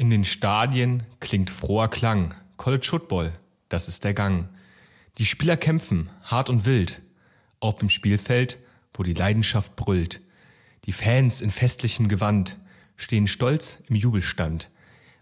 In 0.00 0.10
den 0.10 0.24
Stadien 0.24 1.02
klingt 1.18 1.50
froher 1.50 1.90
Klang. 1.90 2.32
College 2.56 2.86
Football, 2.88 3.32
das 3.68 3.88
ist 3.88 4.04
der 4.04 4.14
Gang. 4.14 4.48
Die 5.18 5.26
Spieler 5.26 5.56
kämpfen, 5.56 6.08
hart 6.22 6.48
und 6.48 6.66
wild. 6.66 7.02
Auf 7.58 7.74
dem 7.74 7.90
Spielfeld, 7.90 8.60
wo 8.94 9.02
die 9.02 9.12
Leidenschaft 9.12 9.74
brüllt. 9.74 10.20
Die 10.84 10.92
Fans 10.92 11.40
in 11.40 11.50
festlichem 11.50 12.06
Gewand 12.06 12.58
stehen 12.96 13.26
stolz 13.26 13.82
im 13.88 13.96
Jubelstand. 13.96 14.70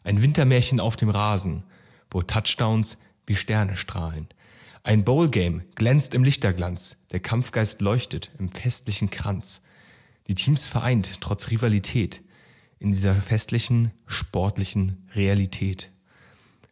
Ein 0.04 0.20
Wintermärchen 0.20 0.78
auf 0.78 0.96
dem 0.96 1.08
Rasen, 1.08 1.62
wo 2.10 2.20
Touchdowns 2.20 2.98
wie 3.26 3.34
Sterne 3.34 3.78
strahlen. 3.78 4.28
Ein 4.82 5.04
Bowl-Game 5.04 5.62
glänzt 5.74 6.12
im 6.12 6.22
Lichterglanz, 6.22 6.98
der 7.12 7.20
Kampfgeist 7.20 7.80
leuchtet 7.80 8.30
im 8.38 8.50
festlichen 8.50 9.08
Kranz. 9.08 9.62
Die 10.26 10.34
Teams 10.34 10.68
vereint 10.68 11.22
trotz 11.22 11.48
Rivalität 11.50 12.20
in 12.78 12.92
dieser 12.92 13.20
festlichen, 13.22 13.92
sportlichen 14.06 15.08
Realität. 15.14 15.90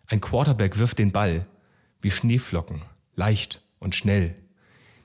Ein 0.07 0.21
Quarterback 0.21 0.79
wirft 0.79 0.99
den 0.99 1.13
Ball 1.13 1.47
wie 2.01 2.11
Schneeflocken, 2.11 2.83
leicht 3.15 3.63
und 3.79 3.95
schnell. 3.95 4.37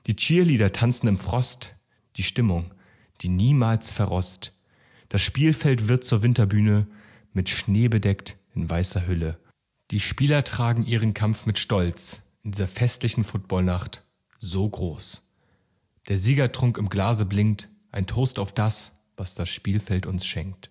Die 0.06 0.16
Cheerleader 0.16 0.72
tanzen 0.72 1.08
im 1.08 1.18
Frost, 1.18 1.74
die 2.16 2.22
Stimmung, 2.22 2.74
die 3.22 3.28
niemals 3.28 3.92
verrost. 3.92 4.52
Das 5.08 5.22
Spielfeld 5.22 5.88
wird 5.88 6.04
zur 6.04 6.22
Winterbühne, 6.22 6.86
mit 7.32 7.48
Schnee 7.48 7.88
bedeckt 7.88 8.36
in 8.54 8.68
weißer 8.68 9.06
Hülle. 9.06 9.38
Die 9.90 10.00
Spieler 10.00 10.44
tragen 10.44 10.84
ihren 10.84 11.14
Kampf 11.14 11.46
mit 11.46 11.58
Stolz 11.58 12.22
in 12.42 12.52
dieser 12.52 12.68
festlichen 12.68 13.24
Footballnacht 13.24 14.04
so 14.38 14.68
groß. 14.68 15.28
Der 16.08 16.18
Siegertrunk 16.18 16.78
im 16.78 16.88
Glase 16.88 17.24
blinkt, 17.24 17.68
ein 17.92 18.06
Toast 18.06 18.38
auf 18.38 18.52
das, 18.52 19.00
was 19.16 19.34
das 19.34 19.48
Spielfeld 19.48 20.06
uns 20.06 20.26
schenkt. 20.26 20.70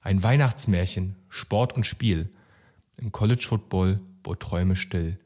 Ein 0.00 0.22
Weihnachtsmärchen, 0.22 1.16
Sport 1.28 1.74
und 1.74 1.84
Spiel. 1.84 2.30
Im 2.96 3.12
College 3.12 3.44
Football, 3.46 4.00
wo 4.24 4.34
Träume 4.34 4.76
still. 4.76 5.18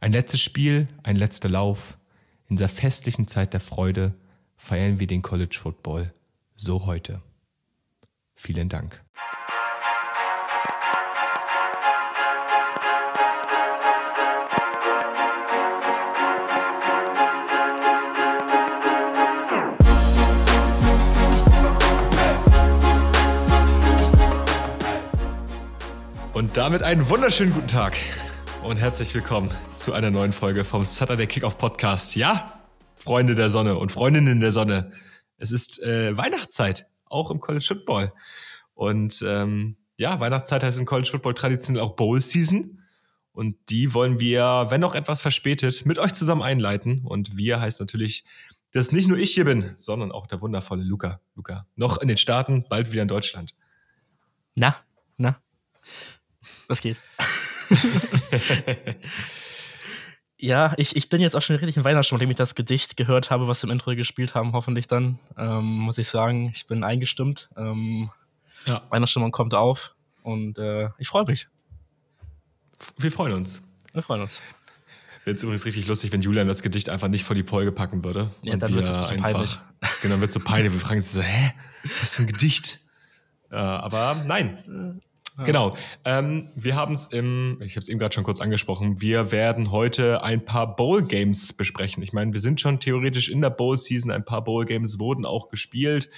Ein 0.00 0.12
letztes 0.12 0.40
Spiel, 0.40 0.88
ein 1.02 1.16
letzter 1.16 1.48
Lauf. 1.48 1.98
In 2.48 2.56
dieser 2.56 2.68
festlichen 2.68 3.26
Zeit 3.26 3.52
der 3.52 3.60
Freude 3.60 4.14
feiern 4.56 5.00
wir 5.00 5.06
den 5.06 5.22
College 5.22 5.58
Football. 5.60 6.12
So 6.54 6.86
heute. 6.86 7.20
Vielen 8.34 8.68
Dank. 8.68 9.01
Damit 26.54 26.82
einen 26.82 27.08
wunderschönen 27.08 27.54
guten 27.54 27.66
Tag 27.66 27.96
und 28.62 28.76
herzlich 28.76 29.14
willkommen 29.14 29.50
zu 29.74 29.94
einer 29.94 30.10
neuen 30.10 30.32
Folge 30.32 30.64
vom 30.64 30.84
Saturday 30.84 31.26
Kickoff 31.26 31.56
Podcast. 31.56 32.14
Ja, 32.14 32.60
Freunde 32.94 33.34
der 33.34 33.48
Sonne 33.48 33.78
und 33.78 33.90
Freundinnen 33.90 34.38
der 34.38 34.52
Sonne, 34.52 34.92
es 35.38 35.50
ist 35.50 35.82
äh, 35.82 36.14
Weihnachtszeit, 36.14 36.86
auch 37.06 37.30
im 37.30 37.40
College 37.40 37.64
Football. 37.66 38.12
Und 38.74 39.24
ähm, 39.26 39.78
ja, 39.96 40.20
Weihnachtszeit 40.20 40.62
heißt 40.62 40.78
im 40.78 40.84
College 40.84 41.08
Football 41.10 41.32
traditionell 41.32 41.82
auch 41.82 41.96
Bowl 41.96 42.20
Season. 42.20 42.82
Und 43.32 43.56
die 43.70 43.94
wollen 43.94 44.20
wir, 44.20 44.66
wenn 44.68 44.84
auch 44.84 44.94
etwas 44.94 45.22
verspätet, 45.22 45.86
mit 45.86 45.98
euch 45.98 46.12
zusammen 46.12 46.42
einleiten. 46.42 47.06
Und 47.06 47.34
wir 47.38 47.62
heißt 47.62 47.80
natürlich, 47.80 48.26
dass 48.72 48.92
nicht 48.92 49.08
nur 49.08 49.16
ich 49.16 49.32
hier 49.32 49.46
bin, 49.46 49.72
sondern 49.78 50.12
auch 50.12 50.26
der 50.26 50.42
wundervolle 50.42 50.84
Luca. 50.84 51.22
Luca, 51.34 51.66
noch 51.76 51.96
in 51.96 52.08
den 52.08 52.18
Staaten, 52.18 52.66
bald 52.68 52.92
wieder 52.92 53.00
in 53.00 53.08
Deutschland. 53.08 53.54
Na, 54.54 54.76
na, 55.16 55.40
was 56.68 56.80
geht? 56.80 56.96
ja, 60.36 60.74
ich, 60.76 60.96
ich 60.96 61.08
bin 61.08 61.20
jetzt 61.20 61.36
auch 61.36 61.42
schon 61.42 61.56
richtig 61.56 61.76
in 61.76 61.84
Weihnachtsstimmung, 61.84 62.18
nachdem 62.18 62.30
ich 62.30 62.36
das 62.36 62.54
Gedicht 62.54 62.96
gehört 62.96 63.30
habe, 63.30 63.48
was 63.48 63.62
wir 63.62 63.68
im 63.68 63.72
Intro 63.72 63.94
gespielt 63.94 64.34
haben, 64.34 64.52
hoffentlich 64.52 64.86
dann. 64.86 65.18
Ähm, 65.36 65.64
muss 65.64 65.98
ich 65.98 66.08
sagen, 66.08 66.50
ich 66.54 66.66
bin 66.66 66.84
eingestimmt. 66.84 67.48
Ähm, 67.56 68.10
ja. 68.66 68.82
Weihnachtsstimmung 68.90 69.32
kommt 69.32 69.54
auf 69.54 69.94
und 70.22 70.58
äh, 70.58 70.90
ich 70.98 71.08
freue 71.08 71.24
mich. 71.24 71.48
Wir 72.98 73.12
freuen 73.12 73.32
uns. 73.32 73.68
Wir 73.92 74.02
freuen 74.02 74.22
uns. 74.22 74.40
Wäre 75.24 75.34
jetzt 75.34 75.42
übrigens 75.44 75.64
richtig 75.64 75.86
lustig, 75.86 76.10
wenn 76.10 76.20
Julian 76.20 76.48
das 76.48 76.62
Gedicht 76.62 76.88
einfach 76.88 77.06
nicht 77.06 77.24
vor 77.24 77.36
die 77.36 77.44
Folge 77.44 77.70
packen 77.70 78.04
würde. 78.04 78.30
Ja, 78.42 78.56
dann 78.56 78.74
wird 78.74 78.88
es 78.88 79.06
zu 79.08 79.14
peinlich. 79.14 79.56
Genau, 80.02 80.18
wird 80.20 80.30
es 80.30 80.34
so 80.34 80.40
peinlich. 80.40 80.72
Wir 80.72 80.80
fragen 80.80 80.96
uns 80.96 81.12
so, 81.12 81.20
hä? 81.20 81.52
Was 82.00 82.16
für 82.16 82.22
ein 82.22 82.26
Gedicht? 82.26 82.80
Äh, 83.50 83.56
aber 83.56 84.16
nein. 84.26 85.00
Genau. 85.38 85.76
Ähm, 86.04 86.48
wir 86.54 86.76
haben 86.76 86.94
es 86.94 87.06
im, 87.06 87.58
ich 87.60 87.72
habe 87.72 87.80
es 87.80 87.88
eben 87.88 87.98
gerade 87.98 88.14
schon 88.14 88.24
kurz 88.24 88.40
angesprochen, 88.40 89.00
wir 89.00 89.32
werden 89.32 89.70
heute 89.70 90.22
ein 90.22 90.44
paar 90.44 90.76
Bowl-Games 90.76 91.54
besprechen. 91.54 92.02
Ich 92.02 92.12
meine, 92.12 92.32
wir 92.32 92.40
sind 92.40 92.60
schon 92.60 92.80
theoretisch 92.80 93.28
in 93.28 93.40
der 93.40 93.50
Bowl-Season, 93.50 94.10
ein 94.10 94.24
paar 94.24 94.44
Bowl-Games 94.44 94.98
wurden 94.98 95.24
auch 95.24 95.48
gespielt. 95.48 96.10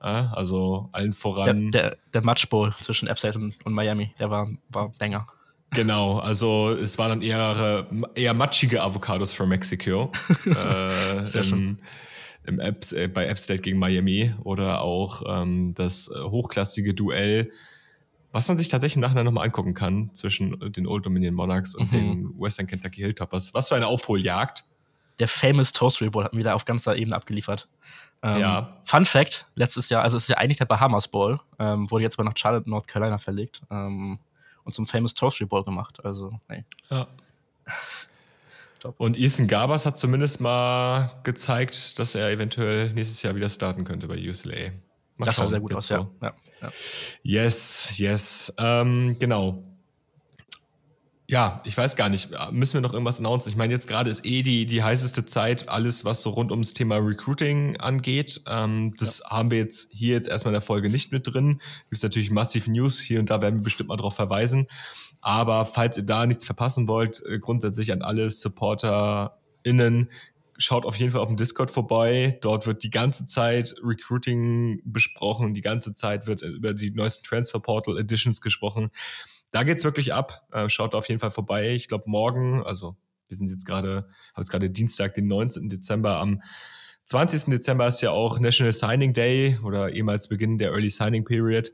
Äh, 0.00 0.06
also 0.06 0.88
allen 0.92 1.12
voran. 1.12 1.70
Der, 1.70 1.90
der, 1.90 1.96
der 2.14 2.24
Match 2.24 2.48
Bowl 2.48 2.74
zwischen 2.80 3.08
App 3.08 3.18
und, 3.34 3.54
und 3.64 3.72
Miami, 3.72 4.14
der 4.18 4.30
war, 4.30 4.50
war 4.70 4.92
länger. 4.98 5.26
Genau, 5.70 6.18
also 6.18 6.70
es 6.70 6.98
waren 6.98 7.08
dann 7.08 7.22
eher, 7.22 7.86
eher 8.14 8.34
matschige 8.34 8.82
Avocados 8.82 9.32
from 9.32 9.48
Mexico. 9.48 10.12
äh, 10.46 11.24
Sehr 11.24 11.42
schön. 11.42 11.78
Im 12.44 12.58
Apps, 12.58 12.92
äh, 12.92 13.08
bei 13.08 13.26
App 13.26 13.38
State 13.38 13.62
gegen 13.62 13.78
Miami 13.78 14.34
oder 14.42 14.82
auch 14.82 15.22
ähm, 15.26 15.74
das 15.74 16.08
äh, 16.08 16.20
hochklassige 16.20 16.92
Duell 16.92 17.52
was 18.32 18.48
man 18.48 18.56
sich 18.56 18.68
tatsächlich 18.68 18.96
im 18.96 19.02
Nachhinein 19.02 19.24
nochmal 19.24 19.44
angucken 19.44 19.74
kann 19.74 20.12
zwischen 20.14 20.72
den 20.72 20.86
Old 20.86 21.06
Dominion 21.06 21.34
Monarchs 21.34 21.74
und 21.74 21.92
mhm. 21.92 21.96
den 21.96 22.40
Western 22.40 22.66
Kentucky 22.66 23.02
Hilltoppers. 23.02 23.54
Was 23.54 23.68
für 23.68 23.76
eine 23.76 23.86
Aufholjagd. 23.86 24.64
Der 25.18 25.28
famous 25.28 25.72
Toastery 25.72 26.10
Bowl 26.10 26.24
hat 26.24 26.34
wieder 26.34 26.54
auf 26.54 26.64
ganzer 26.64 26.96
Ebene 26.96 27.14
abgeliefert. 27.14 27.68
Ähm, 28.22 28.38
ja. 28.38 28.80
Fun 28.84 29.04
Fact: 29.04 29.46
letztes 29.54 29.90
Jahr, 29.90 30.02
also 30.02 30.16
es 30.16 30.24
ist 30.24 30.28
ja 30.30 30.38
eigentlich 30.38 30.58
der 30.58 30.64
Bahamas 30.64 31.08
Bowl, 31.08 31.40
ähm, 31.58 31.90
wurde 31.90 32.04
jetzt 32.04 32.18
aber 32.18 32.24
nach 32.24 32.36
Charlotte, 32.36 32.68
North 32.68 32.86
Carolina 32.86 33.18
verlegt 33.18 33.62
ähm, 33.70 34.18
und 34.64 34.74
zum 34.74 34.86
famous 34.86 35.12
Toastery 35.14 35.46
Bowl 35.46 35.64
gemacht. 35.64 36.02
Also, 36.04 36.40
hey. 36.48 36.64
Ja. 36.90 37.06
Und 38.98 39.16
Ethan 39.16 39.46
Garbers 39.46 39.86
hat 39.86 39.96
zumindest 39.96 40.40
mal 40.40 41.12
gezeigt, 41.22 42.00
dass 42.00 42.16
er 42.16 42.30
eventuell 42.32 42.92
nächstes 42.92 43.22
Jahr 43.22 43.36
wieder 43.36 43.48
starten 43.48 43.84
könnte 43.84 44.08
bei 44.08 44.16
UCLA. 44.16 44.72
Mal 45.22 45.26
das 45.26 45.36
sah 45.36 45.46
sehr 45.46 45.60
gut 45.60 45.74
aus, 45.74 45.86
so. 45.86 45.94
ja. 45.94 46.34
Ja. 46.60 46.72
Yes, 47.22 47.98
yes. 47.98 48.54
Ähm, 48.58 49.16
genau. 49.18 49.64
Ja, 51.32 51.62
ich 51.64 51.78
weiß 51.78 51.96
gar 51.96 52.10
nicht. 52.10 52.28
Müssen 52.50 52.74
wir 52.74 52.80
noch 52.82 52.92
irgendwas 52.92 53.18
announcen? 53.18 53.48
Ich 53.48 53.56
meine, 53.56 53.72
jetzt 53.72 53.88
gerade 53.88 54.10
ist 54.10 54.26
eh 54.26 54.42
die, 54.42 54.66
die 54.66 54.82
heißeste 54.82 55.24
Zeit, 55.24 55.68
alles, 55.68 56.04
was 56.04 56.22
so 56.22 56.28
rund 56.28 56.50
ums 56.50 56.74
Thema 56.74 56.96
Recruiting 56.96 57.78
angeht. 57.78 58.42
Ähm, 58.46 58.94
das 58.98 59.20
ja. 59.20 59.30
haben 59.30 59.50
wir 59.50 59.56
jetzt 59.56 59.92
hier 59.92 60.14
jetzt 60.14 60.28
erstmal 60.28 60.50
in 60.50 60.56
der 60.56 60.62
Folge 60.62 60.90
nicht 60.90 61.10
mit 61.10 61.26
drin. 61.26 61.62
Gibt 61.84 61.96
es 61.96 62.02
natürlich 62.02 62.30
massiv 62.30 62.66
News. 62.66 63.00
Hier 63.00 63.18
und 63.18 63.30
da 63.30 63.40
werden 63.40 63.60
wir 63.60 63.62
bestimmt 63.62 63.88
mal 63.88 63.96
drauf 63.96 64.14
verweisen. 64.14 64.66
Aber 65.22 65.64
falls 65.64 65.96
ihr 65.96 66.02
da 66.02 66.26
nichts 66.26 66.44
verpassen 66.44 66.86
wollt, 66.86 67.22
äh, 67.24 67.38
grundsätzlich 67.38 67.92
an 67.92 68.02
alle 68.02 68.30
SupporterInnen, 68.30 70.10
schaut 70.62 70.86
auf 70.86 70.96
jeden 70.96 71.12
Fall 71.12 71.20
auf 71.20 71.28
dem 71.28 71.36
Discord 71.36 71.70
vorbei. 71.70 72.38
Dort 72.40 72.66
wird 72.66 72.82
die 72.82 72.90
ganze 72.90 73.26
Zeit 73.26 73.74
Recruiting 73.82 74.80
besprochen, 74.84 75.54
die 75.54 75.60
ganze 75.60 75.94
Zeit 75.94 76.26
wird 76.26 76.42
über 76.42 76.74
die 76.74 76.90
neuesten 76.90 77.24
Transfer 77.24 77.60
Portal 77.60 77.98
Editions 77.98 78.40
gesprochen. 78.40 78.90
Da 79.50 79.64
geht's 79.64 79.84
wirklich 79.84 80.14
ab. 80.14 80.46
Äh, 80.52 80.68
schaut 80.68 80.94
auf 80.94 81.08
jeden 81.08 81.20
Fall 81.20 81.30
vorbei. 81.30 81.70
Ich 81.70 81.88
glaube 81.88 82.04
morgen, 82.06 82.62
also 82.62 82.96
wir 83.28 83.36
sind 83.36 83.50
jetzt 83.50 83.66
gerade, 83.66 84.06
haben 84.34 84.42
jetzt 84.42 84.50
gerade 84.50 84.70
Dienstag, 84.70 85.14
den 85.14 85.26
19. 85.26 85.68
Dezember. 85.68 86.18
Am 86.18 86.42
20. 87.04 87.44
Dezember 87.46 87.86
ist 87.86 88.00
ja 88.00 88.10
auch 88.10 88.38
National 88.38 88.72
Signing 88.72 89.12
Day 89.12 89.58
oder 89.62 89.92
ehemals 89.92 90.28
Beginn 90.28 90.58
der 90.58 90.70
Early 90.70 90.90
Signing 90.90 91.24
Period. 91.24 91.72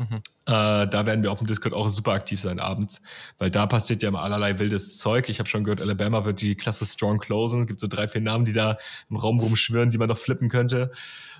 Mhm. 0.00 0.16
Äh, 0.46 0.86
da 0.86 1.04
werden 1.04 1.22
wir 1.22 1.30
auf 1.30 1.40
dem 1.40 1.46
Discord 1.46 1.74
auch 1.74 1.90
super 1.90 2.12
aktiv 2.12 2.40
sein 2.40 2.58
abends, 2.58 3.02
weil 3.36 3.50
da 3.50 3.66
passiert 3.66 4.02
ja 4.02 4.08
immer 4.08 4.22
allerlei 4.22 4.58
wildes 4.58 4.96
Zeug. 4.96 5.28
Ich 5.28 5.38
habe 5.40 5.48
schon 5.48 5.62
gehört, 5.62 5.82
Alabama 5.82 6.24
wird 6.24 6.40
die 6.40 6.54
Klasse 6.54 6.86
Strong 6.86 7.18
closen. 7.18 7.60
Es 7.60 7.66
gibt 7.66 7.80
so 7.80 7.86
drei, 7.86 8.08
vier 8.08 8.22
Namen, 8.22 8.46
die 8.46 8.54
da 8.54 8.78
im 9.10 9.16
Raum 9.16 9.38
rumschwirren, 9.40 9.90
die 9.90 9.98
man 9.98 10.08
noch 10.08 10.16
flippen 10.16 10.48
könnte. 10.48 10.90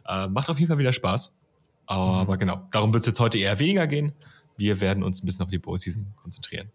Äh, 0.07 0.29
macht 0.29 0.51
auf 0.51 0.59
jeden 0.59 0.69
Fall 0.69 0.77
wieder 0.77 0.93
Spaß. 0.93 1.41
Aber 1.87 2.35
mhm. 2.35 2.39
genau, 2.39 2.69
darum 2.71 2.93
wird 2.93 3.01
es 3.01 3.07
jetzt 3.07 3.19
heute 3.19 3.39
eher 3.39 3.59
weniger 3.59 3.87
gehen. 3.87 4.13
Wir 4.59 4.79
werden 4.83 5.03
uns 5.03 5.23
ein 5.23 5.27
bisschen 5.27 5.43
auf 5.43 5.49
die 5.49 5.59
Bowl-Season 5.59 6.13
konzentrieren. 6.17 6.71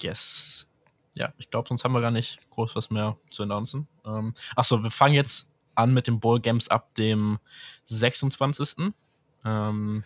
Yes. 0.00 0.66
Ja, 1.14 1.32
ich 1.38 1.48
glaube, 1.48 1.68
sonst 1.68 1.84
haben 1.84 1.92
wir 1.92 2.00
gar 2.00 2.10
nicht 2.10 2.40
groß 2.50 2.74
was 2.74 2.90
mehr 2.90 3.16
zu 3.30 3.44
announcen. 3.44 3.86
Ähm, 4.04 4.34
achso, 4.56 4.82
wir 4.82 4.90
fangen 4.90 5.14
jetzt 5.14 5.48
an 5.76 5.94
mit 5.94 6.08
den 6.08 6.18
Bowl 6.18 6.40
Games 6.40 6.68
ab 6.68 6.92
dem 6.96 7.38
26. 7.84 8.92
Ähm, 9.44 10.02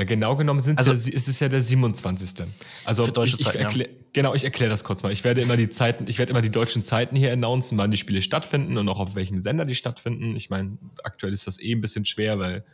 ja, 0.00 0.04
genau 0.04 0.34
genommen 0.34 0.60
sind 0.60 0.78
also, 0.78 0.92
ja, 0.92 1.14
ist 1.14 1.28
es 1.28 1.40
ja 1.40 1.50
der 1.50 1.60
27. 1.60 2.46
Also 2.86 3.04
für 3.04 3.12
deutsche 3.12 3.36
ich, 3.38 3.46
ich 3.46 3.54
erklär, 3.54 3.86
ja. 3.86 3.94
genau, 4.14 4.34
ich 4.34 4.44
erkläre 4.44 4.70
das 4.70 4.82
kurz 4.82 5.02
mal. 5.02 5.12
Ich 5.12 5.24
werde 5.24 5.42
immer 5.42 5.58
die 5.58 5.68
Zeiten, 5.68 6.06
ich 6.08 6.18
werde 6.18 6.30
immer 6.30 6.40
die 6.40 6.50
deutschen 6.50 6.84
Zeiten 6.84 7.16
hier 7.16 7.30
announcen, 7.34 7.76
wann 7.76 7.90
die 7.90 7.98
Spiele 7.98 8.22
stattfinden 8.22 8.78
und 8.78 8.88
auch 8.88 8.98
auf 8.98 9.14
welchem 9.14 9.40
Sender 9.40 9.66
die 9.66 9.74
stattfinden. 9.74 10.36
Ich 10.36 10.48
meine, 10.48 10.78
aktuell 11.04 11.34
ist 11.34 11.46
das 11.46 11.60
eh 11.60 11.74
ein 11.74 11.82
bisschen 11.82 12.06
schwer, 12.06 12.38
weil 12.38 12.64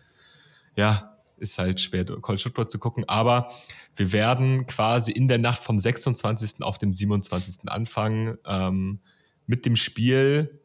ja, 0.76 1.18
ist 1.36 1.58
halt 1.58 1.80
schwer, 1.80 2.04
College 2.04 2.44
Football 2.44 2.68
zu 2.68 2.78
gucken. 2.78 3.04
Aber 3.08 3.50
Wir 3.96 4.12
werden 4.12 4.66
quasi 4.66 5.10
in 5.10 5.26
der 5.26 5.38
Nacht 5.38 5.64
vom 5.64 5.80
26. 5.80 6.62
auf 6.62 6.78
dem 6.78 6.92
27. 6.92 7.68
anfangen 7.68 8.38
ähm, 8.46 9.00
mit 9.48 9.66
dem 9.66 9.74
Spiel. 9.74 10.60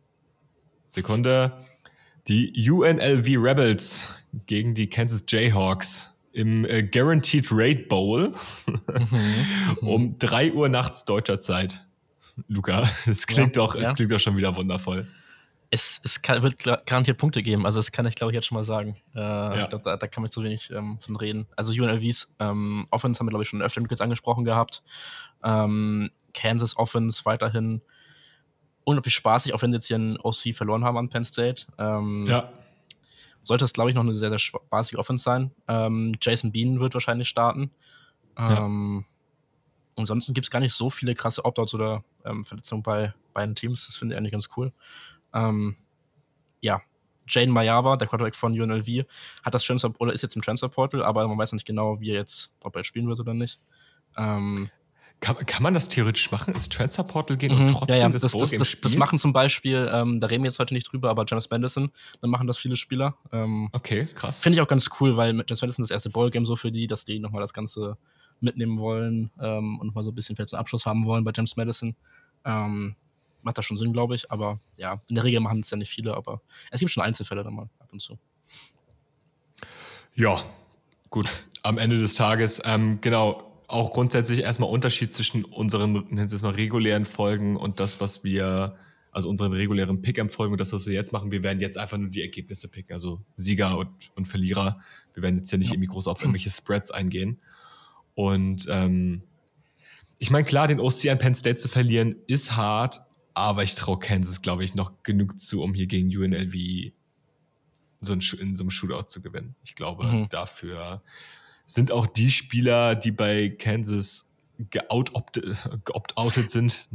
Sekunde. 0.89 1.65
Die 2.27 2.69
UNLV 2.69 3.25
Rebels 3.37 4.13
gegen 4.45 4.75
die 4.75 4.89
Kansas 4.89 5.23
Jayhawks 5.27 6.10
im 6.33 6.65
äh, 6.65 6.83
Guaranteed 6.83 7.47
Rate 7.51 7.83
Bowl 7.87 8.33
mhm. 8.67 9.77
um 9.81 10.19
3 10.19 10.53
Uhr 10.53 10.69
nachts 10.69 11.05
deutscher 11.05 11.39
Zeit. 11.39 11.85
Luca, 12.47 12.89
es 13.05 13.27
klingt 13.27 13.55
ja, 13.55 13.63
doch, 13.63 13.75
ja. 13.75 13.81
es 13.81 13.93
klingt 13.93 14.11
doch 14.11 14.19
schon 14.19 14.37
wieder 14.37 14.55
wundervoll. 14.55 15.07
Es, 15.73 16.01
es 16.03 16.21
kann, 16.21 16.43
wird 16.43 16.63
garantiert 16.85 17.17
Punkte 17.17 17.41
geben, 17.41 17.65
also 17.65 17.79
das 17.79 17.93
kann 17.93 18.05
ich 18.05 18.15
glaube 18.15 18.31
ich 18.31 18.35
jetzt 18.35 18.47
schon 18.47 18.57
mal 18.57 18.65
sagen. 18.65 18.97
Äh, 19.15 19.19
ja. 19.19 19.67
glaub, 19.67 19.83
da, 19.83 19.95
da, 19.95 20.07
kann 20.07 20.21
man 20.21 20.29
zu 20.29 20.43
wenig 20.43 20.69
ähm, 20.71 20.99
von 20.99 21.15
reden. 21.15 21.47
Also 21.55 21.71
UNLVs 21.71 22.33
ähm, 22.39 22.87
Offense 22.91 23.19
haben 23.19 23.27
wir 23.27 23.31
glaube 23.31 23.43
ich 23.43 23.49
schon 23.49 23.61
öfter 23.61 23.81
kurz 23.83 24.01
angesprochen 24.01 24.43
gehabt. 24.43 24.83
Ähm, 25.43 26.11
Kansas 26.33 26.77
Offense 26.77 27.23
weiterhin 27.23 27.81
unglaublich 28.83 29.15
spaßig, 29.15 29.53
auch 29.53 29.61
wenn 29.61 29.71
sie 29.71 29.77
jetzt 29.77 29.87
hier 29.87 29.95
einen 29.95 30.17
OC 30.17 30.53
verloren 30.53 30.83
haben 30.83 30.97
an 30.97 31.09
Penn 31.09 31.23
State. 31.23 31.67
Ähm, 31.77 32.25
ja. 32.27 32.51
Sollte 33.43 33.63
das, 33.63 33.73
glaube 33.73 33.89
ich, 33.89 33.95
noch 33.95 34.03
eine 34.03 34.13
sehr, 34.13 34.29
sehr 34.29 34.39
spaßige 34.39 34.97
Offense 34.97 35.23
sein. 35.23 35.51
Ähm, 35.67 36.15
Jason 36.21 36.51
Bean 36.51 36.79
wird 36.79 36.93
wahrscheinlich 36.93 37.27
starten. 37.27 37.71
Ähm, 38.37 39.05
ja. 39.05 39.11
Ansonsten 39.97 40.33
gibt 40.33 40.45
es 40.45 40.51
gar 40.51 40.59
nicht 40.59 40.73
so 40.73 40.89
viele 40.89 41.15
krasse 41.15 41.43
Opt-outs 41.43 41.73
oder 41.73 42.03
ähm, 42.25 42.43
Verletzungen 42.43 42.83
bei 42.83 43.13
beiden 43.33 43.55
Teams. 43.55 43.87
Das 43.87 43.95
finde 43.95 44.15
ich 44.15 44.17
eigentlich 44.17 44.31
ganz 44.31 44.49
cool. 44.55 44.71
Ähm, 45.33 45.75
ja, 46.61 46.81
Jane 47.27 47.51
Mayava, 47.51 47.97
der 47.97 48.07
Quarterback 48.07 48.35
von 48.35 48.59
UNLV, 48.59 49.05
hat 49.43 49.53
das 49.53 49.63
Transfer 49.63 49.91
oder 49.99 50.13
ist 50.13 50.21
jetzt 50.21 50.35
im 50.35 50.41
Transfer 50.41 50.69
Portal, 50.69 51.03
aber 51.03 51.27
man 51.27 51.37
weiß 51.37 51.51
noch 51.51 51.57
nicht 51.57 51.67
genau, 51.67 51.99
wie 51.99 52.11
er 52.11 52.17
jetzt, 52.17 52.51
ob 52.61 52.75
er 52.75 52.83
spielen 52.83 53.07
wird 53.07 53.19
oder 53.19 53.33
nicht. 53.33 53.59
Ähm, 54.17 54.67
kann, 55.21 55.37
kann 55.45 55.63
man 55.63 55.73
das 55.73 55.87
theoretisch 55.87 56.31
machen, 56.31 56.53
ins 56.53 56.67
Transfer 56.67 57.03
Portal 57.03 57.37
gehen 57.37 57.53
mhm, 57.53 57.61
und 57.61 57.67
trotzdem 57.69 57.95
ja, 57.95 58.01
ja. 58.01 58.09
das, 58.09 58.23
das, 58.23 58.51
das, 58.51 58.81
das, 58.81 58.95
machen 58.95 59.19
zum 59.19 59.31
Beispiel, 59.31 59.89
ähm, 59.93 60.19
da 60.19 60.27
reden 60.27 60.43
wir 60.43 60.49
jetzt 60.49 60.59
heute 60.59 60.73
nicht 60.73 60.91
drüber, 60.91 61.11
aber 61.11 61.25
James 61.27 61.49
Madison, 61.49 61.91
dann 62.21 62.29
machen 62.31 62.47
das 62.47 62.57
viele 62.57 62.75
Spieler. 62.75 63.15
Ähm, 63.31 63.69
okay, 63.71 64.07
krass. 64.15 64.41
Finde 64.41 64.57
ich 64.57 64.61
auch 64.61 64.67
ganz 64.67 64.89
cool, 64.99 65.15
weil 65.17 65.33
mit 65.33 65.49
James 65.49 65.61
Madison 65.61 65.83
das 65.83 65.91
erste 65.91 66.09
Ballgame 66.09 66.45
so 66.45 66.55
für 66.55 66.71
die, 66.71 66.87
dass 66.87 67.05
die 67.05 67.19
nochmal 67.19 67.41
das 67.41 67.53
Ganze 67.53 67.97
mitnehmen 68.39 68.79
wollen 68.79 69.29
ähm, 69.39 69.79
und 69.79 69.93
mal 69.93 70.03
so 70.03 70.09
ein 70.09 70.15
bisschen 70.15 70.35
vielleicht 70.35 70.53
einen 70.53 70.59
Abschluss 70.59 70.87
haben 70.87 71.05
wollen 71.05 71.23
bei 71.23 71.31
James 71.33 71.55
Madison. 71.55 71.95
Ähm, 72.43 72.95
macht 73.43 73.57
das 73.57 73.65
schon 73.65 73.77
Sinn, 73.77 73.93
glaube 73.93 74.15
ich, 74.15 74.31
aber 74.31 74.59
ja, 74.77 74.99
in 75.07 75.15
der 75.15 75.23
Regel 75.23 75.39
machen 75.39 75.59
es 75.59 75.69
ja 75.69 75.77
nicht 75.77 75.89
viele, 75.89 76.15
aber 76.15 76.41
es 76.71 76.79
gibt 76.79 76.91
schon 76.91 77.03
Einzelfälle 77.03 77.43
dann 77.43 77.53
mal 77.53 77.69
ab 77.79 77.89
und 77.91 78.01
zu. 78.01 78.17
Ja, 80.15 80.41
gut. 81.11 81.31
Am 81.61 81.77
Ende 81.77 81.97
des 81.97 82.15
Tages, 82.15 82.61
ähm, 82.65 82.99
genau, 83.01 83.50
auch 83.71 83.93
grundsätzlich 83.93 84.41
erstmal 84.41 84.69
Unterschied 84.69 85.13
zwischen 85.13 85.45
unseren, 85.45 85.93
nennen 86.09 86.25
es 86.25 86.41
mal, 86.41 86.53
regulären 86.53 87.05
Folgen 87.05 87.57
und 87.57 87.79
das, 87.79 88.01
was 88.01 88.23
wir, 88.23 88.75
also 89.11 89.29
unseren 89.29 89.53
regulären 89.53 90.01
Pick-Em-Folgen 90.01 90.53
und 90.53 90.59
das, 90.59 90.73
was 90.73 90.85
wir 90.85 90.93
jetzt 90.93 91.11
machen. 91.11 91.31
Wir 91.31 91.43
werden 91.43 91.59
jetzt 91.59 91.77
einfach 91.77 91.97
nur 91.97 92.09
die 92.09 92.21
Ergebnisse 92.21 92.69
picken, 92.69 92.93
also 92.93 93.21
Sieger 93.35 93.77
und, 93.77 93.89
und 94.15 94.27
Verlierer. 94.27 94.81
Wir 95.13 95.23
werden 95.23 95.37
jetzt 95.37 95.51
ja 95.51 95.57
nicht 95.57 95.67
ja. 95.67 95.73
irgendwie 95.73 95.89
groß 95.89 96.07
auf 96.07 96.21
irgendwelche 96.21 96.51
Spreads 96.51 96.91
eingehen. 96.91 97.39
Und 98.13 98.67
ähm, 98.69 99.23
ich 100.19 100.29
meine, 100.29 100.45
klar, 100.45 100.67
den 100.67 100.79
OC 100.79 101.07
an 101.07 101.17
Penn 101.17 101.35
State 101.35 101.55
zu 101.55 101.67
verlieren, 101.67 102.15
ist 102.27 102.55
hart, 102.55 103.01
aber 103.33 103.63
ich 103.63 103.75
traue 103.75 103.99
Kansas, 103.99 104.41
glaube 104.41 104.63
ich, 104.63 104.75
noch 104.75 105.03
genug 105.03 105.39
zu, 105.39 105.63
um 105.63 105.73
hier 105.73 105.87
gegen 105.87 106.15
UNLV 106.15 106.91
so 108.01 108.13
ein, 108.13 108.21
in 108.39 108.55
so 108.55 108.63
einem 108.63 108.71
Shootout 108.71 109.07
zu 109.07 109.21
gewinnen. 109.21 109.55
Ich 109.63 109.75
glaube, 109.75 110.05
mhm. 110.05 110.29
dafür 110.29 111.01
sind 111.73 111.91
auch 111.91 112.05
die 112.05 112.31
Spieler, 112.31 112.95
die 112.95 113.11
bei 113.11 113.49
Kansas 113.49 114.33
geopt-outet 114.69 116.51
sind, 116.51 116.89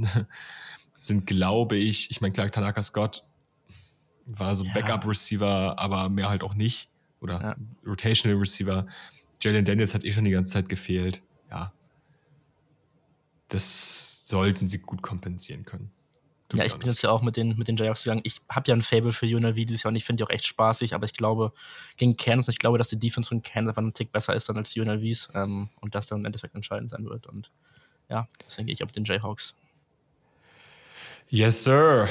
sind, 0.99 1.26
glaube 1.26 1.76
ich, 1.76 2.11
ich 2.11 2.20
meine, 2.20 2.32
klar, 2.32 2.50
Tanaka 2.50 2.82
Scott 2.82 3.25
war 4.26 4.55
so 4.55 4.64
ja. 4.64 4.73
Backup-Receiver, 4.75 5.78
aber 5.78 6.08
mehr 6.08 6.28
halt 6.28 6.43
auch 6.43 6.55
nicht. 6.55 6.90
Oder 7.20 7.40
ja. 7.40 7.56
Rotational 7.87 8.38
Receiver. 8.38 8.87
Jalen 9.40 9.64
Daniels 9.64 9.94
hat 9.94 10.05
eh 10.05 10.12
schon 10.12 10.25
die 10.25 10.31
ganze 10.31 10.52
Zeit 10.52 10.69
gefehlt. 10.69 11.23
Ja. 11.50 11.73
Das 13.49 14.28
sollten 14.28 14.69
sie 14.69 14.78
gut 14.78 15.02
kompensieren 15.02 15.64
können. 15.64 15.90
Ja, 16.53 16.65
ich 16.65 16.77
bin 16.77 16.89
jetzt 16.89 17.03
ja 17.03 17.11
auch 17.11 17.23
mit 17.23 17.37
den, 17.37 17.57
mit 17.57 17.67
den 17.67 17.77
Jayhawks 17.77 18.05
gegangen. 18.05 18.21
Ich 18.25 18.41
habe 18.49 18.69
ja 18.69 18.75
ein 18.75 18.83
Fable 18.83 19.13
für 19.13 19.27
UNLV 19.27 19.57
dieses 19.57 19.83
Jahr 19.83 19.91
und 19.91 19.97
ich 19.97 20.05
finde 20.05 20.19
die 20.19 20.25
auch 20.25 20.31
echt 20.31 20.47
spaßig, 20.47 20.95
aber 20.95 21.05
ich 21.05 21.15
glaube, 21.15 21.53
gegen 21.97 22.17
Kansas, 22.17 22.53
ich 22.53 22.59
glaube, 22.59 22.79
dass 22.79 22.89
die 22.89 22.99
Defense 22.99 23.29
von 23.29 23.43
Kansas 23.43 23.71
einfach 23.71 23.83
einen 23.83 23.95
Tick 23.95 24.13
besser 24.13 24.35
ist 24.35 24.49
dann 24.49 24.57
als 24.57 24.71
die 24.71 24.81
UNLVs 24.81 25.31
ähm, 25.35 25.71
und 25.81 25.95
das 25.95 26.07
dann 26.07 26.21
im 26.21 26.25
Endeffekt 26.25 26.55
entscheidend 26.55 26.91
sein 26.91 27.05
wird. 27.05 27.27
Und 27.27 27.51
ja, 28.09 28.29
deswegen 28.45 28.67
gehe 28.67 28.75
ich 28.75 28.83
auch 28.83 28.87
mit 28.87 28.97
den 28.97 29.05
Jayhawks. 29.05 29.55
Yes, 31.29 31.65
sir. 31.65 32.09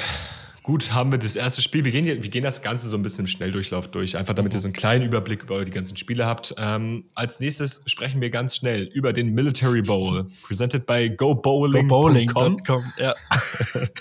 Gut, 0.66 0.94
haben 0.94 1.12
wir 1.12 1.20
das 1.20 1.36
erste 1.36 1.62
Spiel. 1.62 1.86
Wir 1.86 1.92
gehen, 1.92 2.08
wir 2.08 2.30
gehen 2.32 2.44
das 2.44 2.64
Ganze 2.64 2.90
so 2.90 2.98
ein 2.98 3.04
bisschen 3.04 3.26
im 3.26 3.28
Schnelldurchlauf 3.28 3.88
durch, 3.88 4.18
einfach 4.18 4.34
damit 4.34 4.52
ihr 4.56 4.60
so 4.60 4.66
einen 4.66 4.74
kleinen 4.74 5.06
Überblick 5.06 5.44
über 5.44 5.64
die 5.64 5.72
ganzen 5.72 5.96
Spiele 5.96 6.26
habt. 6.26 6.56
Ähm, 6.58 7.06
als 7.14 7.40
nächstes 7.40 7.84
sprechen 7.86 8.20
wir 8.20 8.32
ganz 8.32 8.56
schnell 8.56 8.86
über 8.86 9.14
den 9.14 9.36
Military 9.36 9.84
Bowl, 9.84 10.28
presented 10.42 10.88
by 10.88 11.12
GoBowling.com. 11.12 12.58
Go 12.58 12.84
ja. 12.98 13.14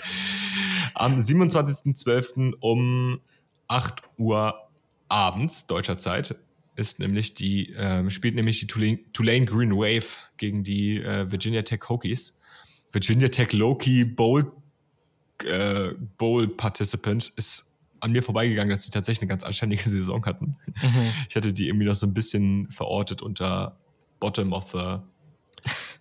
Am 0.95 1.19
27.12. 1.19 2.55
um 2.59 3.19
8 3.67 4.01
Uhr 4.17 4.55
abends 5.07 5.67
deutscher 5.67 5.99
Zeit 5.99 6.33
ist 6.75 6.97
nämlich 6.97 7.35
die, 7.35 7.75
äh, 7.75 8.09
spielt 8.09 8.33
nämlich 8.33 8.59
die 8.59 8.65
Tulane, 8.65 8.97
Tulane, 9.13 9.45
Green 9.45 9.71
Wave 9.73 10.17
gegen 10.37 10.63
die 10.63 10.97
äh, 10.97 11.31
Virginia 11.31 11.61
Tech 11.61 11.81
Hokies. 11.89 12.39
Virginia 12.91 13.27
Tech 13.27 13.53
Loki 13.53 14.03
Bowl 14.03 14.51
äh, 15.43 15.93
Bowl-Participant 16.17 17.33
ist 17.35 17.75
an 17.99 18.11
mir 18.11 18.23
vorbeigegangen, 18.23 18.69
dass 18.69 18.83
sie 18.83 18.91
tatsächlich 18.91 19.23
eine 19.23 19.29
ganz 19.29 19.43
anständige 19.43 19.83
Saison 19.89 20.25
hatten. 20.25 20.57
Mhm. 20.81 21.11
Ich 21.27 21.35
hatte 21.35 21.51
die 21.51 21.67
irgendwie 21.67 21.85
noch 21.85 21.95
so 21.95 22.07
ein 22.07 22.13
bisschen 22.13 22.69
verortet 22.69 23.21
unter 23.21 23.77
Bottom 24.19 24.53
of 24.53 24.71
the, 24.71 24.97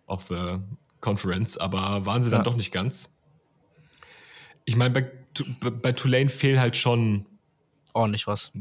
of 0.07 0.27
the 0.29 0.59
Conference, 1.01 1.59
aber 1.59 2.07
waren 2.07 2.23
sie 2.23 2.31
dann 2.31 2.41
ja. 2.41 2.45
doch 2.45 2.57
nicht 2.57 2.73
ganz. 2.73 3.15
Ich 4.65 4.77
meine, 4.77 4.91
bei, 4.95 5.71
bei 5.71 5.93
Tulane 5.93 6.29
fehlen 6.29 6.59
halt 6.59 6.77
schon 6.77 7.27
ordentlich 7.93 8.27
was. 8.27 8.53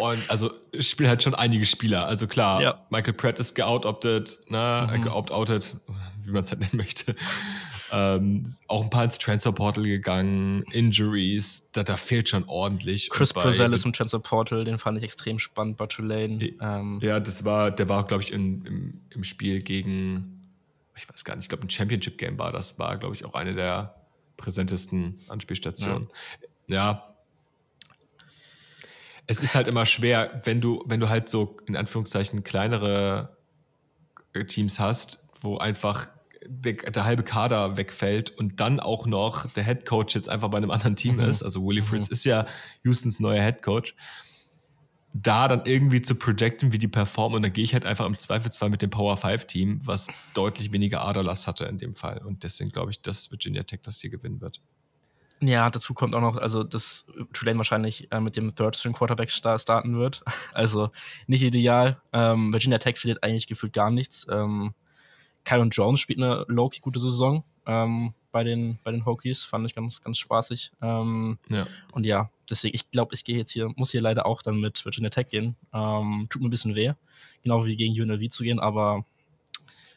Und 0.00 0.30
also 0.30 0.50
spielen 0.78 1.08
halt 1.08 1.22
schon 1.22 1.34
einige 1.34 1.64
Spieler. 1.64 2.06
Also 2.06 2.26
klar, 2.26 2.62
ja. 2.62 2.86
Michael 2.90 3.14
Pratt 3.14 3.38
ist 3.38 3.54
geout-opted, 3.54 4.38
ne, 4.48 4.88
mhm. 4.90 5.02
geout-outed, 5.02 5.76
wie 6.24 6.30
man 6.30 6.44
es 6.44 6.50
halt 6.50 6.60
nennen 6.60 6.76
möchte. 6.76 7.16
Ähm, 7.94 8.50
auch 8.68 8.82
ein 8.82 8.88
paar 8.88 9.04
ins 9.04 9.18
Transfer 9.18 9.52
Portal 9.52 9.84
gegangen, 9.84 10.62
Injuries, 10.72 11.70
da, 11.72 11.82
da 11.82 11.98
fehlt 11.98 12.30
schon 12.30 12.44
ordentlich. 12.44 13.10
Chris 13.10 13.34
Brazell 13.34 13.70
ist 13.74 13.84
im 13.84 13.92
Transfer 13.92 14.18
Portal, 14.18 14.64
den 14.64 14.78
fand 14.78 14.96
ich 14.96 15.04
extrem 15.04 15.38
spannend 15.38 15.76
bei 15.76 15.86
Tulane. 15.86 16.54
Ähm, 16.58 17.00
ja, 17.02 17.20
das 17.20 17.44
war, 17.44 17.70
der 17.70 17.90
war, 17.90 18.06
glaube 18.06 18.22
ich, 18.22 18.32
in, 18.32 18.64
im, 18.64 19.00
im 19.10 19.24
Spiel 19.24 19.60
gegen, 19.60 20.48
ich 20.96 21.06
weiß 21.06 21.22
gar 21.24 21.36
nicht, 21.36 21.44
ich 21.44 21.48
glaube, 21.50 21.66
ein 21.66 21.70
Championship 21.70 22.16
Game 22.16 22.38
war 22.38 22.50
das, 22.50 22.78
war, 22.78 22.96
glaube 22.96 23.14
ich, 23.14 23.26
auch 23.26 23.34
eine 23.34 23.54
der 23.54 23.94
präsentesten 24.38 25.20
Anspielstationen. 25.28 26.08
Ja. 26.68 26.76
ja. 26.76 27.14
Es 29.26 29.42
ist 29.42 29.54
halt 29.54 29.68
immer 29.68 29.84
schwer, 29.84 30.40
wenn 30.44 30.62
du, 30.62 30.82
wenn 30.86 30.98
du 30.98 31.10
halt 31.10 31.28
so 31.28 31.58
in 31.66 31.76
Anführungszeichen 31.76 32.42
kleinere 32.42 33.36
Teams 34.46 34.80
hast, 34.80 35.28
wo 35.42 35.58
einfach 35.58 36.08
der, 36.46 36.74
der, 36.74 37.04
halbe 37.04 37.22
Kader 37.22 37.76
wegfällt 37.76 38.30
und 38.30 38.60
dann 38.60 38.80
auch 38.80 39.06
noch 39.06 39.46
der 39.52 39.64
Head 39.64 39.86
Coach 39.86 40.14
jetzt 40.14 40.28
einfach 40.28 40.48
bei 40.48 40.56
einem 40.56 40.70
anderen 40.70 40.96
Team 40.96 41.16
mhm. 41.16 41.24
ist. 41.24 41.42
Also 41.42 41.64
Willie 41.64 41.82
Fritz 41.82 42.08
mhm. 42.08 42.12
ist 42.12 42.24
ja 42.24 42.46
Houstons 42.84 43.20
neuer 43.20 43.42
Head 43.42 43.62
Coach. 43.62 43.94
Da 45.14 45.46
dann 45.46 45.62
irgendwie 45.66 46.00
zu 46.00 46.14
projecten, 46.14 46.72
wie 46.72 46.78
die 46.78 46.88
performen, 46.88 47.36
und 47.36 47.42
da 47.42 47.50
gehe 47.50 47.64
ich 47.64 47.74
halt 47.74 47.84
einfach 47.84 48.06
im 48.06 48.18
Zweifelsfall 48.18 48.70
mit 48.70 48.80
dem 48.80 48.88
Power 48.88 49.18
5 49.18 49.44
Team, 49.44 49.80
was 49.84 50.08
deutlich 50.32 50.72
weniger 50.72 51.04
Aderlass 51.04 51.46
hatte 51.46 51.66
in 51.66 51.76
dem 51.76 51.92
Fall. 51.92 52.22
Und 52.24 52.44
deswegen 52.44 52.70
glaube 52.70 52.92
ich, 52.92 53.02
dass 53.02 53.30
Virginia 53.30 53.62
Tech 53.62 53.80
das 53.82 54.00
hier 54.00 54.08
gewinnen 54.08 54.40
wird. 54.40 54.62
Ja, 55.42 55.68
dazu 55.70 55.92
kommt 55.92 56.14
auch 56.14 56.20
noch, 56.20 56.36
also 56.36 56.62
dass 56.62 57.04
Tulane 57.32 57.58
wahrscheinlich 57.58 58.10
äh, 58.12 58.20
mit 58.20 58.36
dem 58.36 58.54
Third 58.54 58.76
String 58.76 58.92
Quarterback 58.92 59.30
starten 59.30 59.98
wird. 59.98 60.22
Also 60.54 60.90
nicht 61.26 61.42
ideal. 61.42 62.00
Ähm, 62.12 62.52
Virginia 62.52 62.78
Tech 62.78 62.96
verliert 62.98 63.24
eigentlich 63.24 63.46
gefühlt 63.46 63.72
gar 63.72 63.90
nichts. 63.90 64.26
Ähm, 64.30 64.74
Kyron 65.44 65.70
Jones 65.70 66.00
spielt 66.00 66.20
eine 66.20 66.44
low-key 66.48 66.80
gute 66.80 67.00
Saison 67.00 67.44
ähm, 67.66 68.14
bei, 68.30 68.44
den, 68.44 68.78
bei 68.84 68.90
den 68.92 69.04
Hokies. 69.04 69.44
Fand 69.44 69.66
ich 69.66 69.74
ganz, 69.74 70.00
ganz 70.02 70.18
spaßig. 70.18 70.72
Ähm, 70.80 71.38
ja. 71.48 71.66
Und 71.92 72.04
ja, 72.04 72.30
deswegen, 72.48 72.74
ich 72.74 72.90
glaube, 72.90 73.14
ich 73.14 73.24
gehe 73.24 73.36
jetzt 73.36 73.50
hier, 73.50 73.70
muss 73.76 73.90
hier 73.90 74.00
leider 74.00 74.26
auch 74.26 74.42
dann 74.42 74.60
mit 74.60 74.84
Virginia 74.84 75.10
Tech 75.10 75.28
gehen. 75.28 75.56
Ähm, 75.72 76.26
tut 76.28 76.42
mir 76.42 76.48
ein 76.48 76.50
bisschen 76.50 76.74
weh. 76.74 76.92
Genau 77.42 77.64
wie 77.64 77.76
gegen 77.76 78.00
UNLV 78.00 78.28
zu 78.30 78.44
gehen, 78.44 78.60
aber 78.60 79.04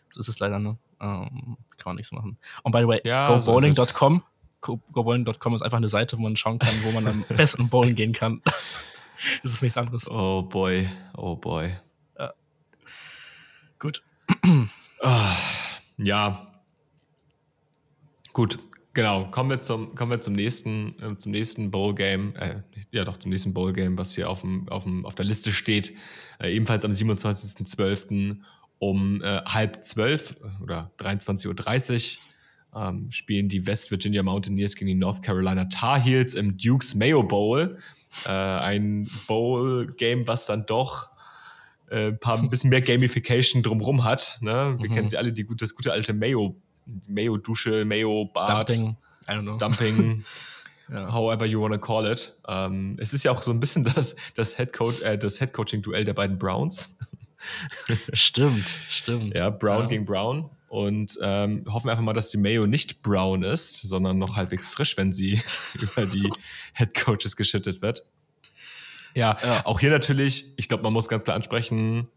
so 0.10 0.20
ist 0.20 0.30
es 0.30 0.40
leider, 0.40 0.60
ne? 0.60 0.78
Ähm, 1.00 1.58
kann 1.78 1.92
man 1.92 1.96
nichts 1.98 2.12
machen. 2.12 2.38
Und 2.64 2.72
by 2.72 2.80
the 2.80 2.88
way, 2.88 3.02
ja, 3.04 3.28
gobowling.com 3.28 4.24
so 4.66 4.80
gobowling.com 4.92 5.56
ist 5.56 5.62
einfach 5.62 5.78
eine 5.78 5.90
Seite, 5.90 6.18
wo 6.18 6.22
man 6.24 6.36
schauen 6.36 6.60
kann, 6.60 6.74
wo 6.84 6.92
man 6.92 7.08
am 7.08 7.24
besten 7.36 7.70
bowlen 7.70 7.96
gehen 7.96 8.14
kann. 8.14 8.42
das 9.44 9.54
ist 9.54 9.62
nichts 9.62 9.78
anderes. 9.78 10.10
Oh 10.10 10.42
boy, 10.42 10.90
oh 11.16 11.36
boy. 11.36 11.76
Ja. 12.18 12.34
Gut. 13.80 14.04
Ah, 15.08 15.38
ja. 15.98 16.48
Gut, 18.34 18.58
genau. 18.96 19.30
Kommen 19.30 19.52
wir 19.52 19.62
zum, 19.62 19.94
kommen 19.94 20.10
wir 20.10 20.20
zum 20.20 20.34
nächsten, 20.34 20.96
äh, 21.00 21.16
zum 21.16 21.32
nächsten 21.32 21.70
Bowl-Game. 21.70 22.36
Äh, 22.38 22.64
ja, 22.90 23.06
doch, 23.06 23.18
zum 23.18 23.30
nächsten 23.30 23.54
Bowl-Game, 23.54 24.00
was 24.00 24.16
hier 24.16 24.32
auf, 24.32 24.42
dem, 24.42 24.68
auf, 24.68 24.82
dem, 24.86 25.06
auf 25.06 25.14
der 25.14 25.26
Liste 25.26 25.52
steht. 25.52 25.94
Äh, 26.40 26.56
ebenfalls 26.56 26.84
am 26.86 26.92
27.12. 26.92 28.38
um 28.80 29.22
äh, 29.22 29.42
halb 29.46 29.84
zwölf 29.84 30.38
oder 30.64 30.92
23.30 30.98 32.18
Uhr 32.74 32.82
ähm, 32.82 33.12
spielen 33.12 33.48
die 33.48 33.68
West 33.68 33.92
Virginia 33.92 34.24
Mountaineers 34.24 34.76
gegen 34.76 34.88
die 34.88 34.96
North 34.96 35.22
Carolina 35.22 35.66
Tar 35.66 36.02
Heels 36.02 36.34
im 36.34 36.58
Duke's 36.58 36.96
Mayo 36.96 37.22
Bowl. 37.22 37.78
Äh, 38.26 38.30
ein 38.30 39.08
Bowl-Game, 39.28 40.28
was 40.28 40.48
dann 40.48 40.66
doch 40.66 41.15
äh, 41.90 42.08
ein 42.08 42.20
paar 42.20 42.40
ein 42.40 42.50
bisschen 42.50 42.70
mehr 42.70 42.82
Gamification 42.82 43.64
drumrum 43.64 44.04
hat. 44.04 44.38
Ne? 44.42 44.76
Wir 44.80 44.90
mhm. 44.90 44.94
kennen 44.94 45.10
sie 45.10 45.18
alle, 45.18 45.34
die, 45.34 45.48
das 45.58 45.76
gute 45.76 45.92
alte 45.92 46.14
Mayo, 46.14 46.56
Mayo-Dusche, 47.08 47.86
Mayo-Bad. 47.86 48.70
Dumping. 48.70 48.98
I 49.28 49.32
don't 49.32 49.42
know. 49.42 49.58
Dumping. 49.58 50.24
ja. 50.92 51.12
However 51.12 51.46
you 51.46 51.62
want 51.62 51.74
to 51.74 51.80
call 51.80 52.10
it. 52.10 52.38
Ähm, 52.48 52.98
es 53.00 53.14
ist 53.14 53.24
ja 53.24 53.32
auch 53.32 53.42
so 53.42 53.52
ein 53.52 53.60
bisschen 53.60 53.84
das, 53.96 54.16
das 54.36 54.58
Head-Coach, 54.58 55.02
äh, 55.02 55.18
das 55.18 55.40
Head-Coaching-Duell 55.40 56.06
der 56.06 56.14
beiden 56.14 56.38
Browns. 56.38 56.98
stimmt, 58.14 58.68
stimmt. 58.90 59.38
Ja, 59.38 59.50
Brown 59.50 59.84
ja. 59.84 59.88
gegen 59.88 60.06
Brown. 60.06 60.50
Und 60.68 61.18
ähm, 61.22 61.64
hoffen 61.70 61.90
einfach 61.90 62.04
mal, 62.04 62.14
dass 62.14 62.32
die 62.32 62.38
Mayo 62.38 62.68
nicht 62.68 63.02
brown 63.02 63.44
ist, 63.44 63.82
sondern 63.88 64.18
noch 64.18 64.36
halbwegs 64.36 64.70
frisch, 64.70 64.98
wenn 64.98 65.14
sie 65.14 65.42
über 65.74 66.06
die 66.06 66.30
Head 66.74 66.94
Coaches 66.94 67.38
geschüttet 67.38 67.82
wird. 67.82 68.06
Ja, 69.16 69.38
ja. 69.42 69.66
auch 69.66 69.80
hier 69.80 69.90
natürlich, 69.90 70.54
ich 70.58 70.68
glaube, 70.68 70.84
man 70.84 70.94
muss 70.94 71.08
ganz 71.08 71.24
klar 71.24 71.36
ansprechen, 71.36 72.08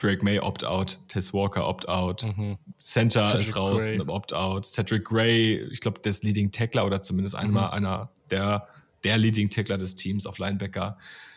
Drake 0.00 0.24
May 0.24 0.40
opt-out, 0.40 0.98
Tess 1.08 1.34
Walker 1.34 1.68
opt-out, 1.68 2.24
mhm. 2.24 2.56
Center 2.78 3.26
Cedric 3.26 3.40
ist 3.40 3.56
raus, 3.56 3.92
opt-out, 4.06 4.64
Cedric 4.64 5.04
Gray, 5.04 5.62
ich 5.70 5.80
glaube, 5.80 6.00
der 6.00 6.10
ist 6.10 6.24
Leading 6.24 6.50
Tackler 6.50 6.86
oder 6.86 7.02
zumindest 7.02 7.36
mhm. 7.36 7.42
einmal 7.42 7.70
einer 7.70 8.10
der, 8.30 8.66
der 9.04 9.18
Leading 9.18 9.50
Tackler 9.50 9.76
des 9.76 9.94
Teams 9.94 10.26
auf 10.26 10.38
Linebacker 10.38 10.96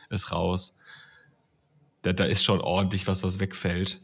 ist 0.10 0.32
raus. 0.32 0.77
Da, 2.03 2.13
da 2.13 2.25
ist 2.25 2.43
schon 2.43 2.62
ordentlich 2.62 3.05
was, 3.08 3.24
was 3.24 3.39
wegfällt. 3.39 4.01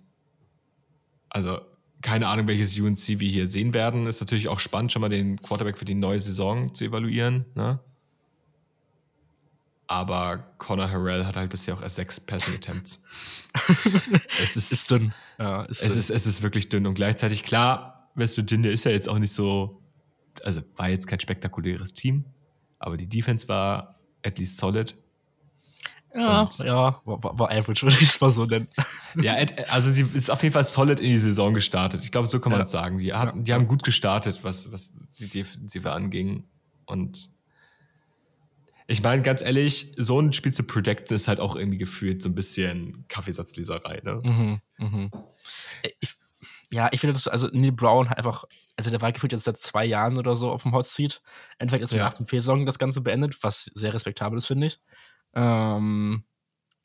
Also, 1.29 1.61
keine 2.01 2.27
Ahnung, 2.27 2.47
welches 2.47 2.79
UNC 2.79 3.19
wir 3.19 3.29
hier 3.29 3.49
sehen 3.49 3.73
werden. 3.73 4.07
Ist 4.07 4.21
natürlich 4.21 4.47
auch 4.47 4.59
spannend, 4.59 4.91
schon 4.91 5.01
mal 5.01 5.09
den 5.09 5.41
Quarterback 5.41 5.77
für 5.77 5.85
die 5.85 5.95
neue 5.95 6.19
Saison 6.19 6.73
zu 6.73 6.85
evaluieren. 6.85 7.45
Ne? 7.55 7.79
Aber 9.89 10.53
Connor 10.59 10.91
Harrell 10.91 11.25
hat 11.25 11.35
halt 11.35 11.49
bisher 11.49 11.73
auch 11.73 11.81
erst 11.81 11.95
sechs 11.95 12.19
Passing 12.19 12.53
Attempts. 12.53 13.03
es 14.39 14.55
ist, 14.55 14.71
ist 14.71 14.91
dünn. 14.91 15.15
Ja, 15.39 15.63
ist 15.63 15.81
es, 15.81 15.89
dünn. 15.89 15.99
Ist, 15.99 16.09
es 16.11 16.25
ist 16.27 16.43
wirklich 16.43 16.69
dünn 16.69 16.85
und 16.85 16.93
gleichzeitig 16.93 17.43
klar, 17.43 18.07
West 18.13 18.37
Virginia 18.37 18.69
ist 18.69 18.85
ja 18.85 18.91
jetzt 18.91 19.09
auch 19.09 19.17
nicht 19.17 19.33
so, 19.33 19.81
also 20.43 20.61
war 20.75 20.89
jetzt 20.89 21.07
kein 21.07 21.19
spektakuläres 21.19 21.93
Team, 21.93 22.25
aber 22.77 22.97
die 22.97 23.07
Defense 23.07 23.47
war 23.47 23.99
at 24.23 24.37
least 24.37 24.57
solid. 24.57 24.95
Ja, 26.13 26.41
und 26.41 26.57
ja, 26.59 27.01
war, 27.05 27.39
war, 27.39 27.49
average, 27.49 27.81
würde 27.81 27.97
ich 27.99 28.09
es 28.09 28.21
mal 28.21 28.29
so 28.29 28.45
nennen. 28.45 28.67
Ja, 29.19 29.37
also 29.69 29.91
sie 29.91 30.03
ist 30.13 30.29
auf 30.29 30.43
jeden 30.43 30.53
Fall 30.53 30.65
solid 30.65 30.99
in 30.99 31.09
die 31.09 31.17
Saison 31.17 31.55
gestartet. 31.55 32.03
Ich 32.03 32.11
glaube, 32.11 32.27
so 32.27 32.39
kann 32.39 32.51
man 32.51 32.59
ja. 32.59 32.65
das 32.65 32.71
sagen. 32.71 32.99
Die, 32.99 33.11
hat, 33.11 33.33
die 33.35 33.53
haben 33.53 33.67
gut 33.67 33.81
gestartet, 33.81 34.43
was, 34.43 34.71
was 34.71 34.93
die 35.17 35.29
Defensive 35.29 35.91
anging. 35.91 36.43
Und 36.85 37.38
ich 38.89 39.03
meine, 39.03 39.21
ganz 39.21 39.43
ehrlich, 39.43 39.93
so 39.97 40.19
ein 40.19 40.33
Spiel 40.33 40.51
zu 40.51 40.63
predicten 40.63 41.13
ist 41.13 41.27
halt 41.27 41.39
auch 41.39 41.55
irgendwie 41.55 41.77
gefühlt 41.77 42.23
so 42.23 42.29
ein 42.29 42.33
bisschen 42.33 43.05
Kaffeesatzleserei, 43.07 44.01
ne? 44.03 44.21
Mhm, 44.23 44.61
mhm. 44.79 45.11
Ich, 45.99 46.15
ja, 46.71 46.89
ich 46.91 46.99
finde 46.99 47.13
das, 47.13 47.27
also 47.27 47.49
Neil 47.51 47.71
Brown 47.71 48.09
hat 48.09 48.17
einfach, 48.17 48.45
also 48.77 48.89
der 48.89 48.99
war 49.01 49.11
gefühlt 49.11 49.31
jetzt 49.31 49.43
seit 49.43 49.57
zwei 49.57 49.85
Jahren 49.85 50.17
oder 50.17 50.35
so 50.35 50.49
auf 50.51 50.63
dem 50.63 50.73
Hot 50.73 50.87
Seat. 50.87 51.21
Endeffekt 51.59 51.83
ist 51.83 51.93
ja. 51.93 52.03
nach 52.03 52.15
dem 52.15 52.25
Fehlsaison 52.25 52.65
das 52.65 52.79
Ganze 52.79 53.01
beendet, 53.01 53.37
was 53.43 53.65
sehr 53.75 53.93
respektabel 53.93 54.39
ist, 54.39 54.47
finde 54.47 54.67
ich. 54.67 54.79
Ähm, 55.35 56.23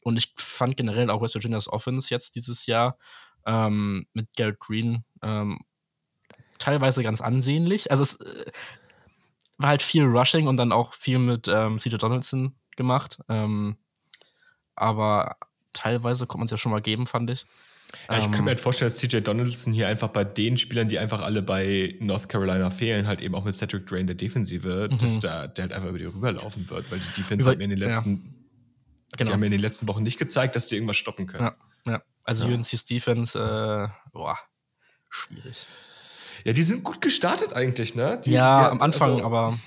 und 0.03 0.17
ich 0.19 0.35
fand 0.37 0.77
generell 0.77 1.09
auch 1.09 1.23
West 1.23 1.35
Virginia's 1.35 1.69
Offense 1.69 2.11
jetzt 2.11 2.35
dieses 2.35 2.67
Jahr 2.67 2.99
ähm, 3.47 4.07
mit 4.13 4.29
Garrett 4.37 4.61
Green 4.61 5.05
ähm, 5.23 5.61
teilweise 6.59 7.03
ganz 7.03 7.23
ansehnlich. 7.23 7.91
Also 7.91 8.03
es, 8.03 8.21
äh, 8.21 8.53
war 9.59 9.69
halt 9.69 9.83
viel 9.83 10.05
Rushing 10.05 10.47
und 10.47 10.57
dann 10.57 10.73
auch 10.73 10.95
viel 10.95 11.19
mit 11.19 11.49
ähm, 11.49 11.79
CJ 11.79 11.97
Donaldson 11.97 12.55
gemacht. 12.77 13.19
Ähm, 13.29 13.77
aber 14.75 15.37
teilweise 15.73 16.27
konnte 16.27 16.41
man 16.41 16.47
es 16.47 16.51
ja 16.51 16.57
schon 16.57 16.73
mal 16.73 16.83
geben, 16.83 17.07
fand 17.07 17.31
ich. 17.31 17.47
Ja, 18.09 18.19
ich 18.19 18.25
ähm, 18.25 18.31
kann 18.33 18.45
mir 18.45 18.51
halt 18.51 18.61
vorstellen, 18.61 18.91
dass 18.91 18.99
CJ 18.99 19.19
Donaldson 19.19 19.73
hier 19.73 19.89
einfach 19.89 20.09
bei 20.09 20.25
den 20.25 20.57
Spielern, 20.57 20.89
die 20.89 20.99
einfach 20.99 21.21
alle 21.21 21.43
bei 21.43 21.97
North 22.01 22.29
Carolina 22.29 22.71
fehlen, 22.71 23.07
halt 23.07 23.21
eben 23.21 23.35
auch 23.35 23.45
mit 23.45 23.55
Cedric 23.55 23.87
Drain 23.87 24.07
der 24.07 24.17
Defensive, 24.17 24.89
mhm. 24.91 24.99
dass 24.99 25.21
der, 25.21 25.49
der 25.49 25.65
halt 25.65 25.73
einfach 25.73 25.89
über 25.89 25.99
die 25.99 26.07
rüberlaufen 26.07 26.69
wird, 26.69 26.91
weil 26.91 26.99
die 26.99 27.13
Defense 27.13 27.45
über, 27.45 27.53
hat 27.53 27.59
mir 27.59 27.65
in 27.65 27.71
den 27.71 27.79
letzten, 27.79 28.11
ja. 28.11 29.17
genau. 29.17 29.29
die 29.29 29.33
haben 29.33 29.41
mir 29.41 29.47
in 29.47 29.53
den 29.53 29.61
letzten 29.61 29.87
Wochen 29.87 30.03
nicht 30.03 30.19
gezeigt, 30.19 30.57
dass 30.57 30.67
die 30.67 30.77
irgendwas 30.77 30.97
stoppen 30.97 31.27
können. 31.27 31.53
Ja, 31.87 31.93
ja. 31.93 32.03
also 32.25 32.49
ja. 32.49 32.55
UNC's 32.55 32.85
Defense, 32.85 33.39
äh, 33.39 33.89
boah, 34.13 34.39
schwierig. 35.11 35.67
Ja, 36.45 36.53
die 36.53 36.63
sind 36.63 36.85
gut 36.85 37.01
gestartet 37.01 37.55
eigentlich, 37.55 37.95
ne? 37.95 38.21
Die, 38.25 38.33
ja, 38.33 38.65
hatten, 38.65 38.73
am 38.73 38.83
Anfang, 38.83 39.13
also, 39.13 39.25
aber. 39.25 39.59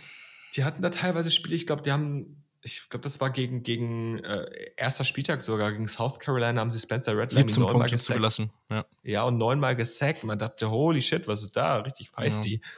Die 0.55 0.63
hatten 0.63 0.81
da 0.81 0.89
teilweise 0.89 1.31
Spiele, 1.31 1.55
ich 1.55 1.65
glaube, 1.65 1.81
die 1.81 1.91
haben, 1.91 2.43
ich 2.61 2.89
glaube, 2.89 3.03
das 3.03 3.19
war 3.19 3.31
gegen, 3.31 3.63
gegen 3.63 4.19
äh, 4.19 4.45
erster 4.77 5.03
Spieltag 5.03 5.41
sogar, 5.41 5.71
gegen 5.71 5.87
South 5.87 6.19
Carolina 6.19 6.61
haben 6.61 6.71
sie 6.71 6.79
Spencer 6.79 7.17
Rattler 7.17 7.43
neunmal 7.43 7.89
gesackt. 7.89 8.03
Zugelassen. 8.03 8.51
Ja. 8.69 8.85
ja, 9.03 9.23
und 9.23 9.37
neunmal 9.37 9.75
gesackt. 9.75 10.23
Man 10.23 10.37
dachte, 10.37 10.69
holy 10.69 11.01
shit, 11.01 11.27
was 11.27 11.41
ist 11.41 11.55
da? 11.55 11.77
Richtig 11.77 12.09
feisty. 12.09 12.61
Ja. 12.61 12.69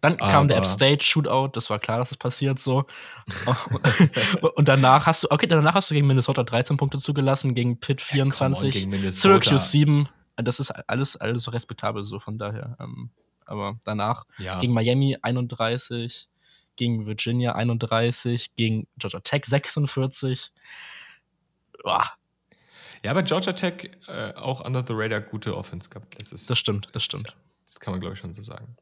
Dann 0.00 0.20
aber 0.20 0.30
kam 0.30 0.48
der 0.48 0.58
Upstate 0.58 1.04
Shootout, 1.04 1.48
das 1.54 1.70
war 1.70 1.78
klar, 1.78 1.98
dass 1.98 2.08
es 2.08 2.18
das 2.18 2.18
passiert 2.18 2.58
so. 2.58 2.86
und 4.54 4.68
danach 4.68 5.06
hast 5.06 5.24
du, 5.24 5.30
okay, 5.30 5.46
danach 5.46 5.74
hast 5.74 5.90
du 5.90 5.94
gegen 5.94 6.06
Minnesota 6.06 6.44
13 6.44 6.76
Punkte 6.76 6.98
zugelassen, 6.98 7.54
gegen 7.54 7.80
Pitt 7.80 8.00
24, 8.00 8.84
ja, 8.84 8.88
on, 8.88 9.10
Syracuse 9.10 9.70
7. 9.70 10.08
Das 10.36 10.60
ist 10.60 10.70
alles, 10.70 11.16
alles 11.16 11.42
so 11.42 11.50
respektabel 11.50 12.04
so, 12.04 12.20
von 12.20 12.38
daher. 12.38 12.76
Ähm, 12.80 13.10
aber 13.48 13.78
danach 13.84 14.24
ja. 14.38 14.58
gegen 14.58 14.72
Miami 14.72 15.16
31, 15.20 16.28
gegen 16.76 17.06
Virginia 17.06 17.54
31, 17.54 18.54
gegen 18.56 18.86
Georgia 18.96 19.20
Tech 19.20 19.44
46. 19.44 20.52
Boah. 21.82 22.12
Ja, 23.04 23.12
aber 23.12 23.22
Georgia 23.22 23.52
Tech 23.52 23.90
äh, 24.08 24.32
auch 24.34 24.64
under 24.64 24.84
the 24.86 24.92
radar 24.94 25.20
gute 25.20 25.56
Offense 25.56 25.88
gehabt. 25.88 26.20
Das, 26.20 26.32
ist, 26.32 26.50
das 26.50 26.58
stimmt, 26.58 26.88
das 26.92 27.04
stimmt. 27.04 27.36
Das 27.64 27.80
kann 27.80 27.92
man, 27.92 28.00
glaube 28.00 28.14
ich, 28.14 28.20
schon 28.20 28.32
so 28.32 28.42
sagen. 28.42 28.76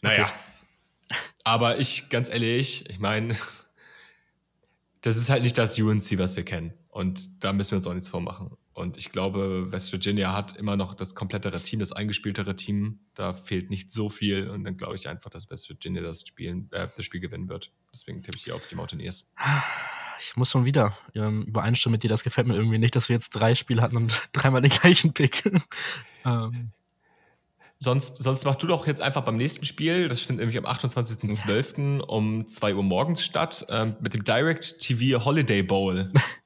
Naja. 0.00 0.24
Okay. 0.24 1.18
Aber 1.44 1.78
ich, 1.78 2.08
ganz 2.08 2.30
ehrlich, 2.30 2.88
ich 2.88 2.98
meine, 2.98 3.36
das 5.02 5.16
ist 5.16 5.28
halt 5.28 5.42
nicht 5.42 5.58
das 5.58 5.78
UNC, 5.78 6.18
was 6.18 6.36
wir 6.36 6.44
kennen. 6.44 6.72
Und 6.88 7.42
da 7.42 7.52
müssen 7.52 7.72
wir 7.72 7.76
uns 7.76 7.86
auch 7.86 7.94
nichts 7.94 8.08
vormachen. 8.08 8.56
Und 8.74 8.96
ich 8.96 9.10
glaube, 9.10 9.70
West 9.70 9.92
Virginia 9.92 10.32
hat 10.32 10.56
immer 10.56 10.76
noch 10.76 10.94
das 10.94 11.14
komplettere 11.14 11.60
Team, 11.60 11.80
das 11.80 11.92
eingespieltere 11.92 12.56
Team. 12.56 13.00
Da 13.14 13.34
fehlt 13.34 13.68
nicht 13.68 13.92
so 13.92 14.08
viel. 14.08 14.48
Und 14.48 14.64
dann 14.64 14.76
glaube 14.76 14.96
ich 14.96 15.08
einfach, 15.08 15.30
dass 15.30 15.50
West 15.50 15.68
Virginia 15.68 16.02
das, 16.02 16.26
Spielen, 16.26 16.68
äh, 16.72 16.88
das 16.94 17.04
Spiel 17.04 17.20
gewinnen 17.20 17.48
wird. 17.48 17.70
Deswegen 17.92 18.22
tippe 18.22 18.38
ich 18.38 18.44
hier 18.44 18.54
auf 18.54 18.66
die 18.66 18.74
Mountaineers. 18.74 19.34
Ich 20.20 20.36
muss 20.36 20.50
schon 20.50 20.64
wieder 20.64 20.96
ähm, 21.14 21.42
übereinstimmen 21.42 21.92
mit 21.92 22.02
dir. 22.02 22.08
Das 22.08 22.24
gefällt 22.24 22.46
mir 22.46 22.54
irgendwie 22.54 22.78
nicht, 22.78 22.96
dass 22.96 23.08
wir 23.08 23.14
jetzt 23.14 23.30
drei 23.30 23.54
Spiele 23.54 23.82
hatten 23.82 23.96
und 23.96 24.28
dreimal 24.32 24.62
den 24.62 24.70
gleichen 24.70 25.12
Pick. 25.12 25.44
ähm. 26.24 26.70
Sonst, 27.78 28.22
sonst 28.22 28.44
mach 28.44 28.54
du 28.54 28.68
doch 28.68 28.86
jetzt 28.86 29.02
einfach 29.02 29.22
beim 29.22 29.36
nächsten 29.36 29.66
Spiel, 29.66 30.08
das 30.08 30.22
findet 30.22 30.46
nämlich 30.46 30.56
am 30.56 30.72
28.12. 30.72 31.98
um 31.98 32.46
2 32.46 32.76
Uhr 32.76 32.84
morgens 32.84 33.24
statt, 33.24 33.66
ähm, 33.70 33.96
mit 34.00 34.14
dem 34.14 34.22
Direct 34.22 34.78
TV 34.78 35.24
Holiday 35.24 35.64
Bowl. 35.64 36.08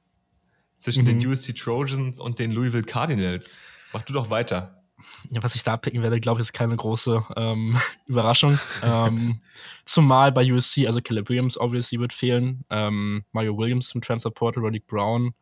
zwischen 0.76 1.04
mhm. 1.04 1.20
den 1.20 1.26
USC 1.26 1.54
Trojans 1.54 2.20
und 2.20 2.38
den 2.38 2.52
Louisville 2.52 2.84
Cardinals. 2.84 3.62
Mach 3.92 4.02
du 4.02 4.12
doch 4.12 4.30
weiter. 4.30 4.82
Ja, 5.30 5.42
was 5.42 5.54
ich 5.54 5.62
da 5.62 5.76
picken 5.76 6.02
werde, 6.02 6.20
glaube 6.20 6.40
ich, 6.40 6.46
ist 6.46 6.52
keine 6.52 6.76
große 6.76 7.24
ähm, 7.36 7.78
Überraschung. 8.06 8.58
ähm, 8.82 9.40
zumal 9.84 10.32
bei 10.32 10.50
USC, 10.50 10.86
also 10.86 11.00
Caleb 11.00 11.28
Williams 11.28 11.58
obviously 11.58 11.98
wird 11.98 12.12
fehlen. 12.12 12.64
Ähm, 12.70 13.24
Mario 13.32 13.56
Williams 13.56 13.88
zum 13.88 14.00
Transfer 14.00 14.30
Portal, 14.30 14.62
Ronnie 14.62 14.80
Brown 14.80 15.34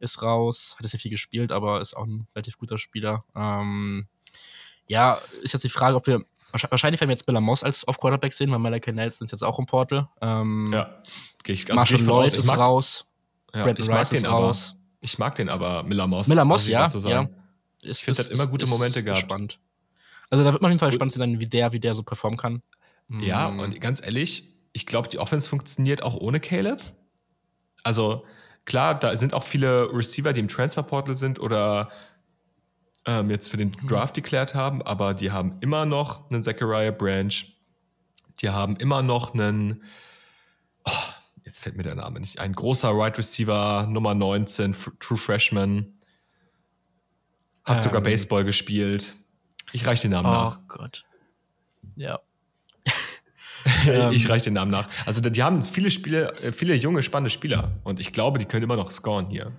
ist 0.00 0.22
raus. 0.22 0.74
Hat 0.76 0.84
jetzt 0.84 0.92
nicht 0.92 1.02
viel 1.02 1.10
gespielt, 1.10 1.52
aber 1.52 1.80
ist 1.80 1.96
auch 1.96 2.06
ein 2.06 2.26
relativ 2.34 2.58
guter 2.58 2.78
Spieler. 2.78 3.24
Ähm, 3.34 4.06
ja, 4.88 5.20
ist 5.42 5.52
jetzt 5.52 5.64
die 5.64 5.68
Frage, 5.68 5.96
ob 5.96 6.06
wir 6.06 6.24
wahrscheinlich 6.52 7.00
werden 7.00 7.08
wir 7.08 7.14
jetzt 7.14 7.26
Bella 7.26 7.40
Moss 7.40 7.64
als 7.64 7.84
auf 7.84 7.98
Quarterback 7.98 8.32
sehen, 8.32 8.50
weil 8.50 8.58
Malachi 8.58 8.92
Nelson 8.92 9.24
ist 9.24 9.32
jetzt 9.32 9.42
auch 9.42 9.58
im 9.58 9.66
Portal. 9.66 10.08
Ähm, 10.20 10.70
ja, 10.72 11.02
gehe 11.42 11.54
ich, 11.54 11.64
also 11.64 11.74
Marshall 11.74 11.98
geh 11.98 12.02
ich 12.02 12.08
Lloyd 12.08 12.32
ist 12.34 12.56
raus. 12.56 13.06
Ja, 13.54 13.64
Brandon 13.64 13.92
Rice 13.92 14.12
ist 14.12 14.28
raus. 14.28 14.70
Aber, 14.70 14.80
ich 15.00 15.18
mag 15.18 15.34
den 15.36 15.48
aber, 15.48 15.82
Miller 15.82 16.06
Moss. 16.06 16.28
Miller 16.28 16.44
Moss, 16.44 16.66
ja. 16.66 16.88
ja. 16.88 17.28
ich 17.82 17.98
finde, 18.04 18.20
hat 18.20 18.30
immer 18.30 18.46
gute 18.46 18.66
Momente 18.66 19.02
gehabt. 19.04 19.22
Spannend. 19.22 19.58
Also 20.30 20.42
da 20.42 20.52
wird 20.52 20.62
man 20.62 20.70
auf 20.70 20.72
jeden 20.72 20.80
Fall 20.80 20.92
spannend 20.92 21.12
sein, 21.12 21.38
wie 21.38 21.46
der, 21.46 21.72
wie 21.72 21.80
der 21.80 21.94
so 21.94 22.02
performen 22.02 22.38
kann. 22.38 22.62
Ja, 23.08 23.50
mhm. 23.50 23.60
und 23.60 23.80
ganz 23.80 24.02
ehrlich, 24.02 24.54
ich 24.72 24.86
glaube, 24.86 25.08
die 25.08 25.18
Offense 25.18 25.48
funktioniert 25.48 26.02
auch 26.02 26.14
ohne 26.14 26.40
Caleb. 26.40 26.80
Also 27.82 28.24
klar, 28.64 28.98
da 28.98 29.16
sind 29.16 29.34
auch 29.34 29.44
viele 29.44 29.92
Receiver, 29.92 30.32
die 30.32 30.40
im 30.40 30.48
Transferportal 30.48 31.14
sind 31.14 31.38
oder 31.38 31.90
ähm, 33.06 33.30
jetzt 33.30 33.48
für 33.48 33.56
den 33.56 33.76
mhm. 33.80 33.88
Draft 33.88 34.16
deklärt 34.16 34.54
haben, 34.54 34.82
aber 34.82 35.14
die 35.14 35.30
haben 35.30 35.58
immer 35.60 35.84
noch 35.84 36.30
einen 36.30 36.42
Zachariah 36.42 36.90
Branch. 36.90 37.34
Die 38.40 38.48
haben 38.48 38.76
immer 38.76 39.02
noch 39.02 39.34
einen, 39.34 39.84
jetzt 41.54 41.62
fällt 41.62 41.76
mir 41.76 41.84
der 41.84 41.94
Name 41.94 42.18
nicht, 42.18 42.40
ein 42.40 42.52
großer 42.52 42.90
Wide 42.94 43.00
right 43.00 43.18
Receiver, 43.18 43.86
Nummer 43.88 44.12
19, 44.12 44.74
True 44.98 45.16
Freshman. 45.16 45.86
Hat 47.64 47.76
ähm, 47.76 47.82
sogar 47.82 48.00
Baseball 48.00 48.44
gespielt. 48.44 49.14
Ich 49.70 49.86
reiche 49.86 50.02
den 50.02 50.10
Namen 50.10 50.26
oh 50.26 50.32
nach. 50.32 50.58
Oh 50.58 50.64
Gott. 50.66 51.04
Ja. 51.94 52.18
ich 54.10 54.28
reiche 54.28 54.46
den 54.46 54.54
Namen 54.54 54.72
nach. 54.72 54.88
Also 55.06 55.20
die 55.20 55.42
haben 55.44 55.62
viele 55.62 55.92
Spiele, 55.92 56.32
äh, 56.42 56.52
viele 56.52 56.74
junge, 56.74 57.04
spannende 57.04 57.30
Spieler. 57.30 57.80
Und 57.84 58.00
ich 58.00 58.10
glaube, 58.10 58.40
die 58.40 58.46
können 58.46 58.64
immer 58.64 58.76
noch 58.76 58.90
scoren 58.90 59.30
hier. 59.30 59.52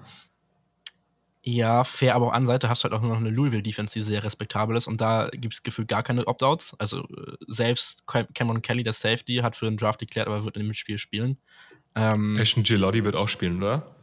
Ja, 1.43 1.85
fair, 1.85 2.15
aber 2.15 2.27
auf 2.27 2.33
der 2.33 2.45
Seite 2.45 2.67
hast 2.67 2.83
du 2.83 2.89
halt 2.89 2.93
auch 2.93 3.07
noch 3.07 3.17
eine 3.17 3.29
Louisville-Defense, 3.29 3.93
die 3.93 4.01
sehr 4.01 4.23
respektabel 4.23 4.75
ist 4.75 4.87
und 4.87 4.99
da 4.99 5.29
gibt 5.31 5.53
es 5.53 5.63
gefühlt 5.63 5.87
gar 5.87 6.03
keine 6.03 6.27
Opt-outs. 6.27 6.75
Also 6.77 7.03
äh, 7.03 7.37
selbst 7.47 8.05
Cameron 8.07 8.61
Kelly, 8.61 8.83
der 8.83 8.93
Safety, 8.93 9.37
hat 9.37 9.55
für 9.55 9.65
den 9.65 9.77
Draft 9.77 9.99
geklärt, 9.99 10.27
aber 10.27 10.43
wird 10.43 10.57
in 10.57 10.63
dem 10.63 10.73
Spiel 10.73 10.97
spielen. 10.97 11.37
Ähm, 11.95 12.37
Ashton 12.37 12.63
Gilotti 12.63 13.03
wird 13.03 13.15
auch 13.15 13.27
spielen, 13.27 13.57
oder? 13.57 13.95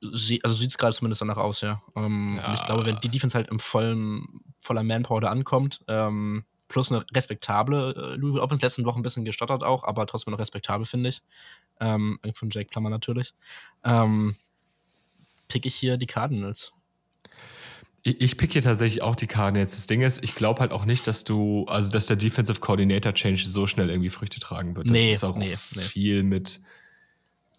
Sie, 0.00 0.42
also 0.42 0.56
sieht 0.56 0.70
es 0.70 0.78
gerade 0.78 0.94
zumindest 0.94 1.22
danach 1.22 1.36
aus, 1.36 1.60
ja. 1.60 1.80
Ähm, 1.94 2.36
ja. 2.36 2.48
Und 2.48 2.54
ich 2.54 2.64
glaube, 2.64 2.84
wenn 2.84 2.96
die 2.96 3.08
Defense 3.08 3.36
halt 3.36 3.48
im 3.48 3.60
vollen, 3.60 4.40
voller 4.60 4.82
Manpower 4.82 5.20
da 5.20 5.30
ankommt, 5.30 5.80
ähm, 5.86 6.44
plus 6.68 6.90
eine 6.90 7.04
respektable 7.14 7.94
äh, 7.94 8.16
Louisville 8.16 8.42
Offense, 8.42 8.64
letzten 8.66 8.84
Wochen 8.84 8.98
ein 8.98 9.02
bisschen 9.02 9.24
gestottert 9.24 9.62
auch, 9.62 9.84
aber 9.84 10.06
trotzdem 10.06 10.32
noch 10.32 10.40
respektabel, 10.40 10.86
finde 10.86 11.10
ich. 11.10 11.22
Ähm, 11.80 12.18
von 12.34 12.50
Jake 12.50 12.70
Klammer 12.70 12.90
natürlich. 12.90 13.34
Ähm, 13.84 14.36
pick 15.46 15.66
ich 15.66 15.74
hier 15.76 15.96
die 15.96 16.06
Cardinals. 16.06 16.72
Ich, 18.02 18.20
ich 18.20 18.36
pick 18.36 18.52
hier 18.52 18.62
tatsächlich 18.62 19.02
auch 19.02 19.14
die 19.14 19.28
Cardinals. 19.28 19.76
Das 19.76 19.86
Ding 19.86 20.00
ist, 20.00 20.24
ich 20.24 20.34
glaube 20.34 20.60
halt 20.60 20.72
auch 20.72 20.84
nicht, 20.84 21.06
dass 21.06 21.22
du, 21.22 21.66
also 21.66 21.92
dass 21.92 22.06
der 22.06 22.16
Defensive 22.16 22.58
Coordinator 22.58 23.14
Change 23.14 23.42
so 23.44 23.66
schnell 23.66 23.90
irgendwie 23.90 24.10
Früchte 24.10 24.40
tragen 24.40 24.74
wird. 24.74 24.86
Das 24.86 24.92
nee, 24.92 25.12
ist 25.12 25.22
auch 25.22 25.36
nee, 25.36 25.54
viel 25.54 26.24
nee. 26.24 26.28
mit 26.28 26.60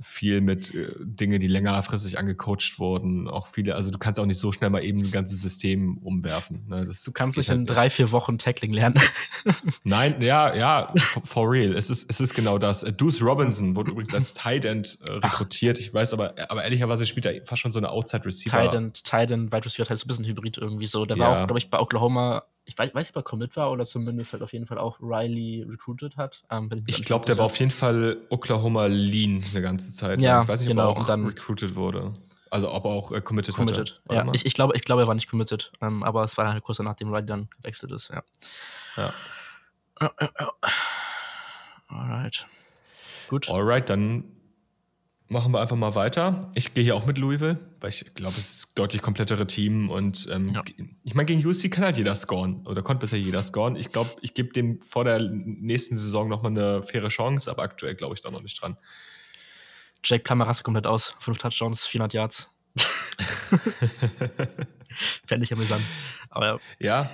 viel 0.01 0.41
mit 0.41 0.73
äh, 0.73 0.93
Dinge, 0.99 1.39
die 1.39 1.47
längerfristig 1.47 2.17
angecoacht 2.17 2.79
wurden. 2.79 3.27
Auch 3.27 3.47
viele, 3.47 3.75
also 3.75 3.91
du 3.91 3.97
kannst 3.97 4.19
auch 4.19 4.25
nicht 4.25 4.39
so 4.39 4.51
schnell 4.51 4.69
mal 4.69 4.83
eben 4.83 4.99
ein 4.99 5.11
ganzes 5.11 5.41
System 5.41 5.97
umwerfen. 5.99 6.65
Ne? 6.67 6.85
Das, 6.85 7.03
du 7.03 7.11
kannst 7.11 7.37
nicht 7.37 7.49
halt 7.49 7.59
in 7.59 7.65
drei, 7.65 7.89
vier 7.89 8.11
Wochen 8.11 8.37
Tackling 8.37 8.73
lernen. 8.73 8.99
Nein, 9.83 10.21
ja, 10.21 10.55
ja, 10.55 10.93
for, 10.97 11.23
for, 11.25 11.51
real. 11.51 11.73
Es 11.73 11.89
ist, 11.89 12.09
es 12.09 12.19
ist 12.19 12.33
genau 12.33 12.57
das. 12.57 12.83
Äh, 12.83 12.93
Deuce 12.93 13.21
Robinson 13.21 13.75
wurde 13.75 13.91
übrigens 13.91 14.13
als 14.13 14.33
Tight 14.33 14.65
End 14.65 14.99
äh, 15.07 15.13
rekrutiert. 15.13 15.79
Ich 15.79 15.93
weiß 15.93 16.13
aber, 16.13 16.33
aber 16.49 16.63
ehrlicherweise 16.63 17.05
spielt 17.05 17.25
er 17.25 17.45
fast 17.45 17.61
schon 17.61 17.71
so 17.71 17.79
eine 17.79 17.89
Outside 17.89 18.25
Receiver. 18.25 18.57
Tight 18.57 18.73
End, 18.73 19.03
Tight 19.03 19.31
End, 19.31 19.51
Wide 19.51 19.65
Receiver 19.65 19.89
heißt 19.89 20.05
ein 20.05 20.07
bisschen 20.07 20.25
Hybrid 20.25 20.57
irgendwie 20.57 20.87
so. 20.87 21.05
Der 21.05 21.17
ja. 21.17 21.23
war 21.23 21.41
auch, 21.41 21.47
glaube 21.47 21.59
ich, 21.59 21.69
bei 21.69 21.79
Oklahoma 21.79 22.43
ich 22.65 22.77
weiß, 22.77 22.93
weiß 22.93 23.07
nicht, 23.07 23.15
ob 23.15 23.21
er 23.21 23.23
Commit 23.23 23.55
war 23.55 23.71
oder 23.71 23.85
zumindest 23.85 24.33
halt 24.33 24.41
auf 24.41 24.53
jeden 24.53 24.65
Fall 24.65 24.77
auch 24.77 24.99
Riley 25.01 25.65
recruited 25.67 26.15
hat. 26.17 26.43
Ähm, 26.49 26.69
ich, 26.87 27.03
glaube, 27.03 27.25
der 27.25 27.37
war 27.37 27.45
auf 27.45 27.59
jeden 27.59 27.71
Fall 27.71 28.17
Oklahoma 28.29 28.85
Lean 28.85 29.43
eine 29.51 29.61
ganze 29.61 29.93
Zeit. 29.93 30.21
Ja, 30.21 30.41
ich 30.41 30.47
weiß 30.47 30.61
nicht, 30.61 30.69
genau, 30.69 30.91
ob 30.91 30.97
er 30.97 31.01
auch 31.01 31.07
dann 31.07 31.25
recruited 31.25 31.75
wurde. 31.75 32.13
Also 32.49 32.71
ob 32.71 32.85
er 32.85 32.91
auch 32.91 33.11
äh, 33.11 33.21
committed, 33.21 33.55
committed. 33.55 34.01
hatte. 34.07 34.15
Ja, 34.15 34.31
ich, 34.33 34.45
ich, 34.45 34.53
glaube, 34.53 34.75
ich 34.77 34.83
glaube, 34.83 35.01
er 35.01 35.07
war 35.07 35.15
nicht 35.15 35.29
committed. 35.29 35.71
Ähm, 35.81 36.03
aber 36.03 36.23
es 36.23 36.37
war 36.37 36.53
halt 36.53 36.63
kurz 36.63 36.79
nachdem 36.79 37.13
Riley 37.13 37.25
dann 37.25 37.49
gewechselt 37.57 37.91
ist, 37.91 38.09
ja. 38.09 38.23
Ja. 38.95 39.13
ja, 39.99 40.11
ja, 40.21 40.29
ja. 40.39 40.51
Alright. 41.87 42.47
Gut. 43.27 43.49
Alright, 43.49 43.89
dann 43.89 44.23
machen 45.33 45.51
wir 45.51 45.59
einfach 45.59 45.75
mal 45.75 45.95
weiter. 45.95 46.51
Ich 46.55 46.73
gehe 46.73 46.83
hier 46.83 46.95
auch 46.95 47.05
mit 47.05 47.17
Louisville, 47.17 47.57
weil 47.81 47.89
ich 47.89 48.13
glaube, 48.13 48.37
es 48.37 48.53
ist 48.53 48.79
deutlich 48.79 49.01
komplettere 49.01 49.45
Team 49.45 49.89
und 49.89 50.29
ähm, 50.31 50.53
ja. 50.53 50.63
ich 51.03 51.15
meine, 51.15 51.25
gegen 51.25 51.45
UC 51.45 51.69
kann 51.71 51.83
halt 51.83 51.97
jeder 51.97 52.15
scoren 52.15 52.65
oder 52.65 52.81
konnte 52.81 53.01
bisher 53.01 53.19
jeder 53.19 53.41
scoren. 53.41 53.75
Ich 53.75 53.91
glaube, 53.91 54.11
ich 54.21 54.33
gebe 54.33 54.53
dem 54.53 54.81
vor 54.81 55.03
der 55.03 55.19
nächsten 55.21 55.97
Saison 55.97 56.29
nochmal 56.29 56.51
eine 56.51 56.83
faire 56.83 57.09
Chance, 57.09 57.51
aber 57.51 57.63
aktuell 57.63 57.95
glaube 57.95 58.13
ich 58.13 58.21
da 58.21 58.31
noch 58.31 58.41
nicht 58.41 58.61
dran. 58.61 58.77
Jack 60.05 60.23
Kamerasse 60.23 60.63
komplett 60.63 60.87
aus. 60.87 61.15
Fünf 61.19 61.39
Touchdowns, 61.39 61.85
400 61.87 62.13
Yards. 62.13 62.49
Fände 65.27 65.43
ich 65.43 65.51
amüsant. 65.51 65.83
Aber 66.29 66.45
ja. 66.45 66.59
Ja, 66.79 67.09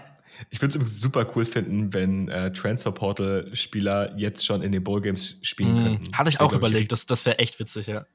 ich 0.50 0.62
würde 0.62 0.80
es 0.80 1.02
super 1.02 1.26
cool 1.36 1.46
finden, 1.46 1.94
wenn 1.94 2.28
äh, 2.30 2.52
Transfer 2.52 2.92
Portal-Spieler 2.92 4.18
jetzt 4.18 4.46
schon 4.46 4.62
in 4.62 4.72
den 4.72 4.84
Bowl-Games 4.84 5.38
spielen 5.42 5.74
mm, 5.74 5.84
könnten. 5.84 6.18
Hatte 6.18 6.30
ich 6.30 6.40
auch 6.40 6.54
überlegt, 6.54 6.92
das, 6.92 7.06
das 7.06 7.26
wäre 7.26 7.40
echt 7.40 7.60
witzig, 7.60 7.88
ja. 7.88 8.06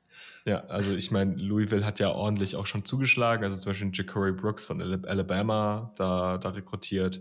Ja, 0.47 0.65
also 0.67 0.93
ich 0.95 1.11
meine, 1.11 1.35
Louisville 1.37 1.87
hat 1.87 2.01
ja 2.01 2.11
ordentlich 2.11 2.57
auch 2.57 2.67
schon 2.67 2.85
zugeschlagen, 2.85 3.45
also 3.45 3.57
zum 3.57 3.71
Beispiel 3.71 3.89
Ja'Cory 3.89 4.33
Brooks 4.33 4.67
von 4.67 4.81
Alabama 4.83 5.93
da, 5.97 6.37
da 6.37 6.51
rekrutiert. 6.51 7.21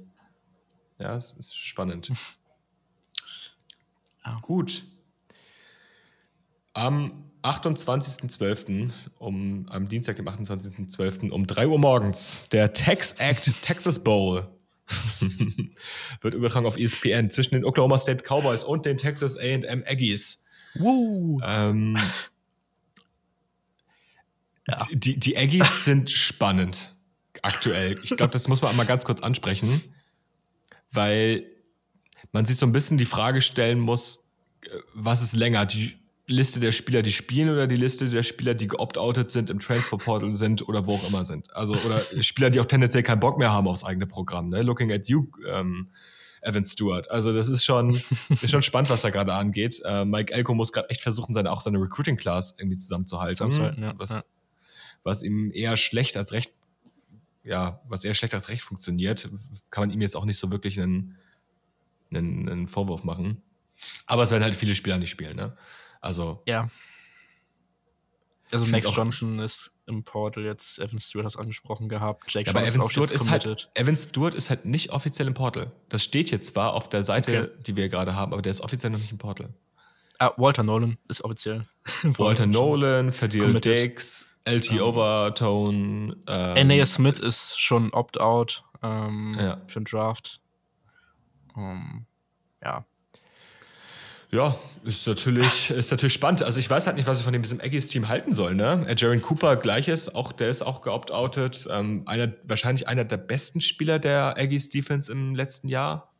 Ja, 1.00 1.16
es 1.16 1.32
ist 1.32 1.56
spannend. 1.56 2.12
Oh. 4.26 4.36
Gut. 4.42 4.84
Am 6.74 7.32
28.12., 7.44 8.90
um, 9.20 9.68
am 9.70 9.88
Dienstag, 9.88 10.16
dem 10.16 10.28
28.12. 10.28 11.30
um 11.30 11.46
3 11.46 11.68
Uhr 11.68 11.80
morgens, 11.80 12.48
der 12.50 12.74
Tax 12.74 13.14
Act 13.14 13.62
Texas 13.62 14.04
Bowl. 14.04 14.48
Wird 16.22 16.34
übertragen 16.34 16.66
auf 16.66 16.78
ESPN 16.78 17.30
zwischen 17.30 17.56
den 17.56 17.66
Oklahoma 17.66 17.98
State 17.98 18.24
Cowboys 18.24 18.64
und 18.64 18.86
den 18.86 18.98
Texas 18.98 19.38
AM 19.38 19.84
Aggies. 19.86 20.46
Woo. 20.76 21.40
Ähm, 21.44 21.98
ja. 24.68 24.78
die, 24.92 25.20
die 25.20 25.38
Aggies 25.38 25.86
sind 25.86 26.10
spannend 26.10 26.92
aktuell. 27.42 28.00
Ich 28.04 28.16
glaube, 28.16 28.32
das 28.32 28.48
muss 28.48 28.62
man 28.62 28.72
einmal 28.72 28.86
ganz 28.86 29.06
kurz 29.06 29.22
ansprechen, 29.22 29.82
weil 30.92 31.46
man 32.32 32.46
sich 32.46 32.58
so 32.58 32.66
ein 32.66 32.72
bisschen 32.72 32.98
die 32.98 33.06
Frage 33.06 33.42
stellen 33.42 33.80
muss, 33.80 34.30
äh, 34.64 34.70
was 34.94 35.22
ist 35.22 35.34
länger, 35.34 35.66
die 35.66 35.98
Liste 36.26 36.62
der 36.62 36.72
Spieler, 36.72 37.02
die 37.02 37.12
spielen 37.12 37.50
oder 37.50 37.68
die 37.68 37.76
Liste 37.76 38.08
der 38.10 38.24
Spieler, 38.24 38.54
die 38.54 38.68
geopt-outet 38.68 39.30
sind, 39.30 39.50
im 39.50 39.60
Transferportal 39.60 40.34
sind 40.34 40.68
oder 40.68 40.86
wo 40.86 40.96
auch 40.96 41.08
immer 41.08 41.26
sind. 41.26 41.54
Also, 41.54 41.76
oder 41.76 42.02
Spieler, 42.22 42.50
die 42.50 42.62
auch 42.62 42.66
tendenziell 42.66 43.04
keinen 43.04 43.20
Bock 43.20 43.38
mehr 43.38 43.52
haben 43.52 43.68
aufs 43.68 43.84
eigene 43.84 44.08
Programm. 44.08 44.50
Ne? 44.50 44.62
Looking 44.62 44.92
at 44.92 45.10
you, 45.10 45.28
ähm, 45.48 45.90
Evan 46.42 46.66
Stewart. 46.66 47.12
Also, 47.12 47.34
das 47.34 47.50
ist 47.50 47.66
schon, 47.66 48.02
ist 48.42 48.52
schon 48.52 48.62
spannend, 48.62 48.90
was 48.90 49.02
da 49.02 49.10
gerade 49.10 49.34
angeht. 49.34 49.82
Äh, 49.84 50.06
Mike 50.06 50.34
Elko 50.34 50.54
muss 50.54 50.72
gerade 50.72 50.90
echt 50.90 51.02
versuchen, 51.02 51.34
seine, 51.34 51.52
auch 51.52 51.62
seine 51.62 51.80
Recruiting-Class 51.80 52.56
irgendwie 52.58 52.78
zusammenzuhalten. 52.78 53.82
ja. 53.82 53.94
was, 53.98 54.10
ja. 54.10 54.24
was 55.04 55.24
ihm 55.24 55.52
eher 55.54 55.76
schlecht 55.76 56.16
als 56.16 56.32
recht, 56.32 56.54
ja, 57.44 57.82
was 57.90 58.06
eher 58.06 58.14
schlecht 58.14 58.34
als 58.34 58.48
recht 58.48 58.64
funktioniert, 58.64 59.28
kann 59.72 59.82
man 59.82 59.92
ihm 59.92 60.00
jetzt 60.00 60.16
auch 60.16 60.24
nicht 60.24 60.38
so 60.38 60.52
wirklich 60.52 60.80
einen, 60.80 61.18
einen, 62.12 62.48
einen 62.48 62.68
Vorwurf 62.70 63.04
machen. 63.04 63.42
Aber 64.06 64.24
es 64.24 64.32
werden 64.32 64.44
halt 64.44 64.56
viele 64.56 64.76
Spieler 64.76 64.98
nicht 64.98 65.10
spielen, 65.10 65.36
ne? 65.36 65.58
Also. 66.04 66.42
Ja. 66.46 66.70
Also 68.52 68.66
Max 68.68 68.86
Johnson 68.94 69.40
ist 69.40 69.72
im 69.88 70.04
Portal 70.04 70.44
jetzt, 70.44 70.78
Evan 70.78 71.00
Stewart 71.00 71.26
hast 71.26 71.38
angesprochen 71.38 71.90
gehabt. 71.90 72.32
Jake 72.32 72.52
ja, 72.52 72.56
aber 72.56 72.68
Evan 72.68 72.84
Stewart 72.84 73.12
ist 73.12 73.32
halt, 73.32 73.70
Evan 73.74 73.98
Stewart 73.98 74.36
ist 74.36 74.52
halt 74.52 74.66
nicht 74.66 74.92
offiziell 74.92 75.28
im 75.28 75.34
Portal. 75.34 75.72
Das 75.90 76.04
steht 76.04 76.30
jetzt 76.30 76.54
zwar 76.54 76.74
auf 76.74 76.88
der 76.88 77.02
Seite, 77.02 77.52
okay. 77.52 77.64
die 77.66 77.76
wir 77.76 77.90
gerade 77.90 78.16
haben, 78.16 78.32
aber 78.32 78.44
der 78.44 78.52
ist 78.52 78.62
offiziell 78.62 78.92
noch 78.92 79.00
nicht 79.00 79.12
im 79.12 79.18
Portal. 79.18 79.50
Ah, 80.20 80.34
Walter 80.38 80.62
Nolan 80.62 80.98
ist 81.08 81.24
offiziell. 81.24 81.66
Walter 82.04 82.46
Nolan, 82.46 83.12
Fadil 83.12 83.60
Dix, 83.60 84.38
LT 84.46 84.74
ähm. 84.74 84.82
Overtone. 84.82 86.18
Ähm, 86.28 86.58
Anaya 86.58 86.86
Smith 86.86 87.20
ist 87.20 87.60
schon 87.60 87.92
Opt-out 87.92 88.64
ähm, 88.84 89.36
ja. 89.40 89.62
für 89.68 89.80
den 89.80 89.86
Draft. 89.86 90.42
Um, 91.56 91.64
ähm, 91.64 92.06
ja. 92.62 92.86
Ja, 94.34 94.56
ist 94.84 95.08
natürlich, 95.08 95.70
ist 95.70 95.92
natürlich 95.92 96.14
spannend. 96.14 96.42
Also 96.42 96.60
ich 96.60 96.68
weiß 96.68 96.88
halt 96.88 96.98
nicht, 96.98 97.06
was 97.06 97.20
ich 97.20 97.24
von 97.24 97.40
diesem 97.40 97.62
Aggies-Team 97.62 98.08
halten 98.08 98.34
soll. 98.34 98.56
Ne? 98.56 98.84
Äh, 98.88 98.96
Jaron 98.98 99.22
Cooper 99.22 99.58
gleiches, 99.58 100.16
auch 100.16 100.32
der 100.32 100.50
ist 100.50 100.64
auch 100.64 100.82
geopt-outet. 100.82 101.68
Ähm, 101.70 102.02
einer, 102.08 102.34
wahrscheinlich 102.44 102.88
einer 102.88 103.06
der 103.06 103.18
besten 103.18 103.62
Spieler 103.62 104.00
der 104.00 104.36
Aggies-Defense 104.36 105.12
im 105.12 105.36
letzten 105.36 105.68
Jahr. 105.68 106.12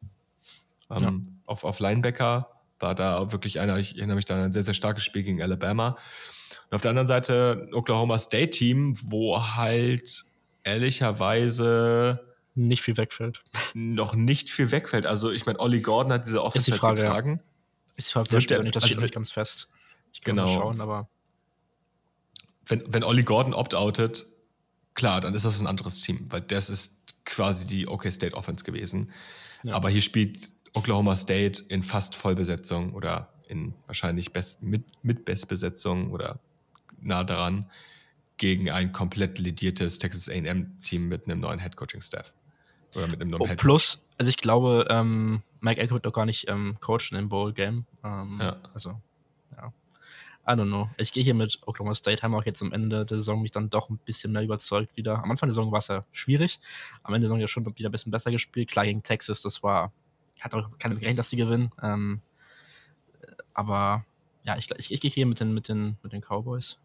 Ähm, 0.92 1.02
ja. 1.02 1.32
auf, 1.48 1.64
auf 1.64 1.80
Linebacker 1.80 2.50
war 2.80 2.94
da 2.94 3.32
wirklich 3.32 3.60
einer, 3.60 3.80
ich 3.80 3.98
erinnere 3.98 4.18
mich 4.18 4.26
da 4.26 4.36
an 4.36 4.42
ein 4.42 4.54
sehr, 4.54 4.64
sehr 4.64 4.76
starkes 4.76 5.04
Spiel 5.04 5.24
gegen 5.24 5.42
Alabama. 5.42 5.98
Und 6.70 6.76
auf 6.76 6.82
der 6.82 6.90
anderen 6.90 7.08
Seite 7.08 7.68
Oklahoma 7.74 8.20
State-Team, 8.20 8.96
wo 9.10 9.42
halt 9.56 10.26
ehrlicherweise 10.64 12.20
nicht 12.54 12.84
viel 12.84 12.98
wegfällt. 12.98 13.42
Noch 13.74 14.14
nicht 14.14 14.52
viel 14.52 14.72
wegfällt. 14.72 15.08
Also 15.08 15.32
ich 15.32 15.48
meine, 15.48 15.60
Ollie 15.60 15.82
Gordon 15.82 16.14
hat 16.14 16.28
diese 16.28 16.44
Offensive 16.44 16.78
die 16.80 16.96
getragen. 16.96 17.40
Ja. 17.40 17.53
Ich 17.96 18.08
verwirrt 18.08 18.50
nicht, 18.50 18.76
das 18.76 18.84
also 18.84 18.94
steht 18.94 19.02
nicht 19.04 19.14
ganz 19.14 19.32
fest. 19.32 19.70
Ich 20.12 20.22
kann 20.22 20.36
genau. 20.36 20.48
mal 20.48 20.54
schauen, 20.54 20.82
aber. 20.82 21.10
Wenn, 22.66 22.82
wenn 22.88 23.04
Olli 23.04 23.24
Gordon 23.24 23.54
opt-outet, 23.54 24.26
klar, 24.94 25.20
dann 25.20 25.34
ist 25.34 25.44
das 25.44 25.60
ein 25.60 25.68
anderes 25.68 26.02
Team, 26.02 26.32
weil 26.32 26.42
das 26.42 26.70
ist 26.70 27.26
quasi 27.26 27.68
die 27.68 27.88
OK 27.88 28.12
State 28.12 28.36
Offense 28.36 28.64
gewesen. 28.64 29.12
Ja. 29.64 29.76
Aber 29.76 29.90
hier 29.90 30.02
spielt 30.02 30.50
Oklahoma 30.74 31.16
State 31.16 31.64
in 31.70 31.84
fast 31.84 32.16
Vollbesetzung 32.16 32.94
oder 32.94 33.34
in 33.48 33.74
wahrscheinlich 33.86 34.34
best, 34.34 34.64
mit, 34.64 34.86
mit 35.04 35.26
Bestbesetzung 35.26 36.12
oder 36.12 36.40
nah 37.02 37.24
daran 37.24 37.70
gegen 38.38 38.70
ein 38.70 38.92
komplett 38.92 39.40
lediertes 39.40 40.00
Texas 40.00 40.30
AM-Team 40.30 41.08
mit 41.08 41.26
einem 41.28 41.40
neuen 41.40 41.60
Head-Coaching-Staff. 41.60 42.34
Oder 42.96 43.08
mit 43.08 43.22
einem 43.22 43.32
neuen 43.32 43.42
oh, 43.42 43.48
Head 43.48 43.58
Plus, 43.58 44.02
also 44.18 44.30
ich 44.30 44.38
glaube, 44.38 44.88
ähm, 44.90 45.42
Mike 45.64 45.80
Elko 45.80 45.94
wird 45.94 46.06
doch 46.06 46.12
gar 46.12 46.26
nicht 46.26 46.50
ähm, 46.50 46.76
coachen 46.82 47.18
im 47.18 47.30
Bowl-Game. 47.30 47.86
Ähm, 48.04 48.38
ja. 48.42 48.58
Also, 48.74 49.00
ja. 49.56 49.72
I 50.46 50.52
don't 50.52 50.66
know. 50.66 50.90
Ich 50.98 51.14
gehe 51.14 51.24
hier 51.24 51.34
mit 51.34 51.58
Oklahoma 51.66 51.96
State, 51.96 52.22
haben 52.22 52.36
auch 52.36 52.44
jetzt 52.44 52.62
am 52.62 52.74
Ende 52.74 53.06
der 53.06 53.18
Saison 53.18 53.42
mich 53.42 53.52
dann 53.52 53.70
doch 53.70 53.90
ein 53.90 53.98
bisschen 53.98 54.34
mehr 54.34 54.44
überzeugt 54.44 54.98
wieder. 54.98 55.24
Am 55.24 55.32
Anfang 55.32 55.48
der 55.48 55.54
Saison 55.54 55.72
war 55.72 55.78
es 55.78 55.88
ja 55.88 56.04
schwierig. 56.12 56.60
Am 57.04 57.14
Ende 57.14 57.22
der 57.22 57.30
Saison 57.30 57.40
ja 57.40 57.48
schon 57.48 57.66
wieder 57.66 57.88
ein 57.88 57.94
bisschen 57.94 58.12
besser 58.12 58.30
gespielt. 58.30 58.70
Klar, 58.70 58.84
gegen 58.84 59.04
Texas, 59.04 59.42
das 59.42 59.64
war, 59.64 59.94
hat 60.42 60.54
auch 60.54 60.70
keine 60.80 60.96
gerechnet, 60.96 61.20
dass 61.20 61.30
sie 61.30 61.38
gewinnen. 61.38 61.72
Ähm, 61.82 62.20
aber 63.54 64.06
ja, 64.44 64.58
ich, 64.58 64.70
ich, 64.78 64.92
ich 64.92 65.00
gehe 65.00 65.12
hier 65.12 65.26
mit 65.26 65.40
den, 65.40 65.54
mit, 65.54 65.70
den, 65.70 65.96
mit 66.04 66.12
den 66.12 66.20
Cowboys. 66.20 66.78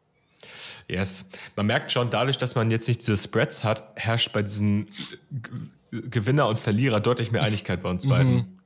Yes. 0.86 1.30
Man 1.56 1.66
merkt 1.66 1.90
schon, 1.90 2.10
dadurch, 2.10 2.38
dass 2.38 2.54
man 2.54 2.70
jetzt 2.70 2.86
nicht 2.86 3.00
diese 3.00 3.16
Spreads 3.16 3.64
hat, 3.64 3.90
herrscht 3.96 4.32
bei 4.32 4.42
diesen 4.42 4.86
Gewinner 5.90 6.46
und 6.46 6.60
Verlierer 6.60 7.00
deutlich 7.00 7.32
mehr 7.32 7.42
Einigkeit 7.42 7.82
bei 7.82 7.90
uns 7.90 8.04
mhm. 8.04 8.57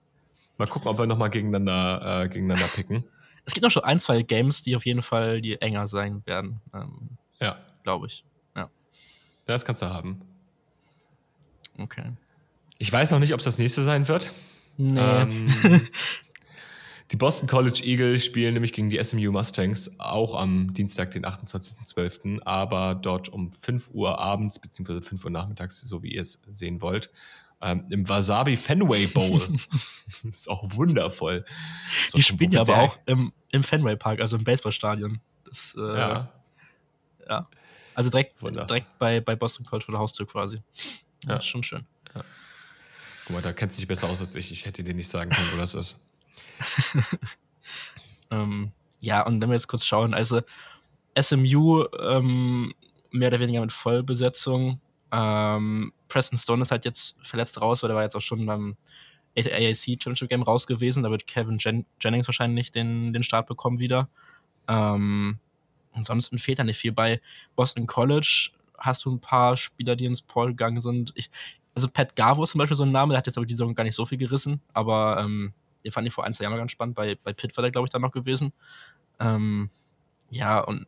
Mal 0.58 0.66
gucken, 0.66 0.88
ob 0.88 0.98
wir 0.98 1.06
nochmal 1.06 1.30
gegeneinander, 1.30 2.22
äh, 2.24 2.28
gegeneinander 2.28 2.68
picken. 2.68 3.04
Es 3.44 3.54
gibt 3.54 3.64
noch 3.64 3.72
schon 3.72 3.82
ein, 3.82 3.98
zwei 3.98 4.14
Games, 4.22 4.62
die 4.62 4.76
auf 4.76 4.86
jeden 4.86 5.02
Fall 5.02 5.40
die 5.40 5.60
enger 5.60 5.88
sein 5.88 6.24
werden. 6.26 6.60
Ähm, 6.72 7.18
ja. 7.40 7.58
Glaube 7.82 8.06
ich. 8.06 8.24
Ja. 8.54 8.62
ja. 8.62 8.70
Das 9.46 9.64
kannst 9.64 9.82
du 9.82 9.86
haben. 9.86 10.20
Okay. 11.76 12.12
Ich 12.78 12.92
weiß 12.92 13.10
noch 13.10 13.18
nicht, 13.18 13.32
ob 13.32 13.40
es 13.40 13.44
das 13.44 13.58
nächste 13.58 13.82
sein 13.82 14.06
wird. 14.06 14.30
Nee. 14.76 14.96
Ähm, 14.96 15.48
Die 17.12 17.18
Boston 17.18 17.46
College 17.46 17.82
Eagles 17.84 18.24
spielen 18.24 18.54
nämlich 18.54 18.72
gegen 18.72 18.88
die 18.88 19.02
SMU 19.04 19.32
Mustangs 19.32 20.00
auch 20.00 20.34
am 20.34 20.72
Dienstag, 20.72 21.10
den 21.10 21.26
28.12., 21.26 22.40
aber 22.42 22.94
dort 22.94 23.28
um 23.28 23.52
5 23.52 23.90
Uhr 23.92 24.18
abends 24.18 24.58
bzw. 24.58 25.02
5 25.02 25.22
Uhr 25.26 25.30
nachmittags, 25.30 25.78
so 25.78 26.02
wie 26.02 26.14
ihr 26.14 26.22
es 26.22 26.40
sehen 26.54 26.80
wollt. 26.80 27.10
Ähm, 27.62 27.86
Im 27.90 28.08
Wasabi 28.08 28.56
Fenway 28.56 29.06
Bowl. 29.06 29.38
das 30.24 30.38
ist 30.40 30.50
auch 30.50 30.64
wundervoll. 30.74 31.44
So 32.08 32.18
die 32.18 32.24
spielen 32.24 32.50
ja 32.50 32.62
aber 32.62 32.76
auch 32.76 32.98
im, 33.06 33.32
im 33.52 33.62
Fenway 33.62 33.94
Park, 33.94 34.20
also 34.20 34.36
im 34.36 34.42
Baseballstadion. 34.42 35.20
Das, 35.44 35.76
äh, 35.78 35.80
ja. 35.80 36.32
ja. 37.28 37.48
Also 37.94 38.10
direkt, 38.10 38.40
direkt 38.40 38.98
bei, 38.98 39.20
bei 39.20 39.36
Boston 39.36 39.64
College 39.64 39.84
vor 39.84 39.92
der 39.92 40.00
Haustür 40.00 40.26
quasi. 40.26 40.60
Ja. 41.24 41.36
Ist 41.36 41.46
schon 41.46 41.62
schön. 41.62 41.86
Ja. 42.14 42.24
Guck 43.26 43.36
mal, 43.36 43.42
da 43.42 43.52
kennst 43.52 43.78
du 43.78 43.80
dich 43.80 43.88
besser 43.88 44.08
aus 44.08 44.20
als 44.20 44.34
ich. 44.34 44.50
Ich 44.50 44.66
hätte 44.66 44.82
dir 44.82 44.94
nicht 44.94 45.08
sagen 45.08 45.30
können, 45.30 45.48
wo 45.52 45.58
das 45.58 45.74
ist. 45.74 46.04
ähm, 48.32 48.72
ja, 49.00 49.24
und 49.24 49.40
wenn 49.40 49.50
wir 49.50 49.54
jetzt 49.54 49.68
kurz 49.68 49.86
schauen, 49.86 50.14
also 50.14 50.40
SMU 51.16 51.84
ähm, 52.00 52.74
mehr 53.10 53.28
oder 53.28 53.40
weniger 53.40 53.60
mit 53.60 53.72
Vollbesetzung. 53.72 54.80
Ähm, 55.12 55.92
Preston 56.08 56.38
Stone 56.38 56.62
ist 56.62 56.70
halt 56.70 56.84
jetzt 56.84 57.16
verletzt 57.22 57.60
raus, 57.60 57.82
weil 57.82 57.88
der 57.88 57.96
war 57.96 58.02
jetzt 58.02 58.16
auch 58.16 58.22
schon 58.22 58.46
beim 58.46 58.76
AAC 59.36 60.02
Championship 60.02 60.28
Game 60.28 60.42
raus 60.42 60.66
gewesen. 60.66 61.02
Da 61.02 61.10
wird 61.10 61.26
Kevin 61.26 61.58
Jen 61.58 61.86
Jennings 62.00 62.26
wahrscheinlich 62.26 62.72
den, 62.72 63.12
den 63.12 63.22
Start 63.22 63.46
bekommen 63.46 63.78
wieder. 63.78 64.08
Ähm, 64.68 65.38
ansonsten 65.92 66.38
fehlt 66.38 66.58
da 66.58 66.64
nicht 66.64 66.78
viel. 66.78 66.92
Bei 66.92 67.20
Boston 67.56 67.86
College 67.86 68.50
hast 68.78 69.04
du 69.04 69.12
ein 69.12 69.20
paar 69.20 69.56
Spieler, 69.56 69.96
die 69.96 70.06
ins 70.06 70.22
Paul 70.22 70.48
gegangen 70.48 70.80
sind. 70.80 71.12
Ich, 71.14 71.30
also 71.74 71.88
Pat 71.88 72.16
Garvo 72.16 72.42
ist 72.42 72.50
zum 72.50 72.58
Beispiel 72.58 72.76
so 72.76 72.84
ein 72.84 72.92
Name, 72.92 73.12
der 73.12 73.18
hat 73.18 73.26
jetzt 73.26 73.36
aber 73.36 73.46
die 73.46 73.54
Saison 73.54 73.74
gar 73.74 73.84
nicht 73.84 73.94
so 73.94 74.04
viel 74.04 74.18
gerissen, 74.18 74.60
aber 74.72 75.18
ähm, 75.20 75.52
den 75.84 75.92
fand 75.92 76.06
ich 76.06 76.12
vor 76.12 76.24
ein, 76.24 76.34
zwei 76.34 76.44
Jahren 76.44 76.56
ganz 76.56 76.72
spannend. 76.72 76.94
Bei, 76.94 77.16
bei 77.22 77.32
Pitt 77.32 77.56
war 77.56 77.62
der, 77.62 77.70
glaube 77.70 77.86
ich, 77.86 77.92
dann 77.92 78.02
noch 78.02 78.12
gewesen. 78.12 78.52
Ähm, 79.18 79.70
ja, 80.30 80.60
und 80.60 80.86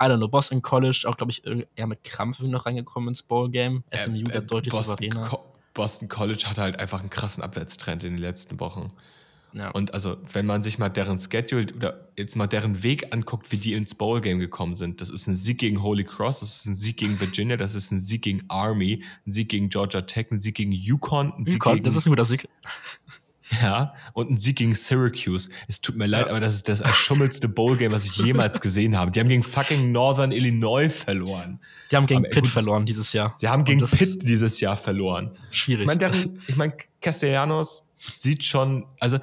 I 0.00 0.04
don't 0.04 0.18
know, 0.18 0.28
Boston 0.28 0.62
College 0.62 1.04
auch, 1.06 1.16
glaube 1.16 1.32
ich, 1.32 1.42
eher 1.44 1.86
mit 1.86 2.04
Krampf 2.04 2.40
noch 2.40 2.66
reingekommen 2.66 3.10
ins 3.10 3.22
Bowl-Game. 3.22 3.82
SMU 3.94 4.16
äh, 4.30 4.36
äh, 4.36 4.42
deutlich 4.42 4.72
Boston. 4.72 5.10
Co 5.24 5.44
Boston 5.74 6.08
College 6.08 6.44
hat 6.46 6.58
halt 6.58 6.80
einfach 6.80 7.00
einen 7.00 7.10
krassen 7.10 7.42
Abwärtstrend 7.42 8.02
in 8.02 8.14
den 8.14 8.20
letzten 8.20 8.58
Wochen. 8.58 8.90
Ja. 9.52 9.70
Und 9.70 9.94
also, 9.94 10.18
wenn 10.32 10.44
man 10.44 10.62
sich 10.62 10.78
mal 10.78 10.88
deren 10.88 11.18
Schedule 11.18 11.72
oder 11.74 12.08
jetzt 12.16 12.36
mal 12.36 12.46
deren 12.46 12.82
Weg 12.82 13.14
anguckt, 13.14 13.50
wie 13.50 13.56
die 13.56 13.74
ins 13.74 13.94
Bowl-Game 13.94 14.38
gekommen 14.40 14.74
sind, 14.74 15.00
das 15.00 15.10
ist 15.10 15.26
ein 15.26 15.36
Sieg 15.36 15.58
gegen 15.58 15.82
Holy 15.82 16.04
Cross, 16.04 16.40
das 16.40 16.56
ist 16.56 16.66
ein 16.66 16.74
Sieg 16.74 16.98
gegen 16.98 17.18
Virginia, 17.20 17.56
das 17.56 17.74
ist 17.74 17.90
ein 17.90 18.00
Sieg 18.00 18.22
gegen 18.22 18.44
Army, 18.48 19.04
ein 19.26 19.30
Sieg 19.30 19.48
gegen 19.48 19.68
Georgia 19.68 20.02
Tech, 20.02 20.26
ein 20.30 20.38
Sieg 20.38 20.56
gegen 20.56 20.72
Yukon. 20.72 21.32
Ein 21.32 21.46
Yukon, 21.46 21.74
gegen 21.74 21.84
das 21.84 21.96
ist 21.96 22.06
ein 22.06 22.10
guter 22.10 22.24
Sieg. 22.24 22.48
Ja, 23.62 23.94
und 24.12 24.30
ein 24.30 24.36
Sieg 24.36 24.56
gegen 24.56 24.74
Syracuse. 24.74 25.48
Es 25.68 25.80
tut 25.80 25.96
mir 25.96 26.06
leid, 26.06 26.26
ja. 26.26 26.30
aber 26.30 26.40
das 26.40 26.54
ist 26.54 26.68
das 26.68 26.80
erschummelste 26.80 27.48
Bowl-Game, 27.48 27.92
was 27.92 28.04
ich 28.04 28.16
jemals 28.16 28.60
gesehen 28.62 28.96
habe. 28.96 29.10
Die 29.10 29.20
haben 29.20 29.28
gegen 29.28 29.42
fucking 29.42 29.90
Northern 29.90 30.32
Illinois 30.32 30.90
verloren. 30.90 31.60
Die 31.90 31.96
haben 31.96 32.06
gegen 32.06 32.20
aber, 32.20 32.28
Pitt 32.28 32.42
gut, 32.44 32.52
verloren 32.52 32.84
dieses 32.84 33.12
Jahr. 33.12 33.34
Sie 33.36 33.48
haben 33.48 33.64
gegen 33.64 33.84
Pitt 33.84 34.22
dieses 34.28 34.60
Jahr 34.60 34.76
verloren. 34.76 35.32
Schwierig. 35.50 35.82
Ich 35.82 35.86
meine, 35.86 35.98
deren, 35.98 36.40
ich 36.46 36.56
meine, 36.56 36.74
Castellanos 37.00 37.88
sieht 38.14 38.44
schon, 38.44 38.86
also 39.00 39.18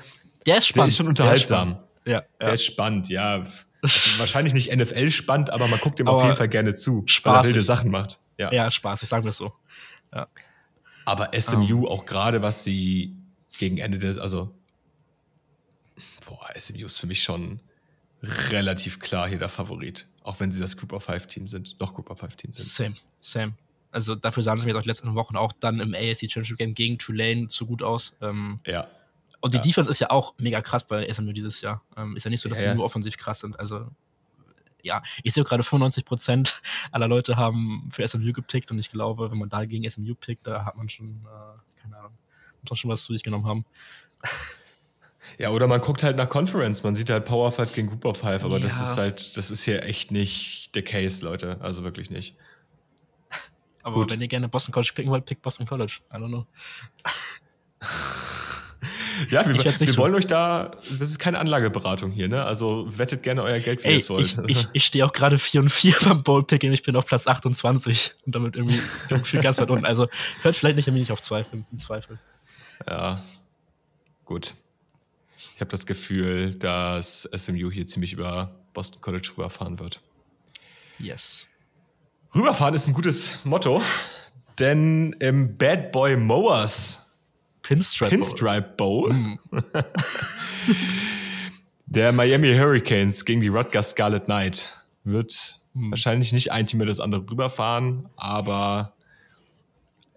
der 0.46 0.58
ist 0.58 0.68
spannend. 0.68 0.86
Der 0.86 0.88
ist 0.88 0.98
schon 0.98 1.08
unterhaltsam. 1.08 1.70
Der 1.70 1.78
ist, 1.78 2.06
ja, 2.06 2.14
ja. 2.14 2.46
Der 2.46 2.54
ist 2.54 2.66
spannend, 2.66 3.10
ja. 3.10 3.36
Also 3.36 3.52
wahrscheinlich 4.18 4.54
nicht 4.54 4.76
NFL 4.76 5.12
spannend, 5.12 5.52
aber 5.52 5.68
man 5.68 5.80
guckt 5.80 6.00
ihm 6.00 6.08
aber 6.08 6.18
auf 6.18 6.24
jeden 6.24 6.36
Fall 6.36 6.50
gerne 6.50 6.74
zu, 6.74 7.04
spaßig. 7.06 7.26
weil 7.26 7.36
er 7.36 7.46
wilde 7.46 7.64
Sachen 7.64 7.92
macht. 7.92 8.20
Ja, 8.38 8.52
ja 8.52 8.70
Spaß, 8.70 9.02
sagen 9.02 9.24
wir 9.24 9.30
es 9.30 9.38
so. 9.38 9.54
Ja. 10.14 10.26
Aber 11.06 11.30
SMU, 11.40 11.62
um. 11.62 11.84
Ähm. 11.84 11.88
auch 11.88 12.06
gerade 12.06 12.42
was 12.42 12.64
sie 12.64 13.16
gegen 13.58 13.78
Ende 13.78 13.98
des, 14.00 14.18
also 14.18 14.54
boah, 16.26 16.50
SMU 16.58 16.86
ist 16.86 17.00
für 17.00 17.08
mich 17.08 17.24
schon 17.24 17.60
relativ 18.24 19.00
klar 19.00 19.28
hier 19.28 19.38
der 19.38 19.50
Favorit. 19.50 20.08
Auch 20.24 20.40
wenn 20.40 20.52
sie 20.52 20.60
das 20.60 20.78
Group 20.78 20.94
of 20.94 21.04
Five 21.04 21.28
Team 21.28 21.48
sind, 21.48 21.80
noch 21.80 21.94
Group 21.94 22.10
of 22.10 22.20
Five 22.20 22.36
Team 22.36 22.52
sind. 22.52 22.66
Same, 22.66 22.96
same. 23.22 23.54
Also 23.92 24.16
dafür 24.16 24.44
sahen 24.44 24.60
sie 24.60 24.66
mir 24.66 24.72
jetzt 24.72 24.80
auch 24.80 24.84
die 24.84 24.90
letzten 24.90 25.16
Wochen 25.16 25.38
auch 25.38 25.54
dann 25.54 25.80
im 25.80 25.94
ASC 25.94 26.22
Championship 26.22 26.58
Game 26.58 26.74
gegen 26.74 26.98
Tulane 26.98 27.48
zu 27.48 27.66
gut 27.66 27.82
aus. 27.82 28.14
Ähm, 28.22 28.60
ja. 28.66 28.88
Und 29.40 29.54
die 29.54 29.58
ja. 29.58 29.64
Defense 29.64 29.90
ist 29.90 30.00
ja 30.00 30.10
auch 30.10 30.34
mega 30.38 30.62
krass 30.62 30.86
bei 30.86 31.12
SMU 31.14 31.32
dieses 31.32 31.62
Jahr. 31.62 31.82
Ähm, 31.96 32.16
ist 32.16 32.24
ja 32.24 32.32
nicht 32.32 32.42
so, 32.42 32.50
dass 32.50 32.62
ja, 32.62 32.72
sie 32.72 32.76
nur 32.76 32.84
offensiv 32.84 33.16
krass 33.16 33.40
sind. 33.42 33.58
Also 33.60 33.88
ja, 34.82 35.02
ich 35.24 35.34
sehe 35.34 35.44
gerade 35.44 35.64
95% 35.64 36.56
aller 36.92 37.08
Leute 37.08 37.38
haben 37.38 37.90
für 37.92 38.08
SMU 38.08 38.34
gepickt 38.34 38.72
und 38.72 38.80
ich 38.80 38.92
glaube, 38.92 39.32
wenn 39.32 39.38
man 39.38 39.50
da 39.50 39.66
gegen 39.66 39.90
SMU 39.90 40.14
pickt, 40.16 40.46
da 40.46 40.66
hat 40.66 40.76
man 40.76 40.90
schon, 40.90 41.10
äh, 41.26 41.82
keine 41.82 41.98
Ahnung, 41.98 42.18
muss 42.70 42.80
schon 42.80 42.92
was 42.92 43.04
zu 43.04 43.14
sich 43.14 43.24
genommen 43.24 43.46
haben. 43.46 43.66
Ja, 45.38 45.50
oder 45.50 45.68
man 45.68 45.82
guckt 45.82 46.04
halt 46.04 46.16
nach 46.16 46.30
Conference. 46.30 46.84
Man 46.84 46.96
sieht 46.96 47.10
halt 47.10 47.26
Power 47.26 47.52
5 47.52 47.74
gegen 47.74 47.88
Group 47.90 48.06
of 48.06 48.20
5, 48.20 48.46
aber 48.46 48.58
ja. 48.58 48.64
das 48.64 48.80
ist 48.80 48.98
halt, 48.98 49.36
das 49.38 49.52
ist 49.52 49.64
hier 49.64 49.84
echt 49.84 50.12
nicht 50.12 50.74
der 50.76 50.84
Case, 50.84 51.26
Leute. 51.26 51.58
Also 51.62 51.84
wirklich 51.84 52.10
nicht. 52.10 52.38
Aber 53.84 53.96
Gut. 53.96 54.12
wenn 54.12 54.22
ihr 54.22 54.28
gerne 54.28 54.48
Boston 54.50 54.74
College 54.74 54.94
picken 54.96 55.12
wollt, 55.12 55.26
pick 55.26 55.42
Boston 55.42 55.68
College. 55.68 56.00
I 56.12 56.16
don't 56.16 56.30
know. 56.30 56.48
ja, 59.30 59.46
wir, 59.46 59.64
wir 59.64 59.98
wollen 59.98 60.16
euch 60.16 60.26
da, 60.26 60.72
das 60.90 61.10
ist 61.10 61.20
keine 61.20 61.38
Anlageberatung 61.38 62.12
hier, 62.12 62.28
ne? 62.28 62.44
Also 62.44 62.88
wettet 62.90 63.22
gerne 63.22 63.44
euer 63.44 63.60
Geld, 63.60 63.84
wie 63.84 63.90
ihr 63.90 63.98
es 63.98 64.10
wollt. 64.10 64.38
Ich, 64.48 64.58
ich, 64.58 64.68
ich 64.74 64.86
stehe 64.86 65.06
auch 65.06 65.14
gerade 65.14 65.38
4 65.38 65.62
und 65.62 65.70
4 65.70 65.98
beim 66.04 66.24
Bowl-Picking, 66.24 66.72
ich 66.72 66.82
bin 66.82 66.96
auf 66.96 67.06
Platz 67.06 67.28
28 67.28 68.16
und 68.26 68.34
damit 68.34 68.56
irgendwie 68.56 68.80
viel 69.24 69.42
ganz 69.42 69.60
weit 69.60 69.70
unten. 69.70 69.86
Also 69.86 70.08
hört 70.42 70.56
vielleicht 70.56 70.78
nicht 70.78 70.88
nicht 70.88 71.12
auf 71.12 71.22
Zweifel, 71.22 71.64
im 71.72 71.78
Zweifel. 71.78 72.18
Ja, 72.88 73.24
gut. 74.26 74.56
Ich 75.38 75.62
habe 75.62 75.70
das 75.70 75.86
Gefühl, 75.86 76.54
dass 76.54 77.30
SMU 77.36 77.72
hier 77.72 77.88
ziemlich 77.88 78.14
über 78.14 78.56
Boston 78.74 79.02
College 79.02 79.32
rüberfahren 79.38 79.80
wird. 79.80 80.02
Yes. 81.00 81.48
Rüberfahren 82.34 82.74
ist 82.74 82.88
ein 82.88 82.94
gutes 82.94 83.46
Motto, 83.46 83.82
denn 84.60 85.14
im 85.20 85.58
Bad 85.58 85.92
Boy 85.92 86.18
Mowers 86.18 87.14
Pinstripe, 87.62 88.10
Pinstripe 88.10 88.74
Bowl, 88.78 89.10
Bowl 89.10 89.14
mm. 89.14 89.40
der 91.86 92.12
Miami 92.12 92.54
Hurricanes 92.56 93.26
gegen 93.26 93.42
die 93.42 93.48
Rutgers 93.48 93.92
Scarlet 93.92 94.26
Knight 94.26 94.70
wird 95.04 95.60
mm. 95.74 95.92
wahrscheinlich 95.92 96.34
nicht 96.34 96.52
ein 96.52 96.68
Team 96.68 96.80
mehr 96.80 96.88
das 96.88 97.00
andere 97.00 97.22
rüberfahren, 97.22 98.10
aber 98.18 98.95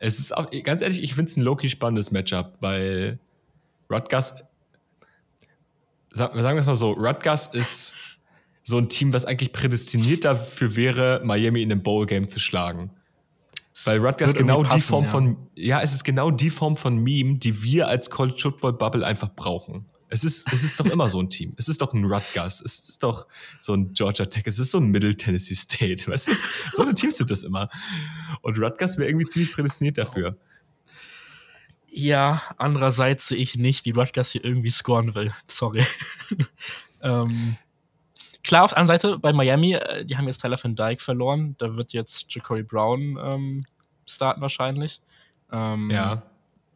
es 0.00 0.18
ist 0.18 0.36
auch, 0.36 0.48
ganz 0.62 0.82
ehrlich, 0.82 1.02
ich 1.02 1.14
finde 1.14 1.30
es 1.30 1.36
ein 1.36 1.42
low-key 1.42 1.68
spannendes 1.68 2.10
Matchup, 2.10 2.54
weil 2.60 3.18
Rutgers 3.90 4.44
sagen 6.18 6.34
wir 6.36 6.56
es 6.56 6.66
mal 6.66 6.74
so, 6.74 6.92
Rutgers 6.92 7.48
ist 7.48 7.94
so 8.62 8.78
ein 8.78 8.88
Team, 8.88 9.12
was 9.12 9.24
eigentlich 9.24 9.52
prädestiniert 9.52 10.24
dafür 10.24 10.76
wäre, 10.76 11.20
Miami 11.24 11.62
in 11.62 11.72
einem 11.72 11.82
Bowl-Game 11.82 12.28
zu 12.28 12.40
schlagen. 12.40 12.90
Weil 13.84 13.98
Rutgers 13.98 14.34
genau 14.34 14.62
passen, 14.62 14.76
die 14.76 14.82
Form 14.82 15.04
ja. 15.04 15.10
von, 15.10 15.36
ja, 15.54 15.80
es 15.80 15.92
ist 15.92 16.04
genau 16.04 16.30
die 16.30 16.50
Form 16.50 16.76
von 16.76 16.98
Meme, 16.98 17.38
die 17.38 17.62
wir 17.62 17.88
als 17.88 18.10
College 18.10 18.38
Football 18.40 18.72
Bubble 18.72 19.06
einfach 19.06 19.34
brauchen. 19.34 19.86
Es 20.10 20.24
ist, 20.24 20.50
es 20.52 20.64
ist 20.64 20.80
doch 20.80 20.86
immer 20.86 21.08
so 21.08 21.20
ein 21.20 21.28
Team. 21.28 21.52
Es 21.58 21.68
ist 21.68 21.82
doch 21.82 21.92
ein 21.92 22.04
Rutgers. 22.04 22.62
Es 22.62 22.88
ist 22.88 23.02
doch 23.02 23.26
so 23.60 23.74
ein 23.74 23.92
Georgia 23.92 24.24
Tech. 24.24 24.44
Es 24.46 24.58
ist 24.58 24.70
so 24.70 24.78
ein 24.78 24.86
Middle 24.86 25.14
Tennessee 25.14 25.54
State. 25.54 26.10
Weißt 26.10 26.28
du? 26.28 26.32
So 26.72 26.82
eine 26.82 26.94
Teams 26.94 27.18
sind 27.18 27.30
das 27.30 27.42
immer. 27.42 27.68
Und 28.40 28.58
Rutgers 28.58 28.98
wäre 28.98 29.08
irgendwie 29.08 29.26
ziemlich 29.26 29.52
prädestiniert 29.52 29.98
dafür. 29.98 30.36
Ja, 31.90 32.42
andererseits 32.58 33.28
sehe 33.28 33.38
ich 33.38 33.56
nicht, 33.56 33.84
wie 33.84 33.90
Rutgers 33.90 34.30
hier 34.30 34.44
irgendwie 34.44 34.70
scoren 34.70 35.14
will. 35.14 35.32
Sorry. 35.46 35.84
ähm, 37.02 37.56
klar, 38.44 38.64
auf 38.64 38.70
der 38.70 38.78
anderen 38.78 39.00
Seite 39.00 39.18
bei 39.18 39.32
Miami, 39.32 39.74
äh, 39.74 40.04
die 40.04 40.16
haben 40.16 40.26
jetzt 40.26 40.40
Tyler 40.40 40.62
Van 40.62 40.76
Dyke 40.76 41.02
verloren. 41.02 41.56
Da 41.58 41.76
wird 41.76 41.92
jetzt 41.92 42.26
Jacory 42.28 42.62
Brown 42.62 43.18
ähm, 43.20 43.66
starten 44.06 44.40
wahrscheinlich. 44.40 45.00
Ähm, 45.50 45.90
ja. 45.90 46.22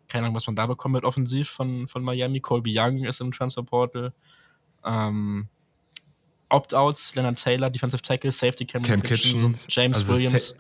Keine 0.09 0.25
Ahnung, 0.25 0.37
was 0.37 0.47
man 0.47 0.57
da 0.57 0.67
bekommen 0.67 0.95
wird 0.95 1.05
offensiv 1.05 1.51
von, 1.51 1.87
von 1.87 2.03
Miami. 2.03 2.41
Colby 2.41 2.75
Young 2.77 3.05
ist 3.05 3.21
im 3.21 3.33
Transfer 3.33 3.63
Portal. 3.63 4.13
Ähm, 4.85 5.49
Opt-outs, 6.49 7.15
Leonard 7.15 7.43
Taylor, 7.43 7.71
Defensive 7.71 8.03
Tackle, 8.03 8.31
Safety 8.31 8.67
Cam, 8.67 8.83
Cam 8.83 9.03
Kitchen, 9.03 9.57
James 9.69 9.99
also 9.99 10.15
Williams. 10.15 10.55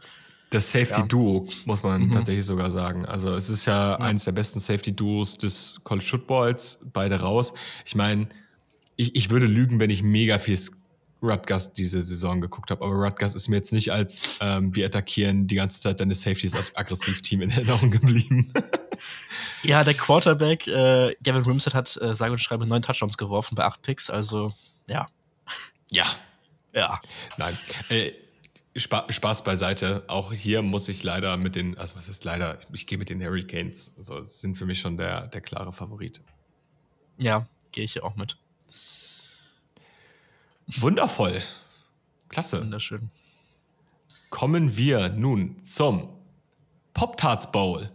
Das 0.52 0.70
Safety-Duo, 0.70 1.46
ja. 1.48 1.54
muss 1.64 1.82
man 1.82 2.06
mhm. 2.06 2.12
tatsächlich 2.12 2.44
sogar 2.44 2.70
sagen. 2.70 3.06
Also 3.06 3.34
es 3.34 3.48
ist 3.48 3.66
ja, 3.66 3.90
ja. 3.90 3.96
eines 3.96 4.24
der 4.24 4.32
besten 4.32 4.60
Safety-Duos 4.60 5.38
des 5.38 5.80
College 5.82 6.06
Footballs, 6.06 6.84
beide 6.92 7.20
raus. 7.20 7.54
Ich 7.86 7.94
meine, 7.94 8.28
ich, 8.96 9.16
ich 9.16 9.30
würde 9.30 9.46
lügen, 9.46 9.80
wenn 9.80 9.90
ich 9.90 10.02
mega 10.02 10.38
viel 10.38 10.58
Rutgers 11.22 11.72
diese 11.72 12.02
Saison 12.02 12.40
geguckt 12.40 12.70
habe, 12.70 12.84
aber 12.84 12.94
Rutgers 12.94 13.34
ist 13.34 13.48
mir 13.48 13.56
jetzt 13.56 13.72
nicht 13.72 13.92
als 13.92 14.28
ähm, 14.40 14.74
wir 14.74 14.86
attackieren 14.86 15.46
die 15.46 15.54
ganze 15.54 15.80
Zeit 15.80 16.00
deine 16.00 16.14
Safeties 16.14 16.54
als 16.54 16.76
Aggressivteam 16.76 17.42
in 17.42 17.50
Erinnerung 17.50 17.90
geblieben. 17.90 18.52
ja, 19.62 19.84
der 19.84 19.94
Quarterback 19.94 20.66
äh, 20.66 21.14
Gavin 21.22 21.46
Wimsett 21.46 21.74
hat 21.74 21.96
äh, 22.00 22.14
sage 22.14 22.32
und 22.32 22.38
schreibe 22.38 22.66
neun 22.66 22.82
Touchdowns 22.82 23.16
geworfen 23.16 23.54
bei 23.54 23.64
acht 23.64 23.82
Picks, 23.82 24.10
also 24.10 24.52
ja. 24.86 25.08
Ja. 25.90 26.06
Ja. 26.74 27.00
Nein. 27.36 27.56
Äh, 27.88 28.12
Spa 28.76 29.06
Spaß 29.08 29.44
beiseite. 29.44 30.02
Auch 30.06 30.32
hier 30.32 30.62
muss 30.62 30.88
ich 30.88 31.02
leider 31.02 31.37
mit 31.37 31.56
den, 31.56 31.76
also 31.76 31.96
was 31.96 32.08
ist 32.08 32.24
leider, 32.24 32.58
ich, 32.58 32.66
ich 32.72 32.87
gehe 32.87 32.98
mit 32.98 33.11
den 33.11 33.22
Hurricanes. 33.22 33.94
Also 33.98 34.22
sind 34.24 34.56
für 34.56 34.66
mich 34.66 34.80
schon 34.80 34.96
der, 34.96 35.26
der 35.26 35.40
klare 35.40 35.72
Favorit. 35.72 36.22
Ja, 37.18 37.46
gehe 37.70 37.85
ich 37.85 38.02
auch 38.02 38.16
mit. 38.16 38.37
Wundervoll. 40.66 41.42
Klasse. 42.28 42.61
Wunderschön. 42.61 43.11
Kommen 44.30 44.76
wir 44.76 45.11
nun 45.11 45.62
zum 45.62 46.08
Pop-Tarts 46.94 47.52
Bowl. 47.52 47.90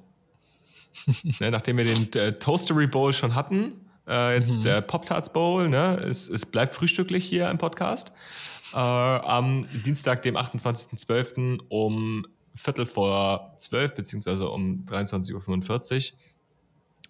ne, 1.40 1.52
nachdem 1.52 1.78
wir 1.78 1.86
den 1.86 2.14
äh, 2.14 2.34
Toastery 2.34 2.88
Bowl 2.88 3.14
schon 3.14 3.34
hatten, 3.34 3.88
äh, 4.08 4.36
jetzt 4.36 4.52
mhm. 4.52 4.62
der 4.62 4.82
Pop-Tarts 4.82 5.34
Bowl, 5.34 5.70
ne, 5.70 5.98
es, 5.98 6.30
es 6.30 6.46
bleibt 6.46 6.76
frühstücklich 6.76 7.26
hier 7.26 7.50
im 7.50 7.58
Podcast. 7.58 8.12
Äh, 8.74 8.78
am 8.78 9.68
Dienstag, 9.84 10.22
dem 10.24 10.38
28.12. 10.38 11.60
um 11.70 12.26
Viertel 12.56 12.86
vor 12.86 13.54
zwölf, 13.58 13.94
beziehungsweise 13.94 14.50
um 14.50 14.86
23.45 14.88 16.14
Uhr 16.14 16.20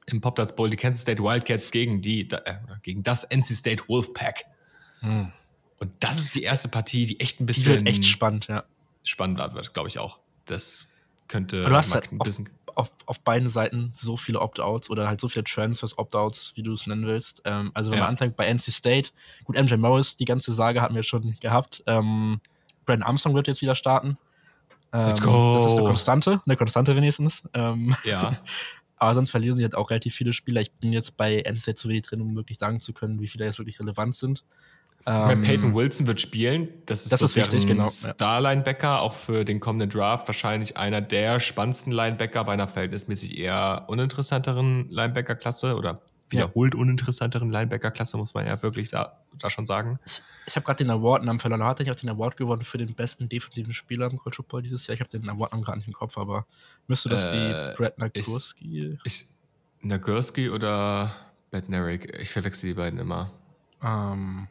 im 0.08 0.22
Pop-Tarts 0.22 0.56
Bowl 0.56 0.70
die 0.70 0.78
Kansas 0.78 1.02
State 1.02 1.22
Wildcats 1.22 1.72
gegen, 1.72 2.02
die, 2.02 2.30
äh, 2.30 2.56
gegen 2.82 3.04
das 3.04 3.24
NC 3.24 3.56
State 3.56 3.84
Wolfpack. 3.88 4.46
Mhm. 5.02 5.32
Und 5.80 5.92
das 6.00 6.20
ist 6.20 6.36
die 6.36 6.44
erste 6.44 6.70
Partie, 6.70 7.06
die 7.06 7.20
echt 7.20 7.40
ein 7.40 7.46
bisschen. 7.46 7.86
echt 7.86 8.06
spannend, 8.06 8.48
ja. 8.48 8.64
Spannend 9.04 9.40
wird, 9.54 9.74
glaube 9.74 9.90
ich 9.90 10.00
auch. 10.00 10.20
Das 10.46 10.90
könnte 11.28 11.64
du 11.64 11.76
hast 11.76 11.94
halt 11.94 12.12
ein 12.12 12.18
bisschen. 12.18 12.50
Auf, 12.78 12.92
auf, 13.08 13.20
beiden 13.22 13.50
Seiten 13.50 13.92
so 13.96 14.18
viele 14.18 14.40
Opt-outs 14.40 14.92
oder 14.92 15.08
halt 15.08 15.20
so 15.20 15.28
viele 15.28 15.44
Transfers, 15.44 15.98
Opt-outs, 15.98 16.52
wie 16.56 16.62
du 16.62 16.74
es 16.74 16.86
nennen 16.86 17.08
willst. 17.08 17.42
Ähm, 17.44 17.72
also 17.74 17.90
wenn 17.90 17.98
ja. 17.98 18.04
man 18.04 18.12
anfängt 18.12 18.36
bei 18.36 18.46
NC 18.46 18.72
State, 18.72 19.10
gut, 19.46 19.60
MJ 19.60 19.78
Morris, 19.78 20.16
die 20.16 20.26
ganze 20.26 20.54
Sage 20.54 20.82
hatten 20.82 20.94
wir 20.94 21.02
schon 21.02 21.36
gehabt. 21.40 21.84
Ähm, 21.88 22.40
Brandon 22.86 23.08
Armstrong 23.08 23.34
wird 23.34 23.48
jetzt 23.48 23.64
wieder 23.64 23.74
starten. 23.74 24.18
Ähm, 24.94 25.08
Let's 25.08 25.22
go. 25.22 25.54
Das 25.54 25.66
ist 25.66 25.78
eine 25.78 25.88
Konstante, 25.88 26.42
eine 26.46 26.56
Konstante 26.56 26.96
wenigstens. 26.96 27.44
Ähm, 27.54 27.96
ja. 28.04 28.38
aber 28.98 29.14
sonst 29.14 29.32
verlieren 29.32 29.58
sie 29.58 29.64
halt 29.64 29.76
auch 29.76 29.90
relativ 29.90 30.16
viele 30.16 30.34
Spieler. 30.34 30.62
Ich 30.62 30.72
bin 30.72 30.94
jetzt 30.94 31.18
bei 31.18 31.42
NC 31.42 31.58
State 31.58 31.76
zu 31.76 31.90
wenig 31.90 32.04
drin, 32.04 32.22
um 32.22 32.36
wirklich 32.36 32.58
sagen 32.58 32.82
zu 32.82 32.94
können, 32.94 33.20
wie 33.20 33.28
viele 33.28 33.46
jetzt 33.46 33.58
wirklich 33.58 33.80
relevant 33.80 34.16
sind. 34.16 34.44
Ähm, 35.10 35.42
Peyton 35.42 35.74
Wilson 35.74 36.06
wird 36.06 36.20
spielen. 36.20 36.68
Das 36.86 37.04
ist, 37.04 37.14
das 37.14 37.22
so 37.22 37.28
ist 37.28 37.36
wichtig, 37.38 37.66
genau. 37.66 37.88
Star-Linebacker, 37.88 39.02
auch 39.02 39.14
für 39.14 39.46
den 39.46 39.62
kommenden 39.62 39.90
Draft 39.90 40.28
wahrscheinlich 40.28 40.76
einer 40.76 41.00
der 41.00 41.40
spannendsten 41.40 41.94
Linebacker 41.94 42.44
bei 42.44 42.52
einer 42.52 42.68
verhältnismäßig 42.68 43.38
eher 43.38 43.86
uninteressanteren 43.88 44.90
Linebacker-Klasse 44.90 45.76
oder 45.76 46.02
wiederholt 46.30 46.74
ja. 46.74 46.82
uninteressanteren 46.82 47.50
Linebacker-Klasse, 47.50 48.18
muss 48.18 48.34
man 48.34 48.48
ja 48.48 48.62
wirklich 48.62 48.90
da, 48.90 49.22
da 49.40 49.50
schon 49.50 49.66
sagen. 49.66 49.98
Ich, 50.06 50.22
ich 50.46 50.56
habe 50.58 50.66
gerade 50.66 50.84
den 50.84 50.92
Award 50.92 51.24
Namen 51.24 51.40
verloren. 51.40 51.64
Hat 51.64 51.80
ich 51.80 51.90
auch 51.90 51.96
den 51.96 52.10
Award 52.10 52.36
gewonnen 52.36 52.66
für 52.66 52.78
den 52.78 52.94
besten 52.94 53.30
defensiven 53.30 53.72
Spieler 53.72 54.12
im 54.12 54.18
College 54.18 54.36
Football 54.36 54.64
dieses 54.64 54.88
Jahr. 54.88 54.96
Ich 54.96 55.00
habe 55.00 55.10
den 55.10 55.30
Award 55.30 55.54
Namen 55.54 55.64
gerade 55.64 55.78
nicht 55.78 55.88
im 55.88 55.94
Kopf, 55.94 56.18
aber 56.18 56.46
müsste 56.88 57.08
das 57.08 57.28
äh, 57.28 57.32
die 57.32 57.78
Brad 57.78 57.98
Nagurski? 57.98 58.98
Nagurski 59.80 60.50
oder 60.50 61.14
Bednarik? 61.50 62.14
Ich 62.20 62.30
verwechsel 62.30 62.72
die 62.72 62.74
beiden 62.74 63.00
immer. 63.00 63.32
Ähm, 63.82 64.50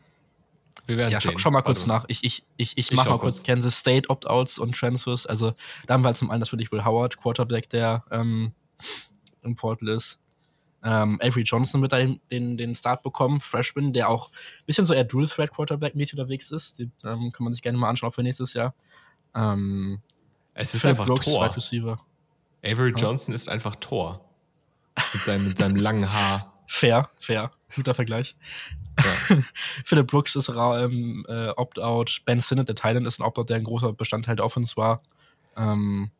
wir 0.84 0.96
werden 0.96 1.12
ja, 1.12 1.20
sehen. 1.20 1.32
Schau, 1.32 1.38
schau 1.38 1.50
mal 1.50 1.62
kurz 1.62 1.80
also, 1.80 1.88
nach. 1.88 2.04
Ich, 2.08 2.22
ich, 2.24 2.44
ich, 2.56 2.76
ich, 2.76 2.90
ich 2.90 2.96
mache 2.96 3.10
mal 3.10 3.18
kurz 3.18 3.42
Kansas 3.42 3.78
State 3.78 4.08
Opt-outs 4.08 4.58
und 4.58 4.76
Transfers. 4.76 5.26
Also 5.26 5.54
da 5.86 5.94
haben 5.94 6.02
wir 6.02 6.08
halt 6.08 6.16
zum 6.16 6.30
einen 6.30 6.40
natürlich 6.40 6.70
Will 6.72 6.84
Howard, 6.84 7.16
Quarterback, 7.16 7.68
der 7.70 8.04
ähm, 8.10 8.52
im 9.42 9.56
Portal 9.56 9.88
ist. 9.88 10.20
Ähm, 10.84 11.18
Avery 11.20 11.42
Johnson 11.42 11.82
wird 11.82 11.92
da 11.92 11.98
den, 11.98 12.20
den, 12.30 12.56
den 12.56 12.74
Start 12.74 13.02
bekommen, 13.02 13.40
Freshman, 13.40 13.92
der 13.92 14.08
auch 14.08 14.30
ein 14.30 14.66
bisschen 14.66 14.86
so 14.86 14.94
eher 14.94 15.04
Dual 15.04 15.26
Threat 15.26 15.50
Quarterback 15.50 15.94
mäßig 15.94 16.18
unterwegs 16.18 16.50
ist. 16.50 16.78
Die 16.78 16.90
ähm, 17.04 17.32
kann 17.32 17.44
man 17.44 17.52
sich 17.52 17.62
gerne 17.62 17.78
mal 17.78 17.88
anschauen 17.88 18.12
für 18.12 18.22
nächstes 18.22 18.54
Jahr. 18.54 18.74
Ähm, 19.34 20.00
es 20.54 20.74
ist 20.74 20.86
einfach 20.86 21.06
Brooks, 21.06 21.26
Tor. 21.26 21.44
Avery 22.62 22.90
ja. 22.90 22.96
Johnson 22.96 23.34
ist 23.34 23.48
einfach 23.48 23.76
Tor. 23.76 24.24
Mit 25.12 25.24
seinem, 25.24 25.48
mit 25.48 25.58
seinem 25.58 25.76
langen 25.76 26.10
Haar. 26.12 26.52
Fair, 26.66 27.10
fair. 27.16 27.50
Guter 27.74 27.94
Vergleich. 27.94 28.36
Ja. 28.98 29.38
Philip 29.84 30.06
Brooks 30.06 30.36
ist 30.36 30.48
ähm, 30.48 31.26
äh, 31.28 31.48
Opt-out. 31.50 32.22
Ben 32.24 32.40
Sinnott, 32.40 32.68
der 32.68 32.74
Thailand, 32.74 33.06
ist 33.06 33.18
ein 33.20 33.24
Opt-out, 33.24 33.50
der 33.50 33.56
ein 33.56 33.64
großer 33.64 33.92
Bestandteil 33.92 34.36
der 34.36 34.44
Offense 34.44 34.76
war. 34.76 35.00
Ähm, 35.56 36.10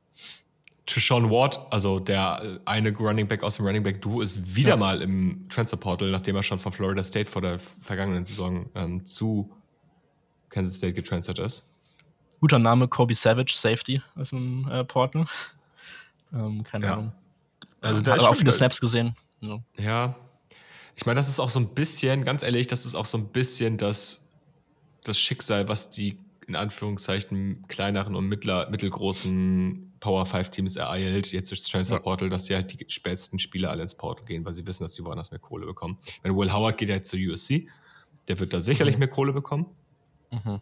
Sean 0.88 1.30
Ward, 1.30 1.61
also 1.72 1.98
der 1.98 2.40
äh, 2.42 2.59
eine 2.64 2.96
Running 2.96 3.26
Back 3.26 3.42
aus 3.42 3.56
dem 3.56 3.66
Running 3.66 3.82
Back 3.82 4.02
Duo, 4.02 4.20
ist 4.20 4.54
wieder 4.56 4.70
ja. 4.70 4.76
mal 4.76 5.02
im 5.02 5.48
Transfer 5.48 5.76
Portal, 5.76 6.11
nachdem 6.11 6.37
er 6.37 6.42
schon 6.42 6.59
von 6.59 6.72
Florida 6.72 7.02
State 7.02 7.30
vor 7.30 7.42
der 7.42 7.59
vergangenen 7.59 8.24
Saison 8.24 8.68
ähm, 8.74 9.04
zu 9.04 9.50
Kansas 10.48 10.78
State 10.78 10.94
getransfert 10.94 11.38
ist. 11.38 11.68
Guter 12.40 12.59
Name, 12.59 12.88
Kobe 12.88 13.14
Savage, 13.14 13.54
Safety 13.56 14.02
aus 14.14 14.30
dem 14.30 14.68
äh, 14.70 14.85
Portal. 14.85 15.26
Ähm, 16.32 16.64
keine 16.64 16.87
ja. 16.87 16.92
Ahnung. 16.94 17.12
Also 17.80 18.00
da 18.00 18.14
aber 18.14 18.30
auch 18.30 18.35
viele 18.35 18.50
Snaps 18.50 18.80
gesehen. 18.80 19.14
Ja. 19.40 19.61
ja. 19.78 20.16
Ich 20.96 21.04
meine, 21.04 21.18
das 21.18 21.28
ist 21.28 21.40
auch 21.40 21.50
so 21.50 21.61
ein 21.61 21.74
bisschen, 21.74 22.24
ganz 22.24 22.42
ehrlich, 22.42 22.66
das 22.66 22.87
ist 22.87 22.94
auch 22.94 23.04
so 23.04 23.18
ein 23.18 23.28
bisschen 23.28 23.76
das, 23.76 24.28
das 25.04 25.18
Schicksal, 25.18 25.68
was 25.68 25.90
die 25.90 26.18
in 26.46 26.56
Anführungszeichen 26.56 27.66
kleineren 27.68 28.14
und 28.14 28.26
mittler, 28.26 28.70
mittelgroßen 28.70 29.94
Power 30.00 30.24
5 30.26 30.50
Teams 30.50 30.76
ereilt, 30.76 31.32
jetzt 31.32 31.50
durchs 31.50 31.68
Transfer 31.68 31.98
Portal, 32.00 32.30
dass 32.30 32.46
sie 32.46 32.54
halt 32.54 32.72
die 32.72 32.85
spätsten 32.88 33.38
Spieler 33.38 33.70
alle 33.70 33.82
ins 33.82 33.94
Portal 33.94 34.24
gehen, 34.24 34.44
weil 34.44 34.54
sie 34.54 34.66
wissen, 34.66 34.85
dass 34.85 34.94
sie 34.94 35.04
woanders 35.04 35.30
mehr 35.30 35.40
Kohle 35.40 35.66
bekommen. 35.66 35.98
Wenn 36.22 36.37
Will 36.37 36.52
Howard 36.52 36.78
geht 36.78 36.88
ja 36.88 36.96
jetzt 36.96 37.11
zur 37.11 37.20
USC, 37.20 37.68
der 38.28 38.38
wird 38.38 38.52
da 38.52 38.61
sicherlich 38.61 38.94
mhm. 38.94 39.00
mehr 39.00 39.09
Kohle 39.09 39.32
bekommen. 39.32 39.66
Mhm. 40.30 40.61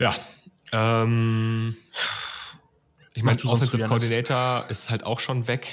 Ja. 0.00 0.14
Ähm, 0.72 1.76
ich 3.14 3.22
meine, 3.22 3.42
Offensive 3.44 3.84
Coordinator 3.86 4.66
ist 4.68 4.90
halt 4.90 5.04
auch 5.04 5.20
schon 5.20 5.48
weg. 5.48 5.72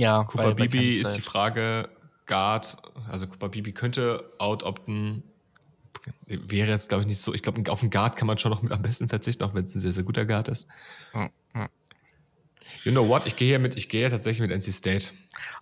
Ja, 0.00 0.24
Cooper 0.24 0.54
bei, 0.54 0.66
Bibi 0.66 0.78
bei 0.78 0.84
ist 0.84 1.14
die 1.14 1.20
Frage, 1.20 1.90
Guard, 2.24 2.78
also 3.10 3.26
Cooper 3.26 3.50
Bibi 3.50 3.72
könnte 3.72 4.32
out-opten. 4.38 5.22
Wäre 6.26 6.70
jetzt, 6.70 6.88
glaube 6.88 7.02
ich, 7.02 7.08
nicht 7.08 7.20
so. 7.20 7.34
Ich 7.34 7.42
glaube, 7.42 7.70
auf 7.70 7.80
den 7.80 7.90
Guard 7.90 8.16
kann 8.16 8.26
man 8.26 8.38
schon 8.38 8.50
noch 8.50 8.62
mit 8.62 8.72
am 8.72 8.80
besten 8.80 9.10
verzichten, 9.10 9.44
auch 9.44 9.52
wenn 9.52 9.66
es 9.66 9.74
ein 9.74 9.80
sehr, 9.80 9.92
sehr 9.92 10.04
guter 10.04 10.24
Guard 10.24 10.48
ist. 10.48 10.66
You 12.84 12.92
know 12.92 13.06
what? 13.06 13.26
Ich 13.26 13.36
gehe 13.36 13.48
hier 13.48 13.58
mit, 13.58 13.76
ich 13.76 13.90
gehe 13.90 14.08
tatsächlich 14.08 14.40
mit 14.40 14.50
NC 14.50 14.72
State. 14.72 15.08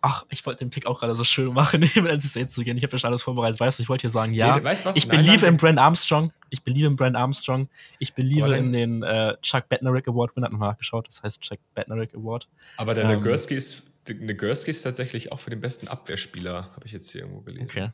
Ach, 0.02 0.24
ich 0.30 0.46
wollte 0.46 0.64
den 0.64 0.70
Pick 0.70 0.86
auch 0.86 1.00
gerade 1.00 1.16
so 1.16 1.24
schön 1.24 1.52
machen, 1.52 1.80
mit 1.94 1.96
NC 1.96 2.22
State 2.22 2.48
zu 2.48 2.62
gehen. 2.62 2.76
Ich 2.76 2.84
habe 2.84 2.92
ja 2.92 2.98
schon 2.98 3.08
alles 3.08 3.22
vorbereitet. 3.22 3.58
Weißt 3.58 3.80
du, 3.80 3.82
ich 3.82 3.88
wollte 3.88 4.02
hier 4.02 4.10
sagen, 4.10 4.34
ja. 4.34 4.56
Nee, 4.56 4.62
weißt 4.62 4.86
was? 4.86 4.94
Ich 4.94 5.08
believe 5.08 5.44
in 5.46 5.56
Brand 5.56 5.80
Armstrong. 5.80 6.32
Ich 6.50 6.62
believe 6.62 6.86
in 6.86 6.94
Brand 6.94 7.16
Armstrong. 7.16 7.68
Ich 7.98 8.14
believe 8.14 8.56
in 8.56 8.72
den 8.72 9.02
äh, 9.02 9.34
Chuck 9.42 9.68
Bednarik 9.68 10.06
Award. 10.06 10.36
Bin 10.36 10.44
hat 10.44 10.52
nochmal 10.52 10.70
nachgeschaut. 10.70 11.08
Das 11.08 11.22
heißt 11.24 11.40
Chuck 11.40 11.58
Bednarik 11.74 12.14
Award. 12.14 12.48
Aber 12.76 12.94
der 12.94 13.04
ähm, 13.04 13.10
Nagurski 13.10 13.54
ist 13.54 13.87
Nagurski 14.14 14.70
ist 14.70 14.82
tatsächlich 14.82 15.32
auch 15.32 15.40
für 15.40 15.50
den 15.50 15.60
besten 15.60 15.88
Abwehrspieler, 15.88 16.72
habe 16.74 16.86
ich 16.86 16.92
jetzt 16.92 17.10
hier 17.10 17.22
irgendwo 17.22 17.40
gelesen. 17.40 17.64
Okay. 17.70 17.90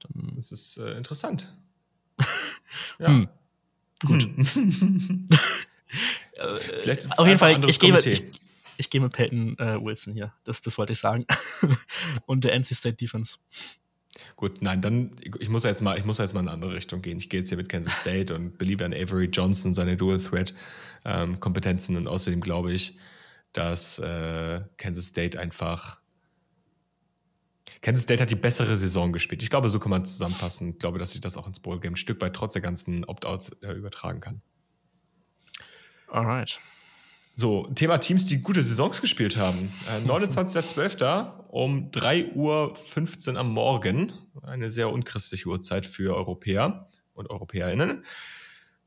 Dann 0.00 0.32
das 0.36 0.52
ist 0.52 0.76
äh, 0.78 0.96
interessant. 0.96 1.52
ja. 2.98 3.08
Hm. 3.08 3.28
Gut. 4.04 4.28
Vielleicht 6.82 7.18
Auf 7.18 7.26
jeden 7.26 7.38
Fall, 7.38 7.60
ich 7.66 7.78
gehe, 7.78 7.96
ich, 7.98 8.22
ich 8.76 8.90
gehe 8.90 9.00
mit 9.00 9.12
Peyton 9.12 9.58
äh, 9.58 9.82
Wilson 9.82 10.12
hier. 10.12 10.34
Das, 10.44 10.60
das 10.60 10.76
wollte 10.76 10.92
ich 10.92 10.98
sagen. 10.98 11.26
Und 12.26 12.44
der 12.44 12.52
NC 12.54 12.74
State 12.74 12.96
Defense. 12.96 13.36
Gut, 14.36 14.62
nein, 14.62 14.82
dann, 14.82 15.12
ich 15.20 15.48
muss 15.48 15.64
jetzt 15.64 15.82
mal, 15.82 15.98
ich 15.98 16.04
muss 16.04 16.18
jetzt 16.18 16.34
mal 16.34 16.40
in 16.40 16.48
eine 16.48 16.54
andere 16.54 16.74
Richtung 16.74 17.02
gehen. 17.02 17.18
Ich 17.18 17.28
gehe 17.28 17.40
jetzt 17.40 17.48
hier 17.48 17.58
mit 17.58 17.68
Kansas 17.68 17.98
State 17.98 18.34
und 18.34 18.58
beliebe 18.58 18.84
an 18.84 18.92
Avery 18.92 19.26
Johnson, 19.26 19.74
seine 19.74 19.96
Dual 19.96 20.18
Threat 20.18 20.54
ähm, 21.04 21.40
Kompetenzen 21.40 21.96
und 21.96 22.06
außerdem 22.06 22.40
glaube 22.40 22.72
ich, 22.72 22.98
dass 23.56 23.98
äh, 23.98 24.60
Kansas 24.76 25.06
State 25.06 25.38
einfach 25.38 26.00
Kansas 27.82 28.04
State 28.04 28.22
hat 28.22 28.30
die 28.30 28.36
bessere 28.36 28.74
Saison 28.74 29.12
gespielt. 29.12 29.42
Ich 29.42 29.50
glaube, 29.50 29.68
so 29.68 29.78
kann 29.78 29.90
man 29.90 30.02
es 30.02 30.12
zusammenfassen. 30.12 30.70
Ich 30.70 30.78
glaube, 30.78 30.98
dass 30.98 31.12
sich 31.12 31.20
das 31.20 31.36
auch 31.36 31.46
ins 31.46 31.60
Bowl-Game 31.60 31.92
ein 31.92 31.96
Stück 31.96 32.20
weit 32.20 32.34
trotz 32.34 32.54
der 32.54 32.62
ganzen 32.62 33.04
Opt-outs 33.04 33.50
äh, 33.62 33.72
übertragen 33.72 34.20
kann. 34.20 34.42
Alright. 36.08 36.58
So, 37.34 37.66
Thema 37.74 37.98
Teams, 37.98 38.24
die 38.24 38.40
gute 38.40 38.62
Saisons 38.62 39.00
gespielt 39.00 39.36
haben. 39.36 39.72
Äh, 39.88 40.00
29.12. 40.00 41.46
um 41.48 41.90
3.15 41.90 43.32
Uhr 43.34 43.38
am 43.38 43.52
Morgen. 43.52 44.12
Eine 44.42 44.70
sehr 44.70 44.90
unchristliche 44.90 45.48
Uhrzeit 45.48 45.84
für 45.84 46.16
Europäer 46.16 46.88
und 47.12 47.30
EuropäerInnen. 47.30 48.04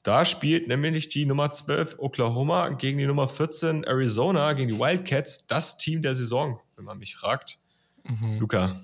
Da 0.04 0.24
spielt 0.24 0.68
nämlich 0.68 1.10
die 1.10 1.26
Nummer 1.26 1.52
12 1.52 1.98
Oklahoma 2.00 2.70
gegen 2.70 2.98
die 2.98 3.06
Nummer 3.06 3.28
14 3.28 3.84
Arizona, 3.84 4.54
gegen 4.54 4.70
die 4.70 4.80
Wildcats, 4.80 5.48
das 5.48 5.78
Team 5.78 6.02
der 6.02 6.16
Saison, 6.16 6.60
wenn 6.78 6.86
man 6.86 6.98
mich 6.98 7.16
fragt. 7.16 7.58
Mhm. 8.04 8.40
Luca, 8.40 8.82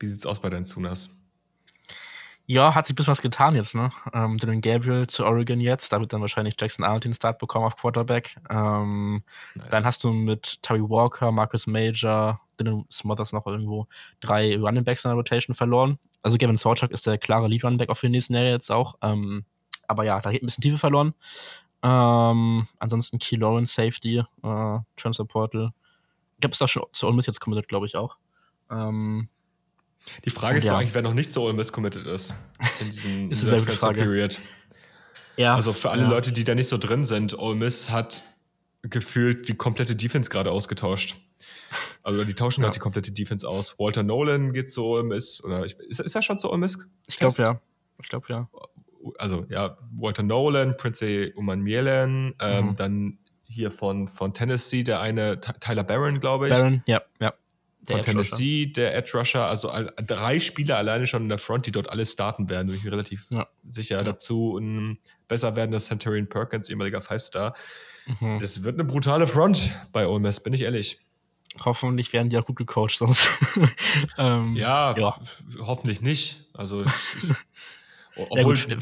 wie 0.00 0.06
sieht's 0.06 0.26
aus 0.26 0.40
bei 0.40 0.50
deinen 0.50 0.64
Sunas? 0.64 1.16
Ja, 2.48 2.76
hat 2.76 2.86
sich 2.86 2.94
ein 2.94 2.96
bisschen 2.96 3.10
was 3.10 3.22
getan 3.22 3.56
jetzt, 3.56 3.74
ne? 3.74 3.90
Ähm, 4.12 4.38
Dylan 4.38 4.60
Gabriel 4.60 5.08
zu 5.08 5.24
Oregon 5.24 5.60
jetzt, 5.60 5.92
da 5.92 5.98
wird 5.98 6.12
dann 6.12 6.20
wahrscheinlich 6.20 6.54
Jackson 6.58 6.84
Arnold 6.84 7.04
den 7.04 7.12
Start 7.12 7.38
bekommen 7.38 7.66
auf 7.66 7.76
Quarterback. 7.76 8.36
Ähm, 8.48 9.24
nice. 9.56 9.68
Dann 9.70 9.84
hast 9.84 10.04
du 10.04 10.12
mit 10.12 10.62
Terry 10.62 10.82
Walker, 10.82 11.32
Marcus 11.32 11.66
Major, 11.66 12.40
Dylan 12.58 12.84
Smothers 12.90 13.32
noch 13.32 13.46
irgendwo 13.46 13.88
drei 14.20 14.56
Running 14.56 14.84
Backs 14.84 15.04
in 15.04 15.08
der 15.08 15.16
Rotation 15.16 15.56
verloren. 15.56 15.98
Also 16.22 16.38
Gavin 16.38 16.56
Sawchuk 16.56 16.92
ist 16.92 17.06
der 17.06 17.18
klare 17.18 17.48
Lead 17.48 17.64
Running 17.64 17.78
Back 17.78 17.88
auf 17.88 18.00
den 18.00 18.12
nächsten 18.12 18.34
Jahr 18.34 18.44
jetzt 18.44 18.70
auch. 18.70 18.94
Ähm, 19.02 19.44
aber 19.88 20.04
ja, 20.04 20.20
da 20.20 20.30
geht 20.30 20.42
ein 20.42 20.46
bisschen 20.46 20.62
Tiefe 20.62 20.78
verloren. 20.78 21.14
Ähm, 21.82 22.66
ansonsten 22.78 23.18
Key 23.18 23.36
Lawrence 23.36 23.72
Safety, 23.72 24.18
äh, 24.18 24.78
Transfer 24.96 25.24
Portal. 25.24 25.72
Ich 26.34 26.40
glaube, 26.40 26.54
ist 26.54 26.62
auch 26.62 26.68
schon 26.68 26.84
zu 26.92 27.06
Ole 27.06 27.16
Miss 27.16 27.26
jetzt 27.26 27.40
committed, 27.40 27.68
glaube 27.68 27.86
ich 27.86 27.96
auch. 27.96 28.16
Ähm, 28.70 29.28
die 30.24 30.30
Frage 30.30 30.58
ist 30.58 30.66
ja. 30.66 30.76
eigentlich, 30.76 30.94
wer 30.94 31.02
noch 31.02 31.14
nicht 31.14 31.32
zu 31.32 31.42
Ole 31.42 31.52
Miss 31.52 31.72
committed 31.72 32.06
ist 32.06 32.34
in 32.80 32.90
diesem 32.90 33.30
ist 33.30 33.48
Transfer 33.48 33.72
Frage. 33.74 34.00
Period. 34.00 34.40
Ja. 35.36 35.54
Also 35.54 35.72
für 35.72 35.90
alle 35.90 36.02
ja. 36.02 36.08
Leute, 36.08 36.32
die 36.32 36.44
da 36.44 36.54
nicht 36.54 36.68
so 36.68 36.78
drin 36.78 37.04
sind, 37.04 37.38
Ole 37.38 37.54
Miss 37.54 37.90
hat 37.90 38.24
gefühlt 38.82 39.48
die 39.48 39.54
komplette 39.54 39.94
Defense 39.94 40.30
gerade 40.30 40.50
ausgetauscht. 40.50 41.16
Also 42.02 42.24
die 42.24 42.34
tauschen 42.34 42.62
ja. 42.62 42.66
gerade 42.66 42.74
die 42.74 42.80
komplette 42.80 43.12
Defense 43.12 43.46
aus. 43.48 43.78
Walter 43.78 44.02
Nolan 44.02 44.52
geht 44.52 44.70
zu 44.70 44.84
Ole 44.84 45.02
Miss 45.02 45.42
oder 45.44 45.64
ist, 45.64 46.00
ist 46.00 46.14
er 46.14 46.22
schon 46.22 46.38
zu 46.38 46.48
Ole 46.48 46.58
Miss? 46.58 46.88
Ich 47.06 47.18
glaube 47.18 47.34
ja. 47.38 47.60
Ich 48.00 48.08
glaube 48.08 48.26
ja 48.28 48.48
also 49.18 49.46
ja, 49.48 49.76
Walter 49.92 50.22
Nolan, 50.22 50.76
Prince 50.76 51.32
Umanmielen, 51.34 52.34
ähm, 52.40 52.66
mhm. 52.66 52.76
dann 52.76 53.18
hier 53.44 53.70
von, 53.70 54.08
von 54.08 54.32
Tennessee, 54.34 54.82
der 54.82 55.00
eine 55.00 55.40
Tyler 55.40 55.84
Barron, 55.84 56.20
glaube 56.20 56.48
ich. 56.48 56.54
Barron, 56.54 56.82
ja, 56.86 57.02
ja. 57.20 57.32
Von 57.86 58.02
Tennessee, 58.02 58.66
der 58.66 58.96
Edge 58.96 59.16
Rusher, 59.16 59.46
also 59.46 59.70
drei 60.04 60.40
Spieler 60.40 60.76
alleine 60.76 61.06
schon 61.06 61.22
in 61.22 61.28
der 61.28 61.38
Front, 61.38 61.66
die 61.66 61.72
dort 61.72 61.88
alle 61.88 62.04
starten 62.04 62.48
werden, 62.50 62.66
bin 62.66 62.76
ich 62.76 62.82
mir 62.82 62.90
relativ 62.90 63.30
ja. 63.30 63.46
sicher. 63.68 63.98
Ja. 63.98 64.02
Dazu 64.02 64.58
ein 64.58 64.98
besser 65.28 65.54
werdender 65.54 65.78
Centurion 65.78 66.28
Perkins, 66.28 66.68
ehemaliger 66.68 67.00
Five-Star. 67.00 67.54
Mhm. 68.20 68.38
Das 68.40 68.64
wird 68.64 68.74
eine 68.74 68.84
brutale 68.84 69.28
Front 69.28 69.70
bei 69.92 70.08
Ole 70.08 70.18
Miss, 70.18 70.40
bin 70.40 70.52
ich 70.52 70.62
ehrlich. 70.62 71.00
Hoffentlich 71.64 72.12
werden 72.12 72.28
die 72.28 72.38
auch 72.38 72.44
gut 72.44 72.56
gecoacht 72.56 72.98
sonst. 72.98 73.30
ähm, 74.18 74.56
ja, 74.56 74.96
ja, 74.96 75.18
hoffentlich 75.60 76.00
nicht. 76.00 76.44
Also 76.54 76.82
ich, 76.82 76.90
Obwohl, 78.16 78.56
ja, 78.56 78.76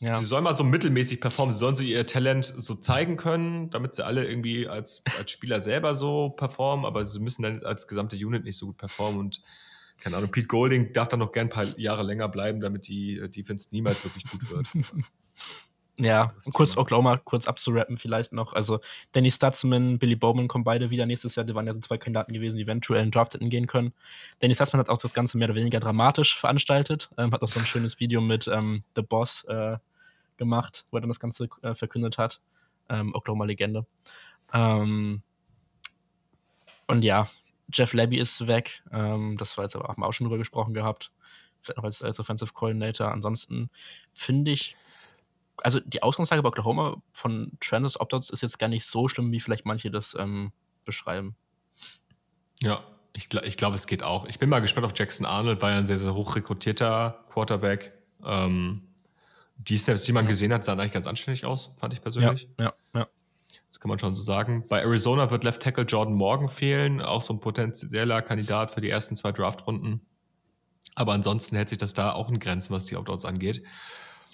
ja. 0.00 0.18
sie 0.18 0.24
sollen 0.24 0.44
mal 0.44 0.56
so 0.56 0.64
mittelmäßig 0.64 1.20
performen. 1.20 1.52
Sie 1.52 1.58
sollen 1.58 1.74
so 1.74 1.82
ihr 1.82 2.06
Talent 2.06 2.44
so 2.44 2.74
zeigen 2.74 3.16
können, 3.16 3.70
damit 3.70 3.94
sie 3.94 4.04
alle 4.04 4.26
irgendwie 4.26 4.68
als, 4.68 5.02
als 5.18 5.30
Spieler 5.30 5.60
selber 5.60 5.94
so 5.94 6.30
performen, 6.30 6.84
aber 6.84 7.06
sie 7.06 7.20
müssen 7.20 7.42
dann 7.42 7.62
als 7.64 7.88
gesamte 7.88 8.16
Unit 8.16 8.44
nicht 8.44 8.56
so 8.56 8.66
gut 8.66 8.78
performen 8.78 9.18
und 9.18 9.42
keine 9.98 10.16
Ahnung, 10.16 10.30
Pete 10.30 10.48
Golding 10.48 10.92
darf 10.92 11.08
dann 11.08 11.20
noch 11.20 11.32
gern 11.32 11.46
ein 11.46 11.50
paar 11.50 11.78
Jahre 11.78 12.02
länger 12.02 12.28
bleiben, 12.28 12.60
damit 12.60 12.88
die 12.88 13.16
äh, 13.16 13.28
Defense 13.28 13.68
niemals 13.70 14.04
wirklich 14.04 14.24
gut 14.24 14.50
wird. 14.50 14.68
Ja, 15.96 16.34
kurz 16.52 16.76
Oklahoma 16.76 17.18
kurz 17.18 17.46
abzurappen 17.46 17.96
vielleicht 17.96 18.32
noch. 18.32 18.52
Also 18.52 18.80
Danny 19.12 19.30
Stutzman, 19.30 19.98
Billy 20.00 20.16
Bowman 20.16 20.48
kommen 20.48 20.64
beide 20.64 20.90
wieder 20.90 21.06
nächstes 21.06 21.36
Jahr. 21.36 21.46
Die 21.46 21.54
waren 21.54 21.68
ja 21.68 21.74
so 21.74 21.80
zwei 21.80 21.98
Kandidaten 21.98 22.32
gewesen, 22.32 22.56
die 22.56 22.64
eventuell 22.64 23.04
in 23.04 23.12
Draft 23.12 23.34
hätten 23.34 23.48
gehen 23.48 23.68
können. 23.68 23.92
Danny 24.40 24.56
Stutzman 24.56 24.80
hat 24.80 24.88
auch 24.88 24.98
das 24.98 25.14
Ganze 25.14 25.38
mehr 25.38 25.48
oder 25.48 25.54
weniger 25.54 25.78
dramatisch 25.78 26.36
veranstaltet. 26.36 27.10
Ähm, 27.16 27.32
hat 27.32 27.42
auch 27.42 27.48
so 27.48 27.60
ein 27.60 27.66
schönes 27.66 28.00
Video 28.00 28.20
mit 28.20 28.48
ähm, 28.48 28.82
The 28.96 29.02
Boss 29.02 29.44
äh, 29.44 29.76
gemacht, 30.36 30.84
wo 30.90 30.96
er 30.96 31.02
dann 31.02 31.10
das 31.10 31.20
Ganze 31.20 31.48
äh, 31.62 31.74
verkündet 31.74 32.18
hat. 32.18 32.40
Ähm, 32.88 33.14
Oklahoma-Legende. 33.14 33.86
Ähm, 34.52 35.22
und 36.88 37.04
ja, 37.04 37.30
Jeff 37.72 37.92
Labby 37.92 38.18
ist 38.18 38.46
weg. 38.48 38.82
Ähm, 38.92 39.36
das 39.38 39.56
war 39.56 39.64
jetzt 39.64 39.76
aber, 39.76 39.88
haben 39.88 40.02
wir 40.02 40.06
auch 40.06 40.12
schon 40.12 40.26
drüber 40.26 40.38
gesprochen 40.38 40.74
gehabt. 40.74 41.12
Vielleicht 41.60 41.76
noch 41.76 41.84
als, 41.84 42.02
als 42.02 42.18
Offensive 42.18 42.52
Coordinator. 42.52 43.12
Ansonsten 43.12 43.70
finde 44.12 44.50
ich, 44.50 44.76
also 45.58 45.80
die 45.80 46.02
Ausgangslage 46.02 46.42
bei 46.42 46.48
Oklahoma 46.48 46.96
von 47.12 47.52
Trans 47.60 47.98
Opt-outs 48.00 48.30
ist 48.30 48.42
jetzt 48.42 48.58
gar 48.58 48.68
nicht 48.68 48.86
so 48.86 49.08
schlimm, 49.08 49.30
wie 49.32 49.40
vielleicht 49.40 49.66
manche 49.66 49.90
das 49.90 50.16
ähm, 50.18 50.52
beschreiben. 50.84 51.36
Ja, 52.60 52.82
ich, 53.12 53.28
ich 53.44 53.56
glaube, 53.56 53.74
es 53.74 53.86
geht 53.86 54.02
auch. 54.02 54.26
Ich 54.26 54.38
bin 54.38 54.48
mal 54.48 54.60
gespannt 54.60 54.86
auf 54.86 54.92
Jackson 54.96 55.26
Arnold, 55.26 55.62
war 55.62 55.70
ja 55.70 55.78
ein 55.78 55.86
sehr, 55.86 55.98
sehr 55.98 56.14
hoch 56.14 56.34
rekrutierter 56.36 57.24
Quarterback. 57.30 57.92
Ähm, 58.24 58.82
die 59.56 59.76
Snaps, 59.76 60.04
die 60.04 60.12
man 60.12 60.26
gesehen 60.26 60.52
hat, 60.52 60.64
sahen 60.64 60.80
eigentlich 60.80 60.92
ganz 60.92 61.06
anständig 61.06 61.44
aus, 61.44 61.76
fand 61.78 61.94
ich 61.94 62.02
persönlich. 62.02 62.48
Ja, 62.58 62.64
ja, 62.64 62.74
ja. 62.94 63.08
Das 63.68 63.80
kann 63.80 63.88
man 63.88 63.98
schon 63.98 64.14
so 64.14 64.22
sagen. 64.22 64.66
Bei 64.68 64.80
Arizona 64.80 65.30
wird 65.30 65.44
Left 65.44 65.62
Tackle 65.62 65.84
Jordan 65.84 66.14
Morgan 66.14 66.48
fehlen, 66.48 67.00
auch 67.00 67.22
so 67.22 67.34
ein 67.34 67.40
potenzieller 67.40 68.22
Kandidat 68.22 68.70
für 68.70 68.80
die 68.80 68.88
ersten 68.88 69.16
zwei 69.16 69.32
Draftrunden. 69.32 70.00
Aber 70.94 71.12
ansonsten 71.12 71.56
hält 71.56 71.68
sich 71.68 71.78
das 71.78 71.92
da 71.92 72.12
auch 72.12 72.28
in 72.28 72.38
Grenzen, 72.38 72.72
was 72.72 72.86
die 72.86 72.96
Opt-outs 72.96 73.24
angeht 73.24 73.64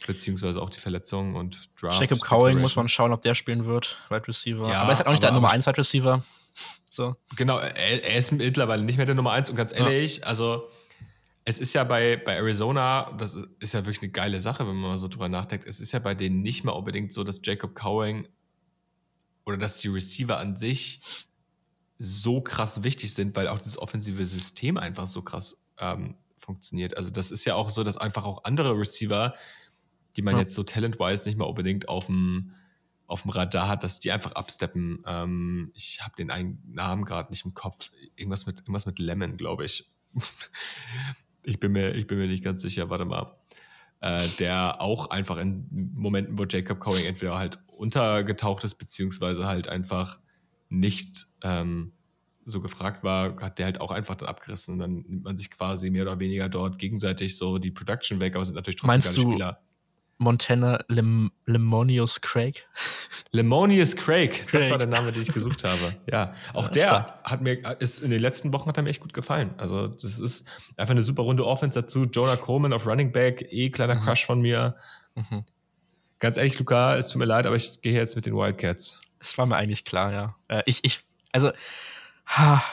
beziehungsweise 0.06 0.60
auch 0.60 0.70
die 0.70 0.80
Verletzungen 0.80 1.36
und 1.36 1.70
Draft. 1.80 2.00
Jacob 2.00 2.20
Cowing 2.20 2.58
muss 2.58 2.76
man 2.76 2.88
schauen, 2.88 3.12
ob 3.12 3.22
der 3.22 3.34
spielen 3.34 3.64
wird, 3.64 3.98
Wide 4.08 4.26
Receiver. 4.28 4.68
Ja, 4.68 4.80
aber 4.80 4.90
er 4.90 4.92
ist 4.92 4.98
halt 4.98 5.06
auch 5.08 5.12
nicht 5.12 5.22
der 5.22 5.32
Nummer 5.32 5.50
1 5.50 5.66
Wide 5.66 5.78
Receiver. 5.78 6.24
So. 6.90 7.16
Genau, 7.36 7.58
er, 7.58 8.04
er, 8.04 8.18
ist 8.18 8.32
mittlerweile 8.32 8.82
nicht 8.82 8.96
mehr 8.96 9.06
der 9.06 9.14
Nummer 9.14 9.32
1 9.32 9.50
und 9.50 9.56
ganz 9.56 9.72
ehrlich, 9.72 10.18
ja. 10.18 10.26
also 10.26 10.68
es 11.44 11.58
ist 11.58 11.72
ja 11.72 11.84
bei, 11.84 12.16
bei 12.16 12.34
Arizona, 12.34 13.12
das 13.18 13.36
ist 13.60 13.74
ja 13.74 13.80
wirklich 13.86 14.02
eine 14.02 14.10
geile 14.10 14.40
Sache, 14.40 14.66
wenn 14.66 14.74
man 14.74 14.90
mal 14.90 14.98
so 14.98 15.08
drüber 15.08 15.28
nachdenkt, 15.28 15.66
es 15.66 15.80
ist 15.80 15.92
ja 15.92 15.98
bei 15.98 16.14
denen 16.14 16.42
nicht 16.42 16.64
mehr 16.64 16.74
unbedingt 16.74 17.12
so, 17.12 17.24
dass 17.24 17.40
Jacob 17.44 17.74
Cowing 17.74 18.28
oder 19.46 19.56
dass 19.56 19.78
die 19.78 19.88
Receiver 19.88 20.38
an 20.38 20.56
sich 20.56 21.00
so 21.98 22.40
krass 22.40 22.82
wichtig 22.82 23.14
sind, 23.14 23.36
weil 23.36 23.48
auch 23.48 23.58
das 23.58 23.78
offensive 23.78 24.24
System 24.26 24.76
einfach 24.76 25.06
so 25.06 25.22
krass 25.22 25.64
ähm, 25.78 26.16
funktioniert. 26.36 26.96
Also 26.96 27.10
das 27.10 27.30
ist 27.30 27.44
ja 27.44 27.54
auch 27.54 27.70
so, 27.70 27.84
dass 27.84 27.96
einfach 27.96 28.24
auch 28.24 28.44
andere 28.44 28.78
Receiver 28.78 29.34
die 30.16 30.22
man 30.22 30.34
ja. 30.34 30.42
jetzt 30.42 30.54
so 30.54 30.62
talent-wise 30.62 31.28
nicht 31.28 31.38
mal 31.38 31.44
unbedingt 31.44 31.88
auf 31.88 32.06
dem, 32.06 32.52
auf 33.06 33.22
dem 33.22 33.30
Radar 33.30 33.68
hat, 33.68 33.84
dass 33.84 34.00
die 34.00 34.12
einfach 34.12 34.32
absteppen. 34.32 35.02
Ähm, 35.06 35.70
ich 35.74 36.00
habe 36.02 36.14
den 36.16 36.30
einen 36.30 36.62
Namen 36.66 37.04
gerade 37.04 37.30
nicht 37.30 37.44
im 37.44 37.54
Kopf. 37.54 37.90
Irgendwas 38.16 38.46
mit, 38.46 38.60
irgendwas 38.60 38.86
mit 38.86 38.98
Lemon, 38.98 39.36
glaube 39.36 39.64
ich. 39.64 39.90
ich, 41.42 41.60
bin 41.60 41.72
mir, 41.72 41.94
ich 41.94 42.06
bin 42.06 42.18
mir 42.18 42.28
nicht 42.28 42.44
ganz 42.44 42.62
sicher, 42.62 42.90
warte 42.90 43.04
mal. 43.04 43.36
Äh, 44.00 44.28
der 44.38 44.80
auch 44.80 45.10
einfach 45.10 45.36
in 45.38 45.66
Momenten, 45.94 46.38
wo 46.38 46.44
Jacob 46.44 46.80
Cowing 46.80 47.04
entweder 47.04 47.38
halt 47.38 47.58
untergetaucht 47.66 48.64
ist, 48.64 48.76
beziehungsweise 48.76 49.46
halt 49.46 49.68
einfach 49.68 50.18
nicht 50.70 51.26
ähm, 51.42 51.92
so 52.46 52.60
gefragt 52.60 53.04
war, 53.04 53.36
hat 53.40 53.58
der 53.58 53.66
halt 53.66 53.80
auch 53.80 53.90
einfach 53.90 54.14
dann 54.16 54.28
abgerissen 54.28 54.74
und 54.74 54.78
dann 54.80 55.02
nimmt 55.02 55.24
man 55.24 55.36
sich 55.36 55.50
quasi 55.50 55.90
mehr 55.90 56.02
oder 56.02 56.18
weniger 56.18 56.48
dort 56.48 56.78
gegenseitig 56.78 57.36
so 57.36 57.58
die 57.58 57.70
Production 57.70 58.20
weg, 58.20 58.36
aber 58.36 58.44
sind 58.44 58.54
natürlich 58.54 58.76
trotzdem 58.76 58.88
Meinst 58.88 59.16
geile 59.16 59.30
Spieler. 59.30 59.60
Montana 60.20 60.84
Lem 60.88 61.32
Lemonius 61.46 62.20
Craig. 62.20 62.68
Lemonius 63.32 63.96
Craig, 63.96 64.42
das 64.52 64.62
Craig. 64.62 64.70
war 64.70 64.76
der 64.76 64.86
Name, 64.86 65.12
den 65.12 65.22
ich 65.22 65.32
gesucht 65.32 65.64
habe. 65.64 65.96
Ja, 66.10 66.34
auch 66.52 66.68
der 66.68 66.82
stark. 66.82 67.24
hat 67.24 67.40
mir, 67.40 67.54
ist 67.80 68.00
in 68.00 68.10
den 68.10 68.20
letzten 68.20 68.52
Wochen 68.52 68.68
hat 68.68 68.76
er 68.76 68.82
mir 68.82 68.90
echt 68.90 69.00
gut 69.00 69.14
gefallen. 69.14 69.54
Also, 69.56 69.88
das 69.88 70.20
ist 70.20 70.46
einfach 70.76 70.92
eine 70.92 71.00
super 71.00 71.22
runde 71.22 71.46
Offense 71.46 71.80
dazu. 71.80 72.04
Jonah 72.04 72.36
Coleman 72.36 72.74
auf 72.74 72.86
Running 72.86 73.12
Back, 73.12 73.46
eh 73.50 73.70
kleiner 73.70 73.94
mhm. 73.94 74.02
Crush 74.02 74.26
von 74.26 74.42
mir. 74.42 74.76
Mhm. 75.14 75.44
Ganz 76.18 76.36
ehrlich, 76.36 76.58
Luca, 76.58 76.96
es 76.96 77.08
tut 77.08 77.18
mir 77.18 77.24
leid, 77.24 77.46
aber 77.46 77.56
ich 77.56 77.80
gehe 77.80 77.94
jetzt 77.94 78.14
mit 78.14 78.26
den 78.26 78.34
Wildcats. 78.34 79.00
Es 79.20 79.38
war 79.38 79.46
mir 79.46 79.56
eigentlich 79.56 79.86
klar, 79.86 80.12
ja. 80.12 80.36
Äh, 80.48 80.62
ich, 80.66 80.84
ich, 80.84 81.00
also, 81.32 81.50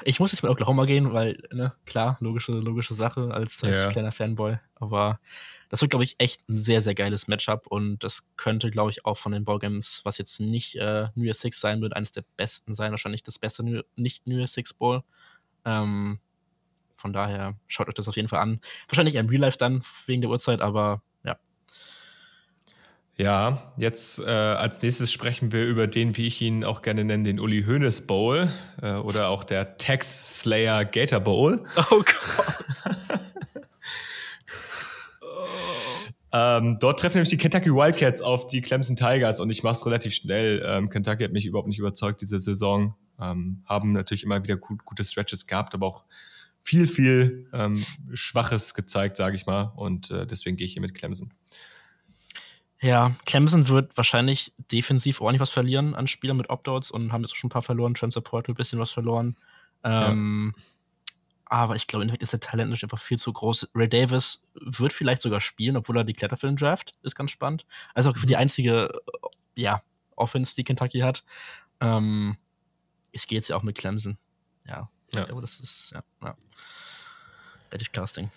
ich 0.04 0.20
muss 0.20 0.34
jetzt 0.34 0.43
mit 0.43 0.52
Oklahoma 0.52 0.84
gehen, 0.84 1.14
weil, 1.14 1.41
ne, 1.54 1.74
klar, 1.86 2.18
logische, 2.20 2.52
logische 2.52 2.93
Sache 2.93 3.32
als, 3.32 3.64
als 3.64 3.80
ja. 3.80 3.88
kleiner 3.88 4.12
Fanboy. 4.12 4.58
Aber 4.76 5.22
das 5.70 5.82
wird, 5.82 5.91
glaube 5.91 6.03
ich, 6.03 6.15
echt 6.18 6.47
ein 6.49 6.57
sehr, 6.57 6.82
sehr 6.82 6.95
geiles 6.95 7.28
Matchup 7.28 7.68
und 7.68 8.03
das 8.03 8.28
könnte, 8.38 8.72
glaube 8.72 8.91
ich, 8.91 9.05
auch 9.05 9.18
von 9.18 9.32
den 9.32 9.43
Ballgames, 9.43 10.01
was 10.03 10.18
jetzt 10.18 10.39
nicht 10.39 10.76
äh, 10.76 11.07
New 11.15 11.26
Year 11.26 11.34
Six 11.34 11.59
sein 11.59 11.82
wird, 11.82 11.95
eines 11.95 12.11
der 12.11 12.24
besten 12.38 12.74
sein, 12.74 12.91
wahrscheinlich 12.91 13.24
das 13.24 13.39
beste 13.39 13.63
New, 13.63 13.82
nicht 13.95 14.26
New 14.28 14.38
Year 14.38 14.47
Six 14.47 14.74
Ball. 14.74 15.03
Ähm, 15.65 16.20
von 16.95 17.13
daher 17.13 17.55
schaut 17.68 17.89
euch 17.89 17.93
das 17.93 18.07
auf 18.07 18.15
jeden 18.15 18.30
Fall 18.30 18.39
an. 18.39 18.59
Wahrscheinlich 18.88 19.15
im 19.15 19.30
Real 19.30 19.41
Life 19.41 19.57
dann 19.57 19.84
wegen 20.05 20.22
der 20.22 20.32
Uhrzeit, 20.32 20.61
aber 20.61 21.01
ja. 21.24 21.38
Ja, 23.18 23.74
jetzt 23.78 24.20
äh, 24.20 24.26
als 24.26 24.82
nächstes 24.82 25.11
sprechen 25.11 25.51
wir 25.51 25.65
über 25.65 25.88
den, 25.88 26.15
wie 26.18 26.28
ich 26.28 26.41
ihn 26.41 26.63
auch 26.63 26.82
gerne 26.82 27.03
nenne, 27.03 27.26
den 27.26 27.39
Uli 27.39 27.63
Hoeneß 27.63 28.07
Bowl 28.07 28.49
äh, 28.82 28.93
oder 28.93 29.30
auch 29.30 29.43
der 29.43 29.78
Tex 29.78 30.39
Slayer 30.41 30.86
Gator 30.86 31.20
Bowl. 31.20 31.65
Oh 31.91 32.03
Gott. 32.03 32.07
ähm, 36.32 36.78
dort 36.80 37.00
treffen 37.00 37.18
nämlich 37.18 37.30
die 37.30 37.38
Kentucky 37.38 37.70
Wildcats 37.70 38.22
auf 38.22 38.48
die 38.48 38.62
Clemson 38.62 38.96
Tigers 38.96 39.40
und 39.40 39.50
ich 39.50 39.64
mache 39.64 39.74
es 39.74 39.86
relativ 39.86 40.14
schnell. 40.14 40.64
Ähm, 40.66 40.90
Kentucky 40.90 41.24
hat 41.24 41.32
mich 41.32 41.46
überhaupt 41.46 41.68
nicht 41.68 41.80
überzeugt 41.80 42.22
diese 42.22 42.40
Saison. 42.40 42.96
Ähm, 43.20 43.64
haben 43.66 43.94
natürlich 43.94 44.24
immer 44.24 44.44
wieder 44.44 44.58
gut, 44.58 44.86
gute 44.86 45.04
Stretches 45.04 45.48
gehabt, 45.48 45.74
aber 45.74 45.88
auch 45.88 46.06
viel, 46.64 46.86
viel 46.86 47.48
ähm, 47.54 47.84
Schwaches 48.14 48.74
gezeigt, 48.74 49.16
sage 49.16 49.36
ich 49.36 49.46
mal. 49.46 49.72
Und 49.76 50.12
äh, 50.12 50.28
deswegen 50.28 50.58
gehe 50.58 50.66
ich 50.66 50.74
hier 50.74 50.82
mit 50.82 50.94
Clemson. 50.94 51.34
Ja, 52.82 53.16
Clemson 53.26 53.70
wird 53.70 53.98
wahrscheinlich 53.98 54.54
defensiv 54.72 55.22
ordentlich 55.22 55.42
was 55.42 55.50
verlieren 55.50 55.96
an 55.96 56.08
Spielern 56.08 56.38
mit 56.38 56.50
Opt-outs 56.50 56.92
und 56.92 57.12
haben 57.12 57.24
jetzt 57.24 57.36
schon 57.36 57.48
ein 57.48 57.52
paar 57.52 57.64
verloren. 57.64 57.96
Transfer 57.96 58.22
Portal 58.22 58.54
ein 58.54 58.58
bisschen 58.58 58.80
was 58.80 58.92
verloren. 58.92 59.38
Ähm, 59.84 60.54
ja. 60.56 60.64
Aber 61.50 61.76
ich 61.76 61.88
glaube, 61.88 62.04
in 62.04 62.10
Endeffekt 62.10 62.24
ist 62.24 62.34
der 62.34 62.39
Talent 62.39 62.72
nicht 62.72 62.84
einfach 62.84 63.00
viel 63.00 63.18
zu 63.18 63.32
groß. 63.32 63.70
Ray 63.74 63.88
Davis 63.88 64.41
wird 64.56 64.91
vielleicht 64.91 65.22
sogar 65.22 65.39
spielen, 65.39 65.78
obwohl 65.78 65.98
er 65.98 66.04
die 66.04 66.14
Kletter 66.14 66.38
für 66.38 66.48
den 66.48 66.58
Draft 66.58 66.95
ist 67.04 67.16
ganz 67.16 67.32
spannend. 67.32 67.66
Also 67.93 68.12
auch 68.12 68.18
für 68.18 68.28
die 68.28 68.34
mhm. 68.34 68.41
einzige, 68.41 68.89
ja, 69.56 69.82
Offense, 70.16 70.56
die 70.56 70.64
Kentucky 70.64 71.00
hat. 71.00 71.24
Ähm, 71.80 72.38
ich 73.12 73.28
gehe 73.28 73.38
jetzt 73.38 73.50
ja 73.50 73.56
auch 73.56 73.64
mit 73.64 73.78
Clemson. 73.78 74.18
Ja, 74.68 74.89
ja. 75.14 75.24
glaube, 75.26 75.41
das 75.41 75.60
ist, 75.60 75.91
ja, 75.93 76.04
ja. 76.24 76.36
Relativ 77.72 77.91
Casting. 77.91 78.30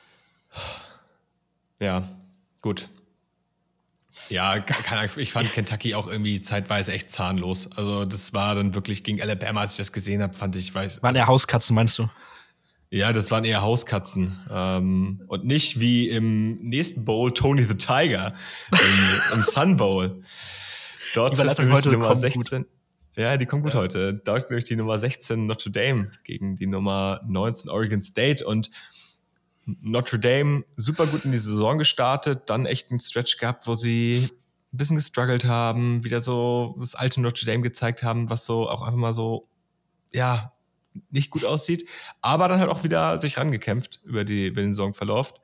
Ja, 1.81 2.09
gut. 2.61 2.89
Ja, 4.29 4.63
ich 5.17 5.33
fand 5.33 5.53
Kentucky 5.53 5.95
auch 5.95 6.07
irgendwie 6.07 6.41
zeitweise 6.41 6.93
echt 6.93 7.11
zahnlos. 7.11 7.73
Also 7.73 8.05
das 8.05 8.35
war 8.35 8.55
dann 8.55 8.75
wirklich 8.75 9.03
gegen 9.03 9.21
Alabama, 9.21 9.63
als 9.63 9.73
ich 9.73 9.79
das 9.79 9.93
gesehen 9.93 10.23
habe, 10.23 10.35
fand 10.35 10.57
ich, 10.57 10.75
weiß. 10.75 11.03
Waren 11.03 11.17
eher 11.17 11.27
Hauskatzen, 11.27 11.75
meinst 11.75 11.99
du? 11.99 12.09
Ja, 12.91 13.13
das 13.13 13.31
waren 13.31 13.45
eher 13.45 13.63
Hauskatzen. 13.63 14.37
Ähm, 14.51 15.23
und 15.29 15.45
nicht 15.45 15.79
wie 15.79 16.09
im 16.09 16.55
nächsten 16.61 17.05
Bowl 17.05 17.33
Tony 17.33 17.63
the 17.63 17.77
Tiger 17.77 18.35
im, 18.73 19.35
im 19.35 19.43
Sun 19.43 19.77
Bowl. 19.77 20.23
Dort 21.15 21.37
trifft 21.37 21.59
nämlich 21.59 21.81
die 21.83 21.91
Nummer 21.91 22.15
16. 22.15 22.63
Gut. 22.63 22.71
Ja, 23.17 23.37
die 23.37 23.47
kommt 23.47 23.63
gut 23.63 23.75
ja. 23.75 23.81
heute. 23.81 24.15
Dort 24.15 24.51
nämlich 24.51 24.65
die 24.65 24.77
Nummer 24.77 24.99
16 24.99 25.47
Notre 25.47 25.71
Dame 25.71 26.11
gegen 26.25 26.57
die 26.57 26.67
Nummer 26.67 27.21
19 27.27 27.71
Oregon 27.71 28.03
State. 28.03 28.45
Und 28.45 28.71
Notre 29.67 30.19
Dame 30.19 30.65
super 30.77 31.07
gut 31.07 31.25
in 31.25 31.31
die 31.31 31.39
Saison 31.39 31.79
gestartet, 31.79 32.43
dann 32.47 32.67
echt 32.67 32.91
einen 32.91 32.99
Stretch 32.99 33.39
gehabt, 33.39 33.69
wo 33.69 33.77
sie 33.77 34.29
ein 34.73 34.77
bisschen 34.77 34.97
gestruggelt 34.97 35.45
haben, 35.45 36.03
wieder 36.05 36.21
so 36.21 36.77
das 36.81 36.97
alte 36.97 37.21
Notre 37.21 37.47
Dame 37.47 37.63
gezeigt 37.63 38.03
haben, 38.03 38.31
was 38.31 38.47
so 38.47 38.69
auch 38.69 38.83
einfach 38.83 38.99
mal 38.99 39.13
so, 39.13 39.47
ja, 40.13 40.53
nicht 41.11 41.31
gut 41.31 41.45
aussieht, 41.45 41.89
aber 42.21 42.49
dann 42.49 42.61
halt 42.61 42.71
auch 42.71 42.85
wieder 42.85 43.19
sich 43.19 43.37
rangekämpft 43.39 44.01
über, 44.05 44.25
die, 44.25 44.49
über 44.49 44.61
den 44.61 44.73
Saisonverlauf. 44.73 45.35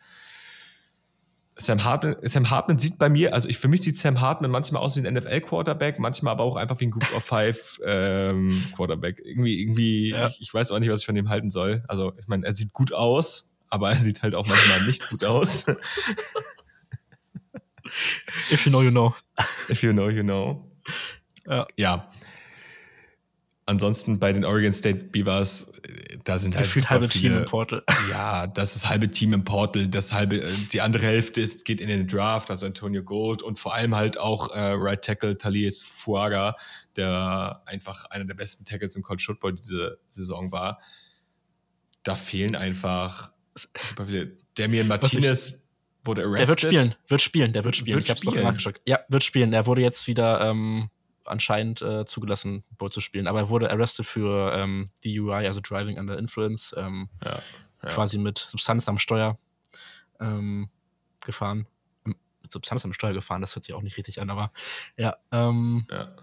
Sam 1.59 1.85
Hartman, 1.85 2.17
Sam 2.23 2.51
Hartman 2.51 2.79
sieht 2.79 2.99
bei 2.99 3.09
mir, 3.09 3.33
also 3.33 3.49
ich, 3.49 3.57
für 3.57 3.69
mich 3.69 3.81
sieht 3.81 3.97
Sam 3.97 4.21
Hartman 4.21 4.51
manchmal 4.51 4.83
aus 4.83 4.97
wie 4.97 5.07
ein 5.07 5.15
NFL-Quarterback, 5.15 5.99
manchmal 5.99 6.33
aber 6.33 6.45
auch 6.45 6.57
einfach 6.57 6.79
wie 6.81 6.87
ein 6.87 6.91
Group 6.91 7.11
of 7.17 7.25
Five 7.25 7.81
ähm, 7.85 8.63
Quarterback. 8.75 9.23
Irgendwie, 9.25 9.63
irgendwie, 9.63 10.11
ja. 10.11 10.27
ich, 10.29 10.41
ich, 10.41 10.53
weiß 10.53 10.71
auch 10.73 10.79
nicht, 10.79 10.91
was 10.91 11.01
ich 11.01 11.07
von 11.07 11.15
dem 11.15 11.31
halten 11.31 11.51
soll. 11.51 11.83
Also, 11.89 12.13
ich 12.19 12.27
meine, 12.27 12.45
er 12.45 12.55
sieht 12.55 12.75
gut 12.75 12.93
aus, 12.93 13.55
aber 13.69 13.91
er 13.91 13.99
sieht 13.99 14.23
halt 14.23 14.35
auch 14.35 14.47
manchmal 14.47 14.83
nicht 14.85 15.09
gut 15.09 15.25
aus. 15.25 15.67
If 18.51 18.67
you 18.67 18.71
know, 18.71 18.83
you 18.83 18.91
know. 18.91 19.15
If 19.71 19.83
you 19.83 19.93
know, 19.93 20.11
you 20.11 20.23
know. 20.23 20.71
Ja. 21.47 21.67
ja. 21.77 22.11
Ansonsten 23.69 24.21
bei 24.21 24.33
den 24.33 24.45
Oregon 24.45 24.73
State 24.73 25.07
Beavers, 25.11 25.73
da 26.23 26.39
sind 26.39 26.55
halt 26.55 26.67
Gefühlt 26.67 26.89
halbe 26.89 27.09
viele, 27.09 27.35
Team 27.35 27.39
im 27.39 27.45
Portal. 27.47 27.83
Ja, 28.11 28.47
das 28.47 28.77
ist 28.77 28.89
halbe 28.89 29.11
Team 29.11 29.33
im 29.33 29.43
Portal. 29.43 29.89
Das 29.89 30.13
halbe, 30.13 30.41
die 30.73 30.81
andere 30.81 31.05
Hälfte 31.05 31.41
ist, 31.41 31.65
geht 31.65 31.81
in 31.81 31.89
den 31.89 32.07
Draft, 32.07 32.49
also 32.49 32.65
Antonio 32.65 33.03
Gold 33.03 33.43
und 33.43 33.59
vor 33.59 33.75
allem 33.75 33.97
halt 33.97 34.19
auch 34.19 34.55
äh, 34.55 34.61
Right 34.61 35.03
Tackle 35.03 35.37
Talies 35.37 35.83
Fuaga, 35.83 36.57
der 36.95 37.63
einfach 37.67 38.05
einer 38.05 38.25
der 38.25 38.35
besten 38.35 38.65
Tackles 38.65 38.95
im 38.95 39.03
College 39.03 39.25
Football 39.27 39.55
diese 39.55 39.99
Saison 40.11 40.53
war. 40.53 40.81
Da 42.05 42.15
fehlen 42.15 42.55
einfach 42.55 43.33
super 43.57 44.07
viele. 44.07 44.37
Damian 44.55 44.87
Martinez 44.87 45.69
wurde 46.05 46.23
arrested. 46.23 46.41
Der 46.41 46.49
wird 46.49 46.61
spielen, 46.61 46.95
wird 47.09 47.21
spielen, 47.21 47.53
der 47.53 47.65
wird 47.65 47.75
spielen. 47.75 47.97
Wird 47.97 48.05
ich 48.05 48.11
hab's 48.11 48.21
spielen. 48.21 48.45
nachgeschaut. 48.45 48.81
Ja, 48.87 49.01
wird 49.09 49.25
spielen. 49.25 49.53
Er 49.53 49.67
wurde 49.67 49.81
jetzt 49.81 50.07
wieder 50.07 50.41
ähm, 50.41 50.89
anscheinend 51.29 51.83
äh, 51.83 52.05
zugelassen, 52.05 52.65
Bowl 52.79 52.91
zu 52.91 53.01
spielen. 53.01 53.27
Aber 53.27 53.41
er 53.41 53.49
wurde 53.49 53.71
arrested 53.71 54.07
für 54.07 54.53
ähm, 54.55 54.91
DUI, 55.05 55.47
also 55.47 55.61
Driving 55.63 55.99
Under 55.99 56.19
Influence. 56.19 56.75
Ähm, 56.77 57.09
ja, 57.25 57.39
ja. 57.83 57.89
Quasi 57.89 58.19
mit 58.19 58.39
Substanz 58.39 58.89
am 58.89 58.99
Steuer 58.99 59.39
ähm, 60.21 60.69
gefahren. 61.25 61.67
Ähm, 62.05 62.17
mit 62.43 62.53
Substanz 62.53 62.85
am 62.85 62.93
Steuer 62.93 63.13
gefahren, 63.13 63.41
das 63.41 63.55
hört 63.55 63.65
sich 63.65 63.75
auch 63.75 63.83
nicht 63.83 63.97
richtig 63.97 64.21
an, 64.21 64.31
aber 64.31 64.53
ja. 64.97 65.17
Ähm, 65.33 65.87
ja. 65.91 66.15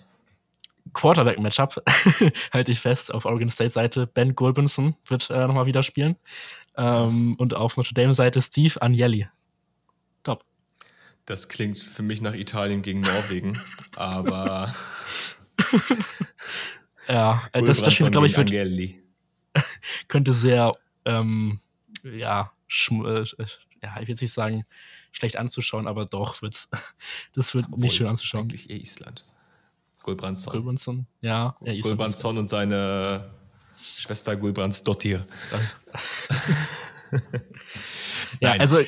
Quarterback-Matchup, 0.92 1.82
halte 2.54 2.72
ich 2.72 2.80
fest, 2.80 3.14
auf 3.14 3.26
Oregon 3.26 3.50
State-Seite. 3.50 4.06
Ben 4.06 4.36
Gulbinson 4.36 4.96
wird 5.08 5.30
äh, 5.30 5.48
nochmal 5.48 5.66
wieder 5.66 5.82
spielen. 5.82 6.18
Ähm, 6.76 7.36
und 7.38 7.56
auf 7.56 7.78
Notre 7.78 7.94
Dame-Seite 7.94 8.42
Steve 8.42 8.82
Agnelli. 8.82 9.28
Das 11.26 11.48
klingt 11.48 11.80
für 11.80 12.04
mich 12.04 12.22
nach 12.22 12.34
Italien 12.34 12.82
gegen 12.82 13.02
Norwegen, 13.02 13.62
aber. 13.96 14.74
ja, 17.08 17.42
äh, 17.54 17.64
das, 17.64 17.82
das 17.82 17.94
Spiel, 17.94 18.12
glaube 18.12 18.28
ich, 18.28 18.36
wird, 18.36 18.52
könnte 20.08 20.34
sehr, 20.34 20.72
ähm, 21.06 21.60
ja, 22.04 22.52
äh, 22.90 23.26
ja, 23.82 23.96
ich 23.96 24.02
will 24.02 24.10
jetzt 24.10 24.22
nicht 24.22 24.34
sagen, 24.34 24.66
schlecht 25.12 25.38
anzuschauen, 25.38 25.88
aber 25.88 26.06
doch 26.06 26.42
wird's, 26.42 26.70
das 27.34 27.54
wird 27.56 27.66
Obwohl 27.68 27.80
nicht 27.82 27.96
schön 27.96 28.08
anzuschauen. 28.08 28.44
Eigentlich 28.44 28.70
eher 28.70 28.80
Island. 28.80 29.26
Gulbrandsson. 30.02 30.52
Gulbrandsson, 30.52 31.08
ja. 31.22 31.56
ja 31.62 31.82
Gulbrandsson 31.82 32.38
und 32.38 32.50
seine 32.50 33.32
Schwester 33.82 34.36
Gulbrandsdottir. 34.36 35.26
ja, 38.42 38.52
also 38.54 38.80
äh, 38.80 38.88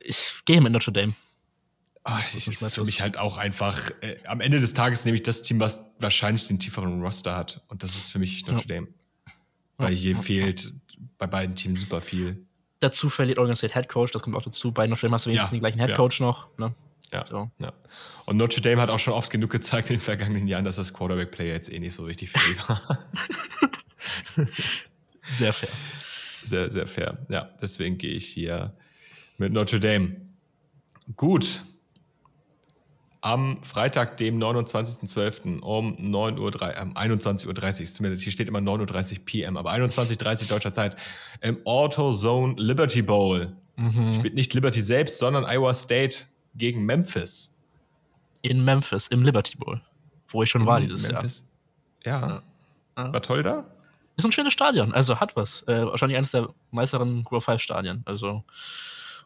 ich 0.00 0.40
gehe 0.46 0.62
mit 0.62 0.72
Notre 0.72 0.92
Dame. 0.92 1.14
Ach, 2.06 2.22
das 2.32 2.46
ist 2.46 2.74
für 2.74 2.84
mich 2.84 3.00
halt 3.00 3.16
auch 3.16 3.38
einfach, 3.38 3.90
äh, 4.02 4.16
am 4.26 4.42
Ende 4.42 4.60
des 4.60 4.74
Tages 4.74 5.06
nehme 5.06 5.14
ich 5.16 5.22
das 5.22 5.40
Team, 5.40 5.58
was 5.58 5.90
wahrscheinlich 5.98 6.46
den 6.46 6.58
tieferen 6.58 7.02
Roster 7.02 7.34
hat. 7.34 7.62
Und 7.68 7.82
das 7.82 7.96
ist 7.96 8.12
für 8.12 8.18
mich 8.18 8.46
Notre 8.46 8.68
ja. 8.68 8.74
Dame. 8.74 8.88
Weil 9.78 9.94
ja, 9.94 9.98
hier 9.98 10.12
ja, 10.12 10.18
fehlt 10.18 10.74
bei 11.16 11.26
beiden 11.26 11.56
Teams 11.56 11.80
super 11.80 12.02
viel. 12.02 12.46
Dazu 12.80 13.08
verliert 13.08 13.38
Oregon 13.38 13.56
State 13.56 13.72
Head 13.72 13.88
Coach, 13.88 14.12
das 14.12 14.20
kommt 14.20 14.36
auch 14.36 14.42
dazu. 14.42 14.70
Bei 14.70 14.86
Notre 14.86 15.06
Dame 15.06 15.14
hast 15.14 15.24
du 15.24 15.30
wenigstens 15.30 15.50
den 15.50 15.60
gleichen 15.60 15.80
Head 15.80 15.94
Coach 15.94 16.20
noch. 16.20 16.46
Ne? 16.58 16.74
Ja, 17.10 17.26
so. 17.26 17.50
ja. 17.58 17.72
Und 18.26 18.36
Notre 18.36 18.60
Dame 18.60 18.82
hat 18.82 18.90
auch 18.90 18.98
schon 18.98 19.14
oft 19.14 19.30
genug 19.30 19.50
gezeigt 19.50 19.88
in 19.88 19.96
den 19.96 20.02
vergangenen 20.02 20.46
Jahren, 20.46 20.66
dass 20.66 20.76
das 20.76 20.92
Quarterback-Play 20.92 21.48
jetzt 21.48 21.72
eh 21.72 21.78
nicht 21.78 21.94
so 21.94 22.04
richtig 22.04 22.30
viel 22.30 22.58
war. 22.68 22.98
sehr 25.32 25.54
fair. 25.54 25.70
Sehr, 26.42 26.70
sehr 26.70 26.86
fair. 26.86 27.16
Ja, 27.30 27.48
deswegen 27.62 27.96
gehe 27.96 28.12
ich 28.12 28.26
hier 28.26 28.74
mit 29.38 29.54
Notre 29.54 29.80
Dame. 29.80 30.16
Gut. 31.16 31.62
Am 33.24 33.62
Freitag, 33.62 34.18
dem 34.18 34.38
29.12. 34.38 35.60
um 35.60 35.96
9 35.98 36.38
Uhr, 36.38 36.52
ähm, 36.60 36.92
21.30 36.92 37.80
Uhr, 37.80 37.86
zumindest 37.86 38.22
hier 38.22 38.32
steht 38.32 38.48
immer 38.48 38.58
9.30 38.58 39.12
Uhr 39.20 39.24
PM, 39.24 39.56
aber 39.56 39.72
21.30 39.72 40.42
Uhr 40.42 40.48
deutscher 40.48 40.74
Zeit, 40.74 40.94
im 41.40 41.56
AutoZone 41.64 42.56
Liberty 42.58 43.00
Bowl. 43.00 43.56
Mhm. 43.76 44.12
Spielt 44.12 44.34
nicht 44.34 44.52
Liberty 44.52 44.82
selbst, 44.82 45.18
sondern 45.18 45.46
Iowa 45.46 45.72
State 45.72 46.26
gegen 46.54 46.84
Memphis. 46.84 47.58
In 48.42 48.62
Memphis, 48.62 49.08
im 49.08 49.22
Liberty 49.22 49.56
Bowl, 49.56 49.80
wo 50.28 50.42
ich 50.42 50.50
schon 50.50 50.60
in 50.60 50.66
war 50.66 50.80
dieses 50.80 51.08
Memphis. 51.08 51.48
Jahr. 52.04 52.42
Ja. 52.98 53.04
ja. 53.04 53.12
War 53.14 53.22
toll 53.22 53.42
da? 53.42 53.64
Ist 54.18 54.26
ein 54.26 54.32
schönes 54.32 54.52
Stadion, 54.52 54.92
also 54.92 55.18
hat 55.18 55.34
was. 55.34 55.62
Äh, 55.62 55.86
wahrscheinlich 55.86 56.18
eines 56.18 56.32
der 56.32 56.50
meisteren 56.70 57.24
Grow 57.24 57.42
5 57.42 57.58
Stadien. 57.62 58.02
Also 58.04 58.44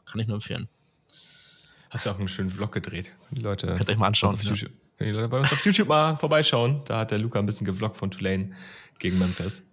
kann 0.07 0.20
ich 0.20 0.28
nur 0.28 0.36
empfehlen. 0.36 0.68
Hast 1.91 2.07
du 2.07 2.11
auch 2.11 2.18
einen 2.18 2.28
schönen 2.28 2.51
Vlog 2.51 2.72
gedreht. 2.72 3.12
Die 3.30 3.41
Leute. 3.41 3.68
Könnt 3.68 3.89
ihr 3.89 3.93
euch 3.93 3.99
mal 3.99 4.09
anschauen. 4.09 4.39
Ja. 4.43 4.51
YouTube, 4.51 4.72
die 5.01 5.11
Leute 5.11 5.28
bei 5.28 5.39
uns 5.39 5.53
auf 5.53 5.64
YouTube 5.64 5.89
mal 5.89 6.16
vorbeischauen. 6.16 6.82
Da 6.84 6.99
hat 6.99 7.11
der 7.11 7.18
Luca 7.18 7.39
ein 7.39 7.47
bisschen 7.47 7.64
gevloggt 7.66 7.97
von 7.97 8.11
Tulane 8.11 8.55
gegen 8.99 9.18
Memphis. 9.18 9.70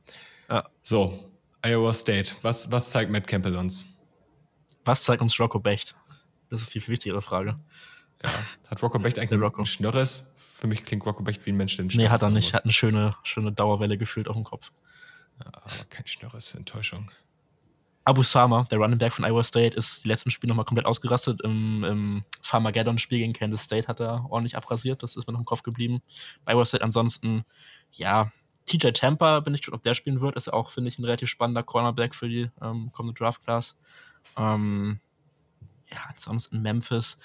Ja. 0.50 0.70
So, 0.82 1.32
Iowa 1.66 1.94
State. 1.94 2.32
Was, 2.42 2.72
was 2.72 2.90
zeigt 2.92 3.12
Matt 3.12 3.28
Campbell 3.28 3.56
uns? 3.56 3.86
Was 4.86 5.04
zeigt 5.04 5.22
uns 5.22 5.40
Rocco 5.40 5.60
Becht? 5.60 5.96
Das 6.50 6.62
ist 6.62 6.74
die 6.74 6.80
viel 6.80 6.94
wichtigere 6.94 7.22
Frage. 7.22 7.60
Ja. 8.24 8.30
Hat 8.70 8.82
Rocco 8.82 9.00
Becht 9.00 9.20
eigentlich 9.20 9.42
Rocco. 9.42 9.64
ein 9.64 9.66
Schnörres? 9.66 10.34
Für 10.38 10.68
mich 10.68 10.84
klingt 10.84 11.06
Rocco 11.06 11.24
Becht 11.24 11.46
wie 11.46 11.52
ein 11.52 11.58
Mensch, 11.58 11.76
der 11.76 11.86
ein 11.86 11.90
Nee, 11.94 12.10
hat 12.10 12.22
er 12.22 12.30
nicht. 12.30 12.54
Hat 12.54 12.64
eine 12.64 12.72
schöne, 12.72 13.16
schöne 13.24 13.52
Dauerwelle 13.52 13.98
gefühlt 13.98 14.28
auf 14.28 14.36
dem 14.36 14.44
Kopf. 14.44 14.72
Ja, 15.40 15.48
aber 15.48 15.86
kein 15.90 16.08
Schnörres, 16.08 16.54
Enttäuschung. 16.54 17.12
Abu 18.08 18.22
Sama, 18.22 18.66
der 18.70 18.78
Running 18.78 19.00
Back 19.00 19.14
von 19.14 19.26
Iowa 19.26 19.44
State, 19.44 19.76
ist 19.76 20.04
die 20.04 20.08
letzten 20.08 20.30
Spiele 20.30 20.50
nochmal 20.50 20.66
komplett 20.66 20.86
ausgerastet. 20.86 21.42
Im, 21.42 21.84
im 21.84 22.24
Farmageddon-Spiel 22.44 23.18
gegen 23.18 23.34
Kansas 23.34 23.64
State 23.64 23.88
hat 23.88 24.00
er 24.00 24.28
ordentlich 24.30 24.56
abrasiert. 24.56 25.02
Das 25.02 25.16
ist 25.16 25.26
mir 25.26 25.34
noch 25.34 25.40
im 25.40 25.46
Kopf 25.46 25.64
geblieben. 25.64 26.04
Bei 26.46 26.54
Iowa 26.54 26.66
State 26.66 26.84
ansonsten, 26.84 27.46
ja, 27.92 28.32
TJ 28.68 28.92
Tampa, 28.92 29.40
bin 29.40 29.56
ich 29.56 29.62
gespannt, 29.62 29.80
ob 29.80 29.84
der 29.84 29.96
spielen 29.96 30.22
wird. 30.22 30.36
Ist 30.36 30.48
ja 30.48 30.54
auch, 30.54 30.70
finde 30.70 30.90
ich, 30.90 31.00
ein 31.00 31.04
relativ 31.04 31.30
spannender 31.30 31.64
Cornerback 31.64 32.14
für 32.14 32.30
die 32.30 32.50
ähm, 32.62 32.92
kommende 32.94 33.18
Draft-Class. 33.18 33.76
Ähm, 34.38 35.00
ja, 35.92 35.98
ansonsten 36.08 36.62
Memphis. 36.62 37.18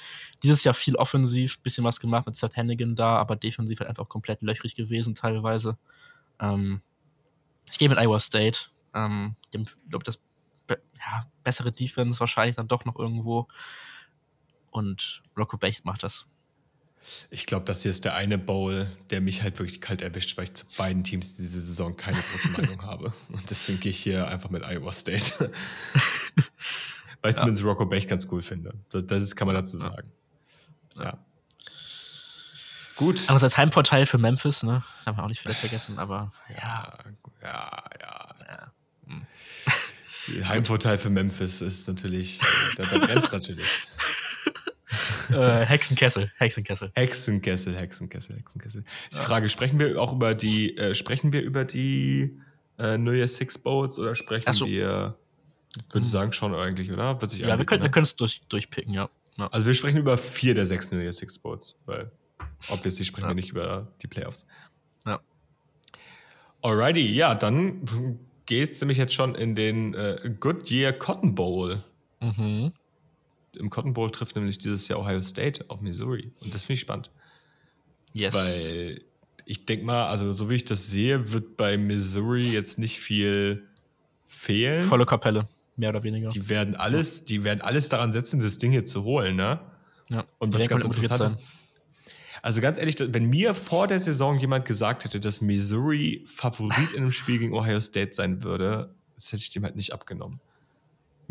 Dieses 0.43 0.65
Jahr 0.65 0.75
viel 0.75 0.97
offensiv, 0.97 1.61
bisschen 1.61 1.85
was 1.85 2.01
gemacht 2.01 2.25
mit 2.25 2.37
Seth 2.37 2.57
Hannigan 2.57 2.97
da, 2.97 3.17
aber 3.17 3.37
defensiv 3.37 3.81
halt 3.81 3.91
einfach 3.91 4.09
komplett 4.09 4.41
löchrig 4.41 4.75
gewesen 4.75 5.15
teilweise. 5.15 5.77
Ähm, 6.41 6.81
ich 7.71 7.79
gehe 7.79 7.89
mit 7.91 7.99
Iowa 7.99 8.19
State. 8.19 8.69
Ähm, 8.95 9.37
ich 9.53 9.91
glaube, 9.91 10.05
das 10.05 10.19
ja, 11.01 11.27
bessere 11.43 11.73
Defense 11.73 12.21
wahrscheinlich 12.21 12.57
dann 12.57 12.69
doch 12.69 12.85
noch 12.85 12.97
irgendwo. 12.97 13.49
Und 14.71 15.23
Rocco 15.37 15.57
Becht 15.57 15.85
macht 15.85 16.03
das. 16.03 16.27
Ich 17.31 17.47
glaube, 17.47 17.65
das 17.65 17.83
hier 17.83 17.91
ist 17.91 18.05
der 18.05 18.15
eine 18.15 18.39
Bowl, 18.39 18.91
der 19.09 19.21
mich 19.21 19.43
halt 19.43 19.59
wirklich 19.59 19.81
kalt 19.81 20.03
erwischt, 20.03 20.37
weil 20.37 20.45
ich 20.45 20.55
zu 20.55 20.67
beiden 20.77 21.03
Teams 21.03 21.35
diese 21.35 21.61
Saison 21.61 21.97
keine 21.97 22.19
große 22.19 22.49
Meinung 22.61 22.83
habe. 22.83 23.13
Und 23.29 23.51
deswegen 23.51 23.81
gehe 23.81 23.91
ich 23.91 24.01
hier 24.01 24.29
einfach 24.29 24.51
mit 24.51 24.63
Iowa 24.63 24.93
State. 24.93 25.51
weil 27.23 27.31
ich 27.31 27.37
ja. 27.37 27.37
zumindest 27.37 27.65
Rocco 27.65 27.87
Becht 27.87 28.09
ganz 28.09 28.29
cool 28.31 28.43
finde. 28.43 28.75
Das, 28.91 29.07
das 29.07 29.37
kann 29.37 29.47
man 29.47 29.57
dazu 29.57 29.79
sagen. 29.79 30.13
Ja. 30.97 31.05
ja. 31.05 31.19
Gut. 32.97 33.19
Andererseits 33.21 33.57
Heimvorteil 33.57 34.05
für 34.05 34.19
Memphis, 34.19 34.63
ne? 34.63 34.85
Haben 35.07 35.17
wir 35.17 35.25
auch 35.25 35.29
nicht 35.29 35.41
vielleicht 35.41 35.61
vergessen, 35.61 35.99
aber 35.99 36.35
ja. 36.51 36.93
Ja, 37.43 37.85
ja. 37.99 38.35
ja. 38.47 38.73
Hm. 39.07 39.27
Heimvorteil 40.29 40.99
für 40.99 41.11
Memphis 41.11 41.61
ist 41.61 41.89
natürlich, 41.89 42.41
da, 42.77 42.85
da 42.85 42.99
brennt 42.99 43.33
natürlich. 43.33 43.87
äh, 45.31 45.65
Hexenkessel, 45.65 46.31
Hexenkessel. 46.37 46.93
Hexenkessel, 46.95 47.75
Hexenkessel, 47.75 48.37
Hexenkessel. 48.37 48.85
Die 49.13 49.17
ja. 49.17 49.23
Frage, 49.23 49.49
sprechen 49.49 49.79
wir 49.79 50.01
auch 50.01 50.13
über 50.13 50.35
die, 50.35 50.77
äh, 50.77 50.95
sprechen 50.95 51.33
wir 51.33 51.43
über 51.43 51.65
die 51.65 52.39
äh, 52.79 52.99
New 52.99 53.13
Year 53.13 53.29
Six 53.29 53.59
Boats 53.59 53.99
oder 53.99 54.15
sprechen 54.15 54.53
so. 54.53 54.67
wir, 54.67 55.17
würde 55.93 56.07
ich 56.07 56.11
sagen, 56.11 56.33
schon 56.33 56.55
eigentlich, 56.55 56.91
oder? 56.91 57.21
Wird 57.21 57.31
sich 57.31 57.41
ja, 57.41 57.59
wir 57.59 57.65
können 57.65 57.83
ne? 57.83 58.01
es 58.03 58.17
durch, 58.17 58.43
durchpicken, 58.49 58.93
ja. 58.93 59.09
ja. 59.37 59.49
Also 59.49 59.67
wir 59.67 59.75
sprechen 59.75 59.99
über 59.99 60.19
vier 60.19 60.55
der 60.55 60.67
sechs 60.67 60.91
New 60.91 60.99
Year 60.99 61.13
Six 61.13 61.39
Boats, 61.39 61.81
weil 61.87 62.11
obviously 62.69 63.05
sprechen 63.05 63.25
ja. 63.25 63.31
wir 63.31 63.35
nicht 63.35 63.51
über 63.51 63.89
die 64.03 64.07
Playoffs. 64.07 64.47
Ja. 65.07 65.21
Alrighty, 66.63 67.15
ja, 67.15 67.35
dann 67.35 68.19
geht 68.51 68.73
es 68.73 68.81
nämlich 68.83 68.99
jetzt 68.99 69.15
schon 69.15 69.35
in 69.35 69.55
den 69.55 69.95
äh, 69.95 70.35
Goodyear 70.39 70.93
Cotton 70.93 71.35
Bowl. 71.35 71.83
Mhm 72.21 72.73
im 73.59 73.71
Cotton 73.71 73.93
Bowl 73.95 74.11
trifft 74.11 74.37
nämlich 74.37 74.59
dieses 74.59 74.89
Jahr 74.89 75.01
Ohio 75.01 75.23
State 75.23 75.65
auf 75.69 75.81
Missouri. 75.81 76.33
Und 76.41 76.55
das 76.55 76.63
finde 76.63 76.75
ich 76.75 76.81
spannend. 76.81 77.11
Yes. 78.13 78.35
Weil 78.35 79.03
ich 79.45 79.67
denke 79.67 79.85
mal, 79.87 80.07
also 80.07 80.31
so 80.31 80.51
wie 80.51 80.55
ich 80.55 80.65
das 80.65 80.91
sehe, 80.91 81.33
wird 81.33 81.57
bei 81.57 81.77
Missouri 81.77 82.51
jetzt 82.53 82.79
nicht 82.79 83.01
viel 83.01 83.67
fehlen. 84.27 84.83
Volle 84.83 85.07
Kapelle, 85.07 85.49
mehr 85.77 85.91
oder 85.91 86.03
weniger. 86.03 86.29
Die 86.29 86.49
werden 86.49 86.77
alles, 86.77 87.25
die 87.25 87.43
werden 87.45 87.61
alles 87.61 87.89
daran 87.89 88.13
setzen, 88.13 88.41
das 88.41 88.59
Ding 88.59 88.71
hier 88.71 88.85
zu 88.85 89.05
holen, 89.05 89.37
ne? 89.37 89.61
Ja. 90.09 90.25
Und 90.39 90.55
was 90.55 90.69
ganz 90.69 90.85
interessant 90.85 91.21
ist, 91.21 91.43
also 92.43 92.61
ganz 92.61 92.79
ehrlich, 92.79 92.97
wenn 92.99 93.27
mir 93.27 93.55
vor 93.55 93.87
der 93.87 94.01
Saison 94.01 94.39
jemand 94.39 94.65
gesagt 94.65 95.05
hätte, 95.05 95.21
dass 95.21 95.41
Missouri 95.41 96.25
Favorit 96.27 96.93
in 96.93 97.03
einem 97.03 97.13
Spiel 97.13 97.39
gegen 97.39 97.55
Ohio 97.55 97.81
State 97.81 98.13
sein 98.15 98.43
würde, 98.43 98.95
das 99.15 99.33
hätte 99.33 99.43
ich 99.43 99.51
dem 99.51 99.65
halt 99.65 99.77
nicht 99.77 99.93
abgenommen 99.93 100.41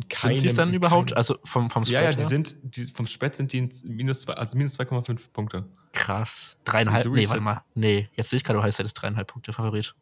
keine, 0.08 0.36
sind 0.36 0.42
sie 0.42 0.48
es 0.48 0.56
dann 0.56 0.74
überhaupt? 0.74 1.16
Also 1.16 1.38
vom, 1.44 1.70
vom 1.70 1.84
Spread 1.84 2.02
Ja, 2.02 2.10
ja, 2.10 2.14
die 2.14 2.22
her? 2.22 2.30
sind, 2.30 2.56
die, 2.76 2.86
vom 2.86 3.08
Spread 3.08 3.36
sind 3.36 3.52
die 3.52 3.70
minus, 3.84 4.22
zwei, 4.22 4.34
also 4.34 4.58
minus 4.58 4.80
2,5 4.80 5.32
Punkte. 5.34 5.66
Krass. 5.94 6.58
Dreieinhalb, 6.64 7.06
nee, 7.08 7.28
warte 7.28 7.42
mal. 7.42 7.64
Nee, 7.76 8.10
jetzt 8.14 8.30
sehe 8.30 8.38
ich 8.38 8.44
gerade, 8.44 8.60
du 8.60 8.64
heißt 8.64 8.80
ja 8.80 8.84
das 8.84 8.94
dreieinhalb 8.94 9.28
Punkte 9.28 9.52
Favorit. 9.52 9.96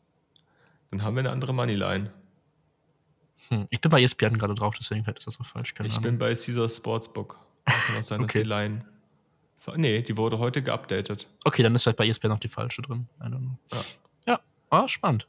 Dann 0.92 1.02
haben 1.02 1.16
wir 1.16 1.22
eine 1.22 1.32
andere 1.32 1.54
Moneyline. 1.54 2.12
Hm, 3.50 3.66
ich 3.70 3.82
bin 3.82 3.90
bei 3.90 4.02
ESPN 4.02 4.38
gerade 4.38 4.56
drauf, 4.56 4.76
deswegen 4.78 5.06
ist 5.06 5.26
das 5.26 5.36
so 5.36 5.44
falsch. 5.44 5.74
Keine 5.74 5.88
ich 5.88 5.94
Ahnung. 5.94 6.04
bin 6.04 6.18
bei 6.18 6.34
Caesar 6.34 6.70
Sportsbook. 6.70 7.40
Kann 7.66 7.98
auch 7.98 8.04
sein, 8.04 8.22
okay. 8.22 8.40
dass 8.40 8.44
die 8.44 8.50
Line. 8.50 8.86
Nee, 9.76 10.02
die 10.02 10.16
wurde 10.18 10.40
heute 10.40 10.64
geupdatet. 10.64 11.28
Okay, 11.44 11.64
dann 11.64 11.76
ist 11.76 11.86
halt 11.86 11.98
bei 11.98 12.08
ESPN 12.08 12.30
noch 12.30 12.40
die 12.40 12.48
falsche 12.48 12.82
drin. 12.82 13.08
Ja. 13.22 13.82
Ja, 14.26 14.40
ah, 14.70 14.88
spannend. 14.88 15.28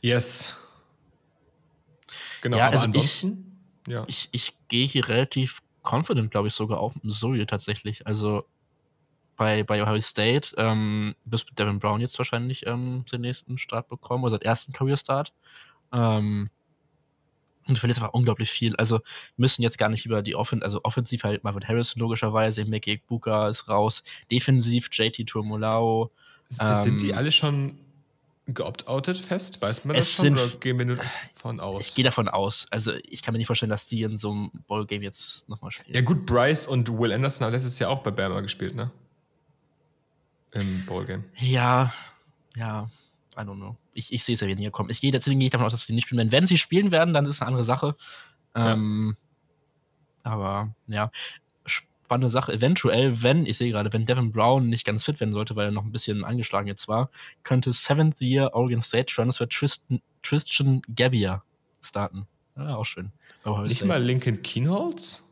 Yes. 0.00 0.56
Genau, 2.42 2.56
ja, 2.56 2.68
also 2.68 2.86
ansonsten, 2.86 3.60
ich, 3.86 3.92
ja. 3.92 4.04
ich, 4.06 4.28
ich 4.32 4.54
gehe 4.68 4.86
hier 4.86 5.08
relativ 5.08 5.60
confident, 5.82 6.30
glaube 6.30 6.48
ich, 6.48 6.54
sogar 6.54 6.78
auch 6.78 6.94
mit 6.94 7.04
Missouri 7.04 7.44
tatsächlich. 7.46 8.06
Also 8.06 8.44
bei, 9.36 9.62
bei 9.62 9.82
Ohio 9.82 10.00
State 10.00 10.54
ähm, 10.56 11.14
bis 11.24 11.46
Devin 11.46 11.78
Brown 11.78 12.00
jetzt 12.00 12.18
wahrscheinlich 12.18 12.66
ähm, 12.66 13.04
den 13.10 13.22
nächsten 13.22 13.56
Start 13.58 13.88
bekommen, 13.88 14.24
oder 14.24 14.32
seinen 14.32 14.42
ersten 14.42 14.72
Career-Start. 14.72 15.32
Ähm, 15.92 16.50
und 17.68 17.76
du 17.76 17.80
verlierst 17.80 18.00
einfach 18.00 18.14
unglaublich 18.14 18.50
viel. 18.50 18.74
Also 18.76 19.00
müssen 19.36 19.62
jetzt 19.62 19.78
gar 19.78 19.88
nicht 19.88 20.06
über 20.06 20.22
die 20.22 20.34
Offensive, 20.34 20.64
also 20.64 20.80
offensiv 20.84 21.24
halt 21.24 21.44
Marvin 21.44 21.66
Harrison 21.66 22.00
logischerweise, 22.00 22.64
Mickey 22.64 23.00
Buka 23.06 23.48
ist 23.48 23.68
raus, 23.68 24.02
defensiv 24.30 24.88
JT 24.90 25.26
Turmolao. 25.26 26.10
Sind 26.48 27.02
die 27.02 27.10
ähm, 27.10 27.18
alle 27.18 27.30
schon 27.30 27.78
geopt-outet 28.46 29.18
fest? 29.18 29.60
Weiß 29.60 29.84
man 29.84 29.96
das 29.96 30.10
schon 30.14 30.32
oder 30.32 30.48
gehen 30.60 30.78
wir 30.78 30.86
nur 30.86 30.98
davon 31.34 31.60
aus? 31.60 31.90
Ich 31.90 31.94
gehe 31.94 32.04
davon 32.04 32.28
aus. 32.28 32.66
Also 32.70 32.92
ich 33.06 33.22
kann 33.22 33.32
mir 33.32 33.38
nicht 33.38 33.46
vorstellen, 33.46 33.70
dass 33.70 33.86
die 33.86 34.02
in 34.02 34.16
so 34.16 34.30
einem 34.30 34.50
Ballgame 34.66 35.04
jetzt 35.04 35.48
nochmal 35.48 35.70
spielen. 35.70 35.94
Ja 35.94 36.00
gut, 36.00 36.24
Bryce 36.24 36.66
und 36.66 36.88
Will 36.98 37.12
Anderson 37.12 37.44
haben 37.44 37.52
letztes 37.52 37.78
Jahr 37.78 37.90
auch 37.90 38.02
bei 38.02 38.10
Bama 38.10 38.40
gespielt, 38.40 38.74
ne? 38.74 38.90
Im 40.54 40.86
Ballgame. 40.86 41.24
Ja, 41.36 41.92
ja, 42.56 42.90
I 43.36 43.40
don't 43.40 43.56
know. 43.56 43.76
Ich, 43.98 44.12
ich 44.12 44.24
sehe 44.24 44.34
es 44.34 44.40
ja 44.40 44.46
weniger 44.46 44.70
kommen. 44.70 44.90
Ich 44.90 45.00
gehe, 45.00 45.10
deswegen 45.10 45.40
gehe 45.40 45.48
ich 45.48 45.52
davon 45.52 45.66
aus, 45.66 45.72
dass 45.72 45.86
sie 45.86 45.94
nicht 45.94 46.04
spielen 46.04 46.18
werden. 46.18 46.32
Wenn 46.32 46.46
sie 46.46 46.56
spielen 46.58 46.92
werden, 46.92 47.12
dann 47.12 47.26
ist 47.26 47.34
es 47.34 47.42
eine 47.42 47.48
andere 47.48 47.64
Sache. 47.64 47.96
Ähm, 48.54 49.16
Aber 50.22 50.74
ja, 50.86 51.10
spannende 51.64 52.30
Sache. 52.30 52.52
Eventuell, 52.52 53.22
wenn, 53.22 53.44
ich 53.44 53.58
sehe 53.58 53.70
gerade, 53.70 53.92
wenn 53.92 54.06
Devin 54.06 54.32
Brown 54.32 54.68
nicht 54.68 54.86
ganz 54.86 55.04
fit 55.04 55.20
werden 55.20 55.32
sollte, 55.32 55.56
weil 55.56 55.66
er 55.66 55.72
noch 55.72 55.84
ein 55.84 55.92
bisschen 55.92 56.24
angeschlagen 56.24 56.66
jetzt 56.66 56.88
war, 56.88 57.10
könnte 57.42 57.72
Seventh 57.72 58.20
Year 58.20 58.54
Oregon 58.54 58.80
State 58.80 59.12
Transfer 59.14 59.48
Tristan, 59.48 60.00
Tristan 60.22 60.80
Gabbia 60.94 61.42
starten. 61.82 62.26
Ja, 62.56 62.76
auch 62.76 62.86
schön. 62.86 63.12
Nicht 63.44 63.76
State. 63.76 63.86
mal 63.86 64.02
Lincoln 64.02 64.42
Keenholz? 64.42 65.24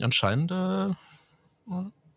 Anscheinend 0.00 0.50
äh, 0.50 0.90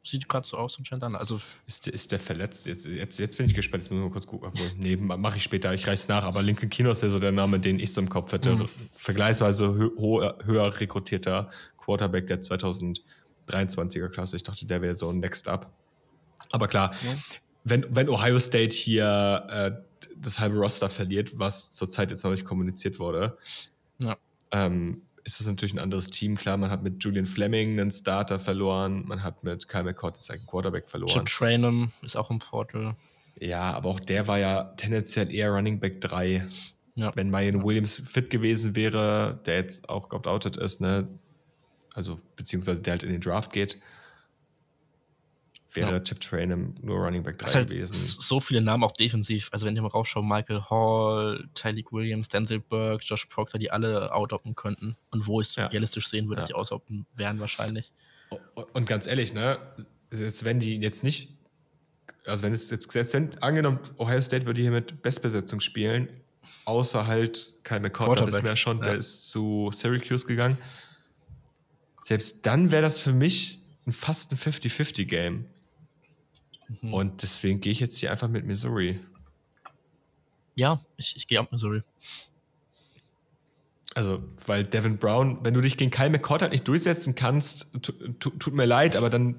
sieht 0.06 0.30
gerade 0.30 0.48
so 0.48 0.58
aus 0.58 0.78
anscheinend 0.78 1.04
an. 1.04 1.16
Also 1.16 1.40
ist, 1.68 1.88
ist 1.88 2.12
der 2.12 2.20
verletzt? 2.20 2.66
Jetzt, 2.68 2.86
jetzt, 2.86 3.20
jetzt 3.20 3.38
bin 3.38 3.46
ich 3.46 3.54
gespannt. 3.54 3.84
Jetzt 3.84 3.92
müssen 3.92 4.02
wir 4.02 4.08
mal 4.08 4.14
kurz 4.14 4.28
gucken. 4.28 4.50
Obwohl, 4.50 4.72
nee, 4.78 4.96
mache 4.96 5.38
ich 5.38 5.44
später. 5.44 5.74
Ich 5.74 5.88
reiß 5.88 6.08
nach. 6.08 6.24
Aber 6.24 6.42
Lincoln 6.42 6.70
Keenholz 6.70 7.02
wäre 7.02 7.12
so 7.12 7.20
der 7.20 7.32
Name, 7.32 7.60
den 7.60 7.80
ich 7.80 7.94
so 7.94 8.02
im 8.02 8.10
Kopf 8.10 8.32
hätte. 8.32 8.56
Mhm. 8.56 8.66
Vergleichsweise 8.92 9.74
höher, 9.74 10.38
höher 10.46 10.80
rekrutierter 10.80 11.50
Quarterback 11.78 12.28
der 12.28 12.42
2000 12.42 13.02
23er 13.48 14.10
Klasse. 14.10 14.36
Ich 14.36 14.44
dachte, 14.44 14.66
der 14.66 14.82
wäre 14.82 14.96
so 14.96 15.10
ein 15.10 15.20
Next 15.20 15.48
Up. 15.48 15.72
Aber 16.52 16.68
klar, 16.68 16.92
ja. 17.04 17.16
wenn, 17.64 17.86
wenn 17.96 18.10
Ohio 18.10 18.40
State 18.40 18.76
hier 18.76 19.46
äh, 19.50 19.72
das 20.18 20.40
halbe 20.40 20.58
Roster 20.58 20.90
verliert, 20.90 21.38
was 21.38 21.72
zurzeit 21.72 22.12
jetzt 22.12 22.24
noch 22.24 22.32
nicht 22.32 22.46
kommuniziert 22.46 23.00
wurde, 23.00 23.38
ja. 24.00 24.18
ähm, 24.52 25.04
ist 25.26 25.40
das 25.40 25.48
natürlich 25.48 25.74
ein 25.74 25.80
anderes 25.80 26.12
Team. 26.12 26.38
Klar, 26.38 26.56
man 26.56 26.70
hat 26.70 26.84
mit 26.84 27.04
Julian 27.04 27.26
Fleming 27.26 27.80
einen 27.80 27.92
Starter 27.92 28.40
verloren, 28.40 29.04
man 29.06 29.24
hat 29.24 29.44
mit 29.44 29.68
Kyle 29.68 29.84
McCord 29.84 30.18
jetzt 30.18 30.32
einen 30.32 30.46
Quarterback 30.46 30.88
verloren. 30.88 31.12
Chip 31.12 31.26
Trainum 31.26 31.92
ist 32.04 32.16
auch 32.16 32.30
im 32.30 32.40
Portal. 32.40 32.96
Ja, 33.40 33.74
aber 33.74 33.90
auch 33.90 34.00
der 34.00 34.28
war 34.28 34.40
ja 34.40 34.64
tendenziell 34.78 35.34
eher 35.34 35.50
Running 35.50 35.80
Back 35.80 36.00
3. 36.02 36.48
Ja. 36.94 37.12
Wenn 37.16 37.30
Mayan 37.30 37.64
Williams 37.64 38.02
fit 38.06 38.30
gewesen 38.30 38.76
wäre, 38.76 39.42
der 39.46 39.56
jetzt 39.56 39.90
auch 39.90 40.08
geopt-outet 40.10 40.56
ist, 40.56 40.80
ne, 40.80 41.08
also 41.96 42.18
beziehungsweise 42.36 42.84
der 42.84 42.92
halt 42.92 43.04
in 43.04 43.10
den 43.10 43.20
Draft 43.20 43.52
geht, 43.52 43.82
wäre 45.76 45.92
ja. 45.92 46.00
Chip 46.00 46.20
Trainum 46.20 46.74
nur 46.82 46.98
Running 46.98 47.24
Back 47.24 47.40
3 47.40 47.52
halt 47.52 47.70
gewesen. 47.70 47.94
So 47.94 48.40
viele 48.40 48.62
Namen 48.62 48.84
auch 48.84 48.92
defensiv. 48.92 49.50
Also 49.52 49.66
wenn 49.66 49.76
ich 49.76 49.82
mal 49.82 49.88
rausschaue, 49.88 50.24
Michael 50.24 50.62
Hall, 50.70 51.48
Tyleek 51.54 51.92
Williams, 51.92 52.28
Denzel 52.28 52.60
Burke, 52.60 53.04
Josh 53.04 53.26
Proctor, 53.26 53.60
die 53.60 53.72
alle 53.72 54.14
outoppen 54.14 54.56
könnten. 54.56 54.96
Und 55.12 55.28
wo 55.28 55.42
ich 55.42 55.48
es 55.48 55.56
ja. 55.56 55.68
realistisch 55.68 56.08
sehen 56.10 56.28
würde, 56.28 56.36
ja. 56.36 56.42
dass 56.42 56.48
sie 56.48 56.54
outoppen 56.54 57.06
wären 57.16 57.40
wahrscheinlich. 57.40 57.92
Und 58.74 58.88
ganz 58.88 59.08
ehrlich, 59.08 59.34
ne, 59.34 59.60
jetzt 60.12 60.46
wenn 60.46 60.60
die 60.60 60.78
jetzt 60.78 61.04
nicht, 61.04 61.36
also 62.26 62.44
wenn 62.44 62.54
es 62.54 62.70
jetzt 62.70 62.88
gesetzt 62.88 63.14
wenn, 63.14 63.38
angenommen, 63.42 63.80
Ohio 63.98 64.22
State 64.22 64.46
würde 64.46 64.62
hier 64.62 64.72
mit 64.72 65.02
Bestbesetzung 65.02 65.60
spielen, 65.60 66.10
außer 66.66 67.06
halt 67.06 67.54
Kyle 67.64 67.80
McCord, 67.80 68.22
das 68.22 68.44
wäre 68.44 68.58
schon, 68.58 68.82
der 68.82 68.96
ist 68.96 69.30
zu 69.30 69.70
Syracuse 69.72 70.26
gegangen 70.26 70.58
selbst 72.06 72.46
dann 72.46 72.70
wäre 72.72 72.84
das 72.84 73.00
für 73.00 73.14
mich 73.14 73.62
ein 73.88 73.92
fast 73.92 74.32
ein 74.32 74.38
50-50-Game. 74.38 75.46
Mhm. 76.68 76.94
Und 76.94 77.24
deswegen 77.24 77.62
gehe 77.62 77.72
ich 77.72 77.80
jetzt 77.80 77.98
hier 77.98 78.12
einfach 78.12 78.28
mit 78.28 78.46
Missouri. 78.46 79.00
Ja, 80.56 80.82
ich, 80.98 81.16
ich 81.16 81.28
gehe 81.28 81.40
ab 81.40 81.52
Missouri. 81.52 81.84
Also, 83.94 84.24
weil 84.46 84.66
Devin 84.66 84.98
Brown, 84.98 85.40
wenn 85.44 85.54
du 85.54 85.62
dich 85.62 85.78
gegen 85.78 85.92
Kyle 85.92 86.10
McCord 86.10 86.42
halt 86.42 86.52
nicht 86.52 86.68
durchsetzen 86.68 87.16
kannst, 87.16 87.72
tut 88.20 88.54
mir 88.54 88.66
leid, 88.66 88.96
aber 88.96 89.10
dann 89.10 89.36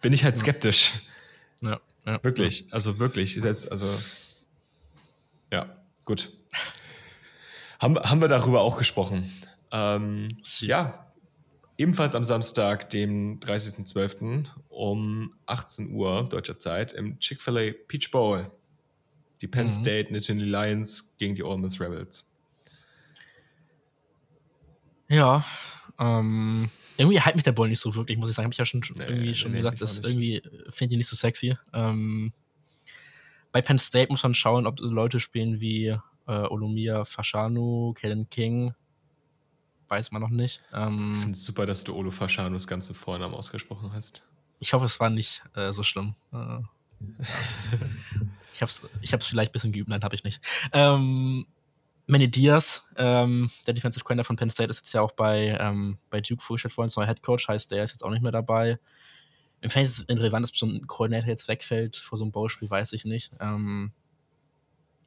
bin 0.00 0.12
ich 0.12 0.24
halt 0.24 0.38
skeptisch. 0.38 0.92
Ja, 1.62 1.80
ja. 2.04 2.22
Wirklich, 2.24 2.66
also 2.72 2.98
wirklich. 2.98 3.36
Jetzt, 3.36 3.70
also, 3.70 3.88
ja, 5.52 5.76
gut. 6.04 6.32
Haben, 7.78 7.96
haben 7.98 8.20
wir 8.20 8.28
darüber 8.28 8.62
auch 8.62 8.76
gesprochen. 8.78 9.30
Ähm, 9.70 10.26
ja, 10.60 11.11
ebenfalls 11.78 12.14
am 12.14 12.24
Samstag, 12.24 12.90
dem 12.90 13.40
30.12. 13.40 14.46
um 14.68 15.34
18 15.46 15.92
Uhr 15.92 16.28
deutscher 16.28 16.58
Zeit 16.58 16.92
im 16.92 17.18
Chick-fil-A 17.18 17.72
Peach 17.88 18.10
Bowl. 18.10 18.50
Die 19.40 19.48
Penn 19.48 19.66
mhm. 19.66 19.70
State 19.70 20.12
Nittany 20.12 20.44
Lions 20.44 21.16
gegen 21.18 21.34
die 21.34 21.42
Ole 21.42 21.58
Miss 21.58 21.80
Rebels. 21.80 22.32
Ja, 25.08 25.44
ähm, 25.98 26.70
irgendwie 26.96 27.20
halt 27.20 27.34
mich 27.34 27.44
der 27.44 27.52
Bowl 27.52 27.68
nicht 27.68 27.80
so 27.80 27.94
wirklich, 27.94 28.16
muss 28.18 28.30
ich 28.30 28.36
sagen. 28.36 28.46
Habe 28.46 28.52
ich 28.52 28.58
ja 28.58 28.64
schon 28.64 28.80
nee, 28.80 29.04
irgendwie 29.04 29.34
schon 29.34 29.50
nee, 29.52 29.58
gesagt, 29.58 29.80
das 29.80 29.98
irgendwie 29.98 30.42
finde 30.70 30.94
ich 30.94 30.98
nicht 30.98 31.08
so 31.08 31.16
sexy. 31.16 31.56
Ähm, 31.72 32.32
bei 33.50 33.60
Penn 33.60 33.78
State 33.78 34.10
muss 34.10 34.22
man 34.22 34.34
schauen, 34.34 34.66
ob 34.66 34.80
Leute 34.80 35.20
spielen 35.20 35.60
wie 35.60 35.88
äh, 36.26 36.32
Olumia 36.32 37.04
Fashanu, 37.04 37.92
Kellen 37.94 38.30
King, 38.30 38.74
weiß 39.92 40.10
man 40.10 40.22
noch 40.22 40.30
nicht. 40.30 40.62
Ähm, 40.72 41.12
ich 41.12 41.18
finde 41.18 41.36
es 41.36 41.44
super, 41.44 41.66
dass 41.66 41.84
du 41.84 41.94
Olo 41.94 42.10
Faschanos 42.10 42.66
ganze 42.66 42.94
Vornamen 42.94 43.34
ausgesprochen 43.34 43.92
hast. 43.92 44.22
Ich 44.58 44.72
hoffe, 44.72 44.86
es 44.86 44.98
war 45.00 45.10
nicht 45.10 45.42
äh, 45.54 45.70
so 45.70 45.82
schlimm. 45.82 46.14
Äh, 46.32 46.60
ich 48.54 48.62
habe 48.62 48.70
es 48.70 48.82
ich 49.02 49.12
hab's 49.12 49.26
vielleicht 49.26 49.50
ein 49.50 49.52
bisschen 49.52 49.72
geübt, 49.72 49.90
nein, 49.90 50.02
habe 50.02 50.14
ich 50.14 50.24
nicht. 50.24 50.40
Ähm, 50.72 51.46
Manny 52.06 52.30
Diaz, 52.30 52.86
ähm, 52.96 53.50
der 53.66 53.74
Defensive 53.74 54.02
Coordinator 54.02 54.28
von 54.28 54.36
Penn 54.36 54.48
State, 54.48 54.70
ist 54.70 54.78
jetzt 54.78 54.94
ja 54.94 55.02
auch 55.02 55.12
bei, 55.12 55.58
ähm, 55.60 55.98
bei 56.08 56.22
Duke 56.22 56.42
vorgestellt 56.42 56.76
worden, 56.78 56.90
neuer 56.96 57.06
Head 57.06 57.22
Coach, 57.22 57.48
heißt, 57.48 57.70
der 57.70 57.84
ist 57.84 57.90
jetzt 57.90 58.02
auch 58.02 58.10
nicht 58.10 58.22
mehr 58.22 58.32
dabei. 58.32 58.78
Im 59.60 59.68
Fan 59.68 59.84
ist 59.84 59.98
es 59.98 60.08
relevant, 60.08 60.48
dass 60.48 60.58
so 60.58 60.66
ein 60.66 60.86
Koordinator 60.86 61.28
jetzt 61.28 61.48
wegfällt 61.48 61.96
vor 61.96 62.16
so 62.16 62.24
einem 62.24 62.32
Bauspiel, 62.32 62.70
weiß 62.70 62.94
ich 62.94 63.04
nicht. 63.04 63.30
Ähm, 63.40 63.92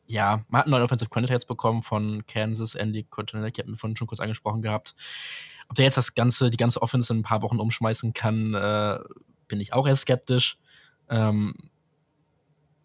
ja, 0.07 0.43
man 0.49 0.59
hat 0.59 0.65
einen 0.65 0.71
neuen 0.71 0.83
Offensive 0.83 1.09
Coordinator 1.09 1.35
jetzt 1.35 1.47
bekommen 1.47 1.81
von 1.81 2.25
Kansas, 2.27 2.75
Andy 2.75 3.03
Cottonelle, 3.03 3.49
ich 3.49 3.59
habe 3.59 3.69
mir 3.69 3.77
vorhin 3.77 3.95
schon 3.95 4.07
kurz 4.07 4.19
angesprochen 4.19 4.61
gehabt. 4.61 4.95
Ob 5.67 5.75
der 5.75 5.85
jetzt 5.85 5.97
das 5.97 6.13
ganze, 6.13 6.49
die 6.49 6.57
ganze 6.57 6.81
Offense 6.81 7.11
in 7.11 7.19
ein 7.19 7.23
paar 7.23 7.41
Wochen 7.41 7.59
umschmeißen 7.59 8.13
kann, 8.13 8.53
äh, 8.53 8.99
bin 9.47 9.59
ich 9.59 9.73
auch 9.73 9.87
eher 9.87 9.95
skeptisch. 9.95 10.57
Ähm, 11.09 11.53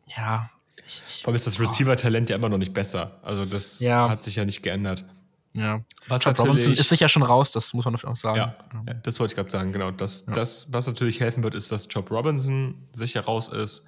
ja. 0.07 0.51
Ich, 0.87 1.03
ich, 1.09 1.23
Vor 1.23 1.29
allem 1.29 1.37
ist 1.37 1.47
das 1.47 1.61
Receiver-Talent 1.61 2.31
ja 2.31 2.37
immer 2.37 2.49
noch 2.49 2.59
nicht 2.59 2.73
besser. 2.73 3.21
Also 3.23 3.45
das 3.45 3.81
ja. 3.81 4.09
hat 4.09 4.25
sich 4.25 4.37
ja 4.37 4.45
nicht 4.45 4.63
geändert. 4.63 5.05
Ja. 5.53 5.85
Was 6.07 6.25
Job 6.25 6.39
Robinson 6.39 6.73
ist 6.73 6.89
sicher 6.89 7.09
schon 7.09 7.23
raus, 7.23 7.51
das 7.51 7.75
muss 7.75 7.85
man 7.85 7.97
auch 7.97 8.17
sagen. 8.17 8.39
Ja, 8.39 8.57
ja 8.87 8.95
das 8.95 9.19
wollte 9.19 9.33
ich 9.33 9.37
gerade 9.37 9.51
sagen, 9.51 9.73
genau. 9.73 9.91
Das, 9.91 10.27
ja. 10.27 10.33
das, 10.33 10.73
was 10.73 10.87
natürlich 10.87 11.21
helfen 11.21 11.43
wird, 11.43 11.55
ist, 11.55 11.71
dass 11.73 11.89
Job 11.91 12.11
Robinson 12.11 12.89
sicher 12.93 13.23
raus 13.23 13.49
ist 13.49 13.85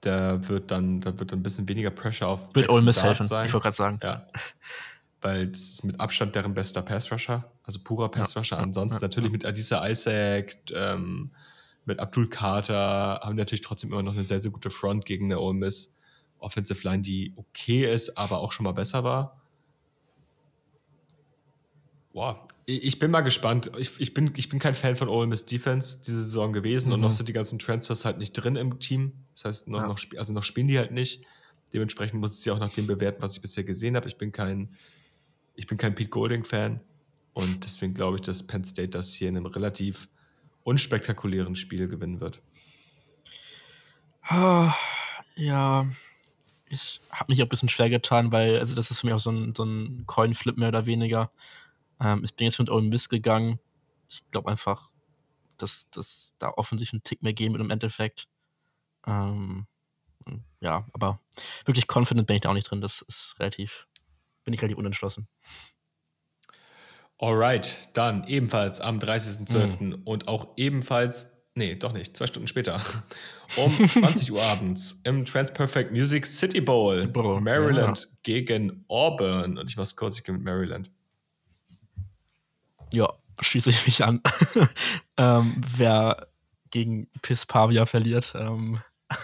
da 0.00 0.48
wird 0.48 0.70
dann, 0.70 1.00
da 1.00 1.18
wird 1.18 1.32
ein 1.32 1.42
bisschen 1.42 1.68
weniger 1.68 1.90
Pressure 1.90 2.28
auf 2.28 2.54
Wird 2.54 2.68
Ole 2.68 2.82
Miss 2.82 3.02
helfen, 3.02 3.26
sein. 3.26 3.46
ich 3.46 3.52
wollte 3.52 3.64
gerade 3.64 3.76
sagen. 3.76 3.98
Ja. 4.02 4.26
Weil 5.20 5.48
das 5.48 5.60
ist 5.60 5.84
mit 5.84 6.00
Abstand 6.00 6.34
deren 6.34 6.54
bester 6.54 6.80
Pass-Rusher, 6.80 7.50
also 7.64 7.78
purer 7.80 8.10
Pass-Rusher. 8.10 8.56
Ja. 8.56 8.62
Ansonsten 8.62 9.02
ja. 9.02 9.08
natürlich 9.08 9.30
mit 9.30 9.44
Adisa 9.44 9.86
Isaac, 9.86 10.56
ähm, 10.72 11.30
mit 11.84 11.98
Abdul 11.98 12.28
Carter 12.28 13.20
haben 13.22 13.36
natürlich 13.36 13.62
trotzdem 13.62 13.92
immer 13.92 14.02
noch 14.02 14.14
eine 14.14 14.24
sehr, 14.24 14.40
sehr 14.40 14.50
gute 14.50 14.70
Front 14.70 15.04
gegen 15.04 15.26
eine 15.26 15.40
Ole 15.40 15.54
Miss 15.54 15.96
Offensive 16.38 16.88
Line, 16.88 17.02
die 17.02 17.34
okay 17.36 17.92
ist, 17.92 18.16
aber 18.16 18.38
auch 18.38 18.52
schon 18.52 18.64
mal 18.64 18.72
besser 18.72 19.04
war. 19.04 19.39
Boah, 22.12 22.46
ich 22.66 22.98
bin 22.98 23.10
mal 23.10 23.20
gespannt. 23.20 23.70
Ich, 23.78 24.00
ich, 24.00 24.14
bin, 24.14 24.32
ich 24.36 24.48
bin 24.48 24.58
kein 24.58 24.74
Fan 24.74 24.96
von 24.96 25.08
Ole 25.08 25.26
Miss 25.26 25.46
Defense 25.46 26.00
diese 26.04 26.24
Saison 26.24 26.52
gewesen 26.52 26.88
mhm. 26.88 26.94
und 26.94 27.00
noch 27.00 27.12
sind 27.12 27.28
die 27.28 27.32
ganzen 27.32 27.58
Transfers 27.58 28.04
halt 28.04 28.18
nicht 28.18 28.32
drin 28.32 28.56
im 28.56 28.80
Team. 28.80 29.12
Das 29.34 29.44
heißt, 29.44 29.68
noch, 29.68 29.80
ja. 29.80 29.86
noch, 29.88 30.00
also 30.16 30.32
noch 30.32 30.42
spielen 30.42 30.68
die 30.68 30.78
halt 30.78 30.90
nicht. 30.90 31.24
Dementsprechend 31.72 32.20
muss 32.20 32.34
ich 32.34 32.40
sie 32.40 32.50
auch 32.50 32.58
nach 32.58 32.72
dem 32.72 32.86
bewerten, 32.86 33.22
was 33.22 33.36
ich 33.36 33.42
bisher 33.42 33.62
gesehen 33.62 33.96
habe. 33.96 34.08
Ich 34.08 34.18
bin 34.18 34.32
kein, 34.32 34.74
ich 35.54 35.66
bin 35.66 35.78
kein 35.78 35.94
Pete 35.94 36.10
Golding-Fan 36.10 36.80
und 37.32 37.64
deswegen 37.64 37.94
glaube 37.94 38.16
ich, 38.16 38.22
dass 38.22 38.44
Penn 38.44 38.64
State 38.64 38.90
das 38.90 39.14
hier 39.14 39.28
in 39.28 39.36
einem 39.36 39.46
relativ 39.46 40.08
unspektakulären 40.64 41.54
Spiel 41.54 41.86
gewinnen 41.86 42.20
wird. 42.20 42.42
Ah, 44.22 44.74
ja, 45.36 45.86
ich 46.66 47.00
habe 47.10 47.32
mich 47.32 47.40
auch 47.40 47.46
ein 47.46 47.48
bisschen 47.48 47.68
schwer 47.68 47.90
getan, 47.90 48.30
weil, 48.32 48.58
also 48.58 48.74
das 48.74 48.90
ist 48.90 49.00
für 49.00 49.06
mich 49.06 49.14
auch 49.14 49.20
so 49.20 49.30
ein, 49.30 49.54
so 49.54 49.64
ein 49.64 50.04
Coin-Flip 50.06 50.56
mehr 50.56 50.68
oder 50.68 50.86
weniger. 50.86 51.30
Ähm, 52.02 52.22
ich 52.24 52.34
bin 52.34 52.46
jetzt 52.46 52.58
mit 52.58 52.70
Ole 52.70 52.86
Miss 52.86 53.08
gegangen. 53.08 53.58
Ich 54.08 54.22
glaube 54.30 54.50
einfach, 54.50 54.90
dass, 55.58 55.88
dass 55.90 56.34
da 56.38 56.50
offensiv 56.50 56.92
ein 56.92 57.02
Tick 57.02 57.22
mehr 57.22 57.32
gehen 57.32 57.52
wird 57.52 57.62
im 57.62 57.70
Endeffekt. 57.70 58.28
Ähm, 59.06 59.66
ja, 60.60 60.86
aber 60.92 61.20
wirklich 61.64 61.86
confident 61.88 62.26
bin 62.26 62.36
ich 62.36 62.42
da 62.42 62.50
auch 62.50 62.54
nicht 62.54 62.70
drin. 62.70 62.80
Das 62.80 63.02
ist 63.02 63.36
relativ, 63.38 63.86
bin 64.44 64.54
ich 64.54 64.60
relativ 64.60 64.78
unentschlossen. 64.78 65.28
Alright, 67.18 67.90
dann 67.94 68.24
ebenfalls 68.26 68.80
am 68.80 68.98
30.12. 68.98 69.82
Mhm. 69.82 70.02
und 70.04 70.26
auch 70.26 70.48
ebenfalls, 70.56 71.36
nee, 71.54 71.74
doch 71.74 71.92
nicht, 71.92 72.16
zwei 72.16 72.26
Stunden 72.26 72.48
später, 72.48 72.80
um 73.56 73.88
20 73.88 74.32
Uhr 74.32 74.42
abends 74.42 75.02
im 75.04 75.26
Transperfect 75.26 75.92
Music 75.92 76.26
City 76.26 76.62
Bowl, 76.62 77.06
Bowl. 77.08 77.40
Maryland 77.42 78.00
ja. 78.00 78.16
gegen 78.22 78.84
Auburn. 78.88 79.58
Und 79.58 79.68
ich 79.68 79.76
mach's 79.76 79.96
kurz, 79.96 80.18
ich 80.18 80.24
gehe 80.24 80.34
mit 80.34 80.44
Maryland. 80.44 80.90
Ja, 82.92 83.12
schließe 83.40 83.70
ich 83.70 83.86
mich 83.86 84.04
an. 84.04 84.20
ähm, 85.16 85.60
wer 85.76 86.28
gegen 86.70 87.08
Piss 87.22 87.46
Pavia 87.46 87.86
verliert, 87.86 88.32
ähm, 88.36 88.78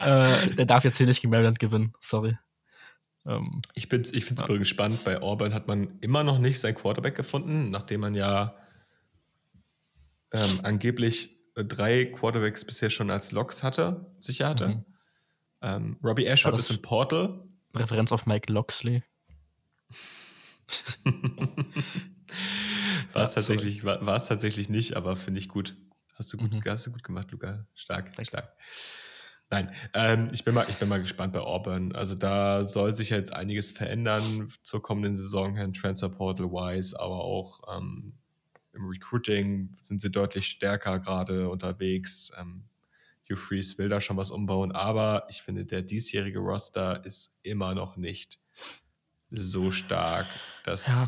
äh, 0.00 0.50
der 0.54 0.66
darf 0.66 0.84
jetzt 0.84 0.98
hier 0.98 1.06
nicht 1.06 1.22
gegen 1.22 1.30
Maryland 1.30 1.58
gewinnen, 1.58 1.94
sorry. 2.00 2.36
Ähm, 3.26 3.62
ich 3.74 3.88
bin 3.88 4.02
ich 4.02 4.24
finde 4.24 4.42
es 4.42 4.48
ja. 4.48 4.56
gespannt. 4.56 5.04
Bei 5.04 5.20
Auburn 5.20 5.54
hat 5.54 5.68
man 5.68 5.98
immer 6.00 6.22
noch 6.22 6.38
nicht 6.38 6.60
sein 6.60 6.74
Quarterback 6.74 7.14
gefunden, 7.14 7.70
nachdem 7.70 8.00
man 8.00 8.14
ja 8.14 8.54
ähm, 10.32 10.60
angeblich 10.62 11.36
äh, 11.56 11.64
drei 11.64 12.04
Quarterbacks 12.06 12.64
bisher 12.64 12.90
schon 12.90 13.10
als 13.10 13.32
Locks 13.32 13.62
hatte, 13.62 14.06
sicher 14.18 14.48
hatte. 14.48 14.68
Mhm. 14.68 14.84
Ähm, 15.62 15.96
Robbie 16.02 16.26
Ashford 16.26 16.58
ist 16.58 16.70
im 16.70 16.82
Portal. 16.82 17.42
Referenz 17.74 18.12
auf 18.12 18.26
Mike 18.26 18.52
Loxley. 18.52 19.02
war 23.12 23.24
es 23.24 23.34
tatsächlich, 23.34 23.84
war, 23.84 24.24
tatsächlich 24.24 24.68
nicht, 24.68 24.96
aber 24.96 25.16
finde 25.16 25.40
ich 25.40 25.48
gut. 25.48 25.76
Hast 26.14 26.32
du 26.32 26.38
gut, 26.38 26.52
mhm. 26.52 26.62
hast 26.64 26.86
du 26.86 26.92
gut 26.92 27.04
gemacht, 27.04 27.30
Luca. 27.30 27.66
Stark, 27.74 28.14
Danke. 28.16 28.24
stark. 28.24 28.56
Nein, 29.48 29.70
ähm, 29.94 30.28
ich, 30.32 30.44
bin 30.44 30.54
mal, 30.54 30.66
ich 30.68 30.76
bin 30.76 30.88
mal 30.88 31.00
gespannt 31.00 31.32
bei 31.32 31.40
Auburn. 31.40 31.94
Also 31.94 32.16
da 32.16 32.64
soll 32.64 32.94
sich 32.94 33.10
jetzt 33.10 33.32
einiges 33.32 33.70
verändern 33.70 34.48
zur 34.62 34.82
kommenden 34.82 35.14
Saison, 35.14 35.54
Herrn 35.54 35.72
Transfer 35.72 36.08
Portal 36.08 36.50
wise, 36.50 36.98
aber 36.98 37.22
auch 37.22 37.60
ähm, 37.76 38.14
im 38.72 38.86
Recruiting 38.86 39.72
sind 39.80 40.00
sie 40.00 40.10
deutlich 40.10 40.48
stärker 40.48 40.98
gerade 40.98 41.48
unterwegs. 41.48 42.32
Ähm, 42.40 42.64
Hugh 43.28 43.36
Freeze 43.36 43.78
will 43.78 43.88
da 43.88 44.00
schon 44.00 44.16
was 44.16 44.30
umbauen, 44.30 44.72
aber 44.72 45.26
ich 45.28 45.42
finde, 45.42 45.64
der 45.64 45.82
diesjährige 45.82 46.40
Roster 46.40 47.04
ist 47.04 47.38
immer 47.42 47.74
noch 47.74 47.96
nicht 47.96 48.40
so 49.30 49.70
stark, 49.70 50.26
dass, 50.64 50.86
ja. 50.86 51.06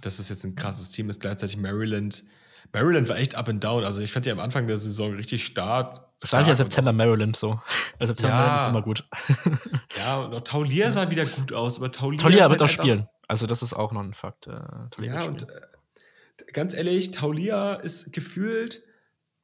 dass 0.00 0.18
es 0.18 0.28
jetzt 0.28 0.44
ein 0.44 0.54
krasses 0.54 0.90
Team 0.90 1.10
ist. 1.10 1.20
Gleichzeitig 1.20 1.56
Maryland. 1.56 2.24
Maryland 2.72 3.08
war 3.08 3.16
echt 3.16 3.34
up 3.34 3.48
and 3.48 3.62
down. 3.62 3.84
Also 3.84 4.00
ich 4.00 4.12
fand 4.12 4.26
die 4.26 4.30
am 4.30 4.40
Anfang 4.40 4.66
der 4.66 4.78
Saison 4.78 5.14
richtig 5.14 5.44
stark. 5.44 6.00
Es 6.20 6.32
war 6.32 6.46
ja 6.46 6.54
September 6.54 6.92
Maryland 6.92 7.36
so. 7.36 7.60
Also 7.98 8.12
September 8.12 8.34
ja, 8.34 8.38
Maryland 8.38 8.60
ist 8.60 8.68
immer 8.68 8.82
gut. 8.82 9.08
ja, 9.98 10.16
und 10.16 10.46
Taulier 10.46 10.90
sah 10.90 11.10
wieder 11.10 11.26
gut 11.26 11.52
aus, 11.52 11.78
aber 11.78 11.92
Taulier, 11.92 12.18
Taulier 12.18 12.38
wird 12.48 12.50
halt 12.50 12.62
auch 12.62 12.68
spielen. 12.68 13.08
Also 13.28 13.46
das 13.46 13.62
ist 13.62 13.74
auch 13.74 13.92
noch 13.92 14.00
ein 14.00 14.14
Fakt. 14.14 14.46
Äh, 14.46 15.04
ja, 15.04 15.24
und 15.24 15.42
äh, 15.42 15.46
ganz 16.52 16.74
ehrlich, 16.74 17.10
Taulier 17.10 17.80
ist 17.82 18.12
gefühlt, 18.12 18.82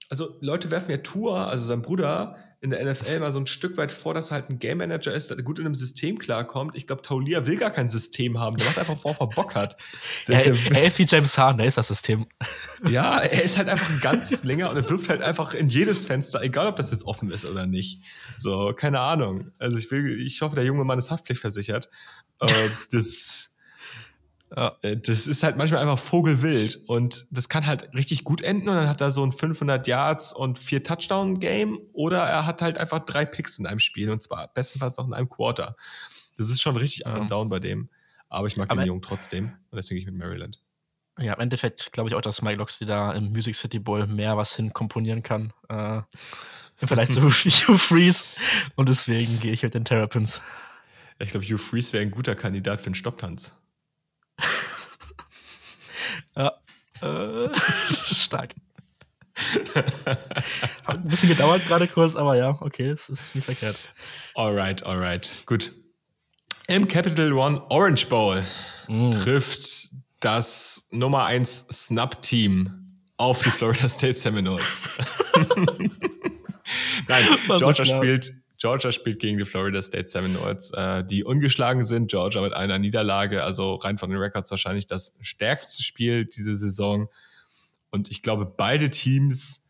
also 0.09 0.39
Leute 0.41 0.71
werfen 0.71 0.91
ja 0.91 0.99
Tour, 0.99 1.49
also 1.49 1.65
sein 1.65 1.83
Bruder, 1.83 2.37
in 2.63 2.71
der 2.71 2.85
NFL 2.85 3.21
mal 3.21 3.33
so 3.33 3.41
ein 3.41 3.47
Stück 3.47 3.79
weit 3.79 3.91
vor, 3.91 4.13
dass 4.13 4.31
er 4.31 4.35
halt 4.35 4.51
ein 4.51 4.59
Game 4.59 4.79
Manager 4.79 5.15
ist, 5.15 5.31
der 5.31 5.39
gut 5.39 5.59
in 5.59 5.65
einem 5.65 5.75
System 5.75 6.19
klarkommt. 6.19 6.77
Ich 6.77 6.87
glaube, 6.87 7.01
Taulia 7.01 7.47
will 7.47 7.57
gar 7.57 7.71
kein 7.71 7.89
System 7.89 8.39
haben. 8.39 8.57
Der 8.59 8.67
macht 8.67 8.79
einfach 8.79 9.01
vor, 9.01 9.15
vor 9.15 9.31
Bock 9.31 9.55
hat. 9.55 9.79
Der, 10.29 10.45
er, 10.45 10.55
er, 10.73 10.85
ist 10.85 10.99
wie 10.99 11.07
James 11.09 11.39
Harden, 11.39 11.61
er 11.61 11.67
ist 11.67 11.79
das 11.79 11.89
System. 11.89 12.27
Ja, 12.87 13.19
er 13.19 13.43
ist 13.43 13.57
halt 13.57 13.69
einfach 13.71 13.89
ein 13.89 14.01
ganz 14.01 14.45
länger 14.45 14.69
und 14.71 14.77
er 14.77 14.89
wirft 14.91 15.09
halt 15.09 15.23
einfach 15.23 15.55
in 15.55 15.69
jedes 15.69 16.05
Fenster, 16.05 16.43
egal 16.43 16.67
ob 16.67 16.77
das 16.77 16.91
jetzt 16.91 17.07
offen 17.07 17.31
ist 17.31 17.47
oder 17.47 17.67
nicht. 17.67 18.03
So, 18.37 18.75
keine 18.77 19.01
Ahnung. 19.01 19.53
Also 19.59 19.79
ich 19.79 19.91
will, 19.91 20.21
ich 20.21 20.43
hoffe, 20.43 20.55
der 20.55 20.65
junge 20.65 20.85
Mann 20.85 20.99
ist 20.99 21.11
haftpflichtversichert. 21.11 21.89
Äh, 22.41 22.69
das 22.91 23.57
ja. 24.57 24.77
Äh, 24.83 24.97
das 24.97 25.27
ist 25.27 25.43
halt 25.43 25.57
manchmal 25.57 25.81
einfach 25.83 25.99
vogelwild 25.99 26.79
und 26.87 27.27
das 27.31 27.49
kann 27.49 27.67
halt 27.67 27.95
richtig 27.95 28.25
gut 28.25 28.43
enden 28.43 28.69
und 28.69 28.75
dann 28.77 28.89
hat 28.89 29.01
er 29.01 29.11
so 29.11 29.25
ein 29.25 29.33
500 29.33 29.87
Yards 29.87 30.33
und 30.33 30.59
vier 30.59 30.83
Touchdown 30.83 31.41
Game 31.41 31.79
oder 31.93 32.19
er 32.19 32.47
hat 32.47 32.63
halt 32.63 32.79
einfach 32.79 33.01
drei 33.01 33.25
Picks 33.25 33.59
in 33.59 33.67
einem 33.67 33.81
Spiel 33.81 34.11
und 34.11 34.23
zwar 34.23 34.49
bestenfalls 34.53 34.99
auch 34.99 35.07
in 35.07 35.15
einem 35.15 35.29
Quarter. 35.29 35.77
Das 36.37 36.49
ist 36.49 36.63
schon 36.63 36.77
richtig 36.77 37.07
up 37.07 37.15
and 37.15 37.31
down 37.31 37.49
bei 37.49 37.61
dem. 37.61 37.91
Aber 38.31 38.47
ich 38.47 38.57
mag 38.57 38.71
aber 38.71 38.83
den 38.83 38.87
Jungen 38.87 39.03
trotzdem. 39.03 39.47
Und 39.71 39.77
deswegen 39.77 39.97
gehe 39.97 40.07
ich 40.07 40.07
mit 40.07 40.17
Maryland. 40.17 40.63
Ja, 41.19 41.35
im 41.35 41.41
Endeffekt 41.41 41.93
glaube 41.93 42.09
ich 42.09 42.15
auch, 42.15 42.23
dass 42.23 42.41
Mike 42.41 42.57
Loxley 42.57 42.87
da 42.87 43.13
im 43.13 43.31
Music 43.31 43.55
City 43.55 43.79
Bowl 43.79 44.07
mehr 44.07 44.37
was 44.37 44.57
hinkomponieren 44.57 45.23
kann. 45.23 45.53
Äh, 45.69 45.99
Im 46.81 46.89
Vergleich 46.89 47.11
zu 47.11 47.23
Hugh 47.23 47.79
Freeze. 47.79 48.25
Und 48.77 48.89
deswegen 48.89 49.39
gehe 49.41 49.53
ich 49.53 49.63
mit 49.63 49.75
den 49.75 49.85
Terrapins. 49.85 50.41
Ich 51.19 51.31
glaube, 51.31 51.45
Hugh 51.45 51.59
Freeze 51.59 51.93
wäre 51.93 52.03
ein 52.03 52.11
guter 52.11 52.35
Kandidat 52.35 52.81
für 52.81 52.87
einen 52.87 52.95
Stopptanz. 52.95 53.61
ja. 56.37 56.53
Äh, 57.03 57.49
stark. 58.15 58.55
Hat 60.85 60.97
ein 60.97 61.09
bisschen 61.09 61.31
gedauert 61.31 61.67
gerade 61.67 61.89
kurz, 61.89 62.17
aber 62.17 62.37
ja, 62.37 62.59
okay, 62.61 62.91
es 62.91 63.09
ist 63.09 63.35
nicht 63.35 63.45
verkehrt. 63.45 63.77
Alright, 64.35 64.85
alright. 64.85 65.35
Gut. 65.47 65.73
Im 66.69 66.87
Capital 66.89 67.33
One 67.33 67.63
Orange 67.71 68.07
Bowl 68.09 68.45
mm. 68.89 69.11
trifft 69.13 69.89
das 70.21 70.87
Nummer 70.91 71.25
1 71.25 71.67
Snap-Team 71.71 72.81
auf 73.17 73.43
die 73.43 73.51
Florida 73.51 73.89
State 73.89 74.19
Seminoles. 74.19 74.85
Nein, 77.09 77.25
Georgia 77.59 77.85
spielt, 77.85 78.33
Georgia 78.61 78.93
spielt 78.93 79.19
gegen 79.19 79.39
die 79.39 79.47
Florida 79.47 79.81
State 79.81 80.11
Seminoles, 80.11 80.71
äh, 80.73 81.03
die 81.03 81.25
ungeschlagen 81.25 81.85
sind. 81.85 82.11
Georgia 82.11 82.43
mit 82.43 82.53
einer 82.53 82.79
Niederlage, 82.79 83.43
also 83.43 83.77
rein 83.77 83.97
von 83.97 84.11
den 84.11 84.19
Records 84.19 84.51
wahrscheinlich 84.51 84.87
das 84.87 85.17
stärkste 85.21 85.83
Spiel 85.83 86.27
diese 86.27 86.55
Saison. 86.55 87.09
Und 87.91 88.11
ich 88.11 88.21
glaube, 88.21 88.45
beide 88.45 88.91
Teams 88.91 89.67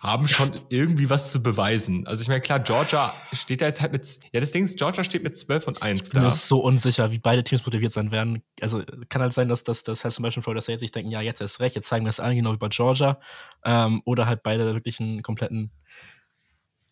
haben 0.00 0.28
schon 0.28 0.60
irgendwie 0.68 1.08
was 1.08 1.32
zu 1.32 1.42
beweisen. 1.42 2.06
Also 2.06 2.20
ich 2.20 2.28
meine, 2.28 2.42
klar, 2.42 2.60
Georgia 2.60 3.14
steht 3.32 3.62
da 3.62 3.66
jetzt 3.66 3.80
halt 3.80 3.92
mit, 3.92 4.20
ja, 4.32 4.40
das 4.40 4.50
Ding 4.50 4.64
ist, 4.64 4.76
Georgia 4.76 5.02
steht 5.02 5.22
mit 5.22 5.34
12 5.34 5.68
und 5.68 5.82
1 5.82 6.08
ich 6.08 6.12
bin 6.12 6.20
da. 6.20 6.28
Ich 6.28 6.34
bin 6.34 6.38
so 6.38 6.58
unsicher, 6.58 7.10
wie 7.10 7.20
beide 7.20 7.42
Teams 7.42 7.64
motiviert 7.64 7.92
sein 7.92 8.10
werden. 8.10 8.42
Also 8.60 8.82
kann 9.08 9.22
halt 9.22 9.32
sein, 9.32 9.48
dass 9.48 9.64
das, 9.64 9.82
das 9.82 10.04
heißt 10.04 10.16
zum 10.16 10.24
Beispiel 10.24 10.42
Florida 10.42 10.60
State 10.60 10.80
sich 10.80 10.90
denken, 10.90 11.10
ja, 11.10 11.22
jetzt 11.22 11.40
ist 11.40 11.60
recht, 11.60 11.74
jetzt 11.74 11.86
zeigen 11.86 12.04
wir 12.04 12.10
es 12.10 12.20
allen 12.20 12.36
genau 12.36 12.52
wie 12.52 12.58
bei 12.58 12.68
Georgia. 12.68 13.18
Ähm, 13.64 14.02
oder 14.04 14.26
halt 14.26 14.42
beide 14.42 14.74
wirklich 14.74 15.00
einen 15.00 15.22
kompletten 15.22 15.70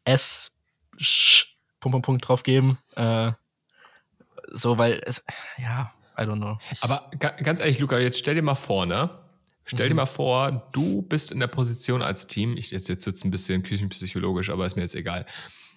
S 0.05 0.53
Punkt, 1.81 1.95
Punkt, 1.95 2.07
Punkt 2.07 2.29
drauf 2.29 2.43
geben. 2.43 2.79
Äh, 2.95 3.33
so, 4.51 4.79
weil 4.79 5.01
es, 5.05 5.25
ja, 5.59 5.93
I 6.19 6.23
don't 6.23 6.37
know. 6.37 6.59
Aber 6.81 7.11
ganz 7.21 7.61
ehrlich, 7.61 7.79
Luca, 7.79 7.99
jetzt 7.99 8.19
stell 8.19 8.35
dir 8.35 8.43
mal 8.43 8.55
vor, 8.55 8.87
ne? 8.87 9.11
Stell 9.65 9.89
dir 9.89 9.95
mhm. 9.95 9.99
mal 9.99 10.07
vor, 10.07 10.69
du 10.73 11.03
bist 11.03 11.33
in 11.33 11.41
der 11.41 11.47
Position 11.47 12.03
als 12.03 12.27
Team, 12.27 12.57
ich, 12.57 12.71
jetzt, 12.71 12.89
jetzt 12.89 13.07
wird 13.07 13.17
es 13.17 13.25
ein 13.25 13.31
bisschen 13.31 13.63
küchenpsychologisch, 13.63 14.51
aber 14.51 14.67
ist 14.67 14.77
mir 14.77 14.83
jetzt 14.83 14.95
egal. 14.95 15.25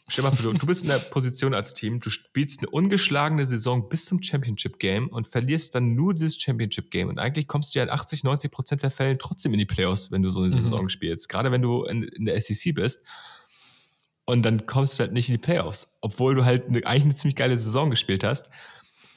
Stell 0.08 0.24
dir 0.24 0.30
mal 0.30 0.36
vor, 0.36 0.54
du, 0.54 0.66
bist 0.68 0.84
in 0.84 0.90
der 0.90 1.00
Position 1.12 1.54
als 1.54 1.74
Team, 1.74 2.00
du 2.00 2.10
spielst 2.10 2.60
eine 2.60 2.70
ungeschlagene 2.70 3.46
Saison 3.46 3.88
bis 3.88 4.06
zum 4.06 4.22
Championship 4.22 4.80
Game 4.80 5.08
und 5.08 5.28
verlierst 5.28 5.76
dann 5.76 5.96
nur 5.96 6.14
dieses 6.14 6.40
Championship 6.40 6.92
Game. 6.92 7.10
Und 7.10 7.20
eigentlich 7.20 7.48
kommst 7.48 7.74
du 7.74 7.80
ja 7.80 7.84
in 7.84 7.92
80, 7.92 8.24
90 8.24 8.52
Prozent 8.52 8.84
der 8.84 8.92
Fälle 8.92 9.18
trotzdem 9.18 9.54
in 9.54 9.60
die 9.60 9.66
Playoffs, 9.66 10.12
wenn 10.12 10.24
du 10.24 10.30
so 10.30 10.42
eine 10.42 10.50
mhm. 10.50 10.60
Saison 10.60 10.90
spielst. 10.90 11.30
Gerade 11.30 11.52
wenn 11.52 11.62
du 11.62 11.84
in, 11.84 12.04
in 12.04 12.26
der 12.26 12.40
SEC 12.42 12.74
bist. 12.74 13.04
Und 14.26 14.44
dann 14.44 14.66
kommst 14.66 14.98
du 14.98 15.04
halt 15.04 15.14
nicht 15.14 15.30
in 15.30 15.36
die 15.36 15.42
Playoffs, 15.42 15.96
obwohl 16.02 16.36
du 16.36 16.46
halt 16.46 16.68
eine, 16.68 16.86
eigentlich 16.86 17.04
eine 17.04 17.16
ziemlich 17.16 17.36
geile 17.36 17.58
Saison 17.58 17.90
gespielt 17.92 18.24
hast. 18.24 18.50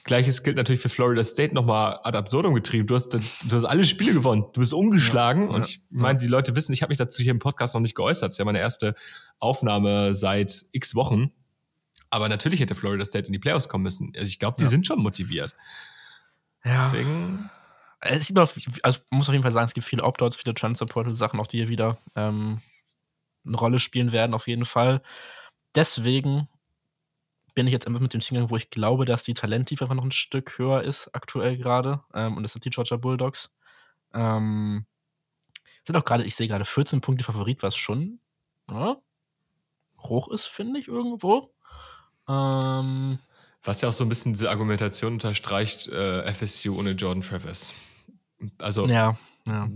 Gleiches 0.05 0.43
gilt 0.43 0.57
natürlich 0.57 0.81
für 0.81 0.89
Florida 0.89 1.23
State 1.23 1.55
nochmal 1.55 2.01
ad 2.03 2.17
absurdum 2.17 2.55
getrieben. 2.55 2.87
Du 2.87 2.95
hast, 2.95 3.13
du 3.13 3.21
hast 3.51 3.65
alle 3.65 3.85
Spiele 3.85 4.15
gewonnen. 4.15 4.47
Du 4.53 4.61
bist 4.61 4.73
ungeschlagen. 4.73 5.49
Ja, 5.49 5.55
und 5.55 5.67
ich 5.67 5.83
meine, 5.91 6.19
die 6.19 6.27
Leute 6.27 6.57
wissen, 6.57 6.73
ich 6.73 6.83
habe 6.83 6.91
mich 6.91 6.99
dazu 6.99 7.23
hier 7.23 7.31
im 7.31 7.39
Podcast 7.39 7.75
noch 7.75 7.81
nicht 7.81 7.95
geäußert. 7.95 8.29
Das 8.29 8.35
ist 8.35 8.39
ja 8.39 8.45
meine 8.45 8.59
erste 8.59 8.95
Aufnahme 9.39 10.15
seit 10.15 10.65
x 10.73 10.95
Wochen. 10.95 11.31
Aber 12.11 12.29
natürlich 12.29 12.61
hätte 12.61 12.75
Florida 12.75 13.05
State 13.05 13.27
in 13.27 13.33
die 13.33 13.39
Playoffs 13.39 13.69
kommen 13.69 13.85
müssen. 13.85 14.13
Also 14.17 14.29
ich 14.29 14.39
glaube, 14.39 14.57
die 14.59 14.65
ja. 14.65 14.69
sind 14.69 14.87
schon 14.87 15.01
motiviert. 15.01 15.55
Ja. 16.65 16.77
Deswegen. 16.77 17.51
Es 18.01 18.29
gibt 18.29 18.39
auch, 18.39 18.51
also 18.83 19.01
muss 19.11 19.29
auf 19.29 19.33
jeden 19.33 19.43
Fall 19.43 19.53
sagen, 19.53 19.67
es 19.67 19.75
gibt 19.75 19.87
viele 19.87 20.05
Opt-outs, 20.05 20.37
viele 20.37 20.55
Transfer-Portal-Sachen, 20.55 21.39
auch 21.41 21.49
die 21.49 21.59
hier 21.59 21.69
wieder 21.69 21.99
ähm, 22.15 22.61
eine 23.49 23.57
Rolle 23.57 23.79
spielen 23.79 24.13
werden, 24.13 24.35
auf 24.35 24.47
jeden 24.47 24.65
Fall. 24.65 25.03
Deswegen 25.75 26.49
bin 27.55 27.67
ich 27.67 27.73
jetzt 27.73 27.87
einfach 27.87 28.01
mit 28.01 28.15
dem 28.15 28.21
Team 28.21 28.37
gegangen, 28.37 28.51
wo 28.51 28.57
ich 28.57 28.71
glaube, 28.71 29.05
dass 29.05 29.25
die 29.25 29.35
Talenttiefe 29.35 29.85
einfach 29.85 29.97
noch 29.97 30.05
ein 30.05 30.13
Stück 30.13 30.59
höher 30.59 30.85
ist, 30.85 31.11
aktuell 31.13 31.57
gerade. 31.57 32.05
Ähm, 32.15 32.37
und 32.37 32.45
das 32.45 32.53
sind 32.53 32.65
die 32.65 32.71
Georgia 32.71 32.97
Bulldogs. 32.97 33.51
Ähm, 34.15 34.87
sind 35.83 35.97
auch 35.97 36.05
gerade, 36.05 36.25
ich 36.25 36.37
sehe 36.37 36.47
gerade 36.47 36.65
14 36.65 37.01
Punkte 37.01 37.25
Favorit, 37.25 37.63
was 37.63 37.75
schon 37.75 38.21
ja, 38.71 38.97
hoch 40.01 40.29
ist, 40.29 40.47
finde 40.47 40.79
ich 40.79 40.89
irgendwo. 40.89 41.53
Ähm, 42.29 43.19
was 43.65 43.81
ja 43.81 43.89
auch 43.89 43.93
so 43.93 44.05
ein 44.05 44.09
bisschen 44.09 44.35
diese 44.35 44.51
Argumentation 44.51 45.15
unterstreicht, 45.15 45.89
äh, 45.89 46.33
FSU 46.33 46.79
ohne 46.79 46.93
Jordan 46.93 47.23
Travis. 47.23 47.75
Also, 48.59 48.87
ja, 48.87 49.19
ja. 49.47 49.69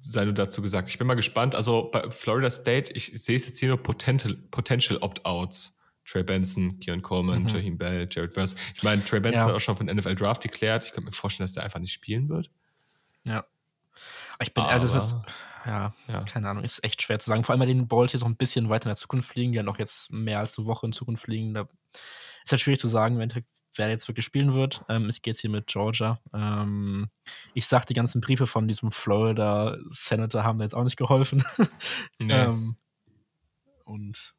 sei 0.00 0.24
nur 0.24 0.34
dazu 0.34 0.62
gesagt. 0.62 0.88
Ich 0.88 0.98
bin 0.98 1.06
mal 1.06 1.14
gespannt. 1.14 1.54
Also 1.54 1.90
bei 1.90 2.10
Florida 2.10 2.50
State, 2.50 2.92
ich 2.92 3.06
sehe 3.22 3.36
es 3.36 3.46
jetzt 3.46 3.58
hier 3.58 3.68
nur 3.68 3.82
Potential, 3.82 4.34
Potential 4.50 4.98
Opt-outs. 4.98 5.80
Trey 6.06 6.22
Benson, 6.22 6.78
Kieran 6.80 7.00
Coleman, 7.00 7.44
mhm. 7.44 7.48
Jaheim 7.48 7.78
Bell, 7.78 8.06
Jared 8.10 8.34
Verse. 8.34 8.54
Ich 8.74 8.82
meine, 8.82 9.02
Trey 9.02 9.20
Benson 9.20 9.40
ja. 9.40 9.46
hat 9.48 9.54
auch 9.54 9.60
schon 9.60 9.76
von 9.76 9.86
NFL 9.86 10.14
Draft 10.14 10.42
geklärt. 10.42 10.84
Ich 10.84 10.92
könnte 10.92 11.06
mir 11.06 11.12
vorstellen, 11.12 11.44
dass 11.44 11.54
der 11.54 11.62
einfach 11.62 11.80
nicht 11.80 11.92
spielen 11.92 12.28
wird. 12.28 12.50
Ja. 13.24 13.46
Ich 14.40 14.52
bin, 14.52 14.64
also 14.64 14.88
Aber, 14.88 14.94
also, 14.94 15.22
ja, 15.64 15.94
ja, 16.08 16.24
keine 16.24 16.50
Ahnung, 16.50 16.62
ist 16.62 16.84
echt 16.84 17.00
schwer 17.00 17.18
zu 17.18 17.30
sagen. 17.30 17.44
Vor 17.44 17.54
allem, 17.54 17.60
weil 17.60 17.68
den 17.68 17.88
Balls 17.88 18.12
jetzt 18.12 18.20
noch 18.20 18.28
ein 18.28 18.36
bisschen 18.36 18.68
weiter 18.68 18.86
in 18.86 18.90
der 18.90 18.96
Zukunft 18.96 19.34
liegen, 19.34 19.52
die 19.52 19.56
ja 19.56 19.62
noch 19.62 19.78
jetzt 19.78 20.10
mehr 20.12 20.40
als 20.40 20.58
eine 20.58 20.66
Woche 20.66 20.86
in 20.86 20.92
Zukunft 20.92 21.26
liegen. 21.26 21.54
Da 21.54 21.68
ist 22.44 22.52
halt 22.52 22.60
schwierig 22.60 22.80
zu 22.80 22.88
sagen, 22.88 23.16
wer 23.76 23.88
jetzt 23.88 24.08
wirklich 24.08 24.24
spielen 24.24 24.54
wird. 24.54 24.84
Ähm, 24.88 25.08
ich 25.08 25.22
gehe 25.22 25.32
jetzt 25.32 25.40
hier 25.40 25.50
mit 25.50 25.66
Georgia. 25.66 26.20
Ähm, 26.32 27.08
ich 27.54 27.66
sag, 27.66 27.86
die 27.86 27.94
ganzen 27.94 28.20
Briefe 28.20 28.46
von 28.46 28.68
diesem 28.68 28.90
Florida 28.90 29.76
Senator 29.88 30.44
haben 30.44 30.58
da 30.58 30.64
jetzt 30.64 30.74
auch 30.74 30.84
nicht 30.84 30.96
geholfen. 30.96 31.44
Nee. 32.20 32.32
ähm, 32.32 32.76
und 33.84 34.34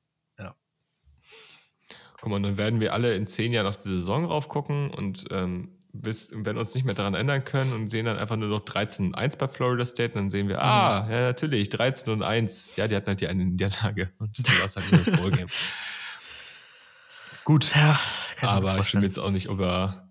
Guck 2.25 2.31
mal, 2.31 2.41
dann 2.41 2.57
werden 2.57 2.79
wir 2.79 2.91
alle 2.93 3.13
in 3.13 3.27
zehn 3.27 3.53
Jahren 3.53 3.67
auf 3.67 3.77
die 3.77 3.89
Saison 3.89 4.25
raufgucken 4.25 4.89
und 4.89 5.25
ähm, 5.29 5.77
bis, 5.93 6.31
werden 6.35 6.57
uns 6.57 6.73
nicht 6.73 6.83
mehr 6.83 6.95
daran 6.95 7.13
ändern 7.13 7.45
können 7.45 7.71
und 7.71 7.89
sehen 7.89 8.07
dann 8.07 8.17
einfach 8.17 8.35
nur 8.35 8.49
noch 8.49 8.61
13 8.61 9.05
und 9.05 9.13
1 9.13 9.37
bei 9.37 9.47
Florida 9.47 9.85
State 9.85 10.13
und 10.13 10.15
dann 10.15 10.31
sehen 10.31 10.47
wir, 10.47 10.59
ah, 10.59 11.03
mhm. 11.03 11.11
ja, 11.11 11.21
natürlich, 11.21 11.69
13 11.69 12.11
und 12.11 12.23
1. 12.23 12.77
Ja, 12.77 12.87
die 12.87 12.95
hatten 12.95 13.05
halt 13.05 13.21
die 13.21 13.27
eine 13.27 13.45
Niederlage 13.45 14.09
und 14.17 14.39
das 14.39 14.75
war 14.75 14.81
halt 14.81 14.91
nur 14.91 15.01
das 15.03 15.11
Ballgame. 15.11 15.45
Gut, 17.45 17.75
ja, 17.75 17.99
aber 18.41 18.79
ich 18.79 18.93
will 18.93 19.01
mich 19.01 19.09
jetzt 19.09 19.19
auch 19.19 19.29
nicht 19.29 19.45
über, 19.45 20.09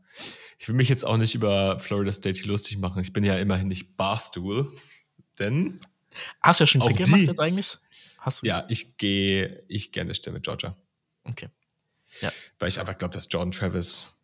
ich 0.59 0.68
will 0.68 0.76
mich 0.76 0.89
jetzt 0.89 1.05
auch 1.05 1.16
nicht 1.16 1.35
über 1.35 1.80
Florida 1.80 2.12
State 2.12 2.41
hier 2.41 2.49
lustig 2.49 2.78
machen. 2.78 3.03
Ich 3.03 3.12
bin 3.12 3.24
ja 3.24 3.37
immerhin 3.37 3.68
nicht 3.68 3.97
Barstool, 3.97 4.72
denn. 5.39 5.80
Hast 6.41 6.61
du 6.61 6.62
ja 6.62 6.66
schon 6.66 6.80
Pick 6.80 6.97
gemacht 6.97 7.22
jetzt 7.22 7.41
eigentlich? 7.41 7.76
Hast 8.18 8.43
du? 8.43 8.47
Ja, 8.47 8.64
ich 8.68 8.97
gehe, 8.99 9.64
ich 9.68 9.91
gerne 9.91 10.14
Stimme 10.14 10.41
Georgia. 10.41 10.76
Okay. 11.24 11.49
Ja. 12.20 12.30
Weil 12.61 12.68
ich 12.68 12.78
einfach 12.78 12.97
glaube, 12.97 13.12
dass 13.12 13.26
Jordan 13.28 13.51
Travis. 13.51 14.16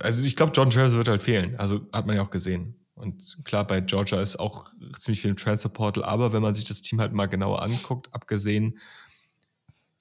Also 0.00 0.24
ich 0.24 0.36
glaube, 0.36 0.52
Jordan 0.52 0.72
Travis 0.72 0.94
wird 0.94 1.08
halt 1.08 1.22
fehlen. 1.22 1.56
Also 1.60 1.86
hat 1.92 2.06
man 2.06 2.16
ja 2.16 2.22
auch 2.22 2.30
gesehen. 2.30 2.84
Und 2.94 3.38
klar, 3.44 3.66
bei 3.66 3.80
Georgia 3.82 4.20
ist 4.20 4.36
auch 4.36 4.68
ziemlich 4.98 5.20
viel 5.20 5.30
im 5.30 5.36
Transfer 5.36 5.68
Portal, 5.68 6.04
aber 6.04 6.32
wenn 6.32 6.42
man 6.42 6.54
sich 6.54 6.64
das 6.64 6.80
Team 6.80 7.00
halt 7.00 7.12
mal 7.12 7.26
genauer 7.26 7.60
anguckt, 7.60 8.12
abgesehen, 8.14 8.78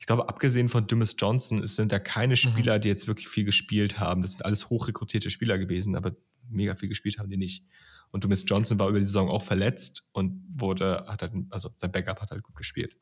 ich 0.03 0.07
glaube, 0.07 0.27
abgesehen 0.27 0.67
von 0.67 0.85
Dumas 0.85 1.15
Johnson, 1.17 1.63
es 1.63 1.77
sind 1.77 1.93
da 1.93 1.97
keine 1.97 2.33
mhm. 2.33 2.35
Spieler, 2.35 2.77
die 2.77 2.89
jetzt 2.89 3.07
wirklich 3.07 3.29
viel 3.29 3.45
gespielt 3.45 4.01
haben. 4.01 4.21
Das 4.21 4.31
sind 4.31 4.43
alles 4.43 4.69
hochrekrutierte 4.69 5.29
Spieler 5.29 5.57
gewesen, 5.57 5.95
aber 5.95 6.11
mega 6.49 6.75
viel 6.75 6.89
gespielt 6.89 7.19
haben 7.19 7.29
die 7.29 7.37
nicht. 7.37 7.65
Und 8.11 8.25
Dumas 8.25 8.43
Johnson 8.45 8.77
war 8.79 8.89
über 8.89 8.99
die 8.99 9.05
Saison 9.05 9.29
auch 9.29 9.41
verletzt 9.41 10.09
und 10.11 10.43
wurde, 10.49 11.05
hat 11.07 11.21
halt, 11.21 11.31
also 11.51 11.69
sein 11.77 11.93
Backup 11.93 12.19
hat 12.19 12.31
halt 12.31 12.43
gut 12.43 12.57
gespielt. 12.57 12.97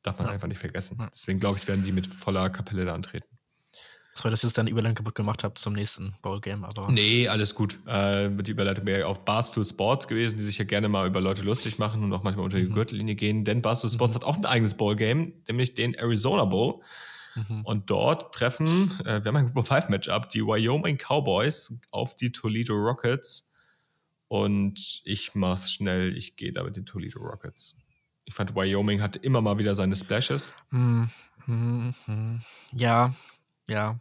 Darf 0.00 0.16
man 0.16 0.28
ja. 0.28 0.32
einfach 0.32 0.48
nicht 0.48 0.56
vergessen. 0.56 0.96
Deswegen 1.12 1.38
glaube 1.38 1.58
ich, 1.58 1.68
werden 1.68 1.84
die 1.84 1.92
mit 1.92 2.06
voller 2.06 2.48
Kapelle 2.48 2.86
da 2.86 2.94
antreten. 2.94 3.37
Sorry, 4.18 4.30
dass 4.32 4.42
ich 4.42 4.48
es 4.48 4.52
dann 4.52 4.66
Überleitung 4.66 4.96
kaputt 4.96 5.14
gemacht 5.14 5.44
habe 5.44 5.54
zum 5.54 5.74
nächsten 5.74 6.16
Ballgame, 6.22 6.66
aber. 6.66 6.90
Nee, 6.90 7.28
alles 7.28 7.54
gut. 7.54 7.78
Äh, 7.86 8.30
die 8.30 8.50
Überleitung 8.50 8.84
wäre 8.84 9.06
auf 9.06 9.24
Barstool 9.24 9.64
Sports 9.64 10.08
gewesen, 10.08 10.38
die 10.38 10.42
sich 10.42 10.58
ja 10.58 10.64
gerne 10.64 10.88
mal 10.88 11.06
über 11.06 11.20
Leute 11.20 11.42
lustig 11.42 11.78
machen 11.78 12.02
und 12.02 12.12
auch 12.12 12.24
manchmal 12.24 12.44
unter 12.44 12.58
die 12.58 12.64
mhm. 12.64 12.74
Gürtellinie 12.74 13.14
gehen. 13.14 13.44
Denn 13.44 13.62
Barstool 13.62 13.90
Sports 13.90 14.14
mhm. 14.16 14.20
hat 14.20 14.26
auch 14.26 14.36
ein 14.36 14.44
eigenes 14.44 14.76
Ballgame, 14.76 15.34
nämlich 15.46 15.76
den 15.76 15.94
Arizona 15.94 16.46
Bowl. 16.46 16.80
Mhm. 17.36 17.60
Und 17.62 17.90
dort 17.90 18.34
treffen, 18.34 18.90
äh, 19.04 19.22
wir 19.22 19.28
haben 19.28 19.36
ein 19.36 19.52
Group 19.52 19.68
5 19.68 19.88
Matchup, 19.88 20.30
die 20.30 20.42
Wyoming 20.42 20.98
Cowboys 20.98 21.78
auf 21.92 22.16
die 22.16 22.32
Toledo 22.32 22.74
Rockets. 22.74 23.52
Und 24.26 25.00
ich 25.04 25.36
mach's 25.36 25.70
schnell, 25.70 26.16
ich 26.16 26.34
gehe 26.34 26.50
da 26.50 26.64
mit 26.64 26.74
den 26.74 26.86
Toledo 26.86 27.20
Rockets. 27.20 27.78
Ich 28.24 28.34
fand, 28.34 28.56
Wyoming 28.56 29.00
hatte 29.00 29.20
immer 29.20 29.40
mal 29.42 29.60
wieder 29.60 29.76
seine 29.76 29.94
Splashes. 29.94 30.54
Hm, 30.70 31.08
hm, 31.44 31.94
hm. 32.06 32.42
Ja, 32.74 33.14
ja. 33.68 34.00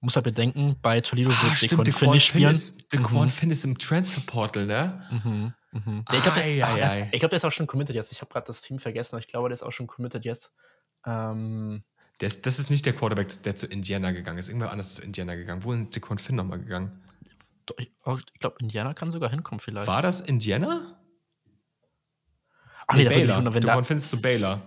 Muss 0.00 0.16
halt 0.16 0.24
bedenken, 0.24 0.76
bei 0.82 1.00
Toledo 1.00 1.30
ah, 1.30 1.42
wird 1.44 1.56
stimmt, 1.56 1.86
Dequan 1.86 2.10
Finn 2.10 2.20
spielen. 2.20 2.60
Dequan 2.92 3.24
mhm. 3.24 3.28
Finn 3.28 3.50
ist 3.50 3.64
im 3.64 3.78
Transfer 3.78 4.20
Portal, 4.26 4.66
ne? 4.66 5.06
Mhm. 5.10 5.54
Mhm. 5.70 6.04
ich 6.12 6.22
glaube, 6.22 6.40
der, 6.40 7.08
glaub, 7.12 7.30
der, 7.30 7.36
ist 7.36 7.44
auch 7.44 7.52
schon 7.52 7.66
committed 7.66 7.94
jetzt. 7.94 8.12
Ich 8.12 8.20
habe 8.20 8.30
gerade 8.30 8.46
das 8.46 8.60
Team 8.60 8.78
vergessen, 8.78 9.14
aber 9.14 9.20
ich 9.20 9.28
glaube, 9.28 9.48
der 9.48 9.54
ist 9.54 9.62
auch 9.62 9.70
schon 9.70 9.86
committed 9.86 10.24
jetzt. 10.24 10.52
Ähm, 11.06 11.84
Das, 12.18 12.42
das 12.42 12.58
ist 12.58 12.70
nicht 12.70 12.84
der 12.84 12.94
Quarterback, 12.94 13.42
der 13.44 13.54
zu 13.56 13.66
Indiana 13.66 14.10
gegangen 14.10 14.38
ist. 14.38 14.48
Irgendwer 14.48 14.72
anders 14.72 14.96
zu 14.96 15.02
Indiana 15.02 15.34
gegangen. 15.34 15.64
Wo 15.64 15.72
ist 15.72 15.94
Dequan 15.94 16.18
Finn 16.18 16.36
nochmal 16.36 16.58
gegangen? 16.58 17.00
Ich, 17.78 17.92
oh, 18.04 18.18
ich 18.18 18.40
glaube, 18.40 18.56
Indiana 18.60 18.94
kann 18.94 19.12
sogar 19.12 19.30
hinkommen 19.30 19.60
vielleicht. 19.60 19.86
War 19.86 20.02
das 20.02 20.20
Indiana? 20.20 21.00
Ach 22.88 22.96
nee, 22.96 23.04
nee 23.04 23.08
Baylor. 23.08 23.54
Wenn 23.54 23.62
Dequan 23.62 23.84
Finn 23.84 23.96
ist 23.96 24.10
zu 24.10 24.20
Baylor. 24.20 24.62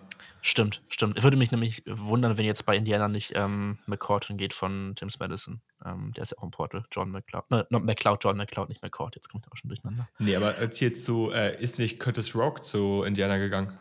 Stimmt, 0.48 0.84
stimmt. 0.90 1.18
Es 1.18 1.24
würde 1.24 1.38
mich 1.38 1.50
nämlich 1.50 1.82
wundern, 1.88 2.38
wenn 2.38 2.46
jetzt 2.46 2.68
bei 2.68 2.78
Indiana 2.78 3.08
nicht 3.08 3.32
ähm, 3.34 3.80
McCourt 3.88 4.28
geht 4.38 4.54
von 4.54 4.94
James 4.96 5.18
Madison. 5.18 5.60
Ähm, 5.84 6.14
der 6.14 6.22
ist 6.22 6.34
ja 6.34 6.38
auch 6.38 6.44
im 6.44 6.52
Portal. 6.52 6.86
John 6.92 7.10
McCloud. 7.10 7.50
Ne, 7.50 7.66
McCloud, 7.72 8.24
John 8.24 8.38
McCloud, 8.38 8.70
nicht 8.70 8.84
McCourt. 8.84 9.16
Jetzt 9.16 9.28
kommt 9.28 9.48
er 9.48 9.52
auch 9.52 9.58
schon 9.58 9.70
durcheinander. 9.70 10.08
Nee, 10.20 10.36
aber 10.36 10.54
hier 10.72 10.94
zu, 10.94 11.32
äh, 11.32 11.60
ist 11.60 11.80
nicht 11.80 12.00
Curtis 12.00 12.36
Rock 12.36 12.64
zu 12.64 13.02
Indiana 13.02 13.38
gegangen? 13.38 13.76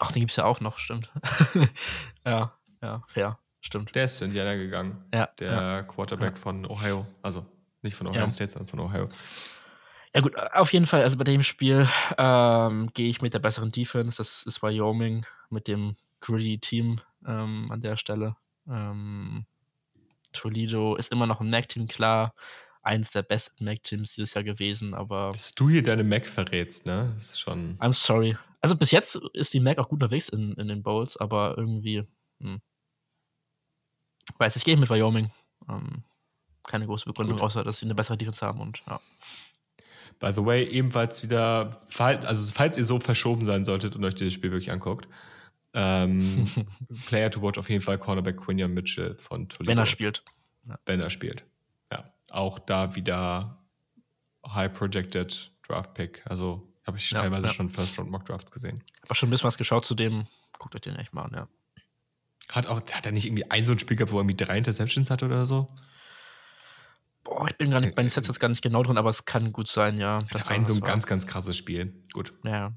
Ach, 0.00 0.10
den 0.10 0.22
gibt 0.22 0.32
es 0.32 0.38
ja 0.38 0.44
auch 0.44 0.60
noch, 0.60 0.78
stimmt. 0.78 1.08
ja, 2.26 2.52
ja, 2.82 3.00
fair, 3.06 3.38
stimmt. 3.60 3.94
Der 3.94 4.06
ist 4.06 4.16
zu 4.16 4.24
Indiana 4.24 4.56
gegangen. 4.56 5.04
Ja. 5.14 5.28
Der 5.38 5.52
ja, 5.52 5.82
Quarterback 5.84 6.34
ja. 6.34 6.42
von 6.42 6.66
Ohio. 6.66 7.06
Also 7.22 7.46
nicht 7.82 7.94
von 7.94 8.08
Ohio 8.08 8.22
ja. 8.22 8.30
State, 8.30 8.50
sondern 8.50 8.66
von 8.66 8.80
Ohio. 8.80 9.08
Ja, 10.14 10.20
gut, 10.20 10.36
auf 10.36 10.72
jeden 10.72 10.86
Fall, 10.86 11.02
also 11.02 11.18
bei 11.18 11.24
dem 11.24 11.42
Spiel 11.42 11.88
ähm, 12.18 12.90
gehe 12.94 13.08
ich 13.08 13.20
mit 13.20 13.34
der 13.34 13.40
besseren 13.40 13.72
Defense. 13.72 14.18
Das 14.18 14.44
ist 14.44 14.62
Wyoming 14.62 15.26
mit 15.50 15.66
dem 15.66 15.96
gritty 16.20 16.58
Team 16.58 17.00
ähm, 17.26 17.66
an 17.70 17.80
der 17.80 17.96
Stelle. 17.96 18.36
Ähm, 18.68 19.44
Toledo 20.32 20.94
ist 20.94 21.10
immer 21.12 21.26
noch 21.26 21.40
ein 21.40 21.50
MAC-Team, 21.50 21.88
klar. 21.88 22.34
Eins 22.82 23.10
der 23.10 23.22
besten 23.22 23.64
MAC-Teams 23.64 24.14
dieses 24.14 24.34
Jahr 24.34 24.44
gewesen, 24.44 24.94
aber. 24.94 25.30
Dass 25.32 25.54
du 25.54 25.68
hier 25.68 25.82
deine 25.82 26.04
MAC 26.04 26.28
verrätst, 26.28 26.86
ne? 26.86 27.12
Das 27.16 27.30
ist 27.30 27.40
schon. 27.40 27.78
I'm 27.78 27.94
sorry. 27.94 28.36
Also 28.60 28.76
bis 28.76 28.92
jetzt 28.92 29.16
ist 29.32 29.52
die 29.52 29.60
MAC 29.60 29.78
auch 29.78 29.88
gut 29.88 30.02
unterwegs 30.02 30.28
in, 30.28 30.52
in 30.54 30.68
den 30.68 30.82
Bowls, 30.82 31.16
aber 31.16 31.54
irgendwie. 31.56 32.06
Hm. 32.40 32.60
Weiß 34.38 34.54
ich, 34.56 34.64
gehe 34.64 34.76
mit 34.76 34.90
Wyoming. 34.90 35.32
Ähm, 35.68 36.04
keine 36.62 36.86
große 36.86 37.06
Begründung, 37.06 37.38
gut. 37.38 37.44
außer 37.44 37.64
dass 37.64 37.78
sie 37.78 37.86
eine 37.86 37.94
bessere 37.94 38.16
Defense 38.16 38.44
haben 38.44 38.60
und 38.60 38.82
ja. 38.86 39.00
By 40.20 40.32
the 40.34 40.44
way, 40.44 40.64
ebenfalls 40.64 41.22
wieder, 41.22 41.80
also 41.98 42.52
falls 42.54 42.78
ihr 42.78 42.84
so 42.84 43.00
verschoben 43.00 43.44
sein 43.44 43.64
solltet 43.64 43.96
und 43.96 44.04
euch 44.04 44.14
dieses 44.14 44.32
Spiel 44.32 44.50
wirklich 44.50 44.70
anguckt, 44.70 45.08
ähm, 45.74 46.48
Player 47.06 47.30
to 47.30 47.42
watch 47.42 47.58
auf 47.58 47.68
jeden 47.68 47.82
Fall 47.82 47.98
Cornerback 47.98 48.36
Quinion 48.36 48.72
Mitchell 48.72 49.16
von 49.18 49.48
Toledo. 49.48 49.70
Wenn 49.70 49.78
er 49.78 49.86
spielt. 49.86 50.24
Wenn 50.86 51.00
er 51.00 51.10
spielt. 51.10 51.44
Ja. 51.92 52.12
Auch 52.30 52.58
da 52.58 52.94
wieder 52.94 53.58
High 54.46 54.72
Projected 54.72 55.50
Draft 55.66 55.94
Pick. 55.94 56.22
Also 56.26 56.72
habe 56.86 56.98
ich 56.98 57.10
ja, 57.10 57.20
teilweise 57.20 57.48
ja. 57.48 57.52
schon 57.52 57.70
First 57.70 57.98
Round 57.98 58.10
Mock 58.10 58.24
Drafts 58.24 58.52
gesehen. 58.52 58.82
Aber 59.02 59.14
schon 59.14 59.28
ein 59.28 59.30
bisschen 59.30 59.46
was 59.46 59.58
geschaut 59.58 59.84
zu 59.84 59.94
dem. 59.94 60.26
Guckt 60.58 60.74
euch 60.74 60.82
den 60.82 60.96
echt 60.96 61.12
mal 61.12 61.22
an, 61.22 61.32
ja. 61.34 61.48
Hat, 62.50 62.66
auch, 62.66 62.80
hat 62.92 63.06
er 63.06 63.12
nicht 63.12 63.26
irgendwie 63.26 63.50
ein 63.50 63.64
so 63.64 63.72
ein 63.72 63.78
Spiel 63.78 63.96
gehabt, 63.96 64.12
wo 64.12 64.18
er 64.18 64.20
irgendwie 64.20 64.36
drei 64.36 64.58
Interceptions 64.58 65.10
hatte 65.10 65.24
oder 65.24 65.46
so? 65.46 65.66
Boah, 67.24 67.46
ich 67.48 67.56
bin 67.56 67.70
gar 67.70 67.80
nicht 67.80 67.94
bei 67.94 68.02
den 68.02 68.10
Sets 68.10 68.28
jetzt 68.28 68.38
gar 68.38 68.48
nicht 68.48 68.62
genau 68.62 68.82
drin, 68.82 68.98
aber 68.98 69.08
es 69.08 69.24
kann 69.24 69.50
gut 69.52 69.66
sein, 69.66 69.98
ja. 69.98 70.18
Das 70.30 70.48
ein 70.48 70.66
so 70.66 70.74
ein 70.74 70.82
war. 70.82 70.88
ganz, 70.88 71.06
ganz 71.06 71.26
krasses 71.26 71.56
Spiel. 71.56 72.02
Gut. 72.12 72.34
Ja. 72.44 72.76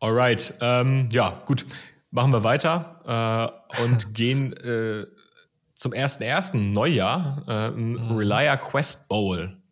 Alright. 0.00 0.54
Ähm, 0.60 1.08
ja, 1.10 1.42
gut. 1.46 1.64
Machen 2.10 2.32
wir 2.32 2.44
weiter 2.44 3.62
äh, 3.78 3.82
und 3.82 4.14
gehen 4.14 4.52
äh, 4.52 5.06
zum 5.74 5.92
ersten 5.92 6.22
ersten 6.22 6.72
Neujahr 6.72 7.44
äh, 7.48 7.70
mhm. 7.70 8.16
Relia 8.16 8.56
Quest 8.56 9.08
Bowl. 9.08 9.62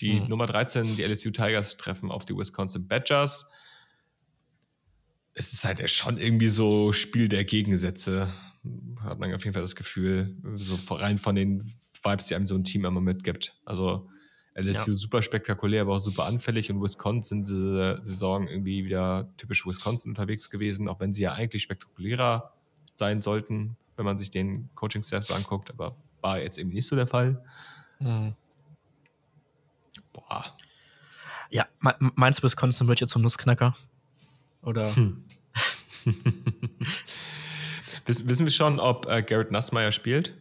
Die 0.00 0.20
mhm. 0.20 0.28
Nummer 0.28 0.46
13, 0.46 0.96
die 0.96 1.02
LSU 1.02 1.30
Tigers 1.30 1.76
treffen 1.76 2.10
auf 2.10 2.24
die 2.24 2.36
Wisconsin 2.36 2.86
Badgers. 2.88 3.50
Es 5.34 5.52
ist 5.52 5.64
halt 5.64 5.88
schon 5.90 6.18
irgendwie 6.18 6.48
so 6.48 6.92
Spiel 6.92 7.28
der 7.28 7.44
Gegensätze. 7.44 8.28
Hat 9.02 9.18
man 9.18 9.32
auf 9.34 9.44
jeden 9.44 9.54
Fall 9.54 9.62
das 9.62 9.76
Gefühl, 9.76 10.36
so 10.56 10.76
rein 10.94 11.18
von 11.18 11.34
den 11.34 11.62
Vibes, 12.02 12.26
die 12.26 12.34
einem 12.34 12.46
so 12.46 12.54
ein 12.54 12.64
Team 12.64 12.84
immer 12.84 13.00
mitgibt. 13.00 13.56
Also 13.64 14.08
LSU 14.54 14.90
ja. 14.90 14.96
super 14.96 15.22
spektakulär, 15.22 15.82
aber 15.82 15.94
auch 15.94 16.00
super 16.00 16.24
anfällig 16.24 16.70
und 16.70 16.82
Wisconsin 16.82 17.44
diese 17.44 17.98
Saison 18.02 18.48
irgendwie 18.48 18.84
wieder 18.84 19.32
typisch 19.36 19.66
Wisconsin 19.66 20.10
unterwegs 20.10 20.50
gewesen, 20.50 20.88
auch 20.88 20.98
wenn 21.00 21.12
sie 21.12 21.22
ja 21.22 21.32
eigentlich 21.32 21.62
spektakulärer 21.62 22.52
sein 22.94 23.22
sollten, 23.22 23.76
wenn 23.96 24.04
man 24.04 24.18
sich 24.18 24.30
den 24.30 24.68
Coaching-Staff 24.74 25.24
so 25.24 25.34
anguckt, 25.34 25.70
aber 25.70 25.96
war 26.20 26.40
jetzt 26.40 26.58
eben 26.58 26.70
nicht 26.70 26.86
so 26.86 26.96
der 26.96 27.06
Fall. 27.06 27.44
Mhm. 28.00 28.34
Boah. 30.12 30.44
Ja, 31.50 31.66
meinst 31.80 32.40
du, 32.40 32.44
Wisconsin 32.44 32.88
wird 32.88 33.00
jetzt 33.00 33.12
zum 33.12 33.22
Nussknacker? 33.22 33.76
Oder? 34.62 34.94
Hm. 34.94 35.24
Wissen 38.06 38.46
wir 38.46 38.50
schon, 38.50 38.80
ob 38.80 39.06
äh, 39.06 39.22
Garrett 39.22 39.50
Nassmeyer 39.50 39.92
spielt? 39.92 40.34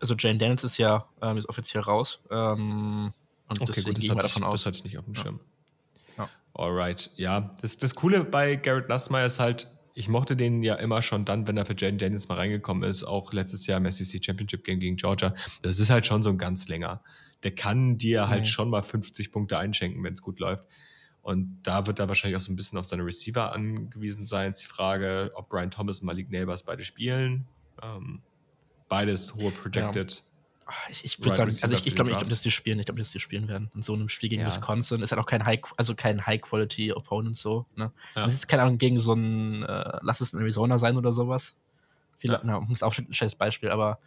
Also 0.00 0.14
Jane 0.16 0.38
Daniels 0.38 0.64
ist 0.64 0.78
ja 0.78 1.06
ähm, 1.22 1.36
ist 1.36 1.48
offiziell 1.48 1.82
raus. 1.82 2.20
Ähm, 2.30 3.12
und 3.48 3.60
okay, 3.60 3.82
gut, 3.82 3.98
das, 3.98 4.08
hatte 4.08 4.26
ich, 4.26 4.34
das 4.34 4.66
hatte 4.66 4.76
ich 4.78 4.84
nicht 4.84 4.98
auf 4.98 5.04
dem 5.04 5.14
Schirm. 5.14 5.40
Ja. 6.16 6.28
Alright, 6.54 7.10
ja. 7.16 7.50
Das, 7.60 7.78
das 7.78 7.94
Coole 7.94 8.24
bei 8.24 8.56
Garrett 8.56 8.88
Nassmeyer 8.88 9.26
ist 9.26 9.40
halt, 9.40 9.68
ich 9.94 10.08
mochte 10.08 10.36
den 10.36 10.62
ja 10.62 10.76
immer 10.76 11.02
schon 11.02 11.24
dann, 11.24 11.48
wenn 11.48 11.56
er 11.56 11.66
für 11.66 11.74
Jane 11.76 11.96
Daniels 11.96 12.28
mal 12.28 12.36
reingekommen 12.36 12.88
ist, 12.88 13.04
auch 13.04 13.32
letztes 13.32 13.66
Jahr 13.66 13.78
im 13.78 13.90
SEC 13.90 14.24
Championship 14.24 14.64
Game 14.64 14.80
gegen 14.80 14.96
Georgia. 14.96 15.34
Das 15.62 15.78
ist 15.78 15.90
halt 15.90 16.06
schon 16.06 16.22
so 16.22 16.30
ein 16.30 16.38
ganz 16.38 16.68
länger. 16.68 17.02
Der 17.42 17.54
kann 17.54 17.98
dir 17.98 18.28
halt 18.28 18.42
mhm. 18.42 18.46
schon 18.46 18.70
mal 18.70 18.82
50 18.82 19.32
Punkte 19.32 19.58
einschenken, 19.58 20.02
wenn 20.04 20.12
es 20.12 20.22
gut 20.22 20.38
läuft. 20.38 20.64
Und 21.22 21.60
da 21.62 21.86
wird 21.86 21.98
er 21.98 22.08
wahrscheinlich 22.08 22.36
auch 22.36 22.44
so 22.44 22.52
ein 22.52 22.56
bisschen 22.56 22.78
auf 22.78 22.86
seine 22.86 23.04
Receiver 23.04 23.52
angewiesen 23.52 24.24
sein. 24.24 24.48
Jetzt 24.48 24.62
die 24.62 24.66
Frage, 24.66 25.30
ob 25.34 25.48
Brian 25.48 25.70
Thomas 25.70 26.00
und 26.00 26.06
Malik 26.06 26.30
Neighbors 26.30 26.62
beide 26.62 26.84
spielen. 26.84 27.46
Ähm, 27.82 28.22
beides 28.90 29.34
hohe 29.34 29.50
Projected. 29.52 30.12
Ja. 30.12 30.74
Ich, 30.90 31.04
ich 31.04 31.18
würde 31.18 31.36
sagen, 31.36 31.50
also 31.50 31.74
ich, 31.74 31.86
ich 31.86 31.94
glaube, 31.96 32.10
ich 32.10 32.16
glaub, 32.16 32.28
dass 32.28 32.42
die 32.42 32.50
spielen, 32.50 32.78
ich 32.78 32.84
glaube, 32.84 33.00
dass 33.00 33.10
die 33.10 33.18
spielen 33.18 33.48
werden. 33.48 33.70
In 33.74 33.82
so 33.82 33.94
einem 33.94 34.08
Spiel 34.08 34.28
gegen 34.28 34.42
ja. 34.42 34.48
Wisconsin 34.48 35.00
ist 35.00 35.10
halt 35.10 35.20
auch 35.20 35.26
kein 35.26 35.44
High, 35.44 35.60
also 35.76 35.94
kein 35.94 36.24
High-Quality-Opponent 36.24 37.36
so. 37.36 37.66
Ne? 37.74 37.90
Ja. 38.14 38.24
Das 38.24 38.34
ist 38.34 38.46
keine 38.46 38.62
Ahnung 38.62 38.78
gegen 38.78 39.00
so 39.00 39.14
ein, 39.14 39.64
äh, 39.64 39.98
lass 40.02 40.20
es 40.20 40.32
in 40.32 40.40
Arizona 40.40 40.78
sein 40.78 40.96
oder 40.96 41.12
sowas. 41.12 41.56
Viele, 42.18 42.34
ja. 42.34 42.40
na, 42.44 42.60
muss 42.60 42.82
auch 42.82 42.96
ein 42.96 43.12
scheiß 43.12 43.34
Beispiel, 43.34 43.70
aber 43.70 43.98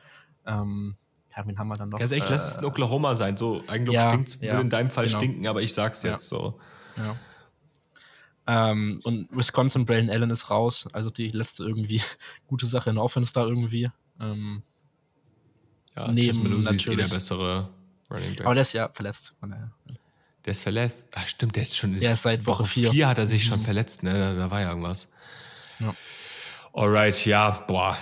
ähm, 0.45 0.95
ja, 1.35 1.45
wen 1.45 1.57
haben 1.57 1.67
wir 1.67 1.75
dann 1.75 1.89
noch? 1.89 1.99
Ganz 1.99 2.11
ehrlich, 2.11 2.29
äh, 2.29 2.31
lass 2.31 2.51
es 2.51 2.57
in 2.57 2.65
Oklahoma 2.65 3.15
sein. 3.15 3.35
So, 3.35 3.63
eigentlich 3.67 3.95
ja, 3.95 4.11
stinkt 4.11 4.41
würde 4.41 4.61
in 4.61 4.69
deinem 4.69 4.89
Fall 4.89 5.07
genau. 5.07 5.17
stinken, 5.17 5.47
aber 5.47 5.61
ich 5.61 5.73
sag's 5.73 6.03
jetzt 6.03 6.29
so. 6.29 6.59
Ja. 6.97 7.15
Ähm, 8.45 9.01
und 9.03 9.27
Wisconsin, 9.31 9.85
Braylon 9.85 10.09
Allen 10.09 10.29
ist 10.29 10.49
raus. 10.49 10.87
Also 10.93 11.09
die 11.09 11.29
letzte 11.29 11.63
irgendwie 11.63 12.01
gute 12.47 12.65
Sache 12.67 12.89
in 12.89 12.95
der 12.95 13.03
Offense 13.03 13.33
da 13.33 13.43
irgendwie. 13.43 13.89
Ähm, 14.19 14.63
ja, 15.95 16.11
neben 16.11 16.45
Lucy 16.45 16.75
ist 16.75 16.87
eh 16.87 16.95
der 16.95 17.07
bessere 17.07 17.69
Running 18.09 18.35
Back. 18.35 18.45
Aber 18.45 18.55
der 18.55 18.61
ist 18.61 18.73
ja 18.73 18.89
verletzt. 18.89 19.33
Der 20.45 20.51
ist 20.51 20.61
verletzt. 20.61 21.09
Ach, 21.13 21.27
stimmt, 21.27 21.55
der 21.55 21.63
ist 21.63 21.77
schon. 21.77 21.97
Der 21.99 22.13
ist 22.13 22.23
seit 22.23 22.45
Woche 22.45 22.65
4 22.65 23.07
hat 23.07 23.17
er 23.17 23.25
sich 23.25 23.45
mhm. 23.45 23.49
schon 23.49 23.59
verletzt, 23.59 24.03
ne? 24.03 24.13
Da, 24.13 24.33
da, 24.33 24.51
war 24.51 24.61
ja 24.61 24.69
irgendwas. 24.69 25.11
Ja. 25.79 25.95
Alright, 26.73 27.25
ja, 27.25 27.51
boah. 27.51 27.97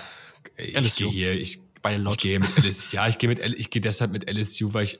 Ich 0.57 0.95
gehe 0.95 1.09
hier, 1.09 1.33
ich, 1.33 1.59
ich 1.83 2.17
gehe 2.17 2.39
mit 2.39 2.57
LSU. 2.57 2.95
ja, 2.95 3.07
ich 3.07 3.17
gehe 3.17 3.29
mit 3.29 3.39
ich 3.39 3.69
gehe 3.69 3.81
deshalb 3.81 4.11
mit 4.11 4.29
LSU, 4.29 4.73
weil 4.73 4.85
ich 4.85 4.99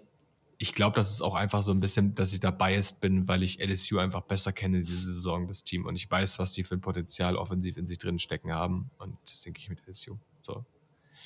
ich 0.62 0.76
glaube, 0.76 0.96
das 0.96 1.12
ist 1.12 1.24
auch 1.24 1.34
einfach 1.34 1.64
so 1.64 1.72
ein 1.72 1.80
bisschen, 1.80 2.14
dass 2.14 2.34
ich 2.34 2.40
da 2.40 2.52
biased 2.52 3.02
bin, 3.02 3.28
weil 3.28 3.42
ich 3.42 3.60
LSU 3.60 3.98
einfach 3.98 4.22
besser 4.22 4.54
kenne 4.54 4.84
diese 4.84 5.12
Saison, 5.12 5.48
das 5.48 5.64
Team. 5.64 5.88
Und 5.88 5.96
ich 5.96 6.10
weiß, 6.10 6.38
was 6.38 6.54
die 6.54 6.64
für 6.64 6.76
ein 6.76 6.82
Potenzial 6.82 7.36
offensiv 7.36 7.78
in 7.78 7.88
sich 7.88 7.98
drin 7.98 8.20
stecken 8.20 8.54
haben. 8.54 8.92
Und 9.00 9.18
deswegen 9.28 9.56
gehe 9.56 9.64
ich 9.64 9.70
mit 9.70 9.80
LSU. 9.88 10.20
So. 10.44 10.64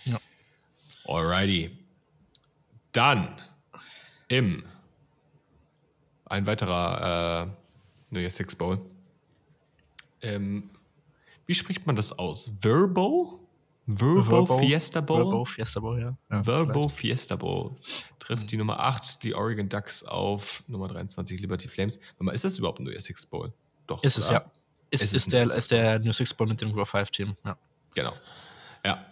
Ja. 0.05 0.21
Alrighty. 1.05 1.77
Dann 2.91 3.35
im 4.27 4.63
ein 6.25 6.47
weiterer 6.47 7.45
äh, 7.45 7.51
New 8.09 8.19
Year's 8.19 8.35
Six 8.35 8.55
Bowl. 8.55 8.79
Ähm, 10.21 10.69
wie 11.45 11.53
spricht 11.53 11.85
man 11.85 11.95
das 11.95 12.17
aus? 12.17 12.57
Verbo? 12.61 13.39
Verbo, 13.87 14.57
Fiesta 14.57 14.99
Bowl? 15.01 15.23
Verbo 15.23 15.45
Fiesta 15.45 15.79
Bowl, 15.79 15.99
ja. 15.99 16.17
ja 16.31 16.43
Verbo 16.43 16.73
vielleicht. 16.73 16.95
Fiesta 16.95 17.35
Bowl. 17.35 17.75
Trifft 18.17 18.43
mhm. 18.43 18.47
die 18.47 18.57
Nummer 18.57 18.79
8, 18.79 19.23
die 19.23 19.35
Oregon 19.35 19.69
Ducks, 19.69 20.03
auf 20.03 20.63
Nummer 20.67 20.87
23, 20.87 21.39
Liberty 21.39 21.67
Flames. 21.67 21.99
Mal, 22.17 22.33
ist 22.33 22.43
das 22.43 22.57
überhaupt 22.57 22.79
ein 22.79 22.85
New 22.85 22.91
Year's 22.91 23.05
Six 23.05 23.25
Bowl? 23.27 23.53
Doch. 23.85 24.03
Ist 24.03 24.17
es, 24.17 24.29
ja. 24.29 24.43
Ist, 24.89 25.03
ist, 25.03 25.13
ist, 25.13 25.33
der, 25.33 25.53
ist 25.53 25.69
der 25.69 25.99
New 25.99 26.11
Six 26.11 26.33
Bowl 26.33 26.47
mit 26.47 26.59
dem 26.61 26.73
Grow 26.73 26.89
5 26.89 27.11
Team, 27.11 27.35
ja. 27.45 27.55
Genau. 27.93 28.13
Ja, 28.83 29.05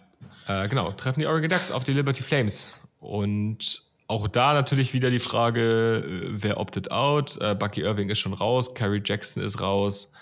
äh, 0.46 0.68
genau, 0.68 0.92
treffen 0.92 1.20
die 1.20 1.26
Oregon 1.26 1.50
Ducks 1.50 1.70
auf 1.70 1.84
die 1.84 1.92
Liberty 1.92 2.22
Flames. 2.22 2.72
Und 3.00 3.82
auch 4.06 4.28
da 4.28 4.52
natürlich 4.52 4.92
wieder 4.92 5.10
die 5.10 5.20
Frage, 5.20 6.04
äh, 6.04 6.42
wer 6.42 6.58
optet 6.58 6.90
out? 6.90 7.38
Äh, 7.40 7.54
Bucky 7.54 7.82
Irving 7.82 8.10
ist 8.10 8.18
schon 8.18 8.34
raus, 8.34 8.74
Kerry 8.74 9.02
Jackson 9.04 9.42
ist 9.42 9.60
raus, 9.60 10.12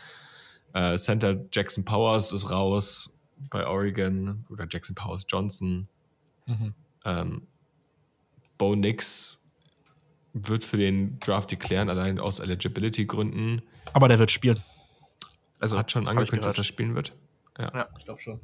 äh, 0.73 0.97
Center 0.97 1.37
Jackson 1.53 1.85
Powers 1.85 2.33
ist 2.33 2.51
raus 2.51 3.21
bei 3.51 3.67
Oregon 3.67 4.45
oder 4.51 4.67
Jackson 4.71 4.95
Powers 4.95 5.27
Johnson. 5.29 5.89
Mhm. 6.47 6.75
Ähm, 7.05 7.47
Bo 8.59 8.77
Nix 8.77 9.51
wird 10.33 10.65
für 10.65 10.77
den 10.77 11.19
Draft 11.19 11.51
deklären, 11.51 11.89
allein 11.89 12.19
aus 12.19 12.39
Eligibility-Gründen. 12.39 13.63
Aber 13.93 14.09
der 14.09 14.19
wird 14.19 14.31
spielen. 14.31 14.63
Also 15.61 15.77
hat 15.77 15.91
schon 15.91 16.09
angekündigt, 16.09 16.47
dass 16.47 16.59
er 16.59 16.65
spielen 16.65 16.95
wird. 16.95 17.13
Ja, 17.59 17.71
ja 17.75 17.89
ich 17.99 18.05
glaube 18.05 18.21
schon. 18.21 18.41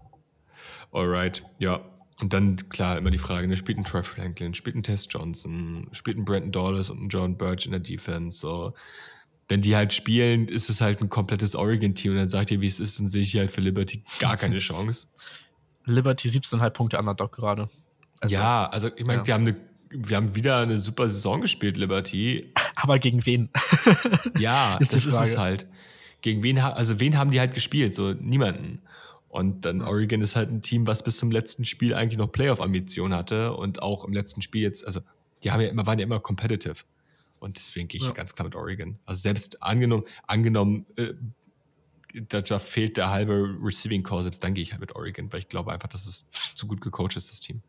Alright, 0.92 1.44
ja. 1.58 1.84
Und 2.20 2.32
dann, 2.32 2.56
klar, 2.68 2.98
immer 2.98 3.10
die 3.10 3.18
Frage, 3.18 3.46
ne, 3.46 3.56
spielt 3.56 3.78
ein 3.78 3.84
Troy 3.84 4.02
Franklin, 4.02 4.54
spielt 4.54 4.74
ein 4.74 4.82
Tess 4.82 5.06
Johnson, 5.08 5.88
spielt 5.92 6.18
ein 6.18 6.24
Brandon 6.24 6.50
Dawes 6.50 6.90
und 6.90 7.04
ein 7.04 7.08
John 7.08 7.36
Birch 7.36 7.66
in 7.66 7.72
der 7.72 7.80
Defense, 7.80 8.38
so. 8.38 8.74
Wenn 9.48 9.62
die 9.62 9.76
halt 9.76 9.94
spielen, 9.94 10.48
ist 10.48 10.68
es 10.68 10.80
halt 10.80 11.00
ein 11.00 11.08
komplettes 11.08 11.54
Oregon-Team 11.54 12.12
und 12.12 12.18
dann 12.18 12.28
sagt 12.28 12.50
ihr, 12.50 12.60
wie 12.60 12.66
es 12.66 12.80
ist, 12.80 12.98
dann 12.98 13.08
sehe 13.08 13.22
ich 13.22 13.34
halt 13.36 13.50
für 13.50 13.60
Liberty 13.60 14.02
gar 14.18 14.36
keine 14.36 14.58
Chance. 14.58 15.06
Liberty 15.86 16.28
17,5 16.28 16.70
Punkte 16.70 16.98
Underdog 16.98 17.32
gerade. 17.32 17.70
Also, 18.20 18.34
ja, 18.34 18.66
also 18.68 18.90
ich 18.94 19.06
meine, 19.06 19.18
ja. 19.18 19.24
die 19.24 19.32
haben 19.32 19.46
eine, 19.46 19.56
wir 19.90 20.16
haben 20.16 20.34
wieder 20.34 20.58
eine 20.58 20.78
super 20.78 21.08
Saison 21.08 21.40
gespielt, 21.40 21.76
Liberty. 21.76 22.52
Aber 22.74 22.98
gegen 22.98 23.24
wen? 23.24 23.48
ja, 24.38 24.76
ist 24.80 24.92
das 24.92 25.06
ist 25.06 25.14
es 25.14 25.38
halt. 25.38 25.66
Gegen 26.20 26.42
wen, 26.42 26.58
also 26.58 26.98
wen 27.00 27.16
haben 27.16 27.30
die 27.30 27.38
halt 27.40 27.54
gespielt? 27.54 27.94
So 27.94 28.12
niemanden. 28.12 28.82
Und 29.28 29.64
dann 29.64 29.82
Oregon 29.82 30.22
ist 30.22 30.36
halt 30.36 30.50
ein 30.50 30.62
Team, 30.62 30.86
was 30.86 31.02
bis 31.02 31.18
zum 31.18 31.30
letzten 31.30 31.64
Spiel 31.64 31.94
eigentlich 31.94 32.18
noch 32.18 32.32
Playoff-Ambition 32.32 33.14
hatte 33.14 33.54
und 33.54 33.82
auch 33.82 34.04
im 34.04 34.12
letzten 34.12 34.40
Spiel 34.40 34.62
jetzt, 34.62 34.86
also 34.86 35.00
die 35.44 35.50
haben 35.50 35.60
ja 35.60 35.68
immer, 35.68 35.86
waren 35.86 35.98
ja 35.98 36.04
immer 36.04 36.20
competitive. 36.20 36.84
Und 37.38 37.56
deswegen 37.56 37.88
gehe 37.88 38.00
ich 38.00 38.06
ja. 38.06 38.12
ganz 38.12 38.34
klar 38.34 38.46
mit 38.46 38.56
Oregon. 38.56 38.98
Also 39.04 39.20
selbst 39.20 39.62
angenommen, 39.62 40.04
angenommen, 40.26 40.86
äh, 40.96 41.14
da, 42.14 42.58
fehlt 42.58 42.96
der 42.96 43.10
halbe 43.10 43.56
Receiving 43.62 44.02
Core, 44.02 44.22
selbst 44.22 44.42
dann 44.42 44.54
gehe 44.54 44.62
ich 44.62 44.72
halt 44.72 44.80
mit 44.80 44.96
Oregon, 44.96 45.30
weil 45.32 45.40
ich 45.40 45.48
glaube 45.48 45.72
einfach, 45.72 45.88
dass 45.88 46.06
es 46.06 46.30
zu 46.54 46.66
gut 46.66 46.80
gecoacht 46.80 47.16
ist, 47.16 47.30
das 47.30 47.40
Team. 47.40 47.62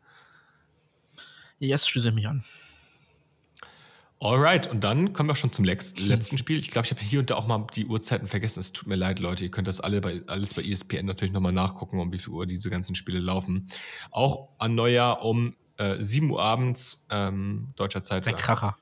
Yes, 1.58 1.86
schließe 1.86 2.10
mich 2.10 2.26
an. 2.26 2.44
Alright, 4.22 4.66
und 4.66 4.84
dann 4.84 5.14
kommen 5.14 5.30
wir 5.30 5.34
schon 5.34 5.50
zum 5.50 5.64
letzten 5.64 6.36
Spiel. 6.36 6.58
Ich 6.58 6.68
glaube, 6.68 6.84
ich 6.84 6.92
habe 6.92 7.00
hier 7.00 7.20
und 7.20 7.30
da 7.30 7.36
auch 7.36 7.46
mal 7.46 7.66
die 7.74 7.86
Uhrzeiten 7.86 8.28
vergessen. 8.28 8.60
Es 8.60 8.72
tut 8.72 8.86
mir 8.86 8.96
leid, 8.96 9.18
Leute. 9.18 9.44
Ihr 9.44 9.50
könnt 9.50 9.66
das 9.66 9.80
alle 9.80 10.02
bei, 10.02 10.20
alles 10.26 10.52
bei 10.52 10.62
ESPN 10.62 11.06
natürlich 11.06 11.32
nochmal 11.32 11.52
nachgucken, 11.52 11.98
um 11.98 12.12
wie 12.12 12.18
viel 12.18 12.34
Uhr 12.34 12.46
diese 12.46 12.68
ganzen 12.68 12.94
Spiele 12.94 13.18
laufen. 13.18 13.66
Auch 14.10 14.50
an 14.58 14.74
Neujahr 14.74 15.24
um 15.24 15.56
äh, 15.78 15.96
7 15.98 16.30
Uhr 16.30 16.42
abends 16.42 17.06
ähm, 17.10 17.68
deutscher 17.76 18.02
Zeit. 18.02 18.26
Der 18.26 18.34
Kracher. 18.34 18.76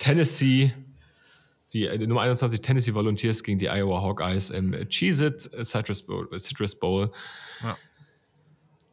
Tennessee, 0.00 0.74
die 1.72 1.86
äh, 1.86 1.96
Nummer 2.04 2.22
21 2.22 2.62
Tennessee 2.62 2.94
Volunteers 2.94 3.44
gegen 3.44 3.60
die 3.60 3.68
Iowa 3.68 4.02
Hawkeyes 4.02 4.50
im 4.50 4.72
Cheez-It 4.88 5.54
äh, 5.54 5.64
Citrus 5.64 6.04
Bowl. 6.04 6.28
Citrus 6.36 6.74
Bowl. 6.74 7.12
Ja 7.62 7.76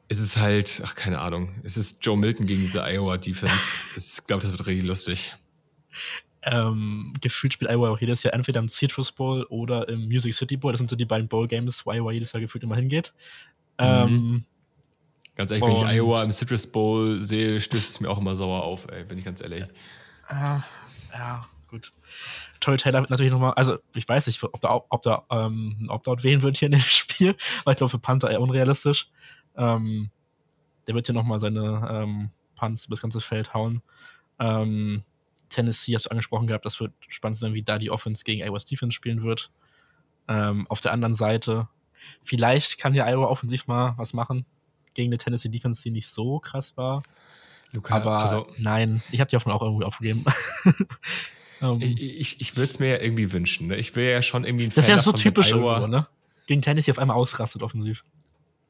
es 0.09 0.19
ist 0.19 0.37
halt, 0.37 0.81
ach, 0.85 0.95
keine 0.95 1.19
Ahnung, 1.19 1.49
es 1.63 1.77
ist 1.77 2.05
Joe 2.05 2.17
Milton 2.17 2.47
gegen 2.47 2.61
diese 2.61 2.81
Iowa-Defense. 2.81 3.77
ich 3.95 4.27
glaube, 4.27 4.43
das 4.43 4.51
wird 4.51 4.65
richtig 4.65 4.85
lustig. 4.85 5.35
Ähm, 6.43 7.13
gefühlt 7.19 7.53
spielt 7.53 7.69
Iowa 7.69 7.89
auch 7.89 7.99
jedes 7.99 8.23
Jahr 8.23 8.33
entweder 8.33 8.59
im 8.59 8.69
Citrus 8.69 9.11
Bowl 9.11 9.43
oder 9.49 9.89
im 9.89 10.07
Music 10.07 10.33
City 10.33 10.55
Bowl. 10.55 10.71
Das 10.71 10.79
sind 10.79 10.89
so 10.89 10.95
die 10.95 11.05
beiden 11.05 11.27
Bowl-Games, 11.27 11.85
wo 11.85 11.91
Iowa 11.91 12.11
jedes 12.11 12.31
Jahr 12.31 12.39
gefühlt 12.39 12.63
immer 12.63 12.75
hingeht. 12.75 13.13
Mhm. 13.79 13.85
Ähm, 13.85 14.45
ganz 15.35 15.51
ehrlich, 15.51 15.67
wenn 15.67 15.75
ich 15.75 15.83
Iowa 15.83 16.23
im 16.23 16.31
Citrus 16.31 16.67
Bowl 16.67 17.23
sehe, 17.23 17.59
stößt 17.59 17.89
es 17.89 17.99
mir 17.99 18.09
auch 18.09 18.19
immer 18.19 18.35
sauer 18.35 18.63
auf, 18.63 18.87
ey, 18.89 19.03
bin 19.03 19.17
ich 19.17 19.25
ganz 19.25 19.41
ehrlich. 19.41 19.63
Äh, 20.29 20.59
ja, 21.13 21.49
gut. 21.67 21.91
Tory 22.59 22.77
Taylor 22.77 23.01
wird 23.01 23.09
natürlich 23.09 23.31
nochmal, 23.31 23.53
also 23.53 23.77
ich 23.93 24.07
weiß 24.07 24.27
nicht, 24.27 24.41
ob 24.41 24.61
da, 24.61 24.81
ob 24.89 25.01
da 25.01 25.25
ähm, 25.29 25.77
ein 25.81 25.89
Opt-out 25.89 26.23
wählen 26.23 26.43
wird 26.43 26.57
hier 26.57 26.67
in 26.67 26.73
dem 26.73 26.81
Spiel, 26.87 27.35
weil 27.65 27.73
ich 27.73 27.77
glaube, 27.77 27.89
für 27.89 27.99
Panther 27.99 28.31
eher 28.31 28.41
unrealistisch. 28.41 29.09
Ähm, 29.57 30.11
der 30.87 30.95
wird 30.95 31.07
ja 31.07 31.13
nochmal 31.13 31.39
seine 31.39 31.87
ähm, 31.91 32.29
Punts 32.55 32.85
über 32.85 32.95
das 32.95 33.01
ganze 33.01 33.19
Feld 33.19 33.53
hauen. 33.53 33.81
Ähm, 34.39 35.03
Tennessee 35.49 35.95
hast 35.95 36.05
du 36.05 36.11
angesprochen 36.11 36.47
gehabt, 36.47 36.65
das 36.65 36.79
wird 36.79 36.93
spannend 37.07 37.37
sein, 37.37 37.53
wie 37.53 37.63
da 37.63 37.77
die 37.77 37.91
Offense 37.91 38.23
gegen 38.23 38.41
Iowa 38.43 38.57
Defense 38.59 38.93
spielen 38.93 39.23
wird. 39.23 39.51
Ähm, 40.27 40.67
auf 40.67 40.81
der 40.81 40.91
anderen 40.91 41.13
Seite, 41.13 41.69
vielleicht 42.21 42.77
kann 42.77 42.93
ja 42.93 43.07
Iowa 43.07 43.27
offensiv 43.27 43.67
mal 43.67 43.93
was 43.97 44.13
machen 44.13 44.45
gegen 44.93 45.09
eine 45.09 45.17
Tennessee 45.17 45.49
Defense, 45.49 45.83
die 45.83 45.91
nicht 45.91 46.09
so 46.09 46.39
krass 46.39 46.75
war. 46.75 47.03
Luca, 47.71 47.95
aber 47.95 48.19
also, 48.19 48.47
nein, 48.57 49.03
ich 49.11 49.19
habe 49.19 49.29
die 49.29 49.35
Hoffnung 49.35 49.55
auch 49.55 49.61
irgendwie 49.61 49.85
aufgegeben. 49.85 50.25
um, 51.61 51.61
ähm. 51.61 51.81
ich 51.81 52.01
ich, 52.01 52.41
ich 52.41 52.57
würde 52.57 52.71
es 52.71 52.79
mir 52.79 52.89
ja 52.89 53.01
irgendwie 53.01 53.31
wünschen. 53.31 53.67
Ne? 53.67 53.77
Ich 53.77 53.95
will 53.95 54.05
ja 54.05 54.21
schon 54.21 54.43
irgendwie 54.43 54.65
ein 54.65 54.71
Das 54.73 54.87
wäre 54.87 54.99
so 54.99 55.11
typisch, 55.11 55.51
irgendwo, 55.51 55.87
ne? 55.87 56.07
Gegen 56.47 56.61
Tennessee 56.61 56.91
auf 56.91 56.99
einmal 56.99 57.17
ausrastet 57.17 57.61
offensiv. 57.61 58.03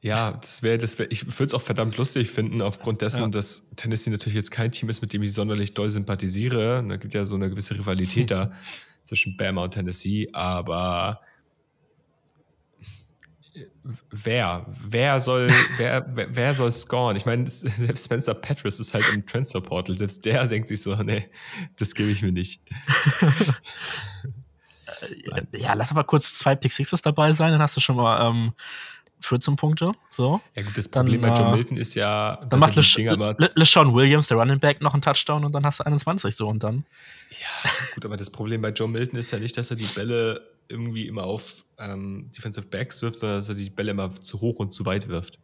Ja, 0.00 0.32
das 0.32 0.62
wäre, 0.62 0.78
das 0.78 0.98
wäre, 0.98 1.08
ich 1.10 1.26
würde 1.26 1.46
es 1.46 1.54
auch 1.54 1.62
verdammt 1.62 1.96
lustig 1.96 2.30
finden, 2.30 2.62
aufgrund 2.62 3.02
dessen, 3.02 3.22
ja. 3.22 3.28
dass 3.28 3.70
Tennessee 3.74 4.10
natürlich 4.10 4.36
jetzt 4.36 4.52
kein 4.52 4.70
Team 4.70 4.88
ist, 4.88 5.00
mit 5.00 5.12
dem 5.12 5.22
ich 5.24 5.34
sonderlich 5.34 5.74
doll 5.74 5.90
sympathisiere. 5.90 6.84
Da 6.88 6.96
gibt 6.96 7.14
ja 7.14 7.26
so 7.26 7.34
eine 7.34 7.50
gewisse 7.50 7.76
Rivalität 7.76 8.30
da 8.30 8.52
zwischen 9.04 9.36
Bama 9.36 9.64
und 9.64 9.72
Tennessee, 9.72 10.28
aber 10.32 11.20
wer, 14.10 14.66
wer 14.68 15.20
soll, 15.20 15.50
wer, 15.76 16.06
wer, 16.14 16.36
wer 16.36 16.54
soll 16.54 16.70
scoren? 16.72 17.16
Ich 17.16 17.26
meine, 17.26 17.48
selbst 17.48 18.04
Spencer 18.04 18.34
Petras 18.34 18.78
ist 18.80 18.94
halt 18.94 19.06
im 19.12 19.26
Transfer 19.26 19.60
Portal, 19.60 19.96
selbst 19.96 20.24
der 20.24 20.46
denkt 20.48 20.68
sich 20.68 20.82
so, 20.82 20.94
nee, 20.96 21.28
das 21.76 21.94
gebe 21.94 22.10
ich 22.10 22.22
mir 22.22 22.32
nicht. 22.32 22.62
ja, 25.52 25.74
lass 25.74 25.90
aber 25.90 26.04
kurz 26.04 26.34
zwei 26.34 26.54
Pick 26.54 26.72
Sixes 26.72 27.02
dabei 27.02 27.32
sein, 27.32 27.52
dann 27.52 27.62
hast 27.62 27.76
du 27.76 27.80
schon 27.80 27.96
mal 27.96 28.28
ähm, 28.28 28.52
14 29.28 29.56
Punkte. 29.56 29.92
So. 30.10 30.40
Ja, 30.54 30.62
gut, 30.62 30.76
das 30.76 30.88
Problem 30.88 31.20
dann, 31.20 31.34
bei 31.34 31.40
John 31.40 31.52
äh, 31.52 31.56
Milton 31.56 31.76
ist 31.76 31.94
ja. 31.94 32.44
Dann 32.48 32.60
macht 32.60 32.74
LeSean 32.76 33.94
Williams, 33.94 34.28
der 34.28 34.38
Running 34.38 34.58
Back, 34.58 34.80
noch 34.80 34.94
einen 34.94 35.02
Touchdown 35.02 35.44
und 35.44 35.52
dann 35.52 35.64
hast 35.64 35.80
du 35.80 35.86
21 35.86 36.34
so 36.34 36.48
und 36.48 36.62
dann. 36.62 36.84
Ja, 37.30 37.70
gut, 37.94 38.04
aber 38.04 38.16
das 38.16 38.30
Problem 38.30 38.62
bei 38.62 38.70
John 38.70 38.92
Milton 38.92 39.18
ist 39.18 39.30
ja 39.30 39.38
nicht, 39.38 39.56
dass 39.56 39.70
er 39.70 39.76
die 39.76 39.84
Bälle 39.84 40.42
irgendwie 40.68 41.06
immer 41.06 41.24
auf 41.24 41.64
ähm, 41.78 42.30
Defensive 42.36 42.66
Backs 42.66 43.02
wirft, 43.02 43.20
sondern 43.20 43.38
dass 43.38 43.48
er 43.48 43.54
die 43.54 43.70
Bälle 43.70 43.90
immer 43.90 44.10
zu 44.10 44.40
hoch 44.40 44.56
und 44.56 44.72
zu 44.72 44.84
weit 44.86 45.08
wirft. 45.08 45.38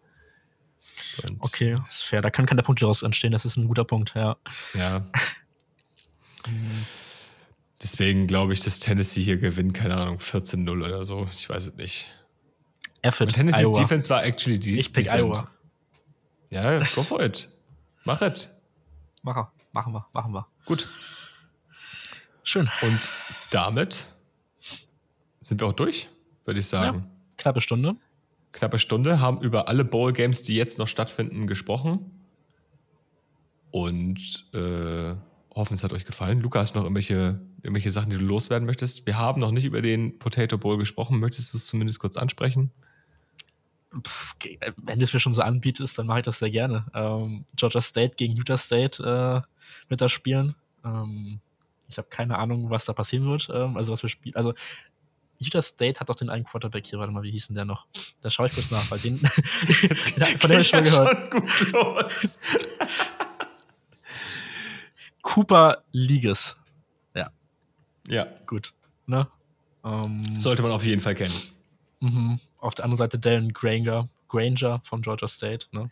Und 1.22 1.36
okay, 1.40 1.78
ist 1.88 2.04
fair. 2.04 2.22
Da 2.22 2.30
kann 2.30 2.46
kein 2.46 2.58
Punkt 2.58 2.82
daraus 2.82 3.02
entstehen. 3.02 3.32
Das 3.32 3.44
ist 3.44 3.56
ein 3.56 3.66
guter 3.68 3.84
Punkt, 3.84 4.14
ja. 4.14 4.36
Ja. 4.74 5.06
Deswegen 7.82 8.26
glaube 8.26 8.54
ich, 8.54 8.60
dass 8.60 8.78
Tennessee 8.78 9.22
hier 9.22 9.36
gewinnt, 9.36 9.74
keine 9.74 9.96
Ahnung, 9.96 10.18
14-0 10.18 10.84
oder 10.84 11.04
so. 11.04 11.28
Ich 11.32 11.48
weiß 11.48 11.66
es 11.66 11.74
nicht. 11.74 12.10
Effort. 13.04 13.26
Tennessee's 13.26 13.66
Iowa. 13.66 13.78
Defense 13.78 14.08
war 14.08 14.24
actually 14.24 14.58
die. 14.58 14.80
Ich 14.80 14.92
pick 14.92 15.12
Iowa. 15.12 15.48
Ja, 16.50 16.78
go 16.94 17.02
for 17.02 17.20
it. 17.20 17.50
Mach 18.04 18.22
it. 18.22 18.48
Machen, 19.22 19.46
machen 19.72 19.92
wir, 19.92 20.06
machen 20.12 20.32
wir. 20.32 20.46
Gut. 20.64 20.88
Schön. 22.42 22.68
Und 22.82 23.12
damit 23.50 24.06
sind 25.42 25.60
wir 25.60 25.66
auch 25.66 25.72
durch, 25.72 26.08
würde 26.44 26.60
ich 26.60 26.66
sagen. 26.66 26.98
Ja, 26.98 27.06
knappe 27.36 27.60
Stunde. 27.60 27.96
Knappe 28.52 28.78
Stunde, 28.78 29.20
haben 29.20 29.42
über 29.42 29.68
alle 29.68 29.84
Bowl-Games, 29.84 30.42
die 30.42 30.54
jetzt 30.54 30.78
noch 30.78 30.86
stattfinden, 30.88 31.46
gesprochen. 31.46 32.10
Und 33.70 34.46
äh, 34.54 35.14
hoffen, 35.54 35.74
es 35.74 35.82
hat 35.82 35.92
euch 35.92 36.04
gefallen. 36.04 36.40
Luca, 36.40 36.60
hast 36.60 36.74
du 36.74 36.78
noch 36.78 36.84
irgendwelche, 36.84 37.40
irgendwelche 37.62 37.90
Sachen, 37.90 38.10
die 38.10 38.16
du 38.16 38.24
loswerden 38.24 38.64
möchtest? 38.64 39.06
Wir 39.06 39.18
haben 39.18 39.40
noch 39.40 39.50
nicht 39.50 39.64
über 39.64 39.82
den 39.82 40.18
Potato 40.18 40.56
Bowl 40.56 40.78
gesprochen. 40.78 41.18
Möchtest 41.18 41.52
du 41.52 41.58
es 41.58 41.66
zumindest 41.66 41.98
kurz 41.98 42.16
ansprechen? 42.16 42.70
Pff, 44.02 44.36
wenn 44.76 44.98
du 44.98 45.04
es 45.04 45.12
mir 45.12 45.20
schon 45.20 45.32
so 45.32 45.42
anbietest, 45.42 45.98
dann 45.98 46.06
mache 46.06 46.20
ich 46.20 46.24
das 46.24 46.38
sehr 46.38 46.50
gerne. 46.50 46.86
Ähm, 46.94 47.44
Georgia 47.56 47.80
State 47.80 48.16
gegen 48.16 48.34
Utah 48.34 48.56
State 48.56 49.02
äh, 49.02 49.88
wird 49.88 50.00
da 50.00 50.08
spielen. 50.08 50.54
Ähm, 50.84 51.40
ich 51.88 51.98
habe 51.98 52.08
keine 52.08 52.38
Ahnung, 52.38 52.70
was 52.70 52.84
da 52.84 52.92
passieren 52.92 53.26
wird. 53.26 53.48
Ähm, 53.52 53.76
also 53.76 53.92
was 53.92 54.02
wir 54.02 54.08
spielen. 54.08 54.34
Also 54.36 54.54
Utah 55.38 55.62
State 55.62 56.00
hat 56.00 56.08
doch 56.08 56.16
den 56.16 56.30
einen 56.30 56.44
Quarterback 56.44 56.86
hier. 56.86 56.98
Warte 56.98 57.12
mal, 57.12 57.22
wie 57.22 57.30
hieß 57.30 57.48
denn 57.48 57.56
der 57.56 57.64
noch? 57.64 57.86
Da 58.20 58.30
schaue 58.30 58.46
ich 58.46 58.54
kurz 58.54 58.70
nach, 58.70 58.90
weil 58.90 58.98
den 58.98 59.20
Jetzt 59.82 60.40
von 60.40 60.50
dem 60.50 60.58
ich 60.58 60.68
schon 60.68 60.84
gehört. 60.84 61.32
Schon 61.32 61.40
gut 61.40 61.72
los. 61.72 62.38
Cooper 65.22 65.82
Liges. 65.92 66.56
Ja. 67.14 67.30
Ja. 68.06 68.26
Gut. 68.46 68.72
Ne? 69.06 69.26
Ähm, 69.84 70.22
Sollte 70.38 70.62
man 70.62 70.72
auf 70.72 70.84
jeden 70.84 71.00
Fall 71.00 71.14
kennen. 71.14 71.34
Mhm 72.00 72.40
auf 72.64 72.74
der 72.74 72.84
anderen 72.84 72.98
Seite 72.98 73.18
Dalen 73.18 73.52
Granger, 73.52 74.08
Granger 74.28 74.80
von 74.84 75.02
Georgia 75.02 75.28
State. 75.28 75.66
Ne? 75.72 75.90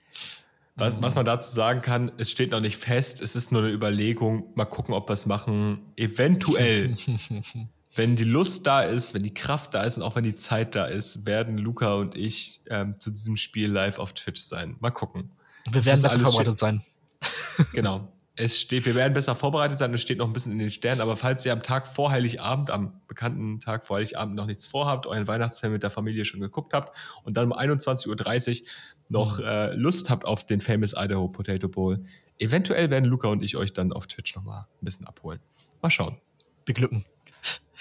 Was, 0.76 1.02
was 1.02 1.14
man 1.14 1.24
dazu 1.24 1.54
sagen 1.54 1.82
kann, 1.82 2.12
es 2.16 2.30
steht 2.30 2.50
noch 2.50 2.60
nicht 2.60 2.76
fest, 2.76 3.20
es 3.20 3.36
ist 3.36 3.52
nur 3.52 3.62
eine 3.62 3.72
Überlegung, 3.72 4.52
mal 4.54 4.64
gucken, 4.64 4.94
ob 4.94 5.08
wir 5.08 5.14
es 5.14 5.26
machen. 5.26 5.92
Eventuell, 5.96 6.96
wenn 7.94 8.16
die 8.16 8.24
Lust 8.24 8.66
da 8.66 8.82
ist, 8.82 9.12
wenn 9.14 9.22
die 9.22 9.34
Kraft 9.34 9.74
da 9.74 9.82
ist 9.82 9.98
und 9.98 10.02
auch 10.02 10.16
wenn 10.16 10.24
die 10.24 10.36
Zeit 10.36 10.74
da 10.74 10.86
ist, 10.86 11.26
werden 11.26 11.58
Luca 11.58 11.94
und 11.94 12.16
ich 12.16 12.62
ähm, 12.70 12.96
zu 12.98 13.10
diesem 13.10 13.36
Spiel 13.36 13.70
live 13.70 13.98
auf 13.98 14.14
Twitch 14.14 14.40
sein. 14.40 14.76
Mal 14.80 14.90
gucken. 14.90 15.30
Wir 15.70 15.84
werden 15.84 16.02
besser 16.02 16.18
vorbereitet 16.18 16.58
sein. 16.58 16.82
Genau 17.74 18.08
es 18.34 18.58
steht, 18.58 18.86
wir 18.86 18.94
werden 18.94 19.12
besser 19.12 19.36
vorbereitet 19.36 19.78
sein, 19.78 19.92
es 19.92 20.00
steht 20.00 20.18
noch 20.18 20.26
ein 20.26 20.32
bisschen 20.32 20.52
in 20.52 20.58
den 20.58 20.70
Sternen, 20.70 21.02
aber 21.02 21.16
falls 21.16 21.44
ihr 21.44 21.52
am 21.52 21.62
Tag 21.62 21.86
vor 21.86 22.10
Heiligabend, 22.10 22.70
am 22.70 23.00
bekannten 23.06 23.60
Tag 23.60 23.86
vor 23.86 23.98
Heiligabend 23.98 24.36
noch 24.36 24.46
nichts 24.46 24.66
vorhabt, 24.66 25.06
euren 25.06 25.28
Weihnachtsfilm 25.28 25.72
mit 25.72 25.82
der 25.82 25.90
Familie 25.90 26.24
schon 26.24 26.40
geguckt 26.40 26.72
habt 26.72 26.96
und 27.24 27.36
dann 27.36 27.50
um 27.50 27.58
21.30 27.58 28.62
Uhr 28.62 28.68
noch 29.10 29.38
mhm. 29.38 29.44
äh, 29.44 29.74
Lust 29.74 30.08
habt 30.08 30.24
auf 30.24 30.46
den 30.46 30.62
Famous 30.62 30.94
Idaho 30.96 31.28
Potato 31.28 31.68
Bowl, 31.68 32.02
eventuell 32.38 32.90
werden 32.90 33.04
Luca 33.04 33.28
und 33.28 33.42
ich 33.42 33.56
euch 33.56 33.74
dann 33.74 33.92
auf 33.92 34.06
Twitch 34.06 34.34
noch 34.34 34.44
mal 34.44 34.66
ein 34.80 34.84
bisschen 34.84 35.06
abholen. 35.06 35.40
Mal 35.82 35.90
schauen. 35.90 36.16
Beglücken. 36.64 37.04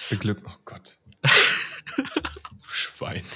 Beglücken, 0.10 0.46
oh 0.48 0.58
Gott. 0.66 0.98
Wein. 3.00 3.24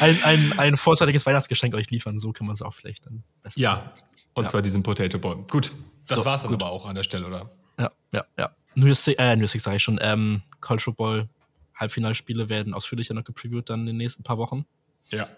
ein, 0.00 0.22
ein, 0.24 0.58
ein 0.58 0.76
vorzeitiges 0.76 1.26
Weihnachtsgeschenk 1.26 1.74
euch 1.74 1.90
liefern, 1.90 2.18
so 2.18 2.32
kann 2.32 2.46
man 2.46 2.54
es 2.54 2.62
auch 2.62 2.74
vielleicht 2.74 3.06
dann 3.06 3.22
besser 3.42 3.60
Ja, 3.60 3.74
machen. 3.74 3.90
und 4.34 4.44
ja. 4.44 4.50
zwar 4.50 4.62
diesen 4.62 4.82
Potato 4.82 5.18
Ball. 5.18 5.36
Gut, 5.50 5.72
das 6.08 6.18
so, 6.18 6.24
war's 6.24 6.42
dann 6.42 6.52
gut. 6.52 6.62
aber 6.62 6.70
auch 6.70 6.86
an 6.86 6.94
der 6.94 7.04
Stelle, 7.04 7.26
oder? 7.26 7.50
Ja, 7.78 7.90
ja, 8.12 8.24
ja. 8.38 8.50
New 8.74 8.94
Six, 8.94 9.18
äh, 9.18 9.36
New 9.36 9.46
Six 9.46 9.64
sage 9.64 9.76
ich 9.76 9.82
schon, 9.82 9.98
ähm, 10.02 10.42
College 10.60 10.82
Football 10.84 11.28
Halbfinalspiele 11.74 12.48
werden 12.48 12.74
ausführlicher 12.74 13.14
noch 13.14 13.24
gepreviewt 13.24 13.70
dann 13.70 13.80
in 13.80 13.86
den 13.86 13.96
nächsten 13.96 14.22
paar 14.22 14.38
Wochen. 14.38 14.66
Ja. 15.08 15.28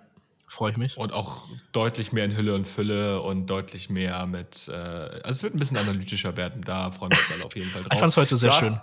Freue 0.48 0.72
ich 0.72 0.76
mich. 0.76 0.98
Und 0.98 1.14
auch 1.14 1.46
deutlich 1.72 2.12
mehr 2.12 2.26
in 2.26 2.36
Hülle 2.36 2.54
und 2.54 2.68
Fülle 2.68 3.22
und 3.22 3.46
deutlich 3.46 3.88
mehr 3.88 4.26
mit, 4.26 4.68
äh, 4.68 4.72
also 4.72 5.30
es 5.30 5.42
wird 5.42 5.54
ein 5.54 5.58
bisschen 5.58 5.78
analytischer 5.78 6.36
werden, 6.36 6.62
da 6.62 6.90
freuen 6.90 7.12
wir 7.12 7.18
uns 7.18 7.32
alle 7.32 7.44
auf 7.46 7.56
jeden 7.56 7.70
Fall 7.70 7.82
drauf. 7.82 7.92
Ich 7.94 7.98
fand 7.98 8.12
es 8.12 8.16
heute 8.18 8.36
sehr 8.36 8.50
ja, 8.50 8.58
schön. 8.58 8.76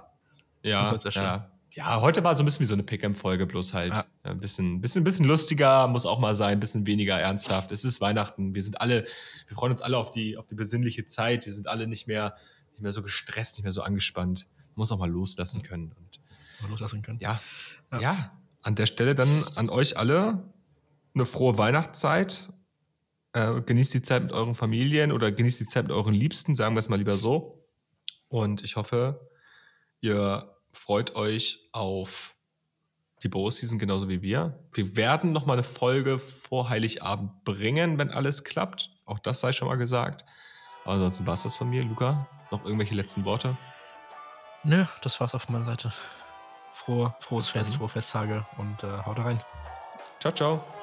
Ja, 0.64 0.92
heute 0.92 1.02
sehr 1.02 1.12
schön. 1.12 1.24
ja. 1.24 1.52
Ja, 1.72 2.02
heute 2.02 2.24
war 2.24 2.36
so 2.36 2.42
ein 2.42 2.46
bisschen 2.46 2.62
wie 2.62 2.66
so 2.66 2.74
eine 2.74 2.84
Pick'em-Folge, 2.84 3.46
bloß 3.46 3.74
halt 3.74 3.94
ja. 3.94 4.06
ein 4.24 4.40
bisschen, 4.40 4.82
bisschen, 4.82 5.04
bisschen 5.04 5.26
lustiger, 5.26 5.88
muss 5.88 6.06
auch 6.06 6.20
mal 6.20 6.34
sein, 6.34 6.54
ein 6.54 6.60
bisschen 6.60 6.88
weniger 6.88 7.20
ernsthaft. 7.20 7.72
Es 7.72 7.86
ist 7.86 8.02
Weihnachten, 8.02 8.56
wir 8.56 8.64
sind 8.64 8.82
alle, 8.82 9.06
wir 9.48 9.56
freuen 9.56 9.72
uns 9.72 9.82
alle 9.82 9.98
auf 9.98 10.10
die, 10.10 10.38
auf 10.38 10.48
die 10.48 10.56
besinnliche 10.56 11.06
Zeit, 11.06 11.46
wir 11.46 11.54
sind 11.54 11.68
alle 11.68 11.86
nicht 11.86 12.08
mehr, 12.08 12.36
nicht 12.72 12.82
mehr 12.82 12.92
so 12.92 13.04
gestresst, 13.04 13.58
nicht 13.58 13.64
mehr 13.64 13.72
so 13.72 13.84
angespannt. 13.84 14.48
Man 14.70 14.82
muss 14.82 14.92
auch 14.92 14.98
mal 14.98 15.10
loslassen 15.10 15.62
können. 15.62 15.92
Und 15.96 16.20
mal 16.62 16.70
loslassen 16.70 17.04
können. 17.04 17.20
Ja, 17.20 17.40
ja, 17.92 18.00
ja. 18.00 18.32
An 18.62 18.76
der 18.76 18.88
Stelle 18.88 19.14
dann 19.14 19.30
an 19.56 19.70
euch 19.70 19.96
alle 19.96 20.44
eine 21.14 21.26
frohe 21.26 21.58
Weihnachtszeit. 21.58 22.52
Äh, 23.34 23.62
genießt 23.62 23.94
die 23.94 24.02
Zeit 24.02 24.24
mit 24.24 24.32
euren 24.32 24.56
Familien 24.56 25.12
oder 25.12 25.32
genießt 25.32 25.60
die 25.60 25.68
Zeit 25.68 25.84
mit 25.84 25.92
euren 25.92 26.16
Liebsten, 26.16 26.56
sagen 26.56 26.74
wir 26.76 26.80
es 26.80 26.90
mal 26.90 26.96
lieber 26.96 27.20
so. 27.20 27.64
Und 28.28 28.64
ich 28.64 28.76
hoffe, 28.76 29.30
ihr 30.02 30.56
freut 30.72 31.16
euch 31.16 31.70
auf 31.72 32.36
die 33.24 33.28
Bow-Season 33.28 33.80
genauso 33.80 34.08
wie 34.08 34.22
wir. 34.22 34.60
Wir 34.74 34.96
werden 34.96 35.32
noch 35.32 35.46
mal 35.46 35.54
eine 35.54 35.64
Folge 35.64 36.20
vor 36.20 36.70
Heiligabend 36.70 37.44
bringen, 37.44 37.98
wenn 37.98 38.12
alles 38.12 38.44
klappt. 38.44 38.92
Auch 39.06 39.20
das 39.20 39.42
sei 39.42 39.52
schon 39.52 39.68
mal 39.68 39.78
gesagt. 39.78 40.24
Aber 40.86 40.94
ansonsten 40.94 41.28
war 41.28 41.34
es 41.34 41.44
das 41.44 41.58
von 41.58 41.70
mir. 41.70 41.84
Luca, 41.84 42.28
noch 42.52 42.64
irgendwelche 42.64 42.96
letzten 42.96 43.26
Worte? 43.26 43.58
Nö, 44.64 44.86
das 45.02 45.20
war's 45.20 45.36
auf 45.36 45.50
meiner 45.50 45.66
Seite. 45.66 45.94
Frohe, 46.74 47.14
frohes 47.20 47.50
Fest, 47.50 47.76
frohe 47.76 47.90
Festtage 47.90 48.46
und 48.58 48.84
äh, 48.84 49.04
haut 49.06 49.20
rein. 49.20 49.44
Ciao, 50.20 50.34
ciao. 50.34 50.79